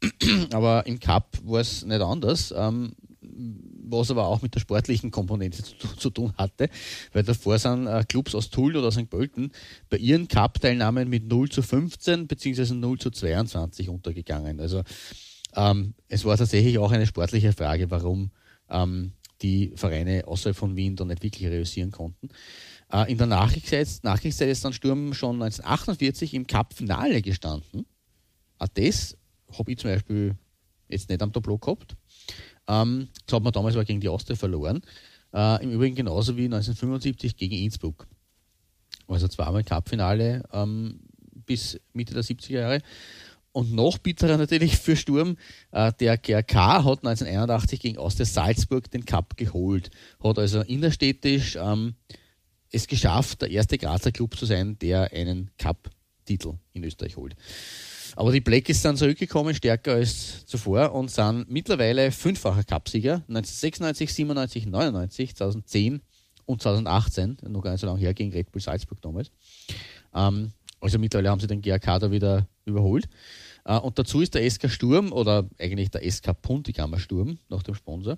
aber 0.52 0.86
im 0.86 0.98
Cup 0.98 1.36
war 1.44 1.60
es 1.60 1.84
nicht 1.84 2.00
anders. 2.00 2.54
Ähm, 2.56 2.92
was 3.34 4.10
aber 4.10 4.26
auch 4.26 4.42
mit 4.42 4.54
der 4.54 4.60
sportlichen 4.60 5.10
Komponente 5.10 5.62
zu, 5.62 5.74
zu 5.96 6.10
tun 6.10 6.32
hatte, 6.36 6.68
weil 7.12 7.22
davor 7.22 7.58
sind 7.58 7.86
äh, 7.86 8.04
Clubs 8.08 8.34
aus 8.34 8.50
Tull 8.50 8.76
oder 8.76 8.92
St. 8.92 9.10
Pölten 9.10 9.52
bei 9.88 9.96
ihren 9.96 10.28
Cup-Teilnahmen 10.28 11.08
mit 11.08 11.28
0 11.28 11.48
zu 11.48 11.62
15 11.62 12.26
bzw. 12.26 12.74
0 12.74 12.98
zu 12.98 13.10
22 13.10 13.88
untergegangen. 13.88 14.60
Also 14.60 14.82
ähm, 15.54 15.94
es 16.08 16.24
war 16.24 16.36
tatsächlich 16.36 16.78
auch 16.78 16.92
eine 16.92 17.06
sportliche 17.06 17.52
Frage, 17.52 17.90
warum 17.90 18.30
ähm, 18.68 19.12
die 19.42 19.72
Vereine 19.74 20.26
außerhalb 20.26 20.56
von 20.56 20.76
Wien 20.76 20.96
dann 20.96 21.08
nicht 21.08 21.22
wirklich 21.22 21.48
realisieren 21.48 21.90
konnten. 21.90 22.28
Äh, 22.92 23.10
in 23.10 23.18
der 23.18 23.26
Nachkriegszeit, 23.26 23.88
Nachkriegszeit 24.02 24.48
ist 24.48 24.64
dann 24.64 24.72
Sturm 24.72 25.14
schon 25.14 25.42
1948 25.42 26.34
im 26.34 26.46
Cup-Finale 26.46 27.22
gestanden. 27.22 27.86
Auch 28.58 28.68
das 28.68 29.16
habe 29.56 29.72
ich 29.72 29.78
zum 29.78 29.90
Beispiel 29.90 30.36
jetzt 30.88 31.08
nicht 31.08 31.22
am 31.22 31.32
Tableau 31.32 31.58
gehabt. 31.58 31.96
Ähm, 32.70 33.08
das 33.26 33.34
hat 33.34 33.42
man 33.42 33.52
damals 33.52 33.74
aber 33.74 33.84
gegen 33.84 34.00
die 34.00 34.08
Austria 34.08 34.36
verloren. 34.36 34.80
Äh, 35.34 35.62
Im 35.62 35.72
Übrigen 35.72 35.96
genauso 35.96 36.36
wie 36.36 36.44
1975 36.44 37.36
gegen 37.36 37.56
Innsbruck. 37.56 38.06
Also 39.08 39.26
zweimal 39.26 39.64
Cup-Finale 39.64 40.44
ähm, 40.52 41.00
bis 41.46 41.80
Mitte 41.92 42.14
der 42.14 42.22
70er 42.22 42.52
Jahre. 42.52 42.78
Und 43.52 43.72
noch 43.72 43.98
bitterer 43.98 44.36
natürlich 44.36 44.76
für 44.76 44.94
Sturm, 44.94 45.36
äh, 45.72 45.92
der 45.98 46.16
GRK 46.16 46.84
hat 46.84 47.04
1981 47.04 47.80
gegen 47.80 47.98
Austria 47.98 48.26
Salzburg 48.26 48.88
den 48.92 49.04
Cup 49.04 49.36
geholt. 49.36 49.90
Hat 50.22 50.38
also 50.38 50.60
innerstädtisch 50.60 51.56
ähm, 51.60 51.96
es 52.70 52.86
geschafft, 52.86 53.42
der 53.42 53.50
erste 53.50 53.78
Grazer 53.78 54.12
Club 54.12 54.36
zu 54.36 54.46
sein, 54.46 54.78
der 54.78 55.12
einen 55.12 55.50
Cup-Titel 55.58 56.54
in 56.72 56.84
Österreich 56.84 57.16
holt. 57.16 57.34
Aber 58.16 58.32
die 58.32 58.40
Blackies 58.40 58.82
sind 58.82 58.96
zurückgekommen, 58.96 59.54
stärker 59.54 59.94
als 59.94 60.44
zuvor 60.46 60.92
und 60.92 61.10
sind 61.10 61.50
mittlerweile 61.50 62.10
fünffacher 62.10 62.64
Cupsieger. 62.64 63.22
1996, 63.28 64.12
97, 64.14 64.66
99, 64.66 65.36
2010 65.36 66.00
und 66.46 66.62
2018, 66.62 67.38
noch 67.48 67.62
gar 67.62 67.72
nicht 67.72 67.80
so 67.80 67.86
lange 67.86 68.00
her, 68.00 68.14
gegen 68.14 68.32
Red 68.32 68.50
Bull 68.50 68.60
Salzburg 68.60 69.00
damals. 69.00 69.30
Ähm, 70.14 70.52
also 70.80 70.98
mittlerweile 70.98 71.30
haben 71.30 71.40
sie 71.40 71.46
den 71.46 71.62
GRK 71.62 71.98
da 71.98 72.10
wieder 72.10 72.48
überholt. 72.64 73.08
Äh, 73.64 73.78
und 73.78 73.98
dazu 73.98 74.20
ist 74.20 74.34
der 74.34 74.48
SK 74.48 74.68
Sturm 74.70 75.12
oder 75.12 75.48
eigentlich 75.58 75.90
der 75.90 76.08
SK 76.10 76.40
Puntigammer 76.40 76.98
Sturm 76.98 77.38
nach 77.48 77.62
dem 77.62 77.74
Sponsor 77.74 78.16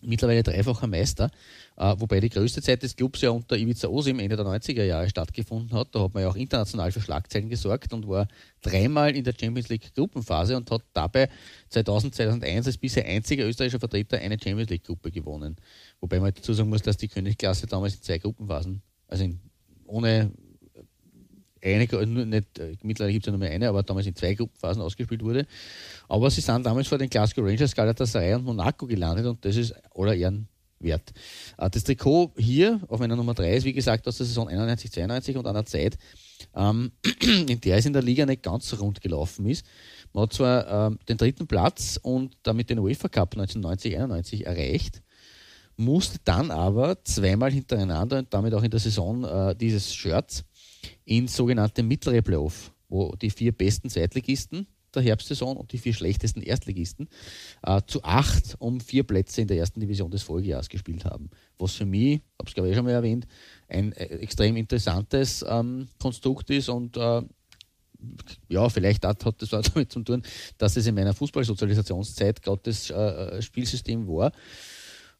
mittlerweile 0.00 0.42
dreifacher 0.42 0.86
Meister, 0.86 1.30
äh, 1.76 1.94
wobei 1.98 2.20
die 2.20 2.28
größte 2.28 2.62
Zeit 2.62 2.82
des 2.82 2.96
Clubs 2.96 3.20
ja 3.20 3.30
unter 3.30 3.56
Ivica 3.56 3.88
Osim 3.88 4.18
Ende 4.18 4.36
der 4.36 4.46
90er 4.46 4.84
Jahre 4.84 5.08
stattgefunden 5.08 5.76
hat. 5.76 5.94
Da 5.94 6.00
hat 6.00 6.14
man 6.14 6.22
ja 6.22 6.28
auch 6.28 6.36
international 6.36 6.92
für 6.92 7.00
Schlagzeilen 7.00 7.48
gesorgt 7.48 7.92
und 7.92 8.08
war 8.08 8.28
dreimal 8.62 9.14
in 9.16 9.24
der 9.24 9.34
Champions 9.38 9.68
League 9.68 9.94
Gruppenphase 9.94 10.56
und 10.56 10.70
hat 10.70 10.82
dabei 10.92 11.28
2000, 11.70 12.14
2001 12.14 12.66
als 12.66 12.78
bisher 12.78 13.04
einziger 13.04 13.46
österreichischer 13.46 13.80
Vertreter 13.80 14.18
eine 14.18 14.38
Champions 14.42 14.70
League 14.70 14.84
Gruppe 14.84 15.10
gewonnen. 15.10 15.56
Wobei 16.00 16.20
man 16.20 16.32
dazu 16.34 16.52
sagen 16.52 16.68
muss, 16.68 16.82
dass 16.82 16.96
die 16.96 17.08
Königsklasse 17.08 17.66
damals 17.66 17.96
in 17.96 18.02
zwei 18.02 18.18
Gruppenphasen, 18.18 18.82
also 19.08 19.24
in, 19.24 19.40
ohne 19.86 20.30
eine, 21.62 21.88
also 21.90 22.06
nicht, 22.06 22.58
äh, 22.58 22.76
mittlerweile 22.82 23.12
gibt 23.12 23.24
es 23.24 23.26
ja 23.26 23.32
nur 23.32 23.40
mehr 23.40 23.50
eine, 23.50 23.68
aber 23.68 23.82
damals 23.82 24.06
in 24.06 24.14
zwei 24.14 24.34
Gruppenphasen 24.34 24.82
ausgespielt 24.82 25.22
wurde. 25.22 25.46
Aber 26.08 26.30
sie 26.30 26.40
sind 26.40 26.64
damals 26.64 26.88
vor 26.88 26.98
den 26.98 27.10
Glasgow 27.10 27.44
Rangers, 27.44 27.74
Galatasaray 27.74 28.34
und 28.34 28.44
Monaco 28.44 28.86
gelandet 28.86 29.26
und 29.26 29.44
das 29.44 29.56
ist 29.56 29.74
aller 29.94 30.14
Ehren 30.14 30.48
wert. 30.80 31.12
Äh, 31.56 31.70
das 31.70 31.84
Trikot 31.84 32.32
hier 32.36 32.80
auf 32.88 33.00
meiner 33.00 33.16
Nummer 33.16 33.34
3 33.34 33.56
ist, 33.56 33.64
wie 33.64 33.72
gesagt, 33.72 34.06
aus 34.06 34.18
der 34.18 34.26
Saison 34.26 34.48
91, 34.48 34.92
92 34.92 35.36
und 35.36 35.46
einer 35.46 35.64
Zeit, 35.64 35.98
ähm, 36.54 36.92
in 37.22 37.60
der 37.60 37.76
es 37.76 37.86
in 37.86 37.92
der 37.92 38.02
Liga 38.02 38.26
nicht 38.26 38.42
ganz 38.42 38.68
so 38.68 38.76
rund 38.76 39.00
gelaufen 39.00 39.46
ist. 39.46 39.64
Man 40.12 40.24
hat 40.24 40.32
zwar 40.32 40.88
ähm, 40.88 40.98
den 41.08 41.16
dritten 41.16 41.46
Platz 41.46 41.98
und 42.02 42.36
damit 42.42 42.70
den 42.70 42.78
UEFA 42.78 43.08
Cup 43.08 43.34
1990, 43.34 43.96
91 43.96 44.46
erreicht, 44.46 45.02
musste 45.76 46.18
dann 46.24 46.50
aber 46.50 47.04
zweimal 47.04 47.52
hintereinander 47.52 48.18
und 48.18 48.34
damit 48.34 48.52
auch 48.54 48.62
in 48.62 48.70
der 48.70 48.80
Saison 48.80 49.24
äh, 49.24 49.54
dieses 49.54 49.94
Shirts 49.94 50.44
ins 51.04 51.36
sogenannte 51.36 51.82
mittlere 51.82 52.22
Playoff, 52.22 52.72
wo 52.88 53.14
die 53.16 53.30
vier 53.30 53.52
besten 53.52 53.90
Zweitligisten 53.90 54.66
der 54.94 55.02
Herbstsaison 55.02 55.56
und 55.56 55.72
die 55.72 55.78
vier 55.78 55.94
schlechtesten 55.94 56.42
Erstligisten 56.42 57.08
äh, 57.62 57.80
zu 57.86 58.02
acht 58.04 58.56
um 58.58 58.80
vier 58.80 59.04
Plätze 59.04 59.42
in 59.42 59.48
der 59.48 59.58
ersten 59.58 59.80
Division 59.80 60.10
des 60.10 60.22
Folgejahres 60.22 60.68
gespielt 60.68 61.04
haben. 61.04 61.30
Was 61.58 61.74
für 61.74 61.86
mich, 61.86 62.20
habe 62.38 62.48
es 62.48 62.54
glaube 62.54 62.70
ich 62.70 62.76
schon 62.76 62.84
mal 62.84 62.92
erwähnt, 62.92 63.26
ein 63.68 63.92
äh, 63.92 64.04
extrem 64.04 64.56
interessantes 64.56 65.44
ähm, 65.46 65.88
Konstrukt 65.98 66.50
ist 66.50 66.68
und 66.68 66.96
äh, 66.96 67.22
ja, 68.48 68.68
vielleicht 68.68 69.04
hat, 69.04 69.24
hat 69.24 69.42
das 69.42 69.52
auch 69.52 69.62
damit 69.74 69.92
zu 69.92 70.02
tun, 70.02 70.22
dass 70.56 70.76
es 70.76 70.86
in 70.86 70.94
meiner 70.94 71.14
Fußballsozialisationszeit 71.14 72.42
gerade 72.42 72.60
das 72.64 72.90
äh, 72.90 73.42
Spielsystem 73.42 74.06
war. 74.06 74.32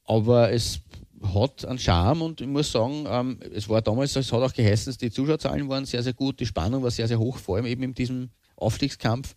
Aber 0.04 0.50
es 0.50 0.80
hat 1.22 1.64
einen 1.64 1.78
Charme 1.78 2.22
und 2.22 2.40
ich 2.40 2.46
muss 2.46 2.72
sagen, 2.72 3.04
ähm, 3.08 3.38
es 3.52 3.68
war 3.68 3.82
damals, 3.82 4.14
es 4.16 4.32
hat 4.32 4.42
auch 4.42 4.52
geheißen, 4.52 4.94
die 5.00 5.10
Zuschauerzahlen 5.10 5.68
waren 5.68 5.84
sehr, 5.84 6.02
sehr 6.02 6.12
gut, 6.12 6.40
die 6.40 6.46
Spannung 6.46 6.82
war 6.82 6.90
sehr, 6.90 7.08
sehr 7.08 7.18
hoch, 7.18 7.38
vor 7.38 7.56
allem 7.56 7.66
eben 7.66 7.82
in 7.82 7.94
diesem 7.94 8.30
Aufstiegskampf, 8.56 9.34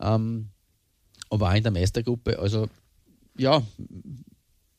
ähm, 0.00 0.48
aber 1.30 1.50
auch 1.50 1.54
in 1.54 1.62
der 1.62 1.72
Meistergruppe. 1.72 2.38
Also 2.38 2.68
ja, 3.36 3.62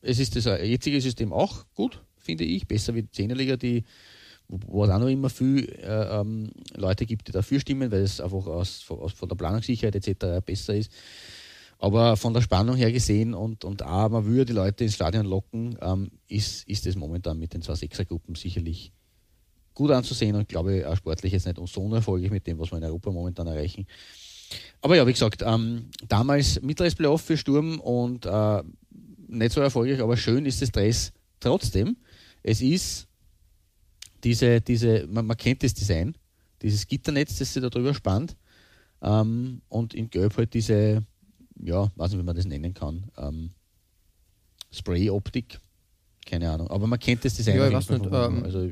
es 0.00 0.18
ist 0.18 0.36
das 0.36 0.44
jetzige 0.44 1.00
System 1.00 1.32
auch 1.32 1.64
gut, 1.74 2.02
finde 2.16 2.44
ich, 2.44 2.66
besser 2.66 2.94
wie 2.94 3.02
die 3.02 3.10
Zehnerliga, 3.10 3.56
die 3.56 3.84
wo 4.48 4.84
es 4.84 4.90
auch 4.90 4.98
noch 4.98 5.08
immer 5.08 5.28
viel 5.28 5.68
äh, 5.82 6.20
ähm, 6.20 6.50
Leute 6.74 7.04
gibt, 7.04 7.28
die 7.28 7.32
dafür 7.32 7.60
stimmen, 7.60 7.90
weil 7.92 8.00
es 8.00 8.20
einfach 8.20 8.46
aus, 8.46 8.84
aus, 8.88 9.12
von 9.12 9.28
der 9.28 9.36
Planungssicherheit 9.36 9.94
etc. 9.94 10.44
besser 10.44 10.74
ist. 10.74 10.90
Aber 11.78 12.16
von 12.16 12.34
der 12.34 12.40
Spannung 12.40 12.76
her 12.76 12.90
gesehen 12.90 13.34
und, 13.34 13.64
und 13.64 13.84
auch, 13.84 14.08
man 14.08 14.26
würde 14.26 14.46
die 14.46 14.52
Leute 14.52 14.84
ins 14.84 14.94
Stadion 14.94 15.24
locken, 15.24 15.78
ähm, 15.80 16.10
ist, 16.26 16.66
ist 16.68 16.86
es 16.86 16.96
momentan 16.96 17.38
mit 17.38 17.54
den 17.54 17.62
zwei 17.62 17.76
Sechsergruppen 17.76 18.34
sicherlich 18.34 18.92
gut 19.74 19.92
anzusehen 19.92 20.34
und 20.34 20.48
glaube 20.48 20.84
auch 20.88 20.96
sportlich 20.96 21.32
jetzt 21.32 21.46
nicht 21.46 21.60
so 21.68 21.80
unerfolgreich 21.80 22.32
mit 22.32 22.46
dem, 22.48 22.58
was 22.58 22.72
wir 22.72 22.78
in 22.78 22.84
Europa 22.84 23.12
momentan 23.12 23.46
erreichen. 23.46 23.86
Aber 24.80 24.96
ja, 24.96 25.06
wie 25.06 25.12
gesagt, 25.12 25.42
ähm, 25.46 25.90
damals 26.08 26.60
mittleres 26.62 26.96
Playoff 26.96 27.22
für 27.22 27.36
Sturm 27.36 27.78
und 27.78 28.26
äh, 28.26 28.62
nicht 29.28 29.52
so 29.52 29.60
erfolgreich, 29.60 30.00
aber 30.00 30.16
schön 30.16 30.46
ist 30.46 30.60
das 30.60 30.72
Dress 30.72 31.12
trotzdem. 31.38 31.96
Es 32.42 32.60
ist 32.60 33.06
diese, 34.24 34.60
diese 34.60 35.06
man, 35.06 35.26
man 35.26 35.36
kennt 35.36 35.62
das 35.62 35.74
Design, 35.74 36.16
dieses 36.60 36.86
Gitternetz, 36.88 37.38
das 37.38 37.52
sich 37.52 37.62
da 37.62 37.68
drüber 37.68 37.94
spannt 37.94 38.36
ähm, 39.02 39.62
und 39.68 39.94
in 39.94 40.10
Gelb 40.10 40.36
halt 40.36 40.54
diese 40.54 41.04
ja, 41.62 41.90
weiß 41.96 42.10
nicht, 42.10 42.20
wie 42.20 42.24
man 42.24 42.36
das 42.36 42.46
nennen 42.46 42.74
kann, 42.74 43.10
ähm, 43.16 43.50
Spray-Optik, 44.72 45.60
keine 46.26 46.50
Ahnung. 46.50 46.68
Aber 46.68 46.86
man 46.86 46.98
kennt 46.98 47.24
das 47.24 47.34
Design. 47.34 47.56
Ja, 47.56 47.68
ich 47.68 47.74
weiß 47.74 47.90
nicht. 47.90 48.06
Ähm, 48.06 48.44
also, 48.44 48.70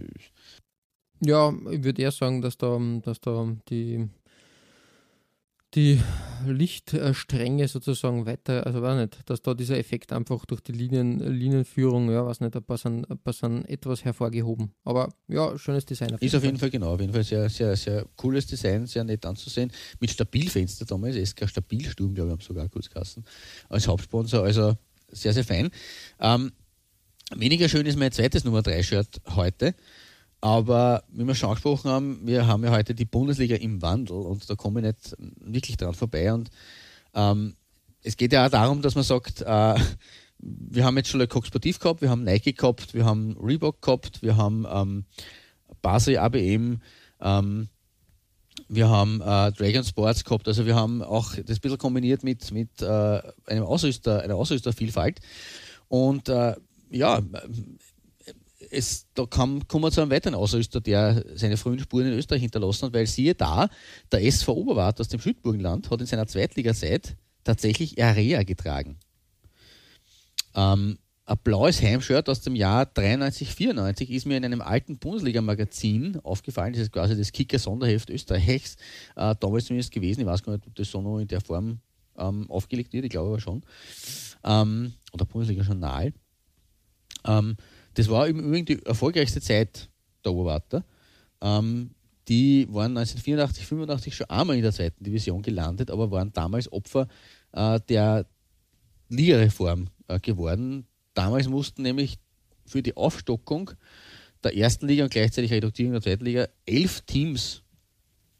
ja, 1.20 1.52
ich 1.70 1.82
würde 1.82 2.02
eher 2.02 2.12
sagen, 2.12 2.42
dass 2.42 2.58
da, 2.58 2.78
dass 3.02 3.20
da 3.20 3.56
die 3.68 4.08
die 5.76 6.00
Lichtstränge 6.46 7.68
sozusagen 7.68 8.24
weiter, 8.24 8.66
also 8.66 8.80
war 8.80 8.98
nicht, 8.98 9.18
dass 9.28 9.42
da 9.42 9.52
dieser 9.52 9.78
Effekt 9.78 10.12
einfach 10.12 10.44
durch 10.46 10.62
die 10.62 10.72
Linien, 10.72 11.18
Linienführung, 11.18 12.10
ja, 12.10 12.24
was 12.24 12.40
nicht, 12.40 12.56
ein 12.56 12.62
paar, 12.62 12.78
sind, 12.78 13.08
ein 13.10 13.18
paar 13.18 13.34
sind 13.34 13.68
etwas 13.68 14.04
hervorgehoben. 14.04 14.72
Aber 14.84 15.12
ja, 15.28 15.56
schönes 15.58 15.84
Design. 15.84 16.14
Auf 16.14 16.22
Ist 16.22 16.34
auf 16.34 16.44
jeden 16.44 16.56
Fall 16.56 16.70
genau, 16.70 16.94
auf 16.94 17.00
jeden 17.00 17.12
Fall 17.12 17.24
sehr, 17.24 17.48
sehr, 17.50 17.76
sehr 17.76 18.06
cooles 18.16 18.46
Design, 18.46 18.86
sehr 18.86 19.04
nett 19.04 19.26
anzusehen. 19.26 19.70
Mit 20.00 20.10
Stabilfenster 20.10 20.86
damals, 20.86 21.16
SK 21.16 21.48
Stabilsturm, 21.48 22.14
glaube 22.14 22.30
ich, 22.30 22.32
haben 22.32 22.40
sogar 22.40 22.68
kurz 22.68 22.88
Kassen 22.88 23.24
als 23.68 23.86
Hauptsponsor, 23.86 24.44
also 24.44 24.74
sehr, 25.08 25.34
sehr 25.34 25.44
fein. 25.44 25.70
Ähm, 26.20 26.52
weniger 27.34 27.68
schön 27.68 27.84
ist 27.84 27.98
mein 27.98 28.12
zweites 28.12 28.44
Nummer 28.44 28.62
3 28.62 28.82
Shirt 28.82 29.20
heute. 29.34 29.74
Aber 30.40 31.02
wie 31.08 31.24
wir 31.24 31.34
schon 31.34 31.50
angesprochen 31.50 31.90
haben, 31.90 32.20
wir 32.24 32.46
haben 32.46 32.62
ja 32.64 32.70
heute 32.70 32.94
die 32.94 33.04
Bundesliga 33.04 33.56
im 33.56 33.82
Wandel 33.82 34.16
und 34.16 34.48
da 34.48 34.54
komme 34.54 34.80
ich 34.80 34.86
nicht 34.86 35.16
wirklich 35.40 35.76
dran 35.76 35.94
vorbei. 35.94 36.32
Und 36.32 36.50
ähm, 37.14 37.56
es 38.02 38.16
geht 38.16 38.32
ja 38.32 38.46
auch 38.46 38.50
darum, 38.50 38.82
dass 38.82 38.94
man 38.94 39.04
sagt, 39.04 39.40
äh, 39.42 39.74
wir 40.38 40.84
haben 40.84 40.96
jetzt 40.96 41.08
schon 41.08 41.20
Le 41.20 41.26
Coq 41.26 41.46
Sportiv 41.46 41.78
gehabt, 41.78 42.02
wir 42.02 42.10
haben 42.10 42.24
Nike 42.24 42.52
gehabt, 42.52 42.94
wir 42.94 43.04
haben 43.04 43.36
Reebok 43.40 43.80
gehabt, 43.80 44.22
wir 44.22 44.36
haben 44.36 44.66
ähm, 44.70 45.04
Basel 45.82 46.18
ABM, 46.18 46.80
ähm, 47.20 47.68
wir 48.68 48.88
haben 48.88 49.20
äh, 49.20 49.52
Dragon 49.52 49.84
Sports 49.84 50.24
gehabt, 50.24 50.48
also 50.48 50.66
wir 50.66 50.74
haben 50.74 51.02
auch 51.02 51.30
das 51.30 51.38
ein 51.38 51.60
bisschen 51.60 51.78
kombiniert 51.78 52.22
mit, 52.22 52.52
mit 52.52 52.82
äh, 52.82 53.20
einem 53.46 53.64
Ausrüster, 53.64 54.22
einer 54.22 54.36
Ausrüstervielfalt. 54.36 55.20
Und 55.88 56.28
äh, 56.28 56.54
ja, 56.90 57.20
es, 58.76 59.06
da 59.14 59.26
kam, 59.26 59.66
kommen 59.66 59.84
wir 59.84 59.90
zu 59.90 60.02
einem 60.02 60.10
weiteren 60.10 60.34
Ausrüster, 60.34 60.80
der 60.80 61.24
seine 61.34 61.56
frühen 61.56 61.78
Spuren 61.78 62.06
in 62.06 62.12
Österreich 62.12 62.42
hinterlassen 62.42 62.86
hat, 62.86 62.94
weil 62.94 63.06
siehe 63.06 63.34
da, 63.34 63.68
der 64.12 64.24
SV 64.24 64.52
Oberwart 64.52 65.00
aus 65.00 65.08
dem 65.08 65.20
Südburgenland 65.20 65.90
hat 65.90 66.00
in 66.00 66.06
seiner 66.06 66.26
Zweitliga-Zeit 66.26 67.16
tatsächlich 67.44 68.02
Area 68.02 68.42
getragen. 68.42 68.98
Ähm, 70.54 70.98
ein 71.24 71.38
blaues 71.42 71.82
Heimshirt 71.82 72.28
aus 72.28 72.42
dem 72.42 72.54
Jahr 72.54 72.86
93, 72.86 73.52
94 73.52 74.10
ist 74.10 74.26
mir 74.26 74.36
in 74.36 74.44
einem 74.44 74.60
alten 74.60 74.98
Bundesliga-Magazin 74.98 76.20
aufgefallen. 76.22 76.72
Das 76.72 76.82
ist 76.82 76.92
quasi 76.92 77.16
das 77.16 77.32
Kicker-Sonderheft 77.32 78.10
Österreichs. 78.10 78.76
Äh, 79.16 79.34
damals 79.40 79.64
zumindest 79.64 79.90
gewesen. 79.90 80.20
Ich 80.20 80.26
weiß 80.26 80.42
gar 80.42 80.52
nicht, 80.52 80.66
ob 80.66 80.74
das 80.74 80.90
so 80.90 81.00
noch 81.00 81.18
in 81.18 81.26
der 81.26 81.40
Form 81.40 81.80
ähm, 82.16 82.48
aufgelegt 82.48 82.92
wird. 82.92 83.04
Ich 83.04 83.10
glaube 83.10 83.30
aber 83.30 83.40
schon. 83.40 83.62
Ähm, 84.44 84.92
oder 85.12 85.24
Bundesliga-Journal. 85.24 86.12
Ähm, 87.26 87.56
das 87.94 88.08
war 88.08 88.28
im 88.28 88.40
Übrigen 88.40 88.66
die 88.66 88.84
erfolgreichste 88.84 89.40
Zeit 89.40 89.88
der 90.24 90.32
Oberwarter. 90.32 90.84
Ähm, 91.40 91.90
die 92.28 92.66
waren 92.70 92.96
1984, 92.96 93.66
85 93.66 94.14
schon 94.14 94.30
einmal 94.30 94.56
in 94.56 94.62
der 94.62 94.72
zweiten 94.72 95.04
Division 95.04 95.42
gelandet, 95.42 95.90
aber 95.90 96.10
waren 96.10 96.32
damals 96.32 96.70
Opfer 96.72 97.08
äh, 97.52 97.80
der 97.88 98.26
Ligareform 99.08 99.88
äh, 100.08 100.18
geworden. 100.18 100.86
Damals 101.14 101.48
mussten 101.48 101.82
nämlich 101.82 102.18
für 102.66 102.82
die 102.82 102.96
Aufstockung 102.96 103.70
der 104.42 104.56
ersten 104.56 104.88
Liga 104.88 105.04
und 105.04 105.10
gleichzeitig 105.10 105.52
Reduzierung 105.52 105.92
der 105.92 106.02
zweiten 106.02 106.24
Liga 106.24 106.48
elf 106.66 107.02
Teams 107.02 107.62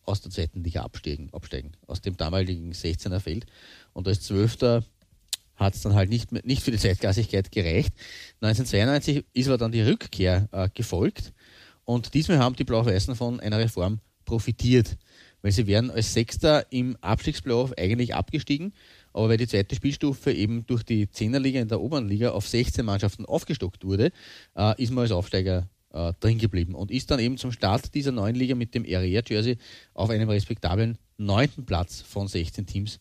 aus 0.05 0.21
der 0.21 0.31
zweiten 0.31 0.63
Liga 0.63 0.83
absteigen, 0.83 1.31
absteigen 1.33 1.73
aus 1.87 2.01
dem 2.01 2.17
damaligen 2.17 2.73
16er 2.73 3.21
Feld. 3.21 3.47
Und 3.93 4.07
als 4.09 4.21
Zwölfter 4.23 4.85
hat 5.57 5.75
es 5.75 5.83
dann 5.83 5.95
halt 5.95 6.11
nicht, 6.11 6.33
nicht 6.33 6.63
für 6.63 6.71
die 6.71 6.79
Zeitklassigkeit 6.79 7.51
gereicht. 7.51 7.93
1992 8.41 9.25
ist 9.33 9.49
aber 9.49 9.59
dann 9.59 9.73
die 9.73 9.83
Rückkehr 9.83 10.49
äh, 10.53 10.69
gefolgt 10.73 11.33
und 11.85 12.15
diesmal 12.15 12.39
haben 12.39 12.57
die 12.57 12.65
Blau-Weißen 12.65 13.15
von 13.15 13.41
einer 13.41 13.59
Reform 13.59 14.01
profitiert, 14.25 14.97
weil 15.41 15.53
sie 15.53 15.67
wären 15.67 15.91
als 15.91 16.13
Sechster 16.13 16.67
im 16.71 16.97
Abstiegsplayoff 17.01 17.73
eigentlich 17.79 18.15
abgestiegen, 18.15 18.75
aber 19.13 19.31
weil 19.31 19.37
die 19.37 19.47
zweite 19.47 19.77
Spielstufe 19.77 20.33
eben 20.33 20.67
durch 20.67 20.83
die 20.83 21.09
Zehnerliga 21.11 21.61
in 21.61 21.69
der 21.69 21.81
oberen 21.81 22.09
Liga 22.09 22.31
auf 22.31 22.47
16 22.49 22.85
Mannschaften 22.85 23.25
aufgestockt 23.25 23.85
wurde, 23.85 24.11
äh, 24.57 24.83
ist 24.83 24.91
man 24.91 25.03
als 25.03 25.13
Aufsteiger 25.13 25.69
äh, 25.93 26.13
drin 26.21 26.39
geblieben 26.39 26.75
und 26.75 26.91
ist 26.91 27.11
dann 27.11 27.21
eben 27.21 27.39
zum 27.39 27.53
Start 27.53 27.95
dieser 27.95 28.13
neuen 28.13 28.35
Liga 28.35 28.55
mit 28.55 28.75
dem 28.75 28.83
Area-Jersey 28.83 29.57
auf 29.95 30.11
einem 30.11 30.29
respektablen 30.29 30.99
neunten 31.17 31.65
Platz 31.65 32.03
von 32.03 32.29
16 32.29 32.67
Teams 32.67 33.01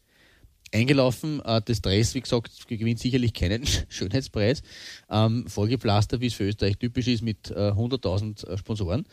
eingelaufen. 0.72 1.42
Äh, 1.44 1.62
das 1.64 1.82
Dress, 1.82 2.16
wie 2.16 2.22
gesagt, 2.22 2.68
gewinnt 2.68 3.00
sicherlich 3.00 3.34
keinen 3.34 3.66
Schönheitspreis. 3.90 4.62
Ähm, 5.10 5.48
vollgeplastert, 5.48 6.22
wie 6.22 6.28
es 6.28 6.34
für 6.34 6.46
Österreich 6.46 6.78
typisch 6.78 7.08
ist, 7.08 7.22
mit 7.22 7.52
äh, 7.52 7.72
100.000 7.72 8.48
äh, 8.48 8.58
Sponsoren. 8.58 9.06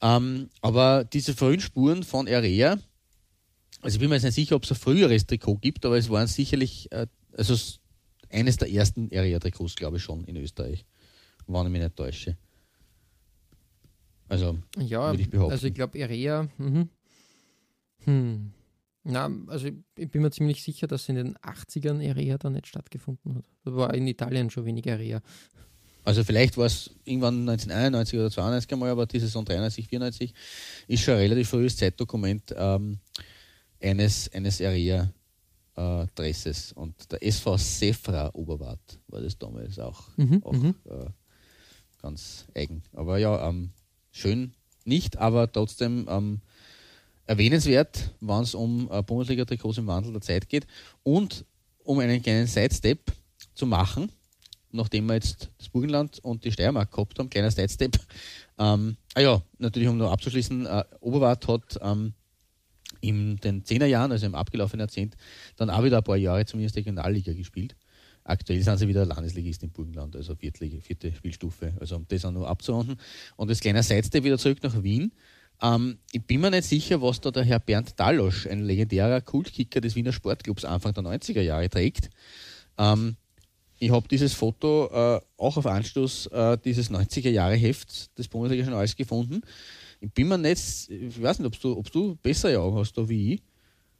Ähm, 0.00 0.48
aber 0.60 1.04
diese 1.04 1.34
frühen 1.34 1.60
Spuren 1.60 2.04
von 2.04 2.28
Area, 2.28 2.78
also 3.80 3.96
ich 3.96 4.00
bin 4.00 4.08
mir 4.08 4.16
jetzt 4.16 4.24
nicht 4.24 4.34
sicher, 4.34 4.56
ob 4.56 4.64
es 4.64 4.70
ein 4.70 4.76
früheres 4.76 5.26
Trikot 5.26 5.58
gibt, 5.58 5.84
aber 5.84 5.98
es 5.98 6.08
waren 6.08 6.26
sicherlich, 6.26 6.90
äh, 6.92 7.06
also 7.36 7.56
eines 8.30 8.56
der 8.56 8.70
ersten 8.70 9.10
Area-Trikots, 9.12 9.76
glaube 9.76 9.96
ich 9.96 10.02
schon, 10.02 10.24
in 10.24 10.36
Österreich, 10.36 10.84
wenn 11.46 11.66
ich 11.66 11.72
mich 11.72 11.82
nicht 11.82 11.96
täusche. 11.96 12.36
Also, 14.28 14.58
ja, 14.78 15.10
würde 15.10 15.22
ich 15.22 15.30
behaupten. 15.30 15.52
Also 15.52 15.66
ich 15.66 15.74
glaube, 15.74 16.02
Area, 16.02 16.48
mhm. 16.58 16.90
hm. 18.04 18.52
Na, 19.10 19.30
also 19.46 19.68
ich 19.96 20.10
bin 20.10 20.20
mir 20.20 20.30
ziemlich 20.30 20.62
sicher, 20.62 20.86
dass 20.86 21.08
in 21.08 21.14
den 21.14 21.36
80ern 21.38 22.06
Area 22.06 22.36
da 22.36 22.50
nicht 22.50 22.66
stattgefunden 22.66 23.36
hat. 23.36 23.44
Da 23.64 23.74
war 23.74 23.94
in 23.94 24.06
Italien 24.06 24.50
schon 24.50 24.66
weniger 24.66 24.92
Area. 24.92 25.22
Also 26.04 26.24
vielleicht 26.24 26.58
war 26.58 26.66
es 26.66 26.90
irgendwann 27.04 27.48
1991 27.48 28.18
oder 28.18 28.30
92 28.30 28.72
einmal, 28.72 28.90
aber 28.90 29.06
die 29.06 29.18
Saison 29.18 29.46
93, 29.46 29.88
94 29.88 30.34
ist 30.88 31.02
schon 31.02 31.14
ein 31.14 31.20
relativ 31.20 31.48
frühes 31.48 31.76
Zeitdokument 31.78 32.54
ähm, 32.54 32.98
eines, 33.80 34.30
eines 34.34 34.60
Area 34.60 35.10
äh. 35.74 36.72
Und 36.74 37.10
der 37.10 37.22
SV 37.22 37.56
Sefra 37.56 38.30
Oberwart 38.34 38.98
war 39.08 39.22
das 39.22 39.38
damals 39.38 39.78
auch, 39.78 40.08
mhm, 40.16 40.42
auch 40.44 40.52
mhm. 40.52 40.74
äh, 40.84 41.06
ganz 42.02 42.46
eigen. 42.54 42.82
Aber 42.92 43.16
ja, 43.18 43.48
ähm, 43.48 43.70
schön 44.10 44.52
nicht, 44.84 45.16
aber 45.16 45.50
trotzdem 45.50 46.06
ähm, 46.10 46.40
erwähnenswert, 47.28 48.10
wenn 48.20 48.42
es 48.42 48.54
um 48.54 48.88
äh, 48.90 49.02
Bundesliga-Trikots 49.02 49.78
im 49.78 49.86
Wandel 49.86 50.12
der 50.12 50.22
Zeit 50.22 50.48
geht. 50.48 50.66
Und 51.02 51.44
um 51.84 51.98
einen 51.98 52.22
kleinen 52.22 52.46
Sidestep 52.46 53.12
zu 53.54 53.66
machen, 53.66 54.10
nachdem 54.72 55.06
wir 55.06 55.14
jetzt 55.14 55.50
das 55.58 55.68
Burgenland 55.68 56.18
und 56.20 56.44
die 56.44 56.52
Steiermark 56.52 56.90
gehabt 56.90 57.18
haben, 57.18 57.30
kleiner 57.30 57.50
Sidestep. 57.50 57.98
Ähm, 58.60 58.96
ah 59.14 59.20
ja, 59.20 59.42
natürlich, 59.58 59.88
um 59.88 59.98
noch 59.98 60.10
abzuschließen, 60.10 60.66
äh, 60.66 60.82
Oberwart 60.98 61.46
hat 61.46 61.78
ähm, 61.80 62.12
in 63.00 63.36
den 63.36 63.62
10er 63.62 63.86
Jahren, 63.86 64.10
also 64.10 64.26
im 64.26 64.34
abgelaufenen 64.34 64.80
Jahrzehnt, 64.80 65.16
dann 65.54 65.70
auch 65.70 65.84
wieder 65.84 65.98
ein 65.98 66.02
paar 66.02 66.16
Jahre 66.16 66.44
zumindest 66.44 66.74
Regionalliga 66.74 67.34
gespielt. 67.34 67.76
Aktuell 68.24 68.60
sind 68.60 68.78
sie 68.78 68.88
wieder 68.88 69.06
Landesligist 69.06 69.62
im 69.62 69.70
Burgenland, 69.70 70.16
also 70.16 70.34
vierte, 70.34 70.68
vierte 70.80 71.14
Spielstufe, 71.14 71.72
also 71.78 71.94
um 71.94 72.06
das 72.08 72.24
auch 72.24 72.32
noch 72.32 72.46
abzurunden. 72.46 72.96
Und 73.36 73.48
das 73.48 73.60
kleine 73.60 73.84
Sidestep 73.84 74.24
wieder 74.24 74.38
zurück 74.38 74.58
nach 74.64 74.82
Wien. 74.82 75.12
Ähm, 75.60 75.98
ich 76.12 76.22
bin 76.22 76.40
mir 76.40 76.50
nicht 76.50 76.68
sicher, 76.68 77.02
was 77.02 77.20
da 77.20 77.30
der 77.30 77.44
Herr 77.44 77.58
Bernd 77.58 77.98
Dallosch, 77.98 78.46
ein 78.46 78.64
legendärer 78.64 79.20
Kultkicker 79.20 79.80
des 79.80 79.96
Wiener 79.96 80.12
Sportclubs 80.12 80.64
Anfang 80.64 80.94
der 80.94 81.04
90er 81.04 81.40
Jahre 81.40 81.68
trägt. 81.68 82.10
Ähm, 82.78 83.16
ich 83.80 83.90
habe 83.90 84.08
dieses 84.08 84.34
Foto 84.34 84.88
äh, 84.92 85.20
auch 85.36 85.56
auf 85.56 85.66
Anstoß 85.66 86.26
äh, 86.28 86.58
dieses 86.64 86.90
90er 86.90 87.30
Jahre 87.30 87.54
Hefts 87.54 88.12
des 88.14 88.28
Bundesliga-Journals 88.28 88.96
gefunden. 88.96 89.42
Ich 90.00 90.12
bin 90.12 90.28
mir 90.28 90.38
nicht, 90.38 90.90
ich 90.90 91.22
weiß 91.22 91.38
nicht, 91.40 91.46
ob 91.46 91.60
du, 91.60 91.76
ob 91.76 91.90
du 91.90 92.16
bessere 92.16 92.58
Augen 92.60 92.76
hast 92.76 92.92
da 92.94 93.08
wie 93.08 93.34
ich. 93.34 93.42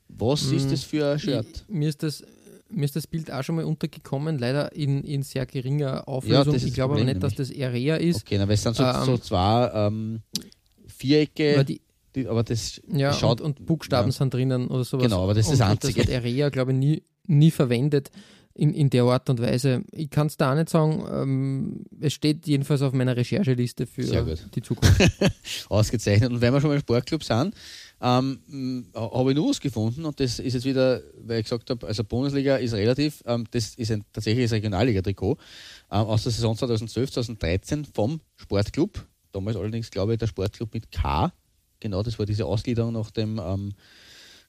Was 0.09 0.45
mm, 0.45 0.57
ist 0.57 0.73
das 0.73 0.85
für 0.85 1.13
ein 1.13 1.19
Shirt? 1.19 1.65
Ich, 1.69 1.75
mir, 1.75 1.89
ist 1.89 2.03
das, 2.03 2.25
mir 2.71 2.85
ist 2.85 2.97
das 2.97 3.07
Bild 3.07 3.31
auch 3.31 3.43
schon 3.43 3.57
mal 3.57 3.65
untergekommen, 3.65 4.39
leider 4.39 4.73
in, 4.73 5.05
in 5.05 5.23
sehr 5.23 5.47
geringer 5.47 6.09
Auflösung. 6.09 6.55
Ja, 6.55 6.67
ich 6.67 6.75
glaube 6.75 6.95
aber 6.95 7.05
nicht, 7.05 7.23
dass 7.23 7.35
das 7.35 7.51
Area 7.51 7.97
ist. 7.97 8.23
Okay, 8.23 8.39
na, 8.39 8.49
weil 8.49 8.55
es 8.55 8.63
sind 8.63 8.77
so, 8.77 8.85
ähm, 8.85 9.05
so 9.05 9.19
zwei 9.19 9.71
ähm, 9.75 10.23
Vierecke. 10.99 11.65
Die, 11.65 11.81
die, 12.15 12.27
aber 12.27 12.43
das 12.43 12.81
ja, 12.91 13.13
schaut. 13.13 13.41
Und, 13.41 13.61
und 13.61 13.67
Buchstaben 13.67 14.09
ja. 14.09 14.13
sind 14.13 14.35
drinnen 14.35 14.69
oder 14.69 14.85
sowas. 14.85 15.05
Genau, 15.05 15.23
aber 15.23 15.35
das 15.35 15.47
ist 15.47 15.61
das 15.61 15.69
Einzige. 15.69 16.03
Das 16.03 16.09
hat 16.09 16.23
Area, 16.23 16.49
glaube 16.49 16.73
ich, 16.73 16.79
nie, 16.79 17.03
nie 17.27 17.51
verwendet 17.51 18.11
in, 18.59 18.75
in 18.75 18.91
der 18.91 19.05
Art 19.05 19.31
und 19.31 19.41
Weise. 19.41 19.85
Ich 19.93 20.11
kann 20.11 20.27
es 20.27 20.37
da 20.37 20.51
auch 20.51 20.57
nicht 20.57 20.69
sagen. 20.69 21.05
Ähm, 21.11 21.85
es 22.01 22.13
steht 22.13 22.47
jedenfalls 22.47 22.83
auf 22.83 22.93
meiner 22.93 23.17
Rechercheliste 23.17 23.87
für 23.87 24.37
die 24.55 24.63
Zukunft. 24.63 25.01
Ausgezeichnet. 25.69 26.33
Und 26.33 26.41
wenn 26.41 26.53
wir 26.53 26.61
schon 26.61 26.71
mal 26.71 26.75
im 26.75 26.81
Sportclub 26.81 27.23
sind, 27.23 27.55
ähm, 28.01 28.89
habe 28.95 29.31
ich 29.31 29.37
nur 29.37 29.51
was 29.51 29.61
gefunden 29.61 30.05
und 30.05 30.19
das 30.21 30.39
ist 30.39 30.55
jetzt 30.55 30.65
wieder, 30.65 31.03
weil 31.21 31.39
ich 31.39 31.45
gesagt 31.45 31.71
habe, 31.71 31.87
also 31.87 32.05
Bundesliga 32.05 32.57
ist 32.57 32.75
relativ, 32.75 33.23
ähm, 33.27 33.45
das 33.51 33.75
ist 33.75 33.91
ein 33.91 34.05
tatsächliches 34.13 34.53
Regionalliga-Trikot 34.53 35.37
ähm, 35.91 35.99
aus 35.99 36.25
der 36.25 36.33
Saison 36.33 36.57
2012, 36.57 37.13
2013 37.13 37.85
vom 37.85 38.21
Sportclub 38.37 39.05
damals 39.33 39.57
allerdings, 39.57 39.91
glaube 39.91 40.13
ich, 40.13 40.19
der 40.19 40.27
Sportclub 40.27 40.73
mit 40.75 40.91
K. 40.91 41.33
Genau, 41.81 42.03
das 42.03 42.19
war 42.19 42.27
diese 42.27 42.47
Ausgliederung 42.47 42.93
nach 42.93 43.11
dem 43.11 43.41
ähm, 43.43 43.73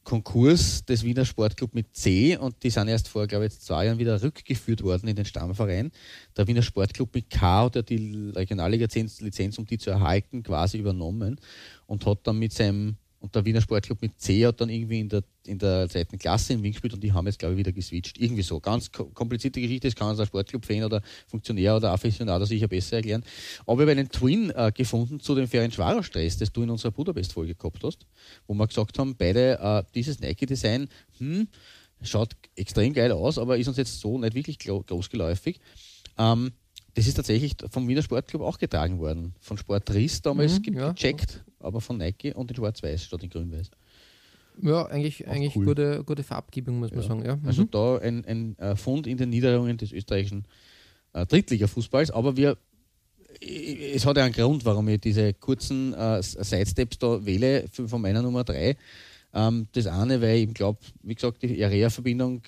Konkurs 0.04 0.86
des 0.86 1.04
Wiener 1.04 1.26
Sportclub 1.26 1.76
mit 1.76 1.96
C 1.96 2.36
und 2.38 2.64
die 2.64 2.70
sind 2.70 2.88
erst 2.88 3.08
vor, 3.08 3.28
glaube 3.28 3.46
ich, 3.46 3.60
zwei 3.60 3.86
Jahren 3.86 4.00
wieder 4.00 4.22
rückgeführt 4.22 4.82
worden 4.82 5.08
in 5.08 5.16
den 5.16 5.26
Stammverein. 5.26 5.92
Der 6.36 6.48
Wiener 6.48 6.64
Sportclub 6.64 7.14
mit 7.14 7.30
K 7.30 7.66
hat 7.66 7.76
ja 7.76 7.82
die 7.84 8.32
Regionalliga-Lizenz, 8.34 9.58
um 9.60 9.66
die 9.66 9.78
zu 9.78 9.92
erhalten, 9.92 10.42
quasi 10.42 10.80
übernommen 10.80 11.40
und 11.86 12.06
hat 12.06 12.20
dann 12.24 12.40
mit 12.40 12.54
seinem 12.54 12.96
und 13.20 13.36
der 13.36 13.44
Wiener 13.44 13.62
Sportclub 13.62 14.02
mit 14.02 14.20
C 14.20 14.46
hat 14.46 14.62
dann 14.62 14.70
irgendwie 14.70 15.02
in 15.02 15.10
der, 15.10 15.24
in 15.46 15.60
der 15.60 15.90
zweiten 15.90 16.18
Klasse 16.18 16.54
im 16.54 16.64
Wien 16.64 16.72
gespielt 16.72 16.94
und 16.94 17.04
die 17.04 17.12
haben 17.12 17.26
jetzt, 17.28 17.38
glaube 17.38 17.54
ich, 17.54 17.60
wieder 17.60 17.72
geswitcht. 17.74 18.18
Irgendwie 18.18 18.44
so. 18.44 18.60
Ganz 18.62 18.92
komplizierte 18.92 19.60
Geschichte, 19.60 19.88
das 19.88 19.96
kann 19.96 20.10
uns 20.10 20.20
ein 20.20 20.26
Sportclub-Fan 20.26 20.84
oder 20.84 21.02
Funktionär 21.28 21.76
oder 21.76 21.92
Afficionado 21.92 22.46
sicher 22.46 22.70
besser 22.70 22.98
erklären. 22.98 23.24
Aber 23.66 23.80
wir 23.80 23.92
haben 23.92 24.00
einen 24.00 24.10
Twin 24.10 24.52
äh, 24.52 24.72
gefunden 24.74 25.20
zu 25.20 25.36
dem 25.36 25.48
Ferencvaros-Stress, 25.48 26.38
das 26.38 26.54
du 26.54 26.64
in 26.64 26.70
unserer 26.70 26.92
Budapest-Folge 26.92 27.56
gehabt 27.56 27.84
hast, 27.84 28.06
wo 28.48 28.54
wir 28.54 28.68
gesagt 28.68 28.98
haben, 28.98 29.16
beide 29.18 29.60
äh, 29.60 29.84
dieses 29.94 30.20
Nike-Design, 30.22 30.88
hm, 31.18 31.48
schaut 32.02 32.36
extrem 32.56 32.94
geil 32.94 33.12
aus, 33.12 33.38
aber 33.38 33.58
ist 33.58 33.68
uns 33.68 33.78
jetzt 33.78 34.00
so 34.00 34.18
nicht 34.18 34.34
wirklich 34.34 34.60
großgeläufig. 34.60 35.60
Ähm, 36.18 36.52
das 36.94 37.08
ist 37.08 37.16
tatsächlich 37.16 37.56
vom 37.70 37.88
Wiener 37.88 38.02
Sportclub 38.02 38.42
auch 38.42 38.58
getragen 38.58 39.00
worden. 39.00 39.36
Von 39.40 39.58
Sportriss 39.58 40.22
damals 40.22 40.60
Mhm, 40.60 40.78
ja. 40.78 40.94
Aber 41.60 41.82
von 41.82 41.98
Nike 41.98 42.34
und 42.34 42.50
in 42.52 42.56
Schwarz-Weiß 42.58 43.04
statt 43.04 43.24
in 43.24 43.30
Grün-Weiß. 43.30 43.70
Ja, 44.62 44.86
eigentlich, 44.88 45.26
Auch 45.28 45.32
eigentlich 45.32 45.56
cool. 45.56 45.66
gute, 45.66 46.04
gute 46.04 46.24
Farbgebung, 46.24 46.80
muss 46.80 46.92
man 46.92 47.02
Ja. 47.02 47.08
sagen. 47.08 47.26
Ja. 47.26 47.38
Also 47.46 47.64
Mhm. 47.64 47.72
da 47.72 47.98
ein, 48.00 48.26
ein 48.26 48.60
äh, 48.60 48.76
Fund 48.76 49.08
in 49.08 49.18
den 49.18 49.30
Niederungen 49.30 49.78
des 49.78 49.92
österreichischen 49.94 50.46
äh, 51.14 51.26
Drittliga-Fußballs, 51.26 52.12
aber 52.12 52.36
wir 52.38 52.58
äh, 53.42 53.92
es 53.94 54.06
hat 54.06 54.18
ja 54.18 54.24
einen 54.26 54.34
Grund, 54.34 54.66
warum 54.66 54.88
ich 54.90 55.00
diese 55.02 55.34
kurzen 55.34 55.94
äh, 55.94 56.22
Sidesteps 56.22 56.98
da 57.00 57.26
wähle 57.26 57.66
von 57.72 58.02
meiner 58.02 58.22
Nummer 58.22 58.44
3. 58.44 58.76
Ähm, 59.34 59.68
das 59.74 59.88
eine, 59.88 60.22
weil 60.22 60.38
ich 60.38 60.44
eben 60.44 60.54
glaube, 60.54 60.80
wie 61.04 61.16
gesagt, 61.16 61.42
die 61.44 61.64
Area-Verbindung, 61.64 62.42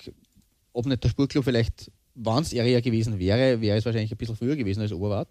ob 0.72 0.86
nicht 0.86 1.02
der 1.04 1.08
Sportclub 1.08 1.44
vielleicht, 1.44 1.90
wenn 2.14 2.42
es 2.42 2.52
Area 2.52 2.80
gewesen 2.80 3.18
wäre, 3.18 3.60
wäre 3.60 3.78
es 3.78 3.84
wahrscheinlich 3.86 4.10
ein 4.12 4.16
bisschen 4.18 4.36
früher 4.36 4.56
gewesen 4.56 4.80
als 4.82 4.92
Oberwart. 4.92 5.28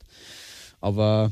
Aber 0.80 1.32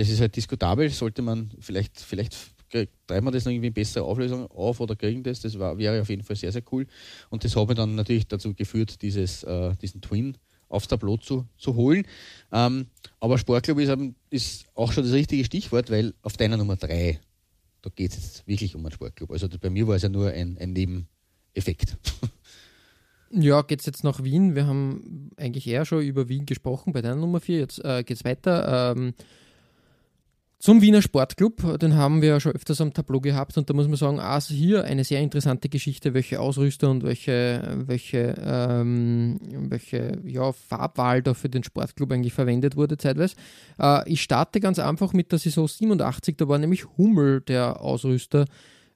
das 0.00 0.08
ist 0.08 0.20
halt 0.20 0.34
diskutabel, 0.34 0.88
sollte 0.88 1.20
man 1.20 1.50
vielleicht, 1.60 2.00
vielleicht 2.00 2.34
treiben 2.70 3.26
wir 3.26 3.30
das 3.32 3.44
noch 3.44 3.52
irgendwie 3.52 3.66
in 3.66 3.74
bessere 3.74 4.04
Auflösung 4.04 4.46
auf 4.46 4.80
oder 4.80 4.96
kriegen 4.96 5.22
das, 5.22 5.40
das 5.40 5.58
war, 5.58 5.76
wäre 5.76 6.00
auf 6.00 6.08
jeden 6.08 6.22
Fall 6.22 6.36
sehr, 6.36 6.52
sehr 6.52 6.62
cool. 6.72 6.86
Und 7.28 7.44
das 7.44 7.54
mich 7.54 7.76
dann 7.76 7.96
natürlich 7.96 8.26
dazu 8.26 8.54
geführt, 8.54 9.02
dieses, 9.02 9.42
äh, 9.42 9.76
diesen 9.76 10.00
Twin 10.00 10.38
aufs 10.70 10.88
Tableau 10.88 11.18
zu, 11.18 11.46
zu 11.58 11.74
holen. 11.74 12.06
Ähm, 12.50 12.86
aber 13.18 13.36
Sportclub 13.36 13.78
ist, 13.80 13.90
eben- 13.90 14.14
ist 14.30 14.64
auch 14.74 14.90
schon 14.92 15.04
das 15.04 15.12
richtige 15.12 15.44
Stichwort, 15.44 15.90
weil 15.90 16.14
auf 16.22 16.38
deiner 16.38 16.56
Nummer 16.56 16.76
3, 16.76 17.20
da 17.82 17.90
geht 17.94 18.12
es 18.12 18.42
wirklich 18.46 18.74
um 18.74 18.86
einen 18.86 18.92
Sportclub. 18.92 19.30
Also 19.32 19.48
bei 19.60 19.68
mir 19.68 19.86
war 19.86 19.96
es 19.96 20.02
ja 20.02 20.08
nur 20.08 20.30
ein, 20.30 20.56
ein 20.58 20.72
Nebeneffekt. 20.72 21.98
Ja, 23.32 23.62
geht's 23.62 23.86
jetzt 23.86 24.02
nach 24.02 24.24
Wien? 24.24 24.56
Wir 24.56 24.66
haben 24.66 25.30
eigentlich 25.36 25.64
eher 25.68 25.84
schon 25.84 26.02
über 26.02 26.28
Wien 26.28 26.46
gesprochen 26.46 26.92
bei 26.92 27.00
deiner 27.00 27.14
Nummer 27.14 27.38
4. 27.38 27.58
Jetzt 27.60 27.84
äh, 27.84 28.02
geht's 28.02 28.24
weiter. 28.24 28.96
Ähm, 28.96 29.14
zum 30.60 30.82
Wiener 30.82 31.00
Sportclub, 31.00 31.78
den 31.78 31.96
haben 31.96 32.20
wir 32.20 32.28
ja 32.28 32.38
schon 32.40 32.52
öfters 32.52 32.82
am 32.82 32.92
Tableau 32.92 33.18
gehabt 33.20 33.56
und 33.56 33.70
da 33.70 33.74
muss 33.74 33.88
man 33.88 33.96
sagen, 33.96 34.20
also 34.20 34.52
hier 34.54 34.84
eine 34.84 35.04
sehr 35.04 35.20
interessante 35.20 35.70
Geschichte, 35.70 36.12
welche 36.12 36.38
Ausrüster 36.38 36.90
und 36.90 37.02
welche, 37.02 37.82
welche, 37.86 38.34
ähm, 38.44 39.38
welche 39.70 40.18
ja, 40.26 40.52
Farbwahl 40.52 41.22
da 41.22 41.32
für 41.32 41.48
den 41.48 41.64
Sportclub 41.64 42.12
eigentlich 42.12 42.34
verwendet 42.34 42.76
wurde 42.76 42.98
zeitweise. 42.98 43.36
Äh, 43.80 44.06
ich 44.06 44.20
starte 44.20 44.60
ganz 44.60 44.78
einfach 44.78 45.14
mit 45.14 45.32
der 45.32 45.38
Saison 45.38 45.66
87, 45.66 46.36
da 46.36 46.46
war 46.46 46.58
nämlich 46.58 46.84
Hummel 46.98 47.40
der 47.40 47.80
Ausrüster 47.80 48.44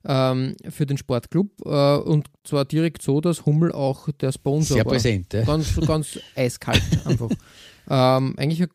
ähm, 0.04 0.54
für 0.68 0.84
den 0.84 0.98
Sportclub 0.98 1.48
äh, 1.64 1.96
und 1.96 2.28
zwar 2.44 2.66
direkt 2.66 3.00
so, 3.00 3.22
dass 3.22 3.46
Hummel 3.46 3.72
auch 3.72 4.10
der 4.20 4.32
Sponsor 4.32 4.76
Sehr 4.76 4.84
war. 4.84 4.92
präsent. 4.92 5.32
Ja. 5.32 5.44
Ganz, 5.44 5.74
ganz 5.86 6.18
eiskalt 6.36 6.82
einfach. 7.06 7.30
ähm, 7.88 8.34
eigentlich 8.36 8.62
ein- 8.64 8.68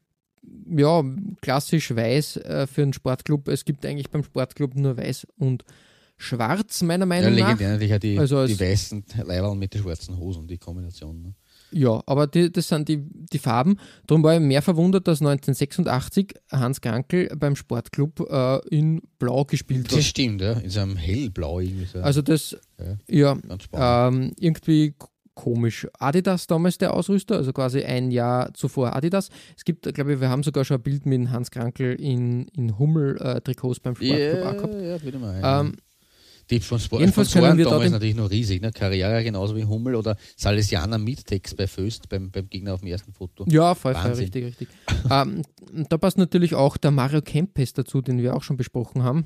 ja, 0.76 1.04
klassisch 1.42 1.96
weiß 1.96 2.38
äh, 2.38 2.68
für 2.68 2.82
einen 2.84 2.94
Sportclub. 2.94 3.48
Es 3.48 3.66
gibt 3.66 3.86
eigentlich 3.86 4.10
beim 4.10 4.24
Sportclub 4.24 4.76
nur 4.76 4.98
weiß 4.98 5.28
und 5.38 5.64
schwarz, 6.18 6.82
meiner 6.82 7.04
Ja, 7.04 7.06
Meinung 7.06 7.32
nach. 7.36 7.48
legendär 7.50 7.70
natürlich 7.72 7.94
auch 7.94 8.00
die, 8.00 8.20
Also 8.20 8.38
als- 8.38 8.52
die 8.52 8.60
weißen 8.60 9.04
Leiberl 9.26 9.56
mit 9.56 9.74
den 9.74 9.82
schwarzen 9.84 10.18
Hosen, 10.18 10.48
die 10.48 10.58
Kombination. 10.58 11.22
Ne? 11.22 11.34
Ja, 11.72 12.02
aber 12.08 12.26
die, 12.28 12.52
das 12.52 12.68
sind 12.68 12.90
die, 12.90 12.98
die 13.32 13.38
Farben. 13.38 13.78
Darum 14.08 14.24
war 14.24 14.34
ich 14.34 14.42
mehr 14.42 14.62
verwundert, 14.64 15.08
dass 15.08 15.22
1986 15.22 16.34
Hans 16.52 16.82
Krankel 16.82 17.30
beim 17.38 17.56
Sportclub 17.56 18.20
äh, 18.30 18.58
in 18.70 19.02
Blau 19.20 19.46
gespielt 19.46 19.88
Das 19.92 20.00
hat. 20.00 20.04
stimmt, 20.04 20.42
ja. 20.42 20.54
in 20.54 20.70
so 20.70 20.80
einem 20.80 20.98
hellblau 20.98 21.60
irgendwie 21.60 21.86
so. 21.86 22.00
Also 22.00 22.22
das, 22.24 22.58
Ja. 23.08 23.38
ja, 23.74 24.08
ähm, 24.08 24.34
irgendwie 24.40 24.96
komisch. 25.40 25.88
Adidas 25.98 26.48
damals 26.48 26.78
der 26.78 26.94
Ausrüster, 26.94 27.38
also 27.38 27.54
quasi 27.54 27.82
ein 27.82 28.12
Jahr 28.12 28.54
zuvor 28.54 28.94
Adidas. 28.94 29.30
Es 29.56 29.64
gibt, 29.64 29.94
glaube 29.94 30.14
ich, 30.14 30.20
wir 30.20 30.30
haben 30.30 30.44
sogar 30.44 30.66
schon 30.66 30.78
ein 30.78 30.84
Bild 30.84 31.06
mit 31.06 31.30
Hans 31.30 31.50
Krankel 31.50 31.96
in, 31.96 32.50
in 32.50 32.78
Hummel-Trikots 32.78 33.80
beim 33.80 33.96
Sportclub 33.96 34.20
ja, 34.20 34.52
gehabt. 34.52 34.74
ja, 34.74 35.02
wieder 35.02 35.20
mal. 35.20 35.62
Ähm, 35.62 35.78
die 36.50 36.60
von 36.60 36.80
Sport 36.80 37.02
jedenfalls 37.02 37.32
von 37.32 37.42
können 37.44 37.58
wir 37.58 37.66
da 37.66 37.72
damals 37.72 37.92
natürlich 37.92 38.16
noch 38.16 38.30
riesig. 38.30 38.62
Ne? 38.62 38.72
Carriera 38.72 39.22
genauso 39.22 39.56
wie 39.56 39.64
Hummel 39.64 39.96
oder 39.96 40.18
Salesianer 40.36 40.98
Midtex 40.98 41.56
bei 41.56 41.68
Föst 41.68 42.10
beim, 42.10 42.32
beim 42.32 42.50
Gegner 42.50 42.74
auf 42.74 42.82
dem 42.82 42.90
ersten 42.90 43.14
Foto. 43.14 43.46
ja, 43.48 43.76
voll, 43.76 43.96
voll, 43.96 44.12
richtig, 44.12 44.46
richtig. 44.46 44.68
ähm, 45.10 45.44
da 45.88 45.98
passt 45.98 46.18
natürlich 46.18 46.56
auch 46.56 46.76
der 46.76 46.92
Mario 46.92 47.22
Kempes 47.22 47.72
dazu, 47.74 48.02
den 48.02 48.18
wir 48.18 48.36
auch 48.36 48.44
schon 48.44 48.58
besprochen 48.58 49.04
haben. 49.04 49.26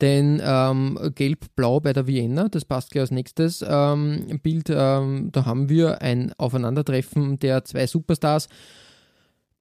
Denn 0.00 0.40
ähm, 0.42 0.98
Gelb-Blau 1.14 1.80
bei 1.80 1.92
der 1.92 2.06
Vienna, 2.06 2.48
das 2.48 2.64
passt 2.64 2.90
gleich 2.90 3.02
als 3.02 3.10
nächstes 3.10 3.64
ähm, 3.66 4.40
Bild. 4.42 4.70
Ähm, 4.70 5.28
da 5.32 5.44
haben 5.44 5.68
wir 5.68 6.00
ein 6.00 6.32
Aufeinandertreffen 6.38 7.38
der 7.38 7.64
zwei 7.64 7.86
Superstars. 7.86 8.48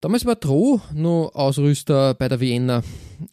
Damals 0.01 0.25
war 0.25 0.39
Tro 0.39 0.79
noch 0.93 1.31
Ausrüster 1.33 2.13
bei 2.13 2.29
der 2.29 2.39
Vienna. 2.39 2.83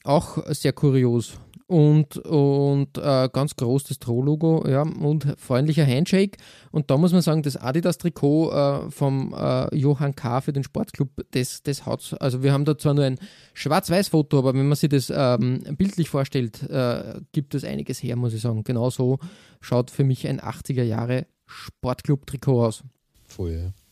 Auch 0.03 0.39
sehr 0.49 0.73
kurios. 0.73 1.39
Und, 1.69 2.17
und 2.19 2.97
äh, 2.97 3.29
ganz 3.33 3.57
groß 3.57 3.85
das 3.85 3.99
Tro-Logo, 3.99 4.65
ja, 4.69 4.83
und 4.83 5.35
freundlicher 5.37 5.85
Handshake. 5.85 6.39
Und 6.71 6.93
da 6.93 6.97
muss 6.97 7.13
man 7.13 7.23
sagen, 7.23 7.43
das 7.43 7.57
Adidas-Trikot 7.57 8.53
äh, 8.53 8.91
vom 8.93 9.35
äh, 9.37 9.75
Johann 9.77 10.15
K. 10.15 10.41
für 10.43 10.53
den 10.53 10.63
Sportclub, 10.63 11.11
das, 11.33 11.65
das 11.65 11.85
haut's. 11.85 12.15
Also 12.15 12.45
wir 12.45 12.53
haben 12.53 12.65
da 12.65 12.79
zwar 12.79 12.95
nur 12.95 13.05
ein 13.05 13.19
Schwarz-Weiß-Foto, 13.55 14.39
aber 14.39 14.55
wenn 14.55 14.69
man 14.69 14.77
sich 14.77 14.91
das 14.91 15.13
ähm, 15.13 15.65
bildlich 15.77 16.09
vorstellt, 16.09 16.63
äh, 16.71 17.21
gibt 17.33 17.53
es 17.57 17.65
einiges 17.65 18.01
her, 18.01 18.15
muss 18.15 18.33
ich 18.33 18.43
sagen. 18.43 18.63
Genau 18.63 18.91
so 18.91 19.19
schaut 19.61 19.91
für 19.91 20.05
mich 20.05 20.29
ein 20.29 20.41
80er 20.41 20.85
Jahre 20.85 21.27
Sportclub-Trikot 21.47 22.65
aus. 22.65 22.85
Voll, 23.25 23.51
ja. 23.51 23.86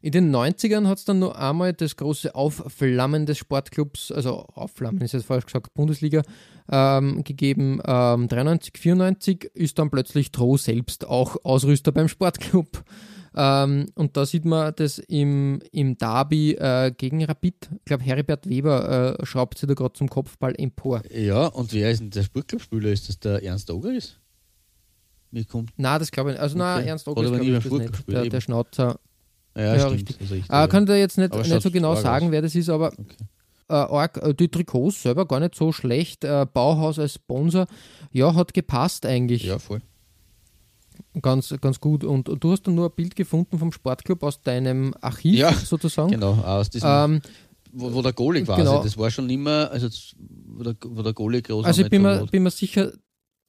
In 0.00 0.12
den 0.12 0.34
90ern 0.34 0.86
hat 0.86 0.98
es 0.98 1.04
dann 1.04 1.18
noch 1.18 1.34
einmal 1.34 1.72
das 1.72 1.96
große 1.96 2.34
Aufflammen 2.34 3.26
des 3.26 3.38
Sportclubs, 3.38 4.12
also 4.12 4.46
Aufflammen 4.54 5.00
ist 5.00 5.12
jetzt 5.12 5.26
falsch 5.26 5.46
gesagt, 5.46 5.74
Bundesliga, 5.74 6.22
ähm, 6.70 7.24
gegeben. 7.24 7.80
Ähm, 7.84 8.28
93, 8.28 8.78
94 8.78 9.50
ist 9.54 9.78
dann 9.78 9.90
plötzlich 9.90 10.30
Tro 10.30 10.56
selbst 10.56 11.06
auch 11.06 11.36
Ausrüster 11.44 11.90
beim 11.92 12.08
Sportclub. 12.08 12.84
Ähm, 13.34 13.86
und 13.94 14.16
da 14.16 14.24
sieht 14.26 14.44
man 14.44 14.72
das 14.76 14.98
im, 14.98 15.60
im 15.70 15.96
Derby 15.98 16.54
äh, 16.54 16.92
gegen 16.96 17.24
Rapid. 17.24 17.70
Ich 17.72 17.84
glaube, 17.84 18.02
Heribert 18.02 18.48
Weber 18.48 19.16
äh, 19.18 19.26
schraubt 19.26 19.58
sich 19.58 19.68
da 19.68 19.74
gerade 19.74 19.92
zum 19.92 20.08
Kopfball 20.08 20.54
empor. 20.56 21.02
Ja, 21.10 21.46
und 21.46 21.72
wer 21.72 21.90
ist 21.90 22.00
denn 22.00 22.10
der 22.10 22.22
Sportclubspieler? 22.22 22.90
Ist 22.90 23.08
das 23.08 23.18
der 23.18 23.42
Ernst 23.42 23.70
Ogeris? 23.70 24.16
Mir 25.30 25.44
kommt. 25.44 25.70
Na, 25.76 25.98
das 25.98 26.10
glaube 26.10 26.30
ich 26.30 26.34
nicht. 26.34 26.42
Also, 26.42 26.56
na, 26.56 26.76
Okay. 26.76 26.88
Ernst 26.88 27.06
Hat 27.06 27.12
August 27.12 27.28
aber 27.28 27.38
glaube 27.38 27.58
ich 27.58 27.62
das 27.62 27.72
nicht. 27.72 28.08
Der, 28.08 28.26
der 28.26 28.40
Schnauzer. 28.40 28.98
Ja, 29.56 29.74
Ja, 29.74 29.80
stimmt. 29.80 29.94
richtig. 29.94 30.16
Also 30.20 30.34
ich, 30.34 30.44
Äh, 30.50 30.68
kann 30.68 30.86
jetzt 30.86 31.18
nicht, 31.18 31.34
nicht 31.34 31.62
so 31.62 31.70
genau 31.70 31.94
sagen, 31.94 32.26
aus. 32.26 32.32
wer 32.32 32.42
das 32.42 32.54
ist, 32.54 32.68
aber 32.68 32.88
Okay. 32.92 33.16
äh, 33.68 33.72
arg, 33.74 34.16
äh, 34.22 34.34
die 34.34 34.48
Trikots 34.48 35.02
selber 35.02 35.26
gar 35.26 35.40
nicht 35.40 35.54
so 35.54 35.72
schlecht. 35.72 36.24
Äh, 36.24 36.46
Bauhaus 36.52 36.98
als 36.98 37.14
Sponsor, 37.14 37.66
ja, 38.12 38.34
hat 38.34 38.54
gepasst 38.54 39.04
eigentlich. 39.06 39.44
Ja, 39.44 39.58
voll. 39.58 39.80
Ganz, 41.22 41.54
ganz 41.60 41.80
gut. 41.80 42.04
Und, 42.04 42.28
und 42.28 42.42
du 42.44 42.52
hast 42.52 42.62
dann 42.66 42.74
nur 42.74 42.86
ein 42.86 42.94
Bild 42.94 43.16
gefunden 43.16 43.58
vom 43.58 43.72
Sportclub 43.72 44.22
aus 44.22 44.40
deinem 44.42 44.94
Archiv 45.00 45.36
Ja, 45.38 45.52
sozusagen. 45.52 46.10
Genau, 46.10 46.32
aus 46.34 46.70
diesem, 46.70 46.88
Ähm, 46.88 47.20
wo, 47.72 47.92
wo 47.92 48.02
der 48.02 48.12
Goalie 48.12 48.44
quasi, 48.44 48.62
genau. 48.62 48.82
das 48.82 48.96
war 48.96 49.10
schon 49.10 49.28
immer, 49.28 49.70
also 49.70 49.88
wo 50.46 50.62
der, 50.62 50.74
wo 50.86 51.02
der 51.02 51.12
Goalie 51.12 51.42
groß 51.42 51.66
also 51.66 51.82
ich 51.82 51.90
bin 51.90 52.02
mir, 52.02 52.24
bin 52.26 52.42
mir 52.42 52.50
sicher, 52.50 52.92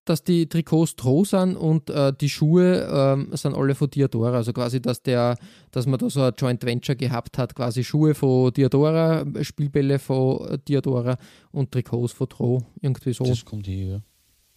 dass 0.06 0.24
die 0.24 0.48
Trikots 0.48 0.96
Tro 0.96 1.24
sind 1.24 1.56
und 1.56 1.90
äh, 1.90 2.14
die 2.20 2.30
Schuhe 2.30 2.88
ähm, 2.92 3.30
sind 3.34 3.56
alle 3.56 3.76
von 3.76 3.90
Diadora. 3.90 4.38
Also 4.38 4.54
quasi, 4.54 4.82
dass 4.82 5.04
der, 5.04 5.38
dass 5.72 5.86
man 5.86 6.00
da 6.00 6.10
so 6.10 6.22
ein 6.22 6.34
Joint 6.38 6.64
Venture 6.66 6.96
gehabt 6.96 7.38
hat, 7.38 7.54
quasi 7.56 7.84
Schuhe 7.84 8.16
von 8.16 8.52
Diadora, 8.52 9.26
Spielbälle 9.42 10.00
von 10.00 10.60
Diadora 10.68 11.18
und 11.52 11.72
Trikots 11.72 12.14
von 12.14 12.30
Tro. 12.30 12.64
Irgendwie 12.82 13.14
so. 13.14 13.24
Das 13.26 13.46
kommt 13.46 13.68
hier, 13.68 13.86
ja. 13.86 14.02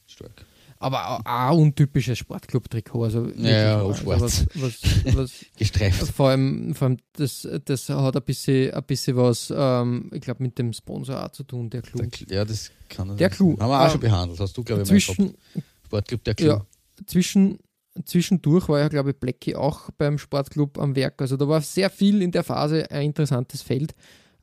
Stark. 0.07 0.47
Aber 0.83 1.21
auch 1.21 1.25
ein 1.25 1.59
untypisches 1.59 2.19
Sportclub-Trikot. 2.19 3.05
Also 3.05 3.27
wirklich, 3.27 3.47
ja, 3.47 3.81
auch 3.81 3.89
also 3.89 4.03
schwarz. 4.03 4.21
Was, 4.21 4.47
was, 4.55 5.17
was, 5.17 5.33
Gestreift. 5.57 6.07
vor 6.09 6.31
allem, 6.31 6.75
vor 6.75 6.89
allem 6.89 6.99
das, 7.15 7.49
das 7.65 7.89
hat 7.89 8.17
ein 8.17 8.23
bisschen, 8.23 8.75
ein 8.75 8.83
bisschen 8.85 9.17
was, 9.17 9.53
ähm, 9.57 10.11
ich 10.13 10.21
glaube, 10.21 10.43
mit 10.43 10.59
dem 10.59 10.73
Sponsor 10.73 11.25
auch 11.25 11.31
zu 11.31 11.45
tun, 11.45 11.71
der 11.71 11.83
Clou. 11.83 12.03
Der 12.03 12.37
Ja, 12.37 12.45
das 12.45 12.71
kann 12.89 13.17
Der 13.17 13.31
Clou. 13.31 13.57
Haben 13.59 13.71
wir 13.71 13.81
auch 13.81 13.85
Ähm, 13.85 13.91
schon 13.91 14.01
behandelt, 14.01 14.41
hast 14.41 14.57
du, 14.57 14.65
glaube 14.65 14.83
ich. 14.83 14.89
Zwischen, 14.89 15.35
Sportclub 15.87 16.25
der 16.25 16.35
Clou. 16.35 16.47
ja, 16.49 16.67
zwischen, 17.07 17.59
zwischendurch 18.05 18.69
war 18.69 18.81
ja, 18.81 18.89
glaube 18.89 19.11
ich, 19.11 19.17
Blackie 19.17 19.55
auch 19.55 19.91
beim 19.99 20.19
Sportclub 20.19 20.79
am 20.79 20.97
Werk. 20.97 21.21
Also 21.21 21.37
da 21.37 21.47
war 21.47 21.61
sehr 21.61 21.91
viel 21.91 22.23
in 22.23 22.33
der 22.33 22.43
Phase 22.45 22.91
ein 22.91 23.07
interessantes 23.07 23.63
Feld. 23.63 23.95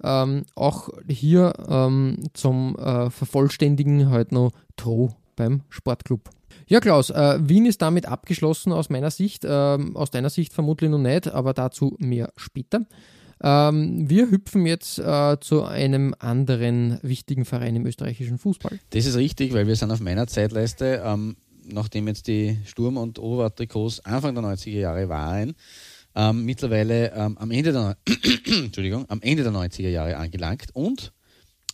Ähm, 0.02 0.45
auch 0.56 0.90
hier 1.10 1.53
ähm, 1.68 2.24
zum 2.34 2.78
äh, 2.78 3.10
Vervollständigen 3.10 4.10
halt 4.10 4.32
noch 4.32 4.52
Tro 4.78 5.14
beim 5.40 5.61
Sportclub. 5.70 6.30
Ja, 6.68 6.80
Klaus, 6.82 7.10
äh, 7.10 7.40
Wien 7.41 7.66
ist 7.66 7.82
damit 7.82 8.06
abgeschlossen 8.06 8.74
aus 8.74 8.90
meiner 8.90 9.10
Sicht, 9.10 9.44
ähm, 9.48 9.95
aus 9.95 10.11
deiner 10.11 10.30
Sicht 10.30 10.53
vermutlich 10.53 10.91
noch 10.91 10.99
nicht, 10.99 11.28
aber 11.30 11.53
dazu 11.53 11.95
mehr 11.98 12.32
später. 12.36 12.86
Ähm, 13.41 14.10
wir 14.10 14.30
hüpfen 14.30 14.66
jetzt 14.66 14.99
äh, 14.99 15.38
zu 15.40 15.64
einem 15.64 16.14
anderen 16.20 16.99
wichtigen 17.02 17.45
Verein 17.45 17.78
im 17.78 17.86
österreichischen 17.86 18.38
Fußball. 18.38 18.80
Das 18.90 19.06
ist 19.06 19.16
richtig, 19.16 19.53
weil 19.53 19.66
wir 19.66 19.78
sind 19.78 19.91
auf 19.91 20.02
meiner 20.02 20.28
Zeitleiste, 20.28 21.02
ähm, 21.06 21.38
nachdem 21.64 22.07
jetzt 22.10 22.28
die 22.28 22.57
Sturm- 22.66 22.98
und 22.98 23.18
Oberwart-Trikots 23.18 24.06
Anfang 24.06 24.36
der 24.36 24.44
90er 24.44 24.80
Jahre 24.80 25.07
waren, 25.07 25.56
ähm, 26.16 26.44
mittlerweile 26.44 27.14
ähm, 27.14 27.38
am, 27.38 27.52
Ende 27.52 27.72
der, 27.72 27.98
am 29.07 29.22
Ende 29.22 29.44
der 29.44 29.53
90er 29.53 29.90
Jahre 29.90 30.18
angelangt 30.18 30.68
und 30.74 31.14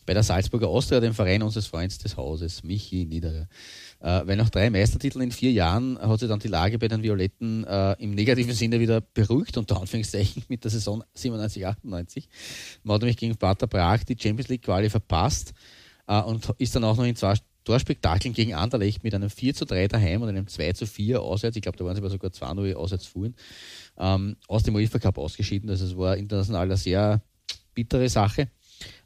bei 0.05 0.13
der 0.13 0.23
Salzburger 0.23 0.67
Austria, 0.67 0.99
dem 0.99 1.13
Verein 1.13 1.41
unseres 1.41 1.67
Freundes 1.67 1.97
des 1.97 2.17
Hauses, 2.17 2.63
Michi 2.63 3.05
Niederer. 3.05 3.47
Äh, 3.99 4.21
weil 4.25 4.35
nach 4.35 4.49
drei 4.49 4.69
Meistertiteln 4.69 5.23
in 5.23 5.31
vier 5.31 5.51
Jahren 5.51 5.99
hat 5.99 6.19
sich 6.19 6.29
dann 6.29 6.39
die 6.39 6.47
Lage 6.47 6.77
bei 6.77 6.87
den 6.87 7.03
Violetten 7.03 7.63
äh, 7.63 7.93
im 7.99 8.11
negativen 8.11 8.53
Sinne 8.53 8.79
wieder 8.79 9.01
beruhigt, 9.01 9.57
unter 9.57 9.79
Anführungszeichen, 9.79 10.43
mit 10.49 10.63
der 10.63 10.71
Saison 10.71 11.03
97, 11.13 11.65
98. 11.65 12.29
Man 12.83 12.95
hat 12.95 13.01
nämlich 13.01 13.17
gegen 13.17 13.33
Sparta 13.33 13.67
Prag 13.67 14.03
die 14.03 14.17
Champions 14.19 14.49
League 14.49 14.63
Quali 14.63 14.89
verpasst 14.89 15.53
äh, 16.07 16.21
und 16.21 16.49
ist 16.57 16.75
dann 16.75 16.83
auch 16.83 16.97
noch 16.97 17.05
in 17.05 17.15
zwei 17.15 17.35
Torspektakeln 17.65 18.33
gegen 18.33 18.53
Anderlecht 18.53 19.03
mit 19.03 19.13
einem 19.13 19.29
4 19.29 19.55
zu 19.55 19.65
3 19.65 19.87
daheim 19.87 20.21
und 20.21 20.29
einem 20.29 20.47
2 20.47 20.73
zu 20.73 20.85
4 20.85 21.21
auswärts, 21.21 21.57
ich 21.57 21.63
glaube, 21.63 21.77
da 21.77 21.83
waren 21.83 21.95
sie 21.95 22.01
aber 22.01 22.11
sogar 22.11 22.29
2-0 22.29 22.75
auswärts 22.75 23.07
fuhren, 23.07 23.35
ähm, 23.97 24.37
aus 24.47 24.63
dem 24.63 24.75
UEFA 24.75 24.99
Cup 24.99 25.17
ausgeschieden. 25.17 25.69
Also 25.69 25.85
es 25.85 25.97
war 25.97 26.15
international 26.15 26.63
eine 26.63 26.77
sehr 26.77 27.21
bittere 27.73 28.07
Sache. 28.07 28.49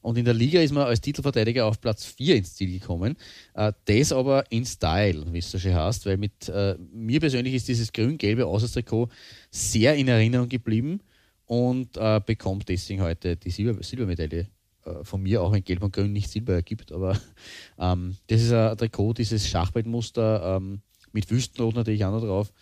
Und 0.01 0.17
in 0.17 0.26
der 0.26 0.34
Liga 0.34 0.61
ist 0.61 0.71
man 0.71 0.84
als 0.84 1.01
Titelverteidiger 1.01 1.65
auf 1.65 1.81
Platz 1.81 2.05
4 2.05 2.38
ins 2.38 2.55
Ziel 2.55 2.80
gekommen. 2.80 3.17
Äh, 3.53 3.73
das 3.85 4.11
aber 4.11 4.49
in 4.51 4.65
Style, 4.65 5.26
wie 5.31 5.39
es 5.39 5.51
so 5.51 5.59
schön 5.59 5.76
heißt, 5.76 6.05
weil 6.05 6.17
mit 6.17 6.47
äh, 6.49 6.76
mir 6.93 7.19
persönlich 7.19 7.53
ist 7.53 7.67
dieses 7.67 7.91
grün-gelbe 7.91 8.45
Auswärtstrikot 8.45 9.09
sehr 9.51 9.95
in 9.95 10.07
Erinnerung 10.07 10.47
geblieben 10.47 11.01
und 11.45 11.97
äh, 11.97 12.21
bekommt 12.26 12.69
deswegen 12.69 13.01
heute 13.01 13.35
die 13.35 13.49
Silber 13.49 13.81
Silbermedaille 13.84 14.47
äh, 14.85 15.03
von 15.03 15.21
mir, 15.21 15.41
auch 15.41 15.51
wenn 15.51 15.63
Gelb 15.63 15.84
und 15.84 15.93
Grün 15.93 16.13
nicht 16.13 16.30
Silber 16.30 16.53
ergibt. 16.53 16.91
Aber 16.91 17.19
ähm, 17.80 18.15
das 18.27 18.41
ist 18.41 18.53
ein 18.53 18.77
Trikot, 18.77 19.13
dieses 19.13 19.47
Schachbrettmuster 19.49 20.57
ähm, 20.57 20.81
mit 21.11 21.30
Wüstenrot 21.30 21.76
natürlich 21.76 22.05
auch 22.05 22.11
noch 22.11 22.21
drauf. 22.21 22.53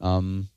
Ähm, 0.00 0.48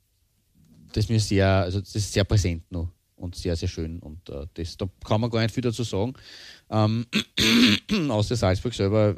das 0.92 1.08
mir 1.08 1.20
sehr, 1.20 1.48
also 1.48 1.80
das 1.80 1.94
ist 1.94 2.12
sehr 2.12 2.24
präsent 2.24 2.70
noch 2.70 2.88
und 3.22 3.36
sehr, 3.36 3.56
sehr 3.56 3.68
schön. 3.68 4.00
Und 4.00 4.28
äh, 4.28 4.46
das, 4.54 4.76
da 4.76 4.88
kann 5.04 5.20
man 5.20 5.30
gar 5.30 5.40
nicht 5.42 5.54
viel 5.54 5.62
dazu 5.62 5.84
sagen. 5.84 6.14
Ähm, 6.70 7.06
außer 8.10 8.36
Salzburg 8.36 8.74
selber, 8.74 9.14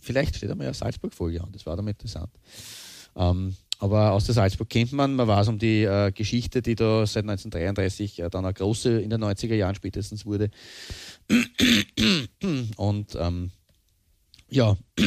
vielleicht 0.00 0.36
steht 0.36 0.50
einmal 0.50 0.66
eine 0.66 0.74
Salzburg-Folge 0.74 1.42
an, 1.42 1.50
das 1.52 1.64
war 1.64 1.76
damit 1.76 1.96
interessant. 1.96 2.30
Ähm, 3.16 3.56
aber 3.78 4.12
aus 4.12 4.26
der 4.26 4.34
Salzburg 4.34 4.68
kennt 4.68 4.92
man, 4.92 5.16
man 5.16 5.26
weiß 5.26 5.48
um 5.48 5.58
die 5.58 5.82
äh, 5.82 6.12
Geschichte, 6.12 6.62
die 6.62 6.76
da 6.76 7.04
seit 7.06 7.24
1933 7.24 8.20
äh, 8.20 8.30
dann 8.30 8.44
eine 8.44 8.54
große 8.54 9.00
in 9.00 9.10
den 9.10 9.24
90er 9.24 9.54
Jahren 9.54 9.74
spätestens 9.74 10.24
wurde. 10.24 10.50
Und 12.76 13.16
ähm, 13.18 13.50
ja, 14.48 14.76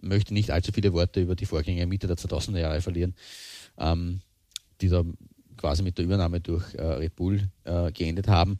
möchte 0.00 0.34
nicht 0.34 0.50
allzu 0.50 0.72
viele 0.72 0.92
Worte 0.92 1.20
über 1.20 1.34
die 1.34 1.46
Vorgänge 1.46 1.86
Mitte 1.86 2.08
der 2.08 2.16
2000er 2.16 2.58
Jahre 2.58 2.80
verlieren, 2.80 3.14
ähm, 3.78 4.20
die 4.80 4.88
da 4.88 5.04
quasi 5.60 5.82
mit 5.82 5.98
der 5.98 6.06
Übernahme 6.06 6.40
durch 6.40 6.74
äh, 6.74 6.82
Red 6.82 7.16
Bull 7.16 7.48
äh, 7.64 7.92
geendet 7.92 8.28
haben. 8.28 8.58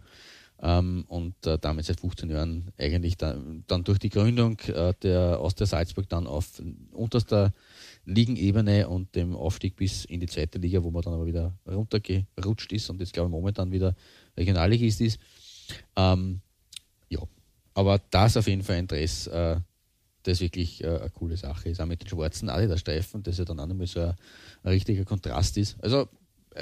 Ähm, 0.62 1.04
und 1.08 1.46
äh, 1.46 1.58
damit 1.58 1.86
seit 1.86 2.00
15 2.00 2.28
Jahren 2.28 2.70
eigentlich 2.78 3.16
dann, 3.16 3.64
dann 3.66 3.82
durch 3.82 3.98
die 3.98 4.10
Gründung 4.10 4.58
äh, 4.66 4.92
der 5.02 5.40
Austria 5.40 5.66
Salzburg 5.66 6.06
dann 6.10 6.26
auf 6.26 6.62
unterster 6.92 7.54
Ligenebene 8.04 8.86
und 8.86 9.14
dem 9.14 9.34
Aufstieg 9.34 9.76
bis 9.76 10.04
in 10.04 10.20
die 10.20 10.26
zweite 10.26 10.58
Liga, 10.58 10.82
wo 10.82 10.90
man 10.90 11.00
dann 11.00 11.14
aber 11.14 11.24
wieder 11.24 11.54
runtergerutscht 11.66 12.72
ist 12.72 12.90
und 12.90 13.00
jetzt 13.00 13.14
glaube 13.14 13.28
ich 13.28 13.30
momentan 13.30 13.72
wieder 13.72 13.94
Regionalligist 14.36 15.00
ist. 15.00 15.18
Ähm, 15.96 16.42
ja, 17.08 17.20
aber 17.72 17.98
das 18.10 18.36
auf 18.36 18.46
jeden 18.46 18.62
Fall 18.62 18.76
ein 18.76 18.86
Dress, 18.86 19.28
äh, 19.28 19.56
das 20.24 20.40
wirklich 20.40 20.84
äh, 20.84 20.88
eine 20.88 21.10
coole 21.10 21.38
Sache 21.38 21.70
ist. 21.70 21.80
Auch 21.80 21.86
mit 21.86 22.02
den 22.02 22.08
schwarzen 22.08 22.50
Adidas-Streifen, 22.50 23.22
das 23.22 23.38
ja 23.38 23.46
dann 23.46 23.60
auch 23.60 23.66
nochmal 23.66 23.86
so 23.86 24.00
ein, 24.00 24.14
ein 24.62 24.72
richtiger 24.72 25.06
Kontrast 25.06 25.56
ist. 25.56 25.82
Also 25.82 26.06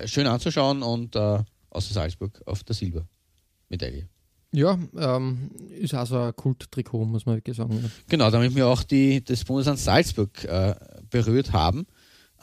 schön 0.06 0.26
anzuschauen 0.26 0.82
und 0.82 1.16
äh, 1.16 1.42
außer 1.70 1.94
Salzburg 1.94 2.40
auf 2.46 2.62
der 2.64 2.74
Silbermedaille. 2.74 4.08
Ja, 4.50 4.78
ähm, 4.96 5.50
ist 5.78 5.92
also 5.92 6.18
ein 6.18 6.36
Kult-Trikot, 6.36 7.04
muss 7.04 7.26
man 7.26 7.36
wirklich 7.36 7.56
sagen. 7.56 7.80
Ja. 7.82 7.90
Genau, 8.08 8.30
damit 8.30 8.54
wir 8.54 8.66
auch 8.66 8.82
die, 8.82 9.22
das 9.22 9.44
Bundesland 9.44 9.78
Salzburg 9.78 10.42
äh, 10.44 10.74
berührt 11.10 11.52
haben. 11.52 11.86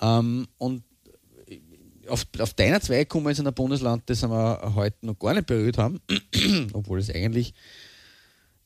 Ähm, 0.01 0.47
und 0.57 0.83
auf, 2.07 2.25
auf 2.39 2.53
deiner 2.53 2.79
zwei 2.81 3.05
kommen 3.05 3.25
wir 3.25 3.31
jetzt 3.31 3.39
in 3.39 3.47
ein 3.47 3.53
Bundesland, 3.53 4.03
das 4.07 4.21
wir 4.21 4.73
heute 4.75 5.03
noch 5.05 5.17
gar 5.17 5.33
nicht 5.33 5.47
berührt 5.47 5.79
haben, 5.79 5.99
obwohl 6.73 6.99
es 6.99 7.09
eigentlich 7.09 7.55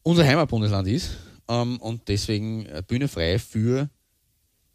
unser 0.04 0.26
Heimatbundesland 0.26 0.88
ist. 0.90 1.12
Ähm, 1.48 1.78
und 1.80 2.08
deswegen 2.10 2.66
äh, 2.66 2.84
Bühne 2.86 3.08
frei 3.08 3.40
für 3.40 3.90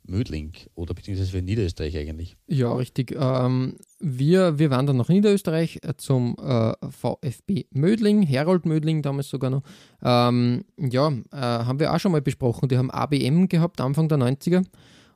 Mödling 0.06 0.52
oder 0.74 0.94
beziehungsweise 0.94 1.30
für 1.30 1.42
Niederösterreich 1.42 1.96
eigentlich. 1.96 2.36
Ja, 2.46 2.72
richtig. 2.72 3.16
Ähm, 3.18 3.76
wir, 3.98 4.58
wir 4.58 4.70
wandern 4.70 4.96
nach 4.98 5.08
Niederösterreich 5.08 5.80
äh, 5.82 5.94
zum 5.96 6.36
äh, 6.38 6.74
VfB 6.90 7.66
Mödling, 7.70 8.22
Herold 8.22 8.66
Mödling 8.66 9.02
damals 9.02 9.28
sogar 9.28 9.50
noch. 9.50 9.62
Ähm, 10.02 10.64
ja, 10.78 11.08
äh, 11.08 11.36
haben 11.36 11.80
wir 11.80 11.92
auch 11.92 11.98
schon 11.98 12.12
mal 12.12 12.22
besprochen. 12.22 12.68
Die 12.68 12.78
haben 12.78 12.90
ABM 12.90 13.48
gehabt, 13.48 13.80
Anfang 13.80 14.08
der 14.08 14.18
90er 14.18 14.64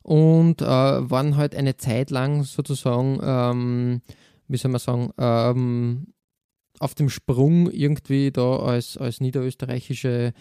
und 0.02 0.62
äh, 0.62 0.66
waren 0.66 1.36
halt 1.36 1.54
eine 1.54 1.76
Zeit 1.76 2.10
lang 2.10 2.44
sozusagen, 2.44 3.20
ähm, 3.22 4.00
wie 4.48 4.56
soll 4.56 4.70
man 4.70 4.80
sagen, 4.80 5.10
ähm, 5.18 6.06
auf 6.78 6.94
dem 6.94 7.10
Sprung 7.10 7.70
irgendwie 7.70 8.30
da 8.30 8.56
als, 8.56 8.96
als 8.96 9.20
niederösterreichische 9.20 10.32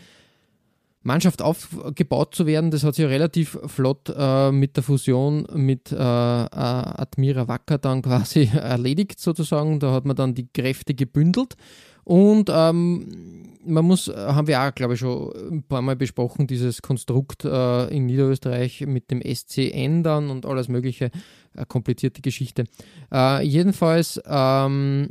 Mannschaft 1.08 1.42
aufgebaut 1.42 2.36
zu 2.36 2.46
werden. 2.46 2.70
Das 2.70 2.84
hat 2.84 2.96
sich 2.96 3.06
relativ 3.06 3.58
flott 3.66 4.14
äh, 4.16 4.52
mit 4.52 4.76
der 4.76 4.84
Fusion 4.84 5.48
mit 5.54 5.92
äh, 5.92 5.96
äh, 5.96 5.98
Admira 5.98 7.48
Wacker 7.48 7.78
dann 7.78 8.04
quasi 8.04 8.52
erledigt 8.54 9.20
sozusagen. 9.20 9.80
Da 9.80 9.94
hat 9.94 10.06
man 10.06 10.16
dann 10.16 10.36
die 10.36 10.50
Kräfte 10.54 10.94
gebündelt. 10.94 11.56
Und 12.04 12.50
ähm, 12.54 13.44
man 13.66 13.84
muss, 13.84 14.08
haben 14.08 14.48
wir 14.48 14.62
auch, 14.62 14.74
glaube 14.74 14.94
ich, 14.94 15.00
schon 15.00 15.32
ein 15.52 15.64
paar 15.64 15.82
Mal 15.82 15.96
besprochen, 15.96 16.48
dieses 16.48 16.82
Konstrukt 16.82 17.44
äh, 17.44 17.88
in 17.88 18.06
Niederösterreich 18.06 18.86
mit 18.86 19.12
dem 19.12 19.22
SCN 19.22 20.04
dann 20.04 20.30
und 20.30 20.46
alles 20.46 20.68
Mögliche. 20.68 21.12
Eine 21.54 21.66
komplizierte 21.66 22.22
Geschichte. 22.22 22.66
Äh, 23.12 23.44
jedenfalls 23.46 24.22
ähm, 24.26 25.10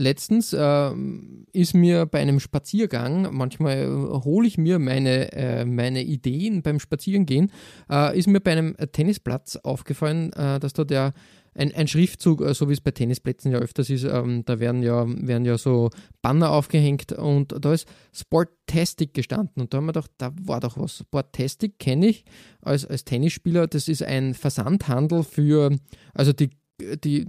letztens 0.00 0.52
äh, 0.52 0.90
ist 1.52 1.74
mir 1.74 2.06
bei 2.06 2.20
einem 2.20 2.40
Spaziergang, 2.40 3.28
manchmal 3.32 3.86
hole 4.24 4.48
ich 4.48 4.58
mir 4.58 4.78
meine, 4.78 5.32
äh, 5.32 5.64
meine 5.64 6.02
Ideen 6.02 6.62
beim 6.62 6.80
Spazierengehen, 6.80 7.52
äh, 7.90 8.18
ist 8.18 8.26
mir 8.26 8.40
bei 8.40 8.52
einem 8.52 8.76
Tennisplatz 8.92 9.56
aufgefallen, 9.56 10.32
äh, 10.32 10.58
dass 10.58 10.72
da 10.72 10.84
der 10.84 11.12
ein, 11.54 11.74
ein 11.74 11.88
Schriftzug, 11.88 12.40
äh, 12.40 12.54
so 12.54 12.68
wie 12.68 12.72
es 12.72 12.80
bei 12.80 12.92
Tennisplätzen 12.92 13.52
ja 13.52 13.58
öfters 13.58 13.90
ist, 13.90 14.04
ähm, 14.04 14.44
da 14.44 14.60
werden 14.60 14.82
ja, 14.82 15.04
werden 15.06 15.44
ja 15.44 15.58
so 15.58 15.90
Banner 16.22 16.50
aufgehängt 16.50 17.12
und 17.12 17.54
da 17.60 17.72
ist 17.72 17.88
Sportastic 18.12 19.14
gestanden 19.14 19.62
und 19.62 19.74
da 19.74 19.78
haben 19.78 19.86
wir 19.86 19.92
gedacht, 19.92 20.12
da 20.18 20.32
war 20.42 20.60
doch 20.60 20.78
was. 20.78 20.98
Sportastic 20.98 21.78
kenne 21.78 22.08
ich 22.08 22.24
als, 22.62 22.86
als 22.86 23.04
Tennisspieler, 23.04 23.66
das 23.66 23.88
ist 23.88 24.02
ein 24.02 24.34
Versandhandel 24.34 25.24
für, 25.24 25.76
also 26.14 26.32
die, 26.32 26.50
die, 27.04 27.26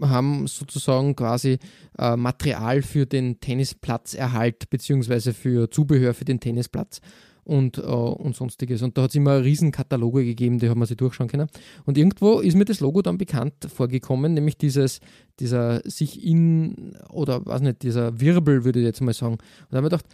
haben 0.00 0.46
sozusagen 0.46 1.16
quasi 1.16 1.58
äh, 1.98 2.16
Material 2.16 2.82
für 2.82 3.06
den 3.06 3.40
Tennisplatzerhalt 3.40 4.70
beziehungsweise 4.70 5.32
für 5.34 5.70
Zubehör 5.70 6.14
für 6.14 6.24
den 6.24 6.40
Tennisplatz 6.40 7.00
und, 7.44 7.78
äh, 7.78 7.82
und 7.82 8.36
sonstiges. 8.36 8.82
Und 8.82 8.96
da 8.96 9.02
hat 9.02 9.10
es 9.10 9.16
immer 9.16 9.42
riesen 9.42 9.72
Kataloge 9.72 10.24
gegeben, 10.24 10.58
die 10.58 10.68
haben 10.68 10.78
wir 10.78 10.86
sich 10.86 10.96
durchschauen 10.96 11.28
können. 11.28 11.48
Und 11.84 11.98
irgendwo 11.98 12.40
ist 12.40 12.54
mir 12.54 12.64
das 12.64 12.80
Logo 12.80 13.02
dann 13.02 13.18
bekannt 13.18 13.54
vorgekommen, 13.74 14.34
nämlich 14.34 14.56
dieses, 14.56 15.00
dieser 15.38 15.80
sich 15.88 16.24
in, 16.24 16.96
oder 17.10 17.44
was 17.46 17.60
nicht, 17.60 17.82
dieser 17.82 18.20
Wirbel, 18.20 18.64
würde 18.64 18.80
ich 18.80 18.86
jetzt 18.86 19.00
mal 19.00 19.14
sagen. 19.14 19.34
Und 19.34 19.40
da 19.70 19.78
haben 19.78 19.84
wir 19.84 19.90
gedacht, 19.90 20.06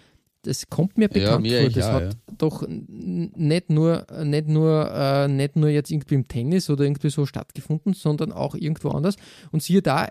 das 0.47 0.68
kommt 0.68 0.97
mir 0.97 1.09
bekannt 1.09 1.47
ja, 1.47 1.60
mir 1.60 1.60
vor. 1.62 1.70
Das 1.70 1.86
ja, 1.86 1.93
hat 1.93 2.02
ja. 2.02 2.35
doch 2.39 2.64
nicht 2.68 3.70
nur, 3.70 4.06
nicht, 4.24 4.48
nur, 4.48 4.90
äh, 4.93 5.28
nicht 5.28 5.56
nur 5.56 5.68
jetzt 5.68 5.90
irgendwie 5.90 6.14
im 6.14 6.28
Tennis 6.28 6.70
oder 6.70 6.85
irgendwie 6.85 7.10
so 7.10 7.27
stattgefunden, 7.27 7.94
sondern 7.94 8.32
auch 8.32 8.55
irgendwo 8.55 8.90
anders. 8.90 9.16
Und 9.51 9.62
siehe 9.62 9.82
da, 9.82 10.09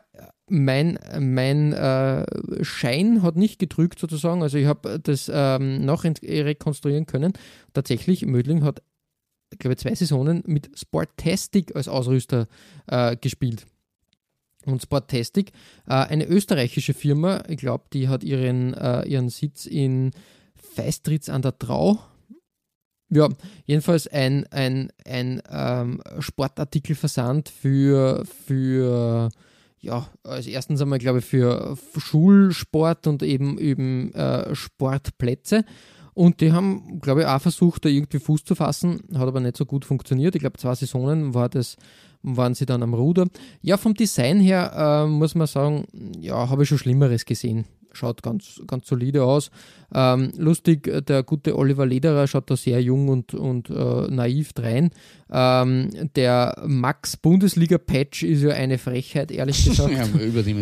mein, 0.47 0.99
mein 1.19 1.73
äh, 1.73 2.25
Schein 2.63 3.23
hat 3.23 3.35
nicht 3.35 3.59
getrügt 3.59 3.99
sozusagen. 3.99 4.43
Also 4.43 4.57
ich 4.57 4.65
habe 4.65 4.99
das 4.99 5.31
ähm, 5.33 5.85
noch 5.85 6.03
rekonstruieren 6.03 7.05
können. 7.05 7.33
Tatsächlich, 7.73 8.25
Mödling 8.25 8.63
hat, 8.63 8.81
glaube 9.57 9.73
ich, 9.73 9.79
zwei 9.79 9.95
Saisonen 9.95 10.43
mit 10.45 10.69
Sportastic 10.77 11.75
als 11.75 11.87
Ausrüster 11.87 12.47
äh, 12.87 13.15
gespielt 13.15 13.65
und 14.71 14.81
Sportastic, 14.81 15.51
äh, 15.87 15.93
eine 15.93 16.25
österreichische 16.25 16.93
Firma, 16.93 17.43
ich 17.47 17.57
glaube, 17.57 17.85
die 17.93 18.07
hat 18.07 18.23
ihren, 18.23 18.73
äh, 18.73 19.07
ihren 19.07 19.29
Sitz 19.29 19.65
in 19.65 20.11
Feistritz 20.55 21.29
an 21.29 21.41
der 21.41 21.57
Trau. 21.57 21.99
Ja, 23.09 23.29
jedenfalls 23.65 24.07
ein, 24.07 24.45
ein, 24.51 24.91
ein 25.05 25.41
ähm, 25.49 26.01
Sportartikelversand 26.19 27.49
für, 27.49 28.25
für 28.25 29.29
ja, 29.85 30.09
als 30.23 30.47
erstens 30.47 30.81
einmal, 30.81 30.97
glaube 30.97 31.19
ich, 31.19 31.25
für 31.25 31.77
Schulsport 31.97 33.05
und 33.05 33.21
eben, 33.21 33.59
eben 33.59 34.11
äh, 34.15 34.55
Sportplätze. 34.55 35.63
Und 36.15 36.39
die 36.39 36.53
haben, 36.53 37.01
glaube 37.01 37.21
ich, 37.21 37.27
auch 37.27 37.41
versucht, 37.41 37.83
da 37.83 37.89
irgendwie 37.89 38.19
Fuß 38.19 38.45
zu 38.45 38.55
fassen, 38.55 39.01
hat 39.13 39.27
aber 39.27 39.41
nicht 39.41 39.57
so 39.57 39.65
gut 39.65 39.83
funktioniert. 39.83 40.33
Ich 40.33 40.39
glaube, 40.39 40.57
zwei 40.57 40.73
Saisonen 40.73 41.33
war 41.33 41.49
das, 41.49 41.75
waren 42.23 42.55
sie 42.55 42.65
dann 42.65 42.83
am 42.83 42.93
Ruder. 42.93 43.27
Ja, 43.61 43.75
vom 43.75 43.93
Design 43.93 44.39
her 44.39 45.03
äh, 45.05 45.09
muss 45.09 45.35
man 45.35 45.45
sagen, 45.45 45.85
ja, 46.21 46.49
habe 46.49 46.63
ich 46.63 46.69
schon 46.69 46.77
Schlimmeres 46.77 47.25
gesehen. 47.25 47.65
Schaut 47.91 48.23
ganz, 48.23 48.61
ganz 48.65 48.87
solide 48.87 49.25
aus. 49.25 49.51
Ähm, 49.93 50.31
lustig, 50.37 50.89
der 51.05 51.23
gute 51.23 51.57
Oliver 51.57 51.85
Lederer 51.85 52.27
schaut 52.27 52.49
da 52.49 52.55
sehr 52.55 52.81
jung 52.81 53.09
und, 53.09 53.33
und 53.33 53.69
äh, 53.69 54.07
naiv 54.09 54.53
drein. 54.53 54.91
Ähm, 55.29 55.89
der 56.15 56.63
Max 56.65 57.17
Bundesliga-Patch 57.17 58.23
ist 58.23 58.41
ja 58.41 58.51
eine 58.51 58.77
Frechheit, 58.77 59.31
ehrlich 59.31 59.65
gesagt. 59.69 59.91
ja, 59.91 60.05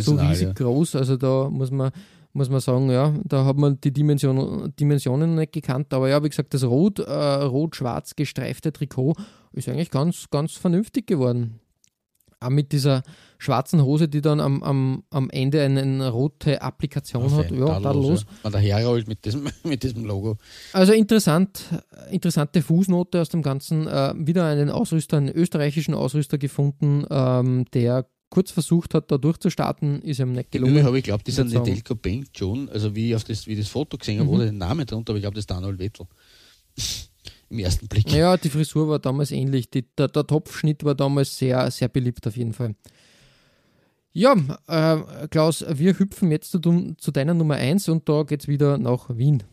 so 0.02 0.16
riesig 0.16 0.48
ja. 0.48 0.54
groß, 0.54 0.96
also 0.96 1.16
da 1.16 1.48
muss 1.50 1.70
man 1.70 1.92
muss 2.34 2.50
man 2.50 2.60
sagen, 2.60 2.90
ja, 2.90 3.14
da 3.24 3.46
hat 3.46 3.58
man 3.58 3.80
die 3.80 3.94
Dimension, 3.94 4.74
Dimensionen 4.80 5.36
nicht 5.36 5.54
gekannt. 5.54 5.94
Aber 5.94 6.10
ja, 6.10 6.24
wie 6.24 6.30
gesagt, 6.30 6.54
das 6.54 6.64
rot, 6.64 7.00
äh, 7.00 7.12
rot-schwarz 7.12 8.16
gestreifte 8.16 8.74
Trikot 8.74 9.14
ist 9.54 9.70
eigentlich 9.70 9.92
ganz, 9.92 10.30
ganz 10.32 10.54
vernünftig 10.54 11.06
geworden. 11.06 11.60
Auch 12.40 12.50
mit 12.50 12.72
dieser 12.74 13.04
schwarzen 13.38 13.84
Hose, 13.84 14.10
die 14.10 14.22
dann 14.22 14.40
am, 14.40 14.64
am, 14.64 15.04
am 15.12 15.30
Ende 15.30 15.62
eine, 15.62 15.82
eine 15.82 16.10
rote 16.10 16.62
Applikation 16.62 17.26
okay, 17.26 17.36
hat. 17.36 17.52
Ja, 17.52 17.80
da 17.80 17.92
los. 17.92 18.26
Ja. 18.44 18.50
Da 18.50 18.58
herrollt 18.58 19.08
mit 19.08 19.24
diesem, 19.24 19.50
mit 19.64 19.84
diesem 19.84 20.04
Logo. 20.04 20.38
Also 20.74 20.94
interessant, 20.94 21.66
interessante 22.10 22.62
Fußnote 22.62 23.22
aus 23.22 23.30
dem 23.30 23.44
Ganzen. 23.44 23.88
Äh, 23.88 24.14
wieder 24.18 24.46
einen 24.46 24.70
Ausrüster, 24.70 25.18
einen 25.18 25.30
österreichischen 25.30 25.94
Ausrüster 25.94 26.38
gefunden, 26.38 27.06
ähm, 27.10 27.66
der 27.74 28.08
kurz 28.34 28.50
versucht 28.50 28.96
hat, 28.96 29.12
da 29.12 29.20
durchzustarten, 29.20 30.02
ist 30.02 30.20
ihm 30.20 30.32
nicht 30.32 30.50
gelungen. 30.50 30.78
Ich 30.78 30.84
habe 30.84 30.98
ich 30.98 31.04
glaube, 31.04 31.24
dieser 31.24 31.44
Nedelko 31.44 31.94
Bank 31.94 32.26
John, 32.34 32.68
also 32.70 32.96
wie 32.96 33.10
ich 33.10 33.16
auf 33.16 33.24
das, 33.24 33.46
wie 33.46 33.56
das 33.56 33.68
Foto 33.68 33.96
gesehen 33.96 34.18
habe, 34.18 34.28
mhm. 34.28 34.34
wurde 34.34 34.44
der 34.46 34.54
Name 34.54 34.88
drunter, 34.88 35.12
aber 35.12 35.18
ich 35.20 35.22
glaube, 35.22 35.36
das 35.36 35.44
ist 35.44 35.52
Daniel 35.52 35.78
Wettel. 35.78 36.08
Im 37.52 37.60
ersten 37.60 37.88
Blick. 37.88 38.12
Ja, 38.12 38.36
die 38.36 38.50
Frisur 38.50 38.90
war 38.90 38.98
damals 38.98 39.30
ähnlich. 39.30 39.70
Die, 39.70 39.86
der, 39.96 40.08
der 40.08 40.26
Topfschnitt 40.26 40.84
war 40.84 40.96
damals 40.96 41.38
sehr, 41.38 41.70
sehr 41.70 41.90
beliebt 41.90 42.26
auf 42.26 42.36
jeden 42.36 42.54
Fall. 42.54 42.74
Ja, 44.14 44.36
äh, 44.68 45.28
Klaus, 45.28 45.64
wir 45.70 46.00
hüpfen 46.00 46.32
jetzt 46.32 46.50
zu, 46.50 46.60
zu 46.98 47.12
deiner 47.12 47.36
Nummer 47.36 47.56
1 47.56 47.88
und 47.90 48.10
da 48.10 48.24
geht 48.24 48.42
es 48.42 48.48
wieder 48.48 48.80
nach 48.80 49.16
Wien. 49.16 49.44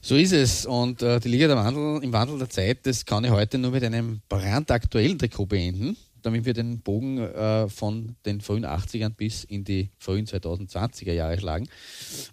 So 0.00 0.16
ist 0.16 0.32
es. 0.32 0.64
Und 0.64 1.02
äh, 1.02 1.20
die 1.20 1.28
Liga 1.28 1.48
der 1.48 1.56
Wandel, 1.56 2.02
im 2.02 2.14
Wandel 2.14 2.38
der 2.38 2.48
Zeit, 2.48 2.86
das 2.86 3.04
kann 3.04 3.24
ich 3.24 3.30
heute 3.30 3.58
nur 3.58 3.72
mit 3.72 3.84
einem 3.84 4.22
brandaktuellen 4.30 5.18
Trikot 5.18 5.44
beenden 5.44 5.98
damit 6.22 6.44
wir 6.44 6.54
den 6.54 6.80
Bogen 6.80 7.18
äh, 7.18 7.68
von 7.68 8.16
den 8.24 8.40
frühen 8.40 8.64
80ern 8.64 9.10
bis 9.10 9.44
in 9.44 9.64
die 9.64 9.90
frühen 9.98 10.26
2020er 10.26 11.12
Jahre 11.12 11.38
schlagen. 11.38 11.68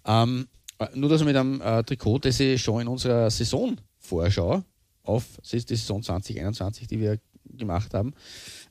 Ähm, 0.06 0.48
äh, 0.80 0.88
nur, 0.96 1.10
dass 1.10 1.22
ich 1.22 1.28
mit 1.28 1.36
einem 1.36 1.62
äh, 1.62 1.84
Trikot, 1.84 2.20
das 2.20 2.40
ich 2.40 2.62
schon 2.62 2.82
in 2.82 2.88
unserer 2.88 3.30
Saisonvorschau 3.30 4.64
auf 5.04 5.26
die 5.52 5.60
Saison 5.60 6.02
2021, 6.04 6.88
die 6.88 7.00
wir 7.00 7.20
gemacht 7.58 7.94
haben, 7.94 8.14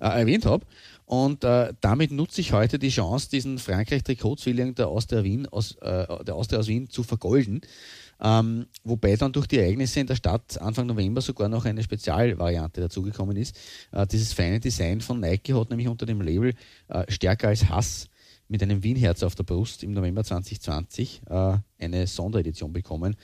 äh, 0.01 0.07
erwähnt 0.07 0.47
habe. 0.47 0.65
Und 1.05 1.43
äh, 1.43 1.73
damit 1.81 2.11
nutze 2.11 2.41
ich 2.41 2.53
heute 2.53 2.79
die 2.79 2.91
Chance, 2.91 3.31
diesen 3.31 3.59
Frankreich-Trikotzwilling 3.59 4.75
der 4.75 4.87
äh, 4.87 6.25
der 6.25 6.35
Austria 6.35 6.61
aus 6.61 6.69
Wien 6.69 6.91
zu 6.91 7.03
vergolden. 7.03 7.63
Ähm, 8.21 8.67
wobei 8.83 9.17
dann 9.17 9.33
durch 9.33 9.47
die 9.47 9.59
Ereignisse 9.59 10.01
in 10.01 10.07
der 10.07 10.17
Stadt 10.17 10.61
Anfang 10.61 10.87
November 10.87 11.21
sogar 11.21 11.49
noch 11.49 11.65
eine 11.65 11.83
Spezialvariante 11.83 12.81
dazugekommen 12.81 13.37
ist. 13.37 13.57
Äh, 13.93 14.07
dieses 14.07 14.33
feine 14.33 14.61
Design 14.61 15.01
von 15.01 15.21
Nike 15.21 15.55
hat 15.55 15.71
nämlich 15.71 15.89
unter 15.89 16.07
dem 16.07 16.21
Label 16.21 16.55
äh, 16.89 17.05
Stärker 17.11 17.49
als 17.49 17.69
Hass 17.69 18.09
mit 18.49 18.63
einem 18.63 18.83
Wienherz 18.83 19.23
auf 19.23 19.35
der 19.35 19.45
Brust 19.45 19.83
im 19.83 19.93
November 19.93 20.25
2020 20.25 21.21
äh, 21.29 21.59
eine 21.79 22.07
Sonderedition 22.07 22.73
bekommen. 22.73 23.15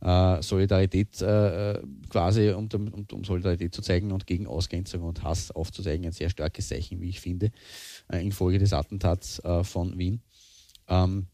Äh, 0.00 0.42
Solidarität 0.42 1.20
äh, 1.20 1.72
äh, 1.72 1.82
quasi, 2.08 2.50
um, 2.50 2.68
um, 2.72 3.06
um, 3.12 3.24
Solidarität 3.24 3.74
zu 3.74 3.82
zeigen 3.82 4.10
und 4.10 4.26
gegen 4.26 4.46
Ausgrenzung 4.46 5.02
und 5.02 5.22
Hass 5.22 5.50
aufzuzeigen. 5.50 6.06
Ein 6.06 6.12
sehr 6.12 6.30
starkes 6.30 6.68
Zeichen, 6.68 7.00
wie 7.00 7.10
ich 7.10 7.20
finde, 7.20 7.52
infolge 8.10 8.58
des 8.58 8.72
Attentats 8.72 9.40
von 9.62 9.98
Wien. 9.98 10.22
Ähm, 10.88 11.26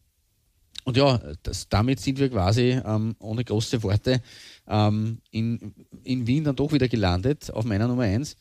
und 0.87 0.95
ja, 0.95 1.19
das, 1.43 1.67
damit 1.67 1.99
sind 1.99 2.17
wir 2.17 2.29
quasi 2.29 2.79
ähm, 2.85 3.13
ohne 3.19 3.43
große 3.43 3.83
Worte 3.83 4.21
ähm, 4.69 5.17
in, 5.31 5.73
in 6.05 6.25
Wien 6.25 6.45
dann 6.45 6.55
doch 6.55 6.71
wieder 6.71 6.87
gelandet, 6.87 7.51
auf 7.51 7.65
meiner 7.65 7.89
Nummer 7.89 8.03
1. 8.03 8.37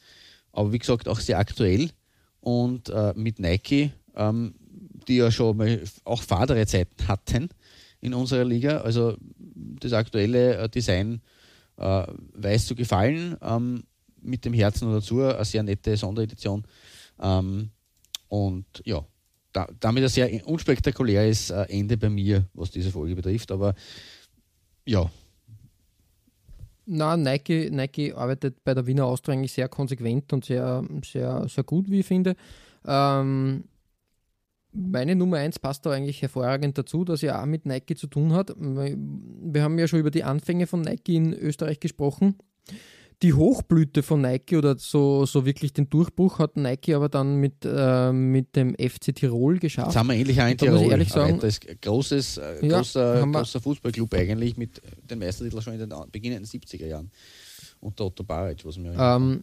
Aber 0.52 0.73
wie 0.73 0.78
gesagt, 0.78 1.09
auch 1.09 1.18
sehr 1.18 1.40
aktuell. 1.40 1.90
Und 2.39 2.89
äh, 2.89 3.12
mit 3.16 3.40
Nike, 3.40 3.90
ähm, 4.14 4.55
die 5.09 5.16
ja 5.16 5.32
schon 5.32 5.56
mal 5.56 5.82
auch 6.05 6.23
fadere 6.23 6.64
Zeiten 6.66 7.09
hatten 7.09 7.48
in 8.01 8.14
unserer 8.14 8.44
Liga. 8.44 8.78
Also 8.78 9.16
das 9.81 9.93
aktuelle 9.93 10.56
äh, 10.56 10.68
Design 10.68 11.23
äh, 11.78 12.06
weiß 12.35 12.66
zu 12.66 12.77
gefallen. 12.77 13.36
Ähm, 13.43 13.82
mit 14.23 14.44
dem 14.44 14.52
Herzen 14.52 14.93
dazu, 14.93 15.20
eine 15.20 15.44
sehr 15.44 15.64
nette 15.64 15.97
Sonderedition. 15.97 16.62
Ähm, 17.20 17.70
und 18.28 18.66
ja, 18.85 19.05
da, 19.56 19.66
damit 19.80 20.02
ein 20.02 20.08
sehr 20.10 20.46
unspektakuläres 20.46 21.50
äh, 21.50 21.66
Ende 21.68 21.96
bei 21.96 22.10
mir, 22.10 22.44
was 22.52 22.70
diese 22.70 22.90
Folge 22.90 23.16
betrifft. 23.16 23.50
Aber 23.50 23.74
ja. 24.84 25.10
Na, 26.84 27.16
Nike, 27.16 27.70
Nike 27.70 28.12
arbeitet 28.12 28.62
bei 28.64 28.74
der 28.74 28.86
Wiener 28.86 29.06
Austria 29.06 29.34
eigentlich 29.34 29.52
sehr 29.52 29.68
konsequent 29.68 30.32
und 30.32 30.44
sehr, 30.44 30.84
sehr, 31.02 31.48
sehr 31.48 31.64
gut, 31.64 31.90
wie 31.90 32.00
ich 32.00 32.06
finde. 32.06 32.36
Ähm, 32.86 33.64
meine 34.72 35.16
Nummer 35.16 35.38
1 35.38 35.58
passt 35.58 35.86
da 35.86 35.90
eigentlich 35.90 36.20
hervorragend 36.20 36.76
dazu, 36.76 37.04
dass 37.04 37.22
er 37.22 37.40
auch 37.40 37.46
mit 37.46 37.64
Nike 37.64 37.96
zu 37.96 38.08
tun 38.08 38.34
hat. 38.34 38.54
Wir 38.58 39.62
haben 39.62 39.78
ja 39.78 39.88
schon 39.88 40.00
über 40.00 40.10
die 40.10 40.22
Anfänge 40.22 40.66
von 40.66 40.82
Nike 40.82 41.16
in 41.16 41.32
Österreich 41.32 41.80
gesprochen 41.80 42.36
die 43.22 43.32
Hochblüte 43.32 44.02
von 44.02 44.20
Nike 44.20 44.56
oder 44.56 44.76
so, 44.78 45.24
so 45.24 45.47
wirklich 45.47 45.72
den 45.72 45.88
Durchbruch 45.88 46.38
hat 46.38 46.56
Nike 46.56 46.94
aber 46.94 47.09
dann 47.09 47.36
mit, 47.36 47.64
äh, 47.64 48.12
mit 48.12 48.55
dem 48.56 48.74
FC 48.74 49.14
Tirol 49.14 49.59
geschafft. 49.59 49.88
Das 49.88 49.97
haben 49.97 50.09
wir 50.09 50.16
ähnlich 50.16 50.40
auch 50.40 50.48
in 50.48 50.59
Tirol. 50.59 50.90
Ehrlich 50.90 51.09
sagen, 51.09 51.38
das 51.40 51.59
ist 51.59 51.82
großes, 51.82 52.38
äh, 52.38 52.66
ja, 52.66 52.78
großer, 52.78 53.26
großer 53.26 53.60
Fußballclub 53.60 54.12
eigentlich 54.14 54.56
mit 54.56 54.82
den 55.02 55.18
Meistertiteln 55.18 55.62
schon 55.62 55.74
in 55.74 55.88
den 55.88 55.94
beginnenden 56.12 56.47
70er 56.47 56.86
Jahren. 56.86 57.10
Unter 57.80 58.06
Otto 58.06 58.22
Baric, 58.22 58.64
was 58.64 58.76
mir 58.76 58.94
ähm, 58.98 59.43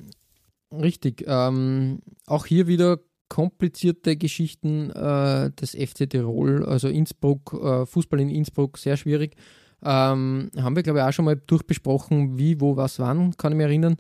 Richtig. 0.71 1.23
Ähm, 1.27 1.99
auch 2.25 2.45
hier 2.45 2.67
wieder 2.67 2.99
komplizierte 3.29 4.15
Geschichten 4.15 4.91
äh, 4.91 5.51
des 5.51 5.71
FC 5.71 6.09
Tirol, 6.09 6.65
also 6.65 6.87
Innsbruck, 6.87 7.53
äh, 7.53 7.85
Fußball 7.85 8.19
in 8.19 8.29
Innsbruck, 8.29 8.77
sehr 8.77 8.97
schwierig. 8.97 9.35
Ähm, 9.83 10.49
haben 10.57 10.75
wir, 10.75 10.83
glaube 10.83 10.99
ich, 10.99 11.05
auch 11.05 11.11
schon 11.11 11.25
mal 11.25 11.35
durchbesprochen, 11.35 12.37
wie, 12.37 12.61
wo, 12.61 12.77
was, 12.77 12.99
wann, 12.99 13.35
kann 13.37 13.51
ich 13.51 13.57
mich 13.57 13.65
erinnern. 13.65 13.97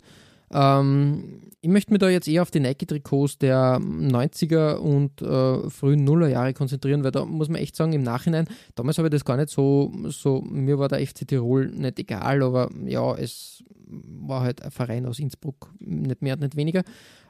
Ähm, 0.53 1.41
ich 1.61 1.69
möchte 1.69 1.91
mich 1.91 1.99
da 1.99 2.09
jetzt 2.09 2.27
eher 2.27 2.41
auf 2.41 2.51
die 2.51 2.59
Nike-Trikots 2.59 3.39
der 3.39 3.79
90er 3.79 4.75
und 4.75 5.21
äh, 5.21 5.69
frühen 5.69 6.03
Nullerjahre 6.03 6.53
konzentrieren, 6.53 7.03
weil 7.03 7.11
da 7.11 7.25
muss 7.25 7.49
man 7.49 7.61
echt 7.61 7.75
sagen, 7.75 7.93
im 7.93 8.03
Nachhinein, 8.03 8.47
damals 8.75 8.97
habe 8.97 9.07
ich 9.07 9.13
das 9.13 9.25
gar 9.25 9.37
nicht 9.37 9.49
so, 9.49 9.91
so, 10.09 10.41
mir 10.41 10.77
war 10.77 10.89
der 10.89 11.05
FC 11.05 11.27
Tirol 11.27 11.67
nicht 11.67 11.99
egal, 11.99 12.43
aber 12.43 12.69
ja, 12.85 13.15
es 13.15 13.63
war 13.87 14.41
halt 14.41 14.61
ein 14.61 14.71
Verein 14.71 15.05
aus 15.05 15.19
Innsbruck, 15.19 15.71
nicht 15.79 16.21
mehr 16.21 16.33
und 16.35 16.41
nicht 16.41 16.55
weniger. 16.55 16.83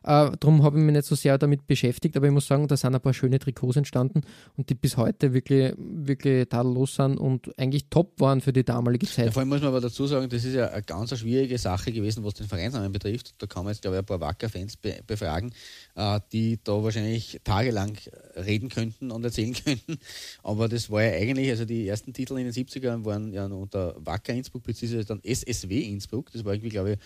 Äh, 0.04 0.32
darum 0.40 0.64
habe 0.64 0.78
ich 0.78 0.84
mich 0.84 0.94
nicht 0.94 1.06
so 1.06 1.16
sehr 1.16 1.38
damit 1.38 1.66
beschäftigt, 1.66 2.18
aber 2.18 2.28
ich 2.28 2.34
muss 2.34 2.48
sagen, 2.48 2.68
da 2.68 2.76
sind 2.76 2.94
ein 2.94 3.02
paar 3.02 3.14
schöne 3.14 3.40
Trikots 3.40 3.78
entstanden 3.78 4.22
und 4.58 4.70
die 4.70 4.76
bis 4.76 4.98
heute 4.98 5.34
wirklich, 5.34 5.74
wirklich 5.78 6.50
tadellos 6.50 6.96
sind 6.96 7.18
und 7.18 7.58
eigentlich 7.58 7.86
top 7.90 8.20
waren 8.20 8.42
für 8.42 8.52
die 8.52 8.64
damalige 8.64 9.06
Zeit. 9.06 9.28
Ja, 9.28 9.32
vor 9.32 9.42
allem 9.42 9.50
muss 9.50 9.62
man 9.62 9.70
aber 9.70 9.82
dazu 9.82 10.06
sagen, 10.06 10.28
das 10.28 10.44
ist 10.44 10.56
ja 10.56 10.68
eine 10.68 10.84
ganz 10.84 11.18
schwierige 11.18 11.58
Sache 11.58 11.92
gewesen, 11.92 12.24
was 12.24 12.34
den 12.34 12.48
Vereinsnamen 12.48 12.92
betrifft. 12.92 13.36
Da 13.38 13.48
kann 13.48 13.64
man 13.64 13.74
jetzt, 13.74 13.82
glaube 13.82 13.96
ich, 13.96 14.00
ein 14.00 14.06
paar 14.06 14.20
Wacker-Fans 14.20 14.78
be 14.78 15.00
befragen, 15.08 15.54
äh, 15.96 16.20
die 16.34 16.60
da 16.64 16.84
wahrscheinlich 16.84 17.40
tagelang 17.44 17.98
reden 18.36 18.68
könnten 18.70 19.10
und 19.12 19.24
erzählen 19.24 19.54
könnten. 19.66 19.98
Aber 20.44 20.68
das 20.68 20.90
war 20.90 21.04
ja 21.04 21.14
eigentlich, 21.14 21.50
also 21.50 21.64
die 21.64 21.88
ersten 21.88 22.12
Titel 22.14 22.38
in 22.38 22.52
den 22.52 22.54
70ern 22.54 23.06
waren 23.06 23.32
ja 23.32 23.46
unter 23.46 23.96
Wacker 24.06 24.34
Innsbruck, 24.34 24.64
beziehungsweise 24.64 25.06
dann 25.06 25.22
SSW 25.24 25.80
Innsbruck. 25.80 26.32
Das 26.32 26.44
war 26.44 26.54
irgendwie, 26.54 26.70
glaube 26.70 26.94
ich, 26.94 26.98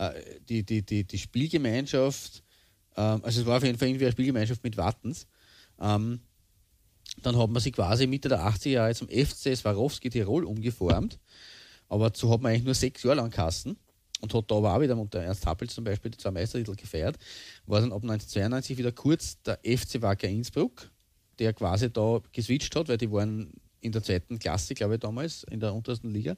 äh, 0.00 0.12
die, 0.48 0.62
die, 0.62 0.82
die, 0.82 1.04
die 1.04 1.18
Spielgemeinschaft 1.18 2.43
ähm, 2.96 3.20
also 3.22 3.40
es 3.40 3.46
war 3.46 3.58
auf 3.58 3.64
jeden 3.64 3.78
Fall 3.78 3.88
irgendwie 3.88 4.04
eine 4.04 4.12
Spielgemeinschaft 4.12 4.62
mit 4.62 4.76
Wattens. 4.76 5.26
Ähm, 5.80 6.20
dann 7.22 7.38
hat 7.38 7.50
man 7.50 7.62
sich 7.62 7.72
quasi 7.72 8.06
Mitte 8.06 8.28
der 8.28 8.40
80er 8.40 8.68
Jahre 8.68 8.94
zum 8.94 9.08
FC 9.08 9.56
Swarovski 9.56 10.10
Tirol 10.10 10.44
umgeformt. 10.44 11.18
Aber 11.88 12.10
so 12.14 12.30
hat 12.32 12.40
man 12.40 12.52
eigentlich 12.52 12.64
nur 12.64 12.74
sechs 12.74 13.02
Jahre 13.02 13.16
lang 13.16 13.30
Kassen 13.30 13.76
und 14.20 14.32
hat 14.32 14.50
da 14.50 14.56
aber 14.56 14.74
auch 14.74 14.80
wieder 14.80 14.96
unter 14.96 15.20
Ernst 15.20 15.46
Happel 15.46 15.68
zum 15.68 15.84
Beispiel 15.84 16.10
die 16.10 16.18
zwei 16.18 16.30
Meistertitel 16.30 16.74
gefeiert. 16.74 17.18
War 17.66 17.80
dann 17.80 17.92
ab 17.92 18.02
1992 18.02 18.78
wieder 18.78 18.92
kurz 18.92 19.40
der 19.42 19.58
FC 19.58 20.00
Wacker 20.00 20.28
Innsbruck, 20.28 20.90
der 21.38 21.52
quasi 21.52 21.92
da 21.92 22.20
geswitcht 22.32 22.74
hat, 22.74 22.88
weil 22.88 22.98
die 22.98 23.10
waren 23.10 23.52
in 23.80 23.92
der 23.92 24.02
zweiten 24.02 24.38
Klasse, 24.38 24.74
glaube 24.74 24.94
ich, 24.94 25.00
damals, 25.00 25.44
in 25.44 25.60
der 25.60 25.74
untersten 25.74 26.10
Liga. 26.10 26.36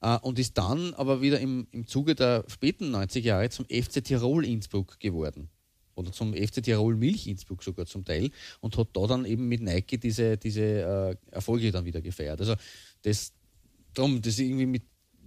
Äh, 0.00 0.18
und 0.18 0.40
ist 0.40 0.58
dann 0.58 0.94
aber 0.94 1.22
wieder 1.22 1.38
im, 1.38 1.68
im 1.70 1.86
Zuge 1.86 2.16
der 2.16 2.44
späten 2.48 2.94
90er 2.94 3.20
Jahre 3.20 3.50
zum 3.50 3.66
FC 3.66 4.02
Tirol 4.02 4.44
Innsbruck 4.44 4.98
geworden 4.98 5.48
oder 5.94 6.12
zum 6.12 6.34
FC 6.34 6.62
Tirol 6.62 6.96
Milch 6.96 7.26
Innsbruck 7.26 7.62
sogar 7.62 7.86
zum 7.86 8.04
Teil 8.04 8.30
und 8.60 8.76
hat 8.76 8.88
da 8.92 9.06
dann 9.06 9.24
eben 9.24 9.48
mit 9.48 9.62
Nike 9.62 9.98
diese, 9.98 10.36
diese 10.36 10.62
äh, 10.62 11.16
Erfolge 11.30 11.70
dann 11.70 11.84
wieder 11.84 12.00
gefeiert. 12.00 12.40
Also 12.40 12.54
das 13.02 13.32
drum, 13.94 14.20
das 14.22 14.38
irgendwie 14.38 14.66
mit 14.66 14.82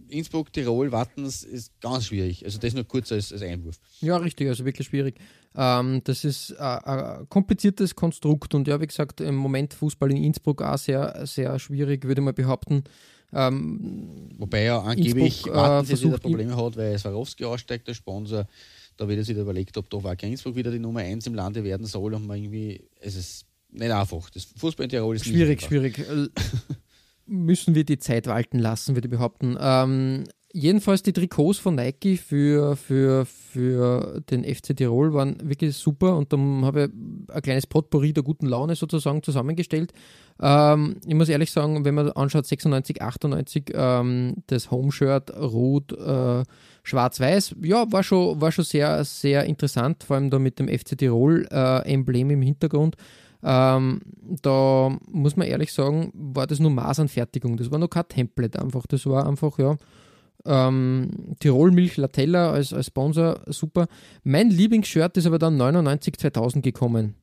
Innsbruck, 0.10 0.54
Tirol, 0.54 0.92
Wattens 0.92 1.44
ist 1.44 1.80
ganz 1.82 2.06
schwierig. 2.06 2.46
Also 2.46 2.60
das 2.60 2.74
nur 2.74 2.84
kurz 2.84 3.12
als, 3.12 3.32
als 3.32 3.42
Einwurf. 3.42 3.80
Ja, 4.02 4.18
richtig, 4.18 4.48
also 4.48 4.66
wirklich 4.66 4.88
schwierig. 4.88 5.16
Ähm, 5.56 6.02
das 6.04 6.24
ist 6.24 6.52
äh, 6.52 6.62
ein 6.62 7.28
kompliziertes 7.30 7.96
Konstrukt 7.96 8.54
und 8.54 8.68
ja, 8.68 8.80
wie 8.80 8.88
gesagt, 8.88 9.22
im 9.22 9.36
Moment 9.36 9.74
Fußball 9.74 10.12
in 10.12 10.24
Innsbruck 10.24 10.62
auch 10.62 10.78
sehr, 10.78 11.26
sehr 11.26 11.58
schwierig, 11.60 12.04
würde 12.06 12.22
mal 12.22 12.34
behaupten. 12.34 12.84
Ähm, 13.34 14.30
Wobei 14.38 14.64
er 14.64 14.84
angeblich 14.84 15.46
Innsbruck, 15.46 15.56
äh, 15.56 15.84
versucht 15.86 16.22
Probleme 16.22 16.56
hat, 16.56 16.78
weil 16.78 16.98
Swarovski 16.98 17.46
aussteigt, 17.46 17.88
der 17.88 17.94
Sponsor. 17.94 18.48
Da 18.98 19.08
wird 19.08 19.20
er 19.20 19.26
sich 19.26 19.38
überlegt, 19.38 19.78
ob 19.78 19.90
doch 19.90 20.04
Wacker 20.04 20.28
Innsbruck 20.28 20.56
wieder 20.56 20.72
die 20.72 20.80
Nummer 20.80 21.02
1 21.02 21.28
im 21.28 21.36
Lande 21.36 21.64
werden 21.64 21.86
soll 21.86 22.14
und 22.14 22.26
man 22.26 22.38
irgendwie, 22.38 22.82
es 23.00 23.16
ist 23.16 23.46
nicht 23.72 23.92
einfach. 23.92 24.30
Das 24.30 24.46
Fußball 24.46 24.86
in 24.86 24.90
Tirol 24.90 25.16
ist 25.16 25.26
Schwierig, 25.26 25.62
schwierig. 25.62 26.00
Äh, 26.00 26.28
Müssen 27.28 27.74
wir 27.76 27.84
die 27.84 27.98
Zeit 27.98 28.28
walten 28.28 28.60
lassen, 28.60 28.96
würde 28.96 29.08
ich 29.08 29.12
behaupten. 29.12 29.58
Ähm, 29.60 30.26
jedenfalls 30.56 31.04
die 31.04 31.12
Trikots 31.12 31.60
von 31.60 31.76
Nike 31.76 32.16
für, 32.16 32.78
für, 32.78 33.26
für 33.26 34.22
den 34.30 34.46
FC 34.46 34.76
Tirol 34.76 35.14
waren 35.14 35.38
wirklich 35.44 35.76
super 35.76 36.16
und 36.16 36.32
dann 36.32 36.64
habe 36.64 36.86
ich 36.86 37.36
ein 37.36 37.42
kleines 37.42 37.68
Potpourri 37.68 38.14
der 38.14 38.24
guten 38.24 38.46
Laune 38.46 38.76
sozusagen 38.76 39.22
zusammengestellt. 39.22 39.92
Ähm, 40.42 40.96
ich 41.06 41.14
muss 41.14 41.28
ehrlich 41.28 41.52
sagen, 41.52 41.84
wenn 41.84 41.96
man 41.96 42.10
anschaut, 42.12 42.46
96, 42.46 43.02
98, 43.02 43.74
ähm, 43.74 44.36
das 44.48 44.72
Homeshirt 44.72 45.36
rot, 45.36 45.92
äh, 45.92 46.44
schwarz-weiß, 46.84 47.56
ja, 47.62 47.92
war 47.92 48.04
schon, 48.04 48.40
war 48.40 48.54
schon 48.54 48.64
sehr, 48.64 49.04
sehr 49.04 49.44
interessant, 49.44 50.06
vor 50.06 50.16
allem 50.16 50.30
da 50.30 50.40
mit 50.40 50.58
dem 50.60 50.70
FC 50.70 50.98
Tirol-Emblem 50.98 52.30
im 52.30 52.42
Hintergrund. 52.42 52.96
Ähm, 53.44 54.02
da 54.42 54.98
muss 55.12 55.36
man 55.36 55.48
ehrlich 55.48 55.74
sagen, 55.74 56.12
war 56.14 56.48
das 56.48 56.60
nur 56.60 56.72
Maßanfertigung. 56.72 57.58
Das 57.58 57.72
war 57.72 57.78
noch 57.78 57.90
kein 57.90 58.08
Template 58.08 58.60
einfach. 58.60 58.88
Das 58.88 59.06
war 59.06 59.28
einfach, 59.28 59.60
ja, 59.60 59.76
ähm, 60.46 61.36
Tirol 61.40 61.72
Milch 61.72 61.98
Latella 61.98 62.52
als, 62.52 62.74
als 62.74 62.88
Sponsor, 62.88 63.42
super. 63.48 63.88
Mein 64.24 64.50
Lieblingsshirt 64.50 65.18
ist 65.18 65.26
aber 65.26 65.40
dann 65.40 65.58
99 65.58 66.18
2000 66.18 66.64
gekommen. 66.64 67.16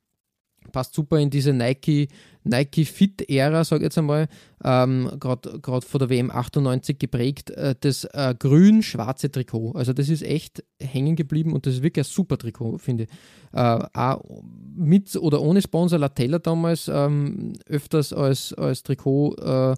Passt 0.70 0.94
super 0.94 1.18
in 1.18 1.28
diese 1.28 1.52
Nike, 1.52 2.08
Nike 2.44 2.84
Fit-Ära, 2.84 3.64
sage 3.64 3.82
ich 3.82 3.86
jetzt 3.86 3.98
einmal, 3.98 4.28
ähm, 4.62 5.10
gerade 5.18 5.60
von 5.60 5.98
der 5.98 6.08
WM 6.08 6.30
98 6.30 6.98
geprägt, 6.98 7.50
äh, 7.50 7.74
das 7.78 8.04
äh, 8.04 8.34
grün-schwarze 8.38 9.30
Trikot. 9.30 9.72
Also 9.72 9.92
das 9.92 10.08
ist 10.08 10.22
echt 10.22 10.62
hängen 10.80 11.16
geblieben 11.16 11.52
und 11.52 11.66
das 11.66 11.74
ist 11.74 11.82
wirklich 11.82 12.06
ein 12.06 12.10
super 12.10 12.38
Trikot, 12.38 12.78
finde 12.78 13.04
ich. 13.04 13.10
Äh, 13.52 13.84
auch 13.92 14.22
mit 14.74 15.14
oder 15.16 15.42
ohne 15.42 15.60
Sponsor 15.60 15.98
Latella 15.98 16.38
damals 16.38 16.88
ähm, 16.88 17.54
öfters 17.66 18.12
als, 18.12 18.54
als 18.54 18.84
Trikot 18.84 19.34
äh, 19.36 19.74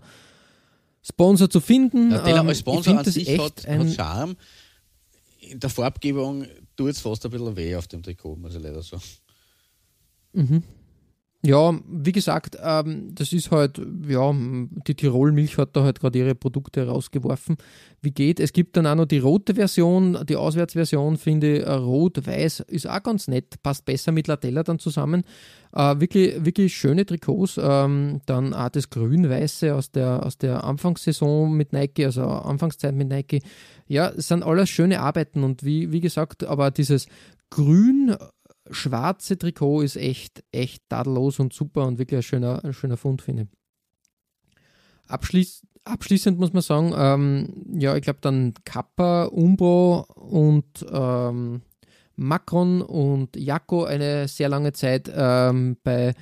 Sponsor 1.07 1.51
zu 1.51 1.61
finden. 1.61 2.11
Latella 2.11 2.41
Ähm, 2.41 2.49
als 2.49 2.57
ich 2.59 2.61
Sponsor 2.61 2.99
an 2.99 3.05
sich 3.05 3.29
echt 3.29 3.41
hat, 3.43 3.67
ein- 3.67 3.89
hat 3.89 3.95
Charme. 3.95 4.37
In 5.41 5.61
der 5.61 5.69
Farbgebung 5.71 6.47
tut 6.77 6.91
es 6.91 7.01
fast 7.01 7.25
ein 7.27 7.31
bisschen 7.31 7.55
weh 7.57 7.77
auf 7.77 7.87
dem 7.87 8.03
Trikot, 8.03 8.37
muss 8.37 8.55
ich 8.55 8.63
leider 8.63 8.83
sagen. 8.83 9.03
Ja, 11.47 11.79
wie 11.87 12.13
gesagt, 12.13 12.57
ähm, 12.63 13.15
das 13.15 13.35
ist 13.35 13.51
halt, 13.51 13.79
ja, 14.09 14.33
die 14.87 14.95
Tirol 14.95 15.31
Milch 15.31 15.59
hat 15.59 15.77
da 15.77 15.83
halt 15.83 16.01
gerade 16.01 16.19
ihre 16.19 16.35
Produkte 16.35 16.87
rausgeworfen. 16.87 17.59
Wie 18.01 18.13
geht? 18.13 18.41
Es 18.41 18.55
gibt 18.55 18.79
dann 18.79 18.87
auch 18.87 18.95
noch 18.95 19.05
die 19.05 19.19
rote 19.19 19.55
Version, 19.55 20.19
die 20.27 20.37
Auswärtsversion, 20.37 21.19
finde 21.19 21.59
ich, 21.59 21.67
äh, 21.67 21.71
rot-weiß 21.71 22.61
ist 22.61 22.89
auch 22.89 23.03
ganz 23.03 23.29
nett, 23.29 23.63
passt 23.63 23.85
besser 23.85 24.11
mit 24.11 24.27
Latella 24.27 24.63
dann 24.63 24.79
zusammen. 24.79 25.23
Äh, 25.75 26.01
wirklich, 26.01 26.43
wirklich 26.43 26.75
schöne 26.75 27.05
Trikots. 27.05 27.61
Ähm, 27.63 28.23
dann 28.25 28.55
auch 28.55 28.71
das 28.71 28.89
grün-weiße 28.89 29.75
aus 29.75 29.91
der, 29.91 30.25
aus 30.25 30.39
der 30.39 30.65
Anfangssaison 30.65 31.55
mit 31.55 31.75
Nike, 31.75 32.07
also 32.07 32.23
Anfangszeit 32.23 32.95
mit 32.95 33.09
Nike. 33.09 33.43
Ja, 33.87 34.09
es 34.09 34.29
sind 34.29 34.43
alles 34.43 34.71
schöne 34.71 35.01
Arbeiten 35.01 35.45
und 35.45 35.63
wie, 35.63 35.93
wie 35.93 36.01
gesagt, 36.01 36.43
aber 36.45 36.71
dieses 36.71 37.07
grün 37.51 38.17
schwarze 38.71 39.39
Trikot 39.39 39.83
ist 39.83 39.97
echt, 39.97 40.45
echt 40.53 40.89
tadellos 40.89 41.39
und 41.39 41.53
super 41.53 41.87
und 41.87 41.99
wirklich 41.99 42.19
ein 42.19 42.23
schöner, 42.23 42.65
ein 42.65 42.73
schöner 42.73 42.97
Fund, 42.97 43.23
finde 43.23 43.43
ich. 43.43 43.49
Abschließ, 45.09 45.67
abschließend 45.85 46.39
muss 46.39 46.53
man 46.53 46.63
sagen, 46.63 46.95
ähm, 46.97 47.79
ja, 47.79 47.95
ich 47.97 48.03
glaube 48.03 48.21
dann 48.23 48.55
Kappa, 48.65 49.25
Umbro 49.25 50.07
und 50.15 50.85
ähm, 50.91 51.63
Macron 52.17 52.81
und 52.81 53.37
Jaco 53.37 53.85
eine 53.85 54.29
sehr 54.29 54.49
lange 54.49 54.73
Zeit 54.73 55.11
ähm, 55.15 55.77
bei, 55.83 56.15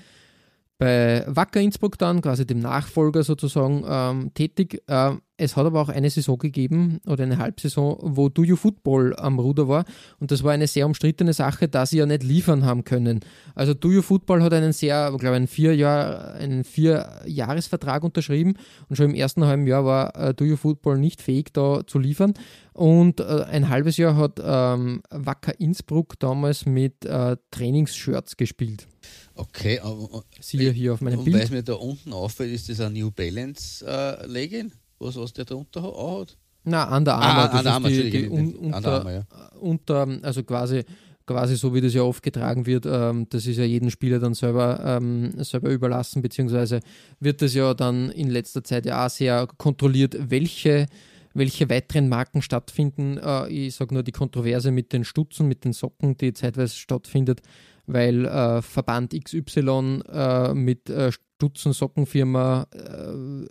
bei 0.78 1.24
Wacker 1.28 1.60
Innsbruck 1.60 1.98
dann, 1.98 2.22
quasi 2.22 2.46
dem 2.46 2.58
Nachfolger 2.58 3.22
sozusagen, 3.22 3.84
ähm, 3.86 4.34
tätig. 4.34 4.82
Ähm, 4.88 5.20
es 5.42 5.56
hat 5.56 5.66
aber 5.66 5.80
auch 5.80 5.88
eine 5.88 6.08
Saison 6.10 6.38
gegeben 6.38 7.00
oder 7.06 7.24
eine 7.24 7.38
Halbsaison, 7.38 7.98
wo 8.00 8.28
Do 8.28 8.44
You 8.44 8.56
Football 8.56 9.14
am 9.16 9.38
Ruder 9.38 9.68
war 9.68 9.84
und 10.20 10.30
das 10.30 10.42
war 10.42 10.52
eine 10.52 10.66
sehr 10.66 10.86
umstrittene 10.86 11.32
Sache, 11.32 11.68
da 11.68 11.84
sie 11.86 11.98
ja 11.98 12.06
nicht 12.06 12.22
liefern 12.22 12.64
haben 12.64 12.84
können. 12.84 13.20
Also 13.54 13.74
Do 13.74 13.90
You 13.90 14.02
Football 14.02 14.42
hat 14.42 14.52
einen 14.52 14.72
sehr, 14.72 15.10
ich 15.12 15.18
glaube 15.18 15.36
einen 15.36 15.48
vier 15.48 15.74
Jahr, 15.74 16.34
einen 16.34 16.64
vier 16.64 17.20
Jahresvertrag 17.26 18.04
unterschrieben 18.04 18.54
und 18.88 18.96
schon 18.96 19.10
im 19.10 19.14
ersten 19.14 19.44
halben 19.44 19.66
Jahr 19.66 19.84
war 19.84 20.16
äh, 20.16 20.34
Do 20.34 20.44
You 20.44 20.56
Football 20.56 20.98
nicht 20.98 21.20
fähig, 21.20 21.52
da 21.52 21.82
zu 21.86 21.98
liefern. 21.98 22.34
Und 22.72 23.20
äh, 23.20 23.44
ein 23.50 23.68
halbes 23.68 23.98
Jahr 23.98 24.16
hat 24.16 24.40
ähm, 24.42 25.02
Wacker 25.10 25.60
Innsbruck 25.60 26.18
damals 26.18 26.64
mit 26.64 27.04
äh, 27.04 27.36
Trainingsshirts 27.50 28.36
gespielt. 28.36 28.86
Okay, 29.34 29.78
aber, 29.80 30.24
Siehe 30.40 30.70
hier 30.72 30.94
auf 30.94 31.00
meinem 31.00 31.20
und 31.20 31.24
Bild. 31.24 31.42
es 31.42 31.50
mir 31.50 31.62
da 31.62 31.74
unten 31.74 32.12
auffällt, 32.12 32.52
ist 32.52 32.68
das 32.68 32.80
ein 32.80 32.92
New 32.92 33.10
Balance 33.10 33.84
äh, 33.86 34.26
Legging, 34.26 34.72
was, 35.02 35.16
was 35.16 35.32
der 35.32 35.44
drunter 35.44 35.82
hat- 35.82 35.90
auch 35.94 36.20
hat. 36.22 36.36
Na, 36.64 36.96
Under 36.96 37.14
Armour. 37.16 37.42
Ah, 37.44 37.48
das 37.48 37.58
Under 37.58 37.72
Armour, 37.72 37.90
ist 37.90 38.02
die, 38.04 38.10
die 38.10 38.28
un, 38.28 38.54
unter, 38.54 39.12
ja. 39.12 39.24
unter, 39.58 40.06
also 40.22 40.44
quasi, 40.44 40.84
quasi 41.26 41.56
so 41.56 41.74
wie 41.74 41.80
das 41.80 41.92
ja 41.94 42.02
oft 42.02 42.22
getragen 42.22 42.66
wird, 42.66 42.86
ähm, 42.86 43.26
das 43.30 43.46
ist 43.46 43.56
ja 43.56 43.64
jedem 43.64 43.90
Spieler 43.90 44.20
dann 44.20 44.34
selber, 44.34 44.80
ähm, 44.84 45.32
selber 45.42 45.70
überlassen, 45.70 46.22
beziehungsweise 46.22 46.80
wird 47.18 47.42
das 47.42 47.54
ja 47.54 47.74
dann 47.74 48.10
in 48.10 48.30
letzter 48.30 48.62
Zeit 48.62 48.86
ja 48.86 49.04
auch 49.04 49.10
sehr 49.10 49.48
kontrolliert, 49.58 50.16
welche, 50.30 50.86
welche 51.34 51.68
weiteren 51.68 52.08
Marken 52.08 52.42
stattfinden. 52.42 53.18
Äh, 53.18 53.48
ich 53.48 53.74
sage 53.74 53.94
nur 53.94 54.04
die 54.04 54.12
Kontroverse 54.12 54.70
mit 54.70 54.92
den 54.92 55.04
Stutzen, 55.04 55.48
mit 55.48 55.64
den 55.64 55.72
Socken, 55.72 56.16
die 56.16 56.32
zeitweise 56.32 56.76
stattfindet, 56.76 57.40
weil 57.86 58.24
äh, 58.24 58.62
Verband 58.62 59.14
XY 59.20 60.02
äh, 60.12 60.54
mit 60.54 60.88
äh, 60.90 61.10
Stutzen-Sockenfirma 61.10 62.66
äh, 62.72 63.46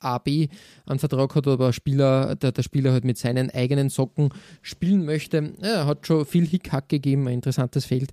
AB 0.00 0.48
einen 0.86 0.98
Vertrag 0.98 1.34
hat, 1.34 1.46
aber 1.46 1.68
ein 1.68 1.72
Spieler, 1.72 2.36
der, 2.36 2.52
der 2.52 2.62
Spieler 2.62 2.92
halt 2.92 3.04
mit 3.04 3.18
seinen 3.18 3.50
eigenen 3.50 3.88
Socken 3.90 4.30
spielen 4.62 5.04
möchte. 5.04 5.54
Ja, 5.62 5.86
hat 5.86 6.06
schon 6.06 6.24
viel 6.26 6.46
Hickhack 6.46 6.88
gegeben, 6.88 7.26
ein 7.28 7.34
interessantes 7.34 7.84
Feld. 7.84 8.10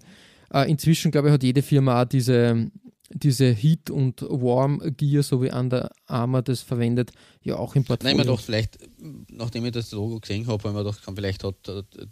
Äh, 0.54 0.70
inzwischen, 0.70 1.12
glaube 1.12 1.28
ich, 1.30 1.34
hat 1.34 1.44
jede 1.44 1.62
Firma 1.62 2.02
auch 2.02 2.06
diese, 2.06 2.70
diese 3.12 3.52
Heat- 3.52 3.90
und 3.90 4.22
Warm-Gear, 4.22 5.24
so 5.24 5.42
wie 5.42 5.52
Under 5.52 5.92
Armour 6.08 6.42
das 6.42 6.62
verwendet, 6.62 7.12
ja 7.44 7.56
auch 7.56 7.76
im 7.76 7.82
Nein, 7.82 7.86
Portfolio. 7.88 8.12
ich 8.12 8.18
mir 8.18 8.24
gedacht, 8.26 8.44
vielleicht, 8.46 8.78
nachdem 9.30 9.66
ich 9.66 9.72
das 9.72 9.92
Logo 9.92 10.20
gesehen 10.20 10.48
habe, 10.48 10.54
habe 10.64 10.70
ich 10.70 10.74
mir 10.76 10.84
gedacht, 10.84 11.04
kann, 11.04 11.16
vielleicht 11.16 11.44
hat 11.44 11.56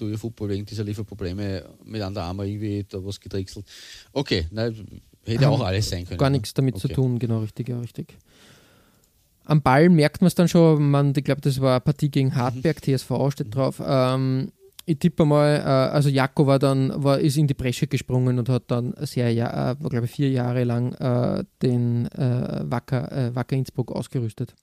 You 0.01 0.17
Football 0.17 0.49
wegen 0.49 0.65
dieser 0.65 0.83
Lieferprobleme 0.83 1.67
mit 1.83 2.01
Under 2.01 2.23
Armour 2.23 2.45
irgendwie 2.45 2.85
da 2.87 3.03
was 3.03 3.19
getrickselt. 3.19 3.65
Okay, 4.11 4.45
nein, 4.51 5.01
hätte 5.25 5.49
auch 5.49 5.61
alles 5.61 5.89
sein 5.89 6.05
können. 6.05 6.17
Gar 6.17 6.29
nichts 6.29 6.53
damit 6.53 6.77
zu 6.77 6.87
Okay. 6.87 6.95
tun, 6.95 7.19
genau, 7.19 7.39
richtig, 7.39 7.69
ja, 7.69 7.79
richtig. 7.79 8.17
Am 9.45 9.61
Ball 9.61 9.89
merkt 9.89 10.21
man 10.21 10.27
es 10.27 10.35
dann 10.35 10.47
schon, 10.47 10.89
man, 10.89 11.13
ich 11.15 11.23
glaube, 11.23 11.41
das 11.41 11.59
war 11.59 11.71
eine 11.71 11.81
Partie 11.81 12.09
gegen 12.09 12.35
Hartberg, 12.35 12.81
TSV 12.81 13.11
steht 13.31 13.53
drauf. 13.53 13.81
Ähm, 13.85 14.51
ich 14.85 14.99
tippe 14.99 15.25
mal, 15.25 15.55
äh, 15.57 15.61
also 15.93 16.09
Jako 16.09 16.47
war 16.47 16.59
dann, 16.59 16.91
war, 17.03 17.19
ist 17.19 17.37
in 17.37 17.47
die 17.47 17.53
Bresche 17.53 17.87
gesprungen 17.87 18.39
und 18.39 18.49
hat 18.49 18.63
dann 18.67 18.93
sehr, 18.99 19.31
ja, 19.31 19.71
äh, 19.71 19.75
glaube 19.75 20.05
ich, 20.05 20.11
vier 20.11 20.29
Jahre 20.29 20.63
lang 20.63 20.93
äh, 20.93 21.43
den 21.61 22.07
äh, 22.07 22.61
Wacker, 22.63 23.11
äh, 23.11 23.35
Wacker 23.35 23.55
Innsbruck 23.55 23.91
ausgerüstet. 23.91 24.53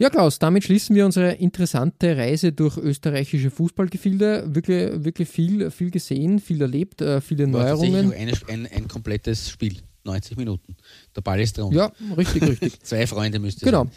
Ja, 0.00 0.10
Klaus, 0.10 0.38
damit 0.38 0.62
schließen 0.62 0.94
wir 0.94 1.04
unsere 1.04 1.32
interessante 1.32 2.16
Reise 2.16 2.52
durch 2.52 2.76
österreichische 2.76 3.50
Fußballgefilde. 3.50 4.44
Wirklich, 4.54 5.04
wirklich 5.04 5.28
viel, 5.28 5.72
viel 5.72 5.90
gesehen, 5.90 6.38
viel 6.38 6.62
erlebt, 6.62 7.02
äh, 7.02 7.20
viele 7.20 7.52
War 7.52 7.64
Neuerungen. 7.64 8.12
eine, 8.12 8.32
ein, 8.48 8.66
ein 8.68 8.86
komplettes 8.86 9.50
Spiel, 9.50 9.78
90 10.04 10.36
Minuten. 10.36 10.76
Der 11.16 11.20
Ball 11.20 11.40
ist 11.40 11.58
drum. 11.58 11.72
Ja, 11.74 11.92
richtig, 12.16 12.42
richtig. 12.42 12.80
Zwei 12.82 13.06
Freunde 13.06 13.38
müsste 13.38 13.64
Genau. 13.64 13.84
sein. 13.84 13.92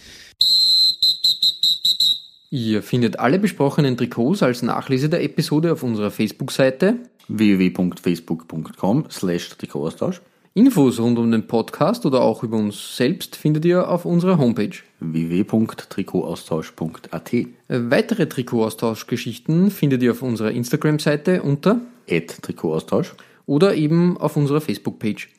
Ihr 2.50 2.84
findet 2.84 3.18
alle 3.20 3.40
besprochenen 3.40 3.96
Trikots 3.96 4.44
als 4.44 4.62
Nachlese 4.62 5.08
der 5.08 5.24
Episode 5.24 5.72
auf 5.72 5.84
unserer 5.84 6.12
Facebook-Seite. 6.12 6.98
www.facebook.com 7.30 9.06
slash 9.10 9.50
Trikotaustausch 9.58 10.22
Infos 10.54 11.00
rund 11.00 11.18
um 11.18 11.32
den 11.32 11.48
Podcast 11.48 12.06
oder 12.06 12.20
auch 12.20 12.44
über 12.44 12.58
uns 12.58 12.98
selbst 12.98 13.38
findet 13.38 13.64
ihr 13.64 13.88
auf 13.90 14.04
unserer 14.04 14.38
Homepage. 14.38 14.76
www.trikotaustausch.at 15.00 17.32
Weitere 17.70 18.28
Trikotaustauschgeschichten 18.28 19.72
findet 19.72 20.04
ihr 20.04 20.12
auf 20.12 20.22
unserer 20.22 20.52
Instagram-Seite 20.52 21.42
unter 21.44 21.80
at 22.10 22.42
Trikotaustausch 22.42 23.14
oder 23.46 23.76
eben 23.76 24.18
auf 24.18 24.36
unserer 24.36 24.60
Facebook-Page. 24.60 25.30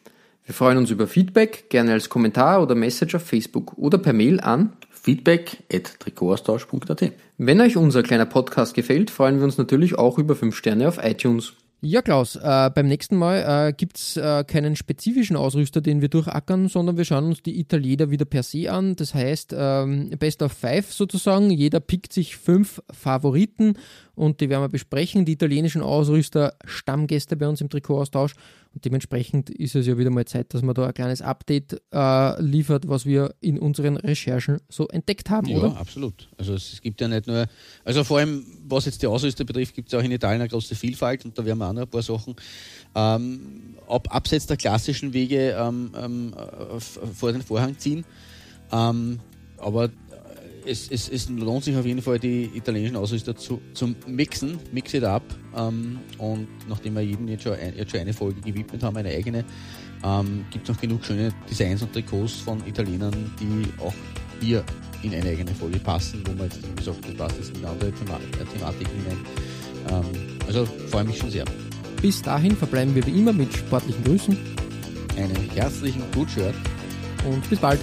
Wir 0.45 0.55
freuen 0.55 0.79
uns 0.79 0.91
über 0.91 1.07
Feedback, 1.07 1.71
gerne 1.71 1.93
als 1.93 2.09
Kommentar 2.09 2.63
oder 2.63 2.75
Message 2.75 3.15
auf 3.15 3.23
Facebook 3.23 3.79
oder 3.79 3.99
per 3.99 4.13
Mail 4.13 4.41
an 4.41 4.73
feedback 4.91 5.59
at 5.73 5.99
trikotaustausch.at. 6.01 7.13
Wenn 7.39 7.61
euch 7.61 7.77
unser 7.77 8.03
kleiner 8.03 8.27
Podcast 8.27 8.75
gefällt, 8.75 9.11
freuen 9.11 9.39
wir 9.39 9.45
uns 9.45 9.59
natürlich 9.59 9.99
auch 9.99 10.19
über 10.19 10.37
5 10.37 10.55
Sterne 10.55 10.89
auf 10.89 10.99
iTunes. 11.03 11.55
Ja, 11.85 12.01
Klaus, 12.01 12.37
äh, 12.37 12.71
beim 12.73 12.87
nächsten 12.87 13.17
Mal 13.17 13.69
äh, 13.69 13.73
gibt 13.73 13.99
es 13.99 14.17
äh, 14.17 14.45
keinen 14.45 14.77
spezifischen 14.77 15.35
Ausrüster, 15.35 15.81
den 15.81 16.01
wir 16.01 16.09
durchackern, 16.09 16.69
sondern 16.69 16.97
wir 16.97 17.05
schauen 17.05 17.25
uns 17.25 17.43
die 17.43 17.59
Italiener 17.59 18.09
wieder 18.11 18.25
per 18.25 18.45
se 18.45 18.71
an. 18.71 18.95
Das 18.95 19.15
heißt, 19.15 19.53
ähm, 19.59 20.11
Best 20.17 20.43
of 20.43 20.53
Five 20.53 20.93
sozusagen. 20.93 21.51
Jeder 21.51 21.81
pickt 21.81 22.13
sich 22.13 22.37
fünf 22.37 22.81
Favoriten 22.93 23.75
und 24.15 24.41
die 24.41 24.49
werden 24.49 24.63
wir 24.63 24.69
besprechen. 24.69 25.25
Die 25.25 25.33
italienischen 25.33 25.83
Ausrüster, 25.83 26.55
Stammgäste 26.65 27.37
bei 27.37 27.49
uns 27.49 27.61
im 27.61 27.69
Trikotaustausch. 27.69 28.35
Und 28.75 28.85
dementsprechend 28.85 29.51
ist 29.51 29.75
es 29.75 29.87
ja 29.87 29.99
wieder 29.99 30.11
mal 30.11 30.25
Zeit, 30.25 30.55
dass 30.55 30.63
man 30.63 30.75
da 30.75 30.87
ein 30.87 30.95
kleines 30.95 31.21
Update 31.21 31.81
äh, 31.93 32.43
liefert, 32.43 32.89
was 32.89 33.05
wir 33.05 33.35
in 33.41 33.59
unseren 33.59 33.97
Recherchen 33.99 34.61
so 34.69 34.89
entdeckt 34.89 35.29
haben, 35.29 35.47
ja, 35.47 35.59
oder? 35.59 35.69
Ja, 35.69 35.75
absolut. 35.75 36.29
Also 36.39 36.55
es 36.55 36.81
gibt 36.81 37.01
ja 37.01 37.09
nicht 37.09 37.27
nur, 37.27 37.47
also 37.85 38.03
vor 38.05 38.19
allem 38.19 38.45
was 38.67 38.87
jetzt 38.87 39.03
die 39.03 39.07
Ausrüster 39.07 39.45
betrifft, 39.45 39.75
gibt 39.75 39.93
es 39.93 39.95
auch 39.99 40.03
in 40.03 40.11
Italien 40.11 40.41
eine 40.41 40.49
große 40.49 40.75
Vielfalt 40.75 41.25
und 41.25 41.39
da 41.39 41.45
werden 41.45 41.59
wir 41.59 41.69
auch 41.69 41.73
noch 41.75 41.83
ein 41.83 41.89
paar 41.89 42.03
Sachen 42.03 42.35
ähm, 42.95 43.77
ab, 43.89 44.09
abseits 44.11 44.47
der 44.47 44.57
klassischen 44.57 45.13
Wege 45.13 45.55
ähm, 45.59 45.91
ähm, 45.95 46.35
vor 47.15 47.33
den 47.33 47.43
Vorhang 47.43 47.79
ziehen. 47.79 48.05
Ähm, 48.71 49.21
aber 49.59 49.91
es, 50.67 50.91
es, 50.91 51.09
es, 51.09 51.29
lohnt 51.29 51.65
sich 51.65 51.77
auf 51.77 51.87
jeden 51.87 52.03
Fall, 52.03 52.19
die 52.19 52.51
italienischen 52.55 52.97
Ausrüster 52.97 53.35
zu, 53.37 53.61
zum 53.75 53.97
Mixen, 54.07 54.59
Mix 54.73 54.95
it 54.95 55.05
up. 55.05 55.23
Ähm, 55.57 55.99
und 56.19 56.49
nachdem 56.69 56.95
wir 56.95 57.03
jedem 57.03 57.29
jetzt 57.29 57.43
schon, 57.45 57.55
ein, 57.55 57.77
jetzt 57.77 57.91
schon 57.91 58.01
eine 58.01 58.13
Folge 58.13 58.41
gewidmet 58.41 58.83
haben, 58.83 58.97
eine 58.97 59.11
eigene, 59.11 59.45
ähm, 60.05 60.45
gibt 60.51 60.69
es 60.69 60.75
noch 60.75 60.81
genug 60.81 61.05
schöne 61.05 61.33
Designs 61.49 61.83
und 61.83 61.93
Trikots 61.93 62.35
von 62.35 62.67
Italienern, 62.67 63.15
die 63.41 63.67
auch 63.81 63.95
hier 64.41 64.65
in 65.03 65.15
eine 65.15 65.31
eigene 65.31 65.53
Folge 65.53 65.79
passen, 65.79 66.23
wo 66.27 66.33
man 66.33 66.45
jetzt, 66.45 66.63
wie 66.63 66.75
gesagt, 66.75 66.99
das 67.07 67.15
passt 67.15 67.37
jetzt 67.39 67.57
in 67.57 67.65
andere 67.65 67.93
Thema 67.93 68.17
äh, 68.17 68.45
Thematiken 68.53 68.93
hinein. 69.03 69.19
Ähm, 69.91 70.39
also 70.47 70.67
freue 70.89 71.05
mich 71.05 71.19
schon 71.19 71.31
sehr. 71.31 71.45
Bis 72.01 72.23
dahin 72.23 72.57
verbleiben 72.57 72.95
wir 72.95 73.07
wie 73.07 73.19
immer 73.19 73.33
mit 73.33 73.53
sportlichen 73.55 74.03
Grüßen. 74.05 74.37
Einen 75.17 75.51
herzlichen 75.55 76.03
Good 76.13 76.31
Shirt. 76.31 76.55
Und 77.25 77.49
bis 77.49 77.59
bald. 77.59 77.79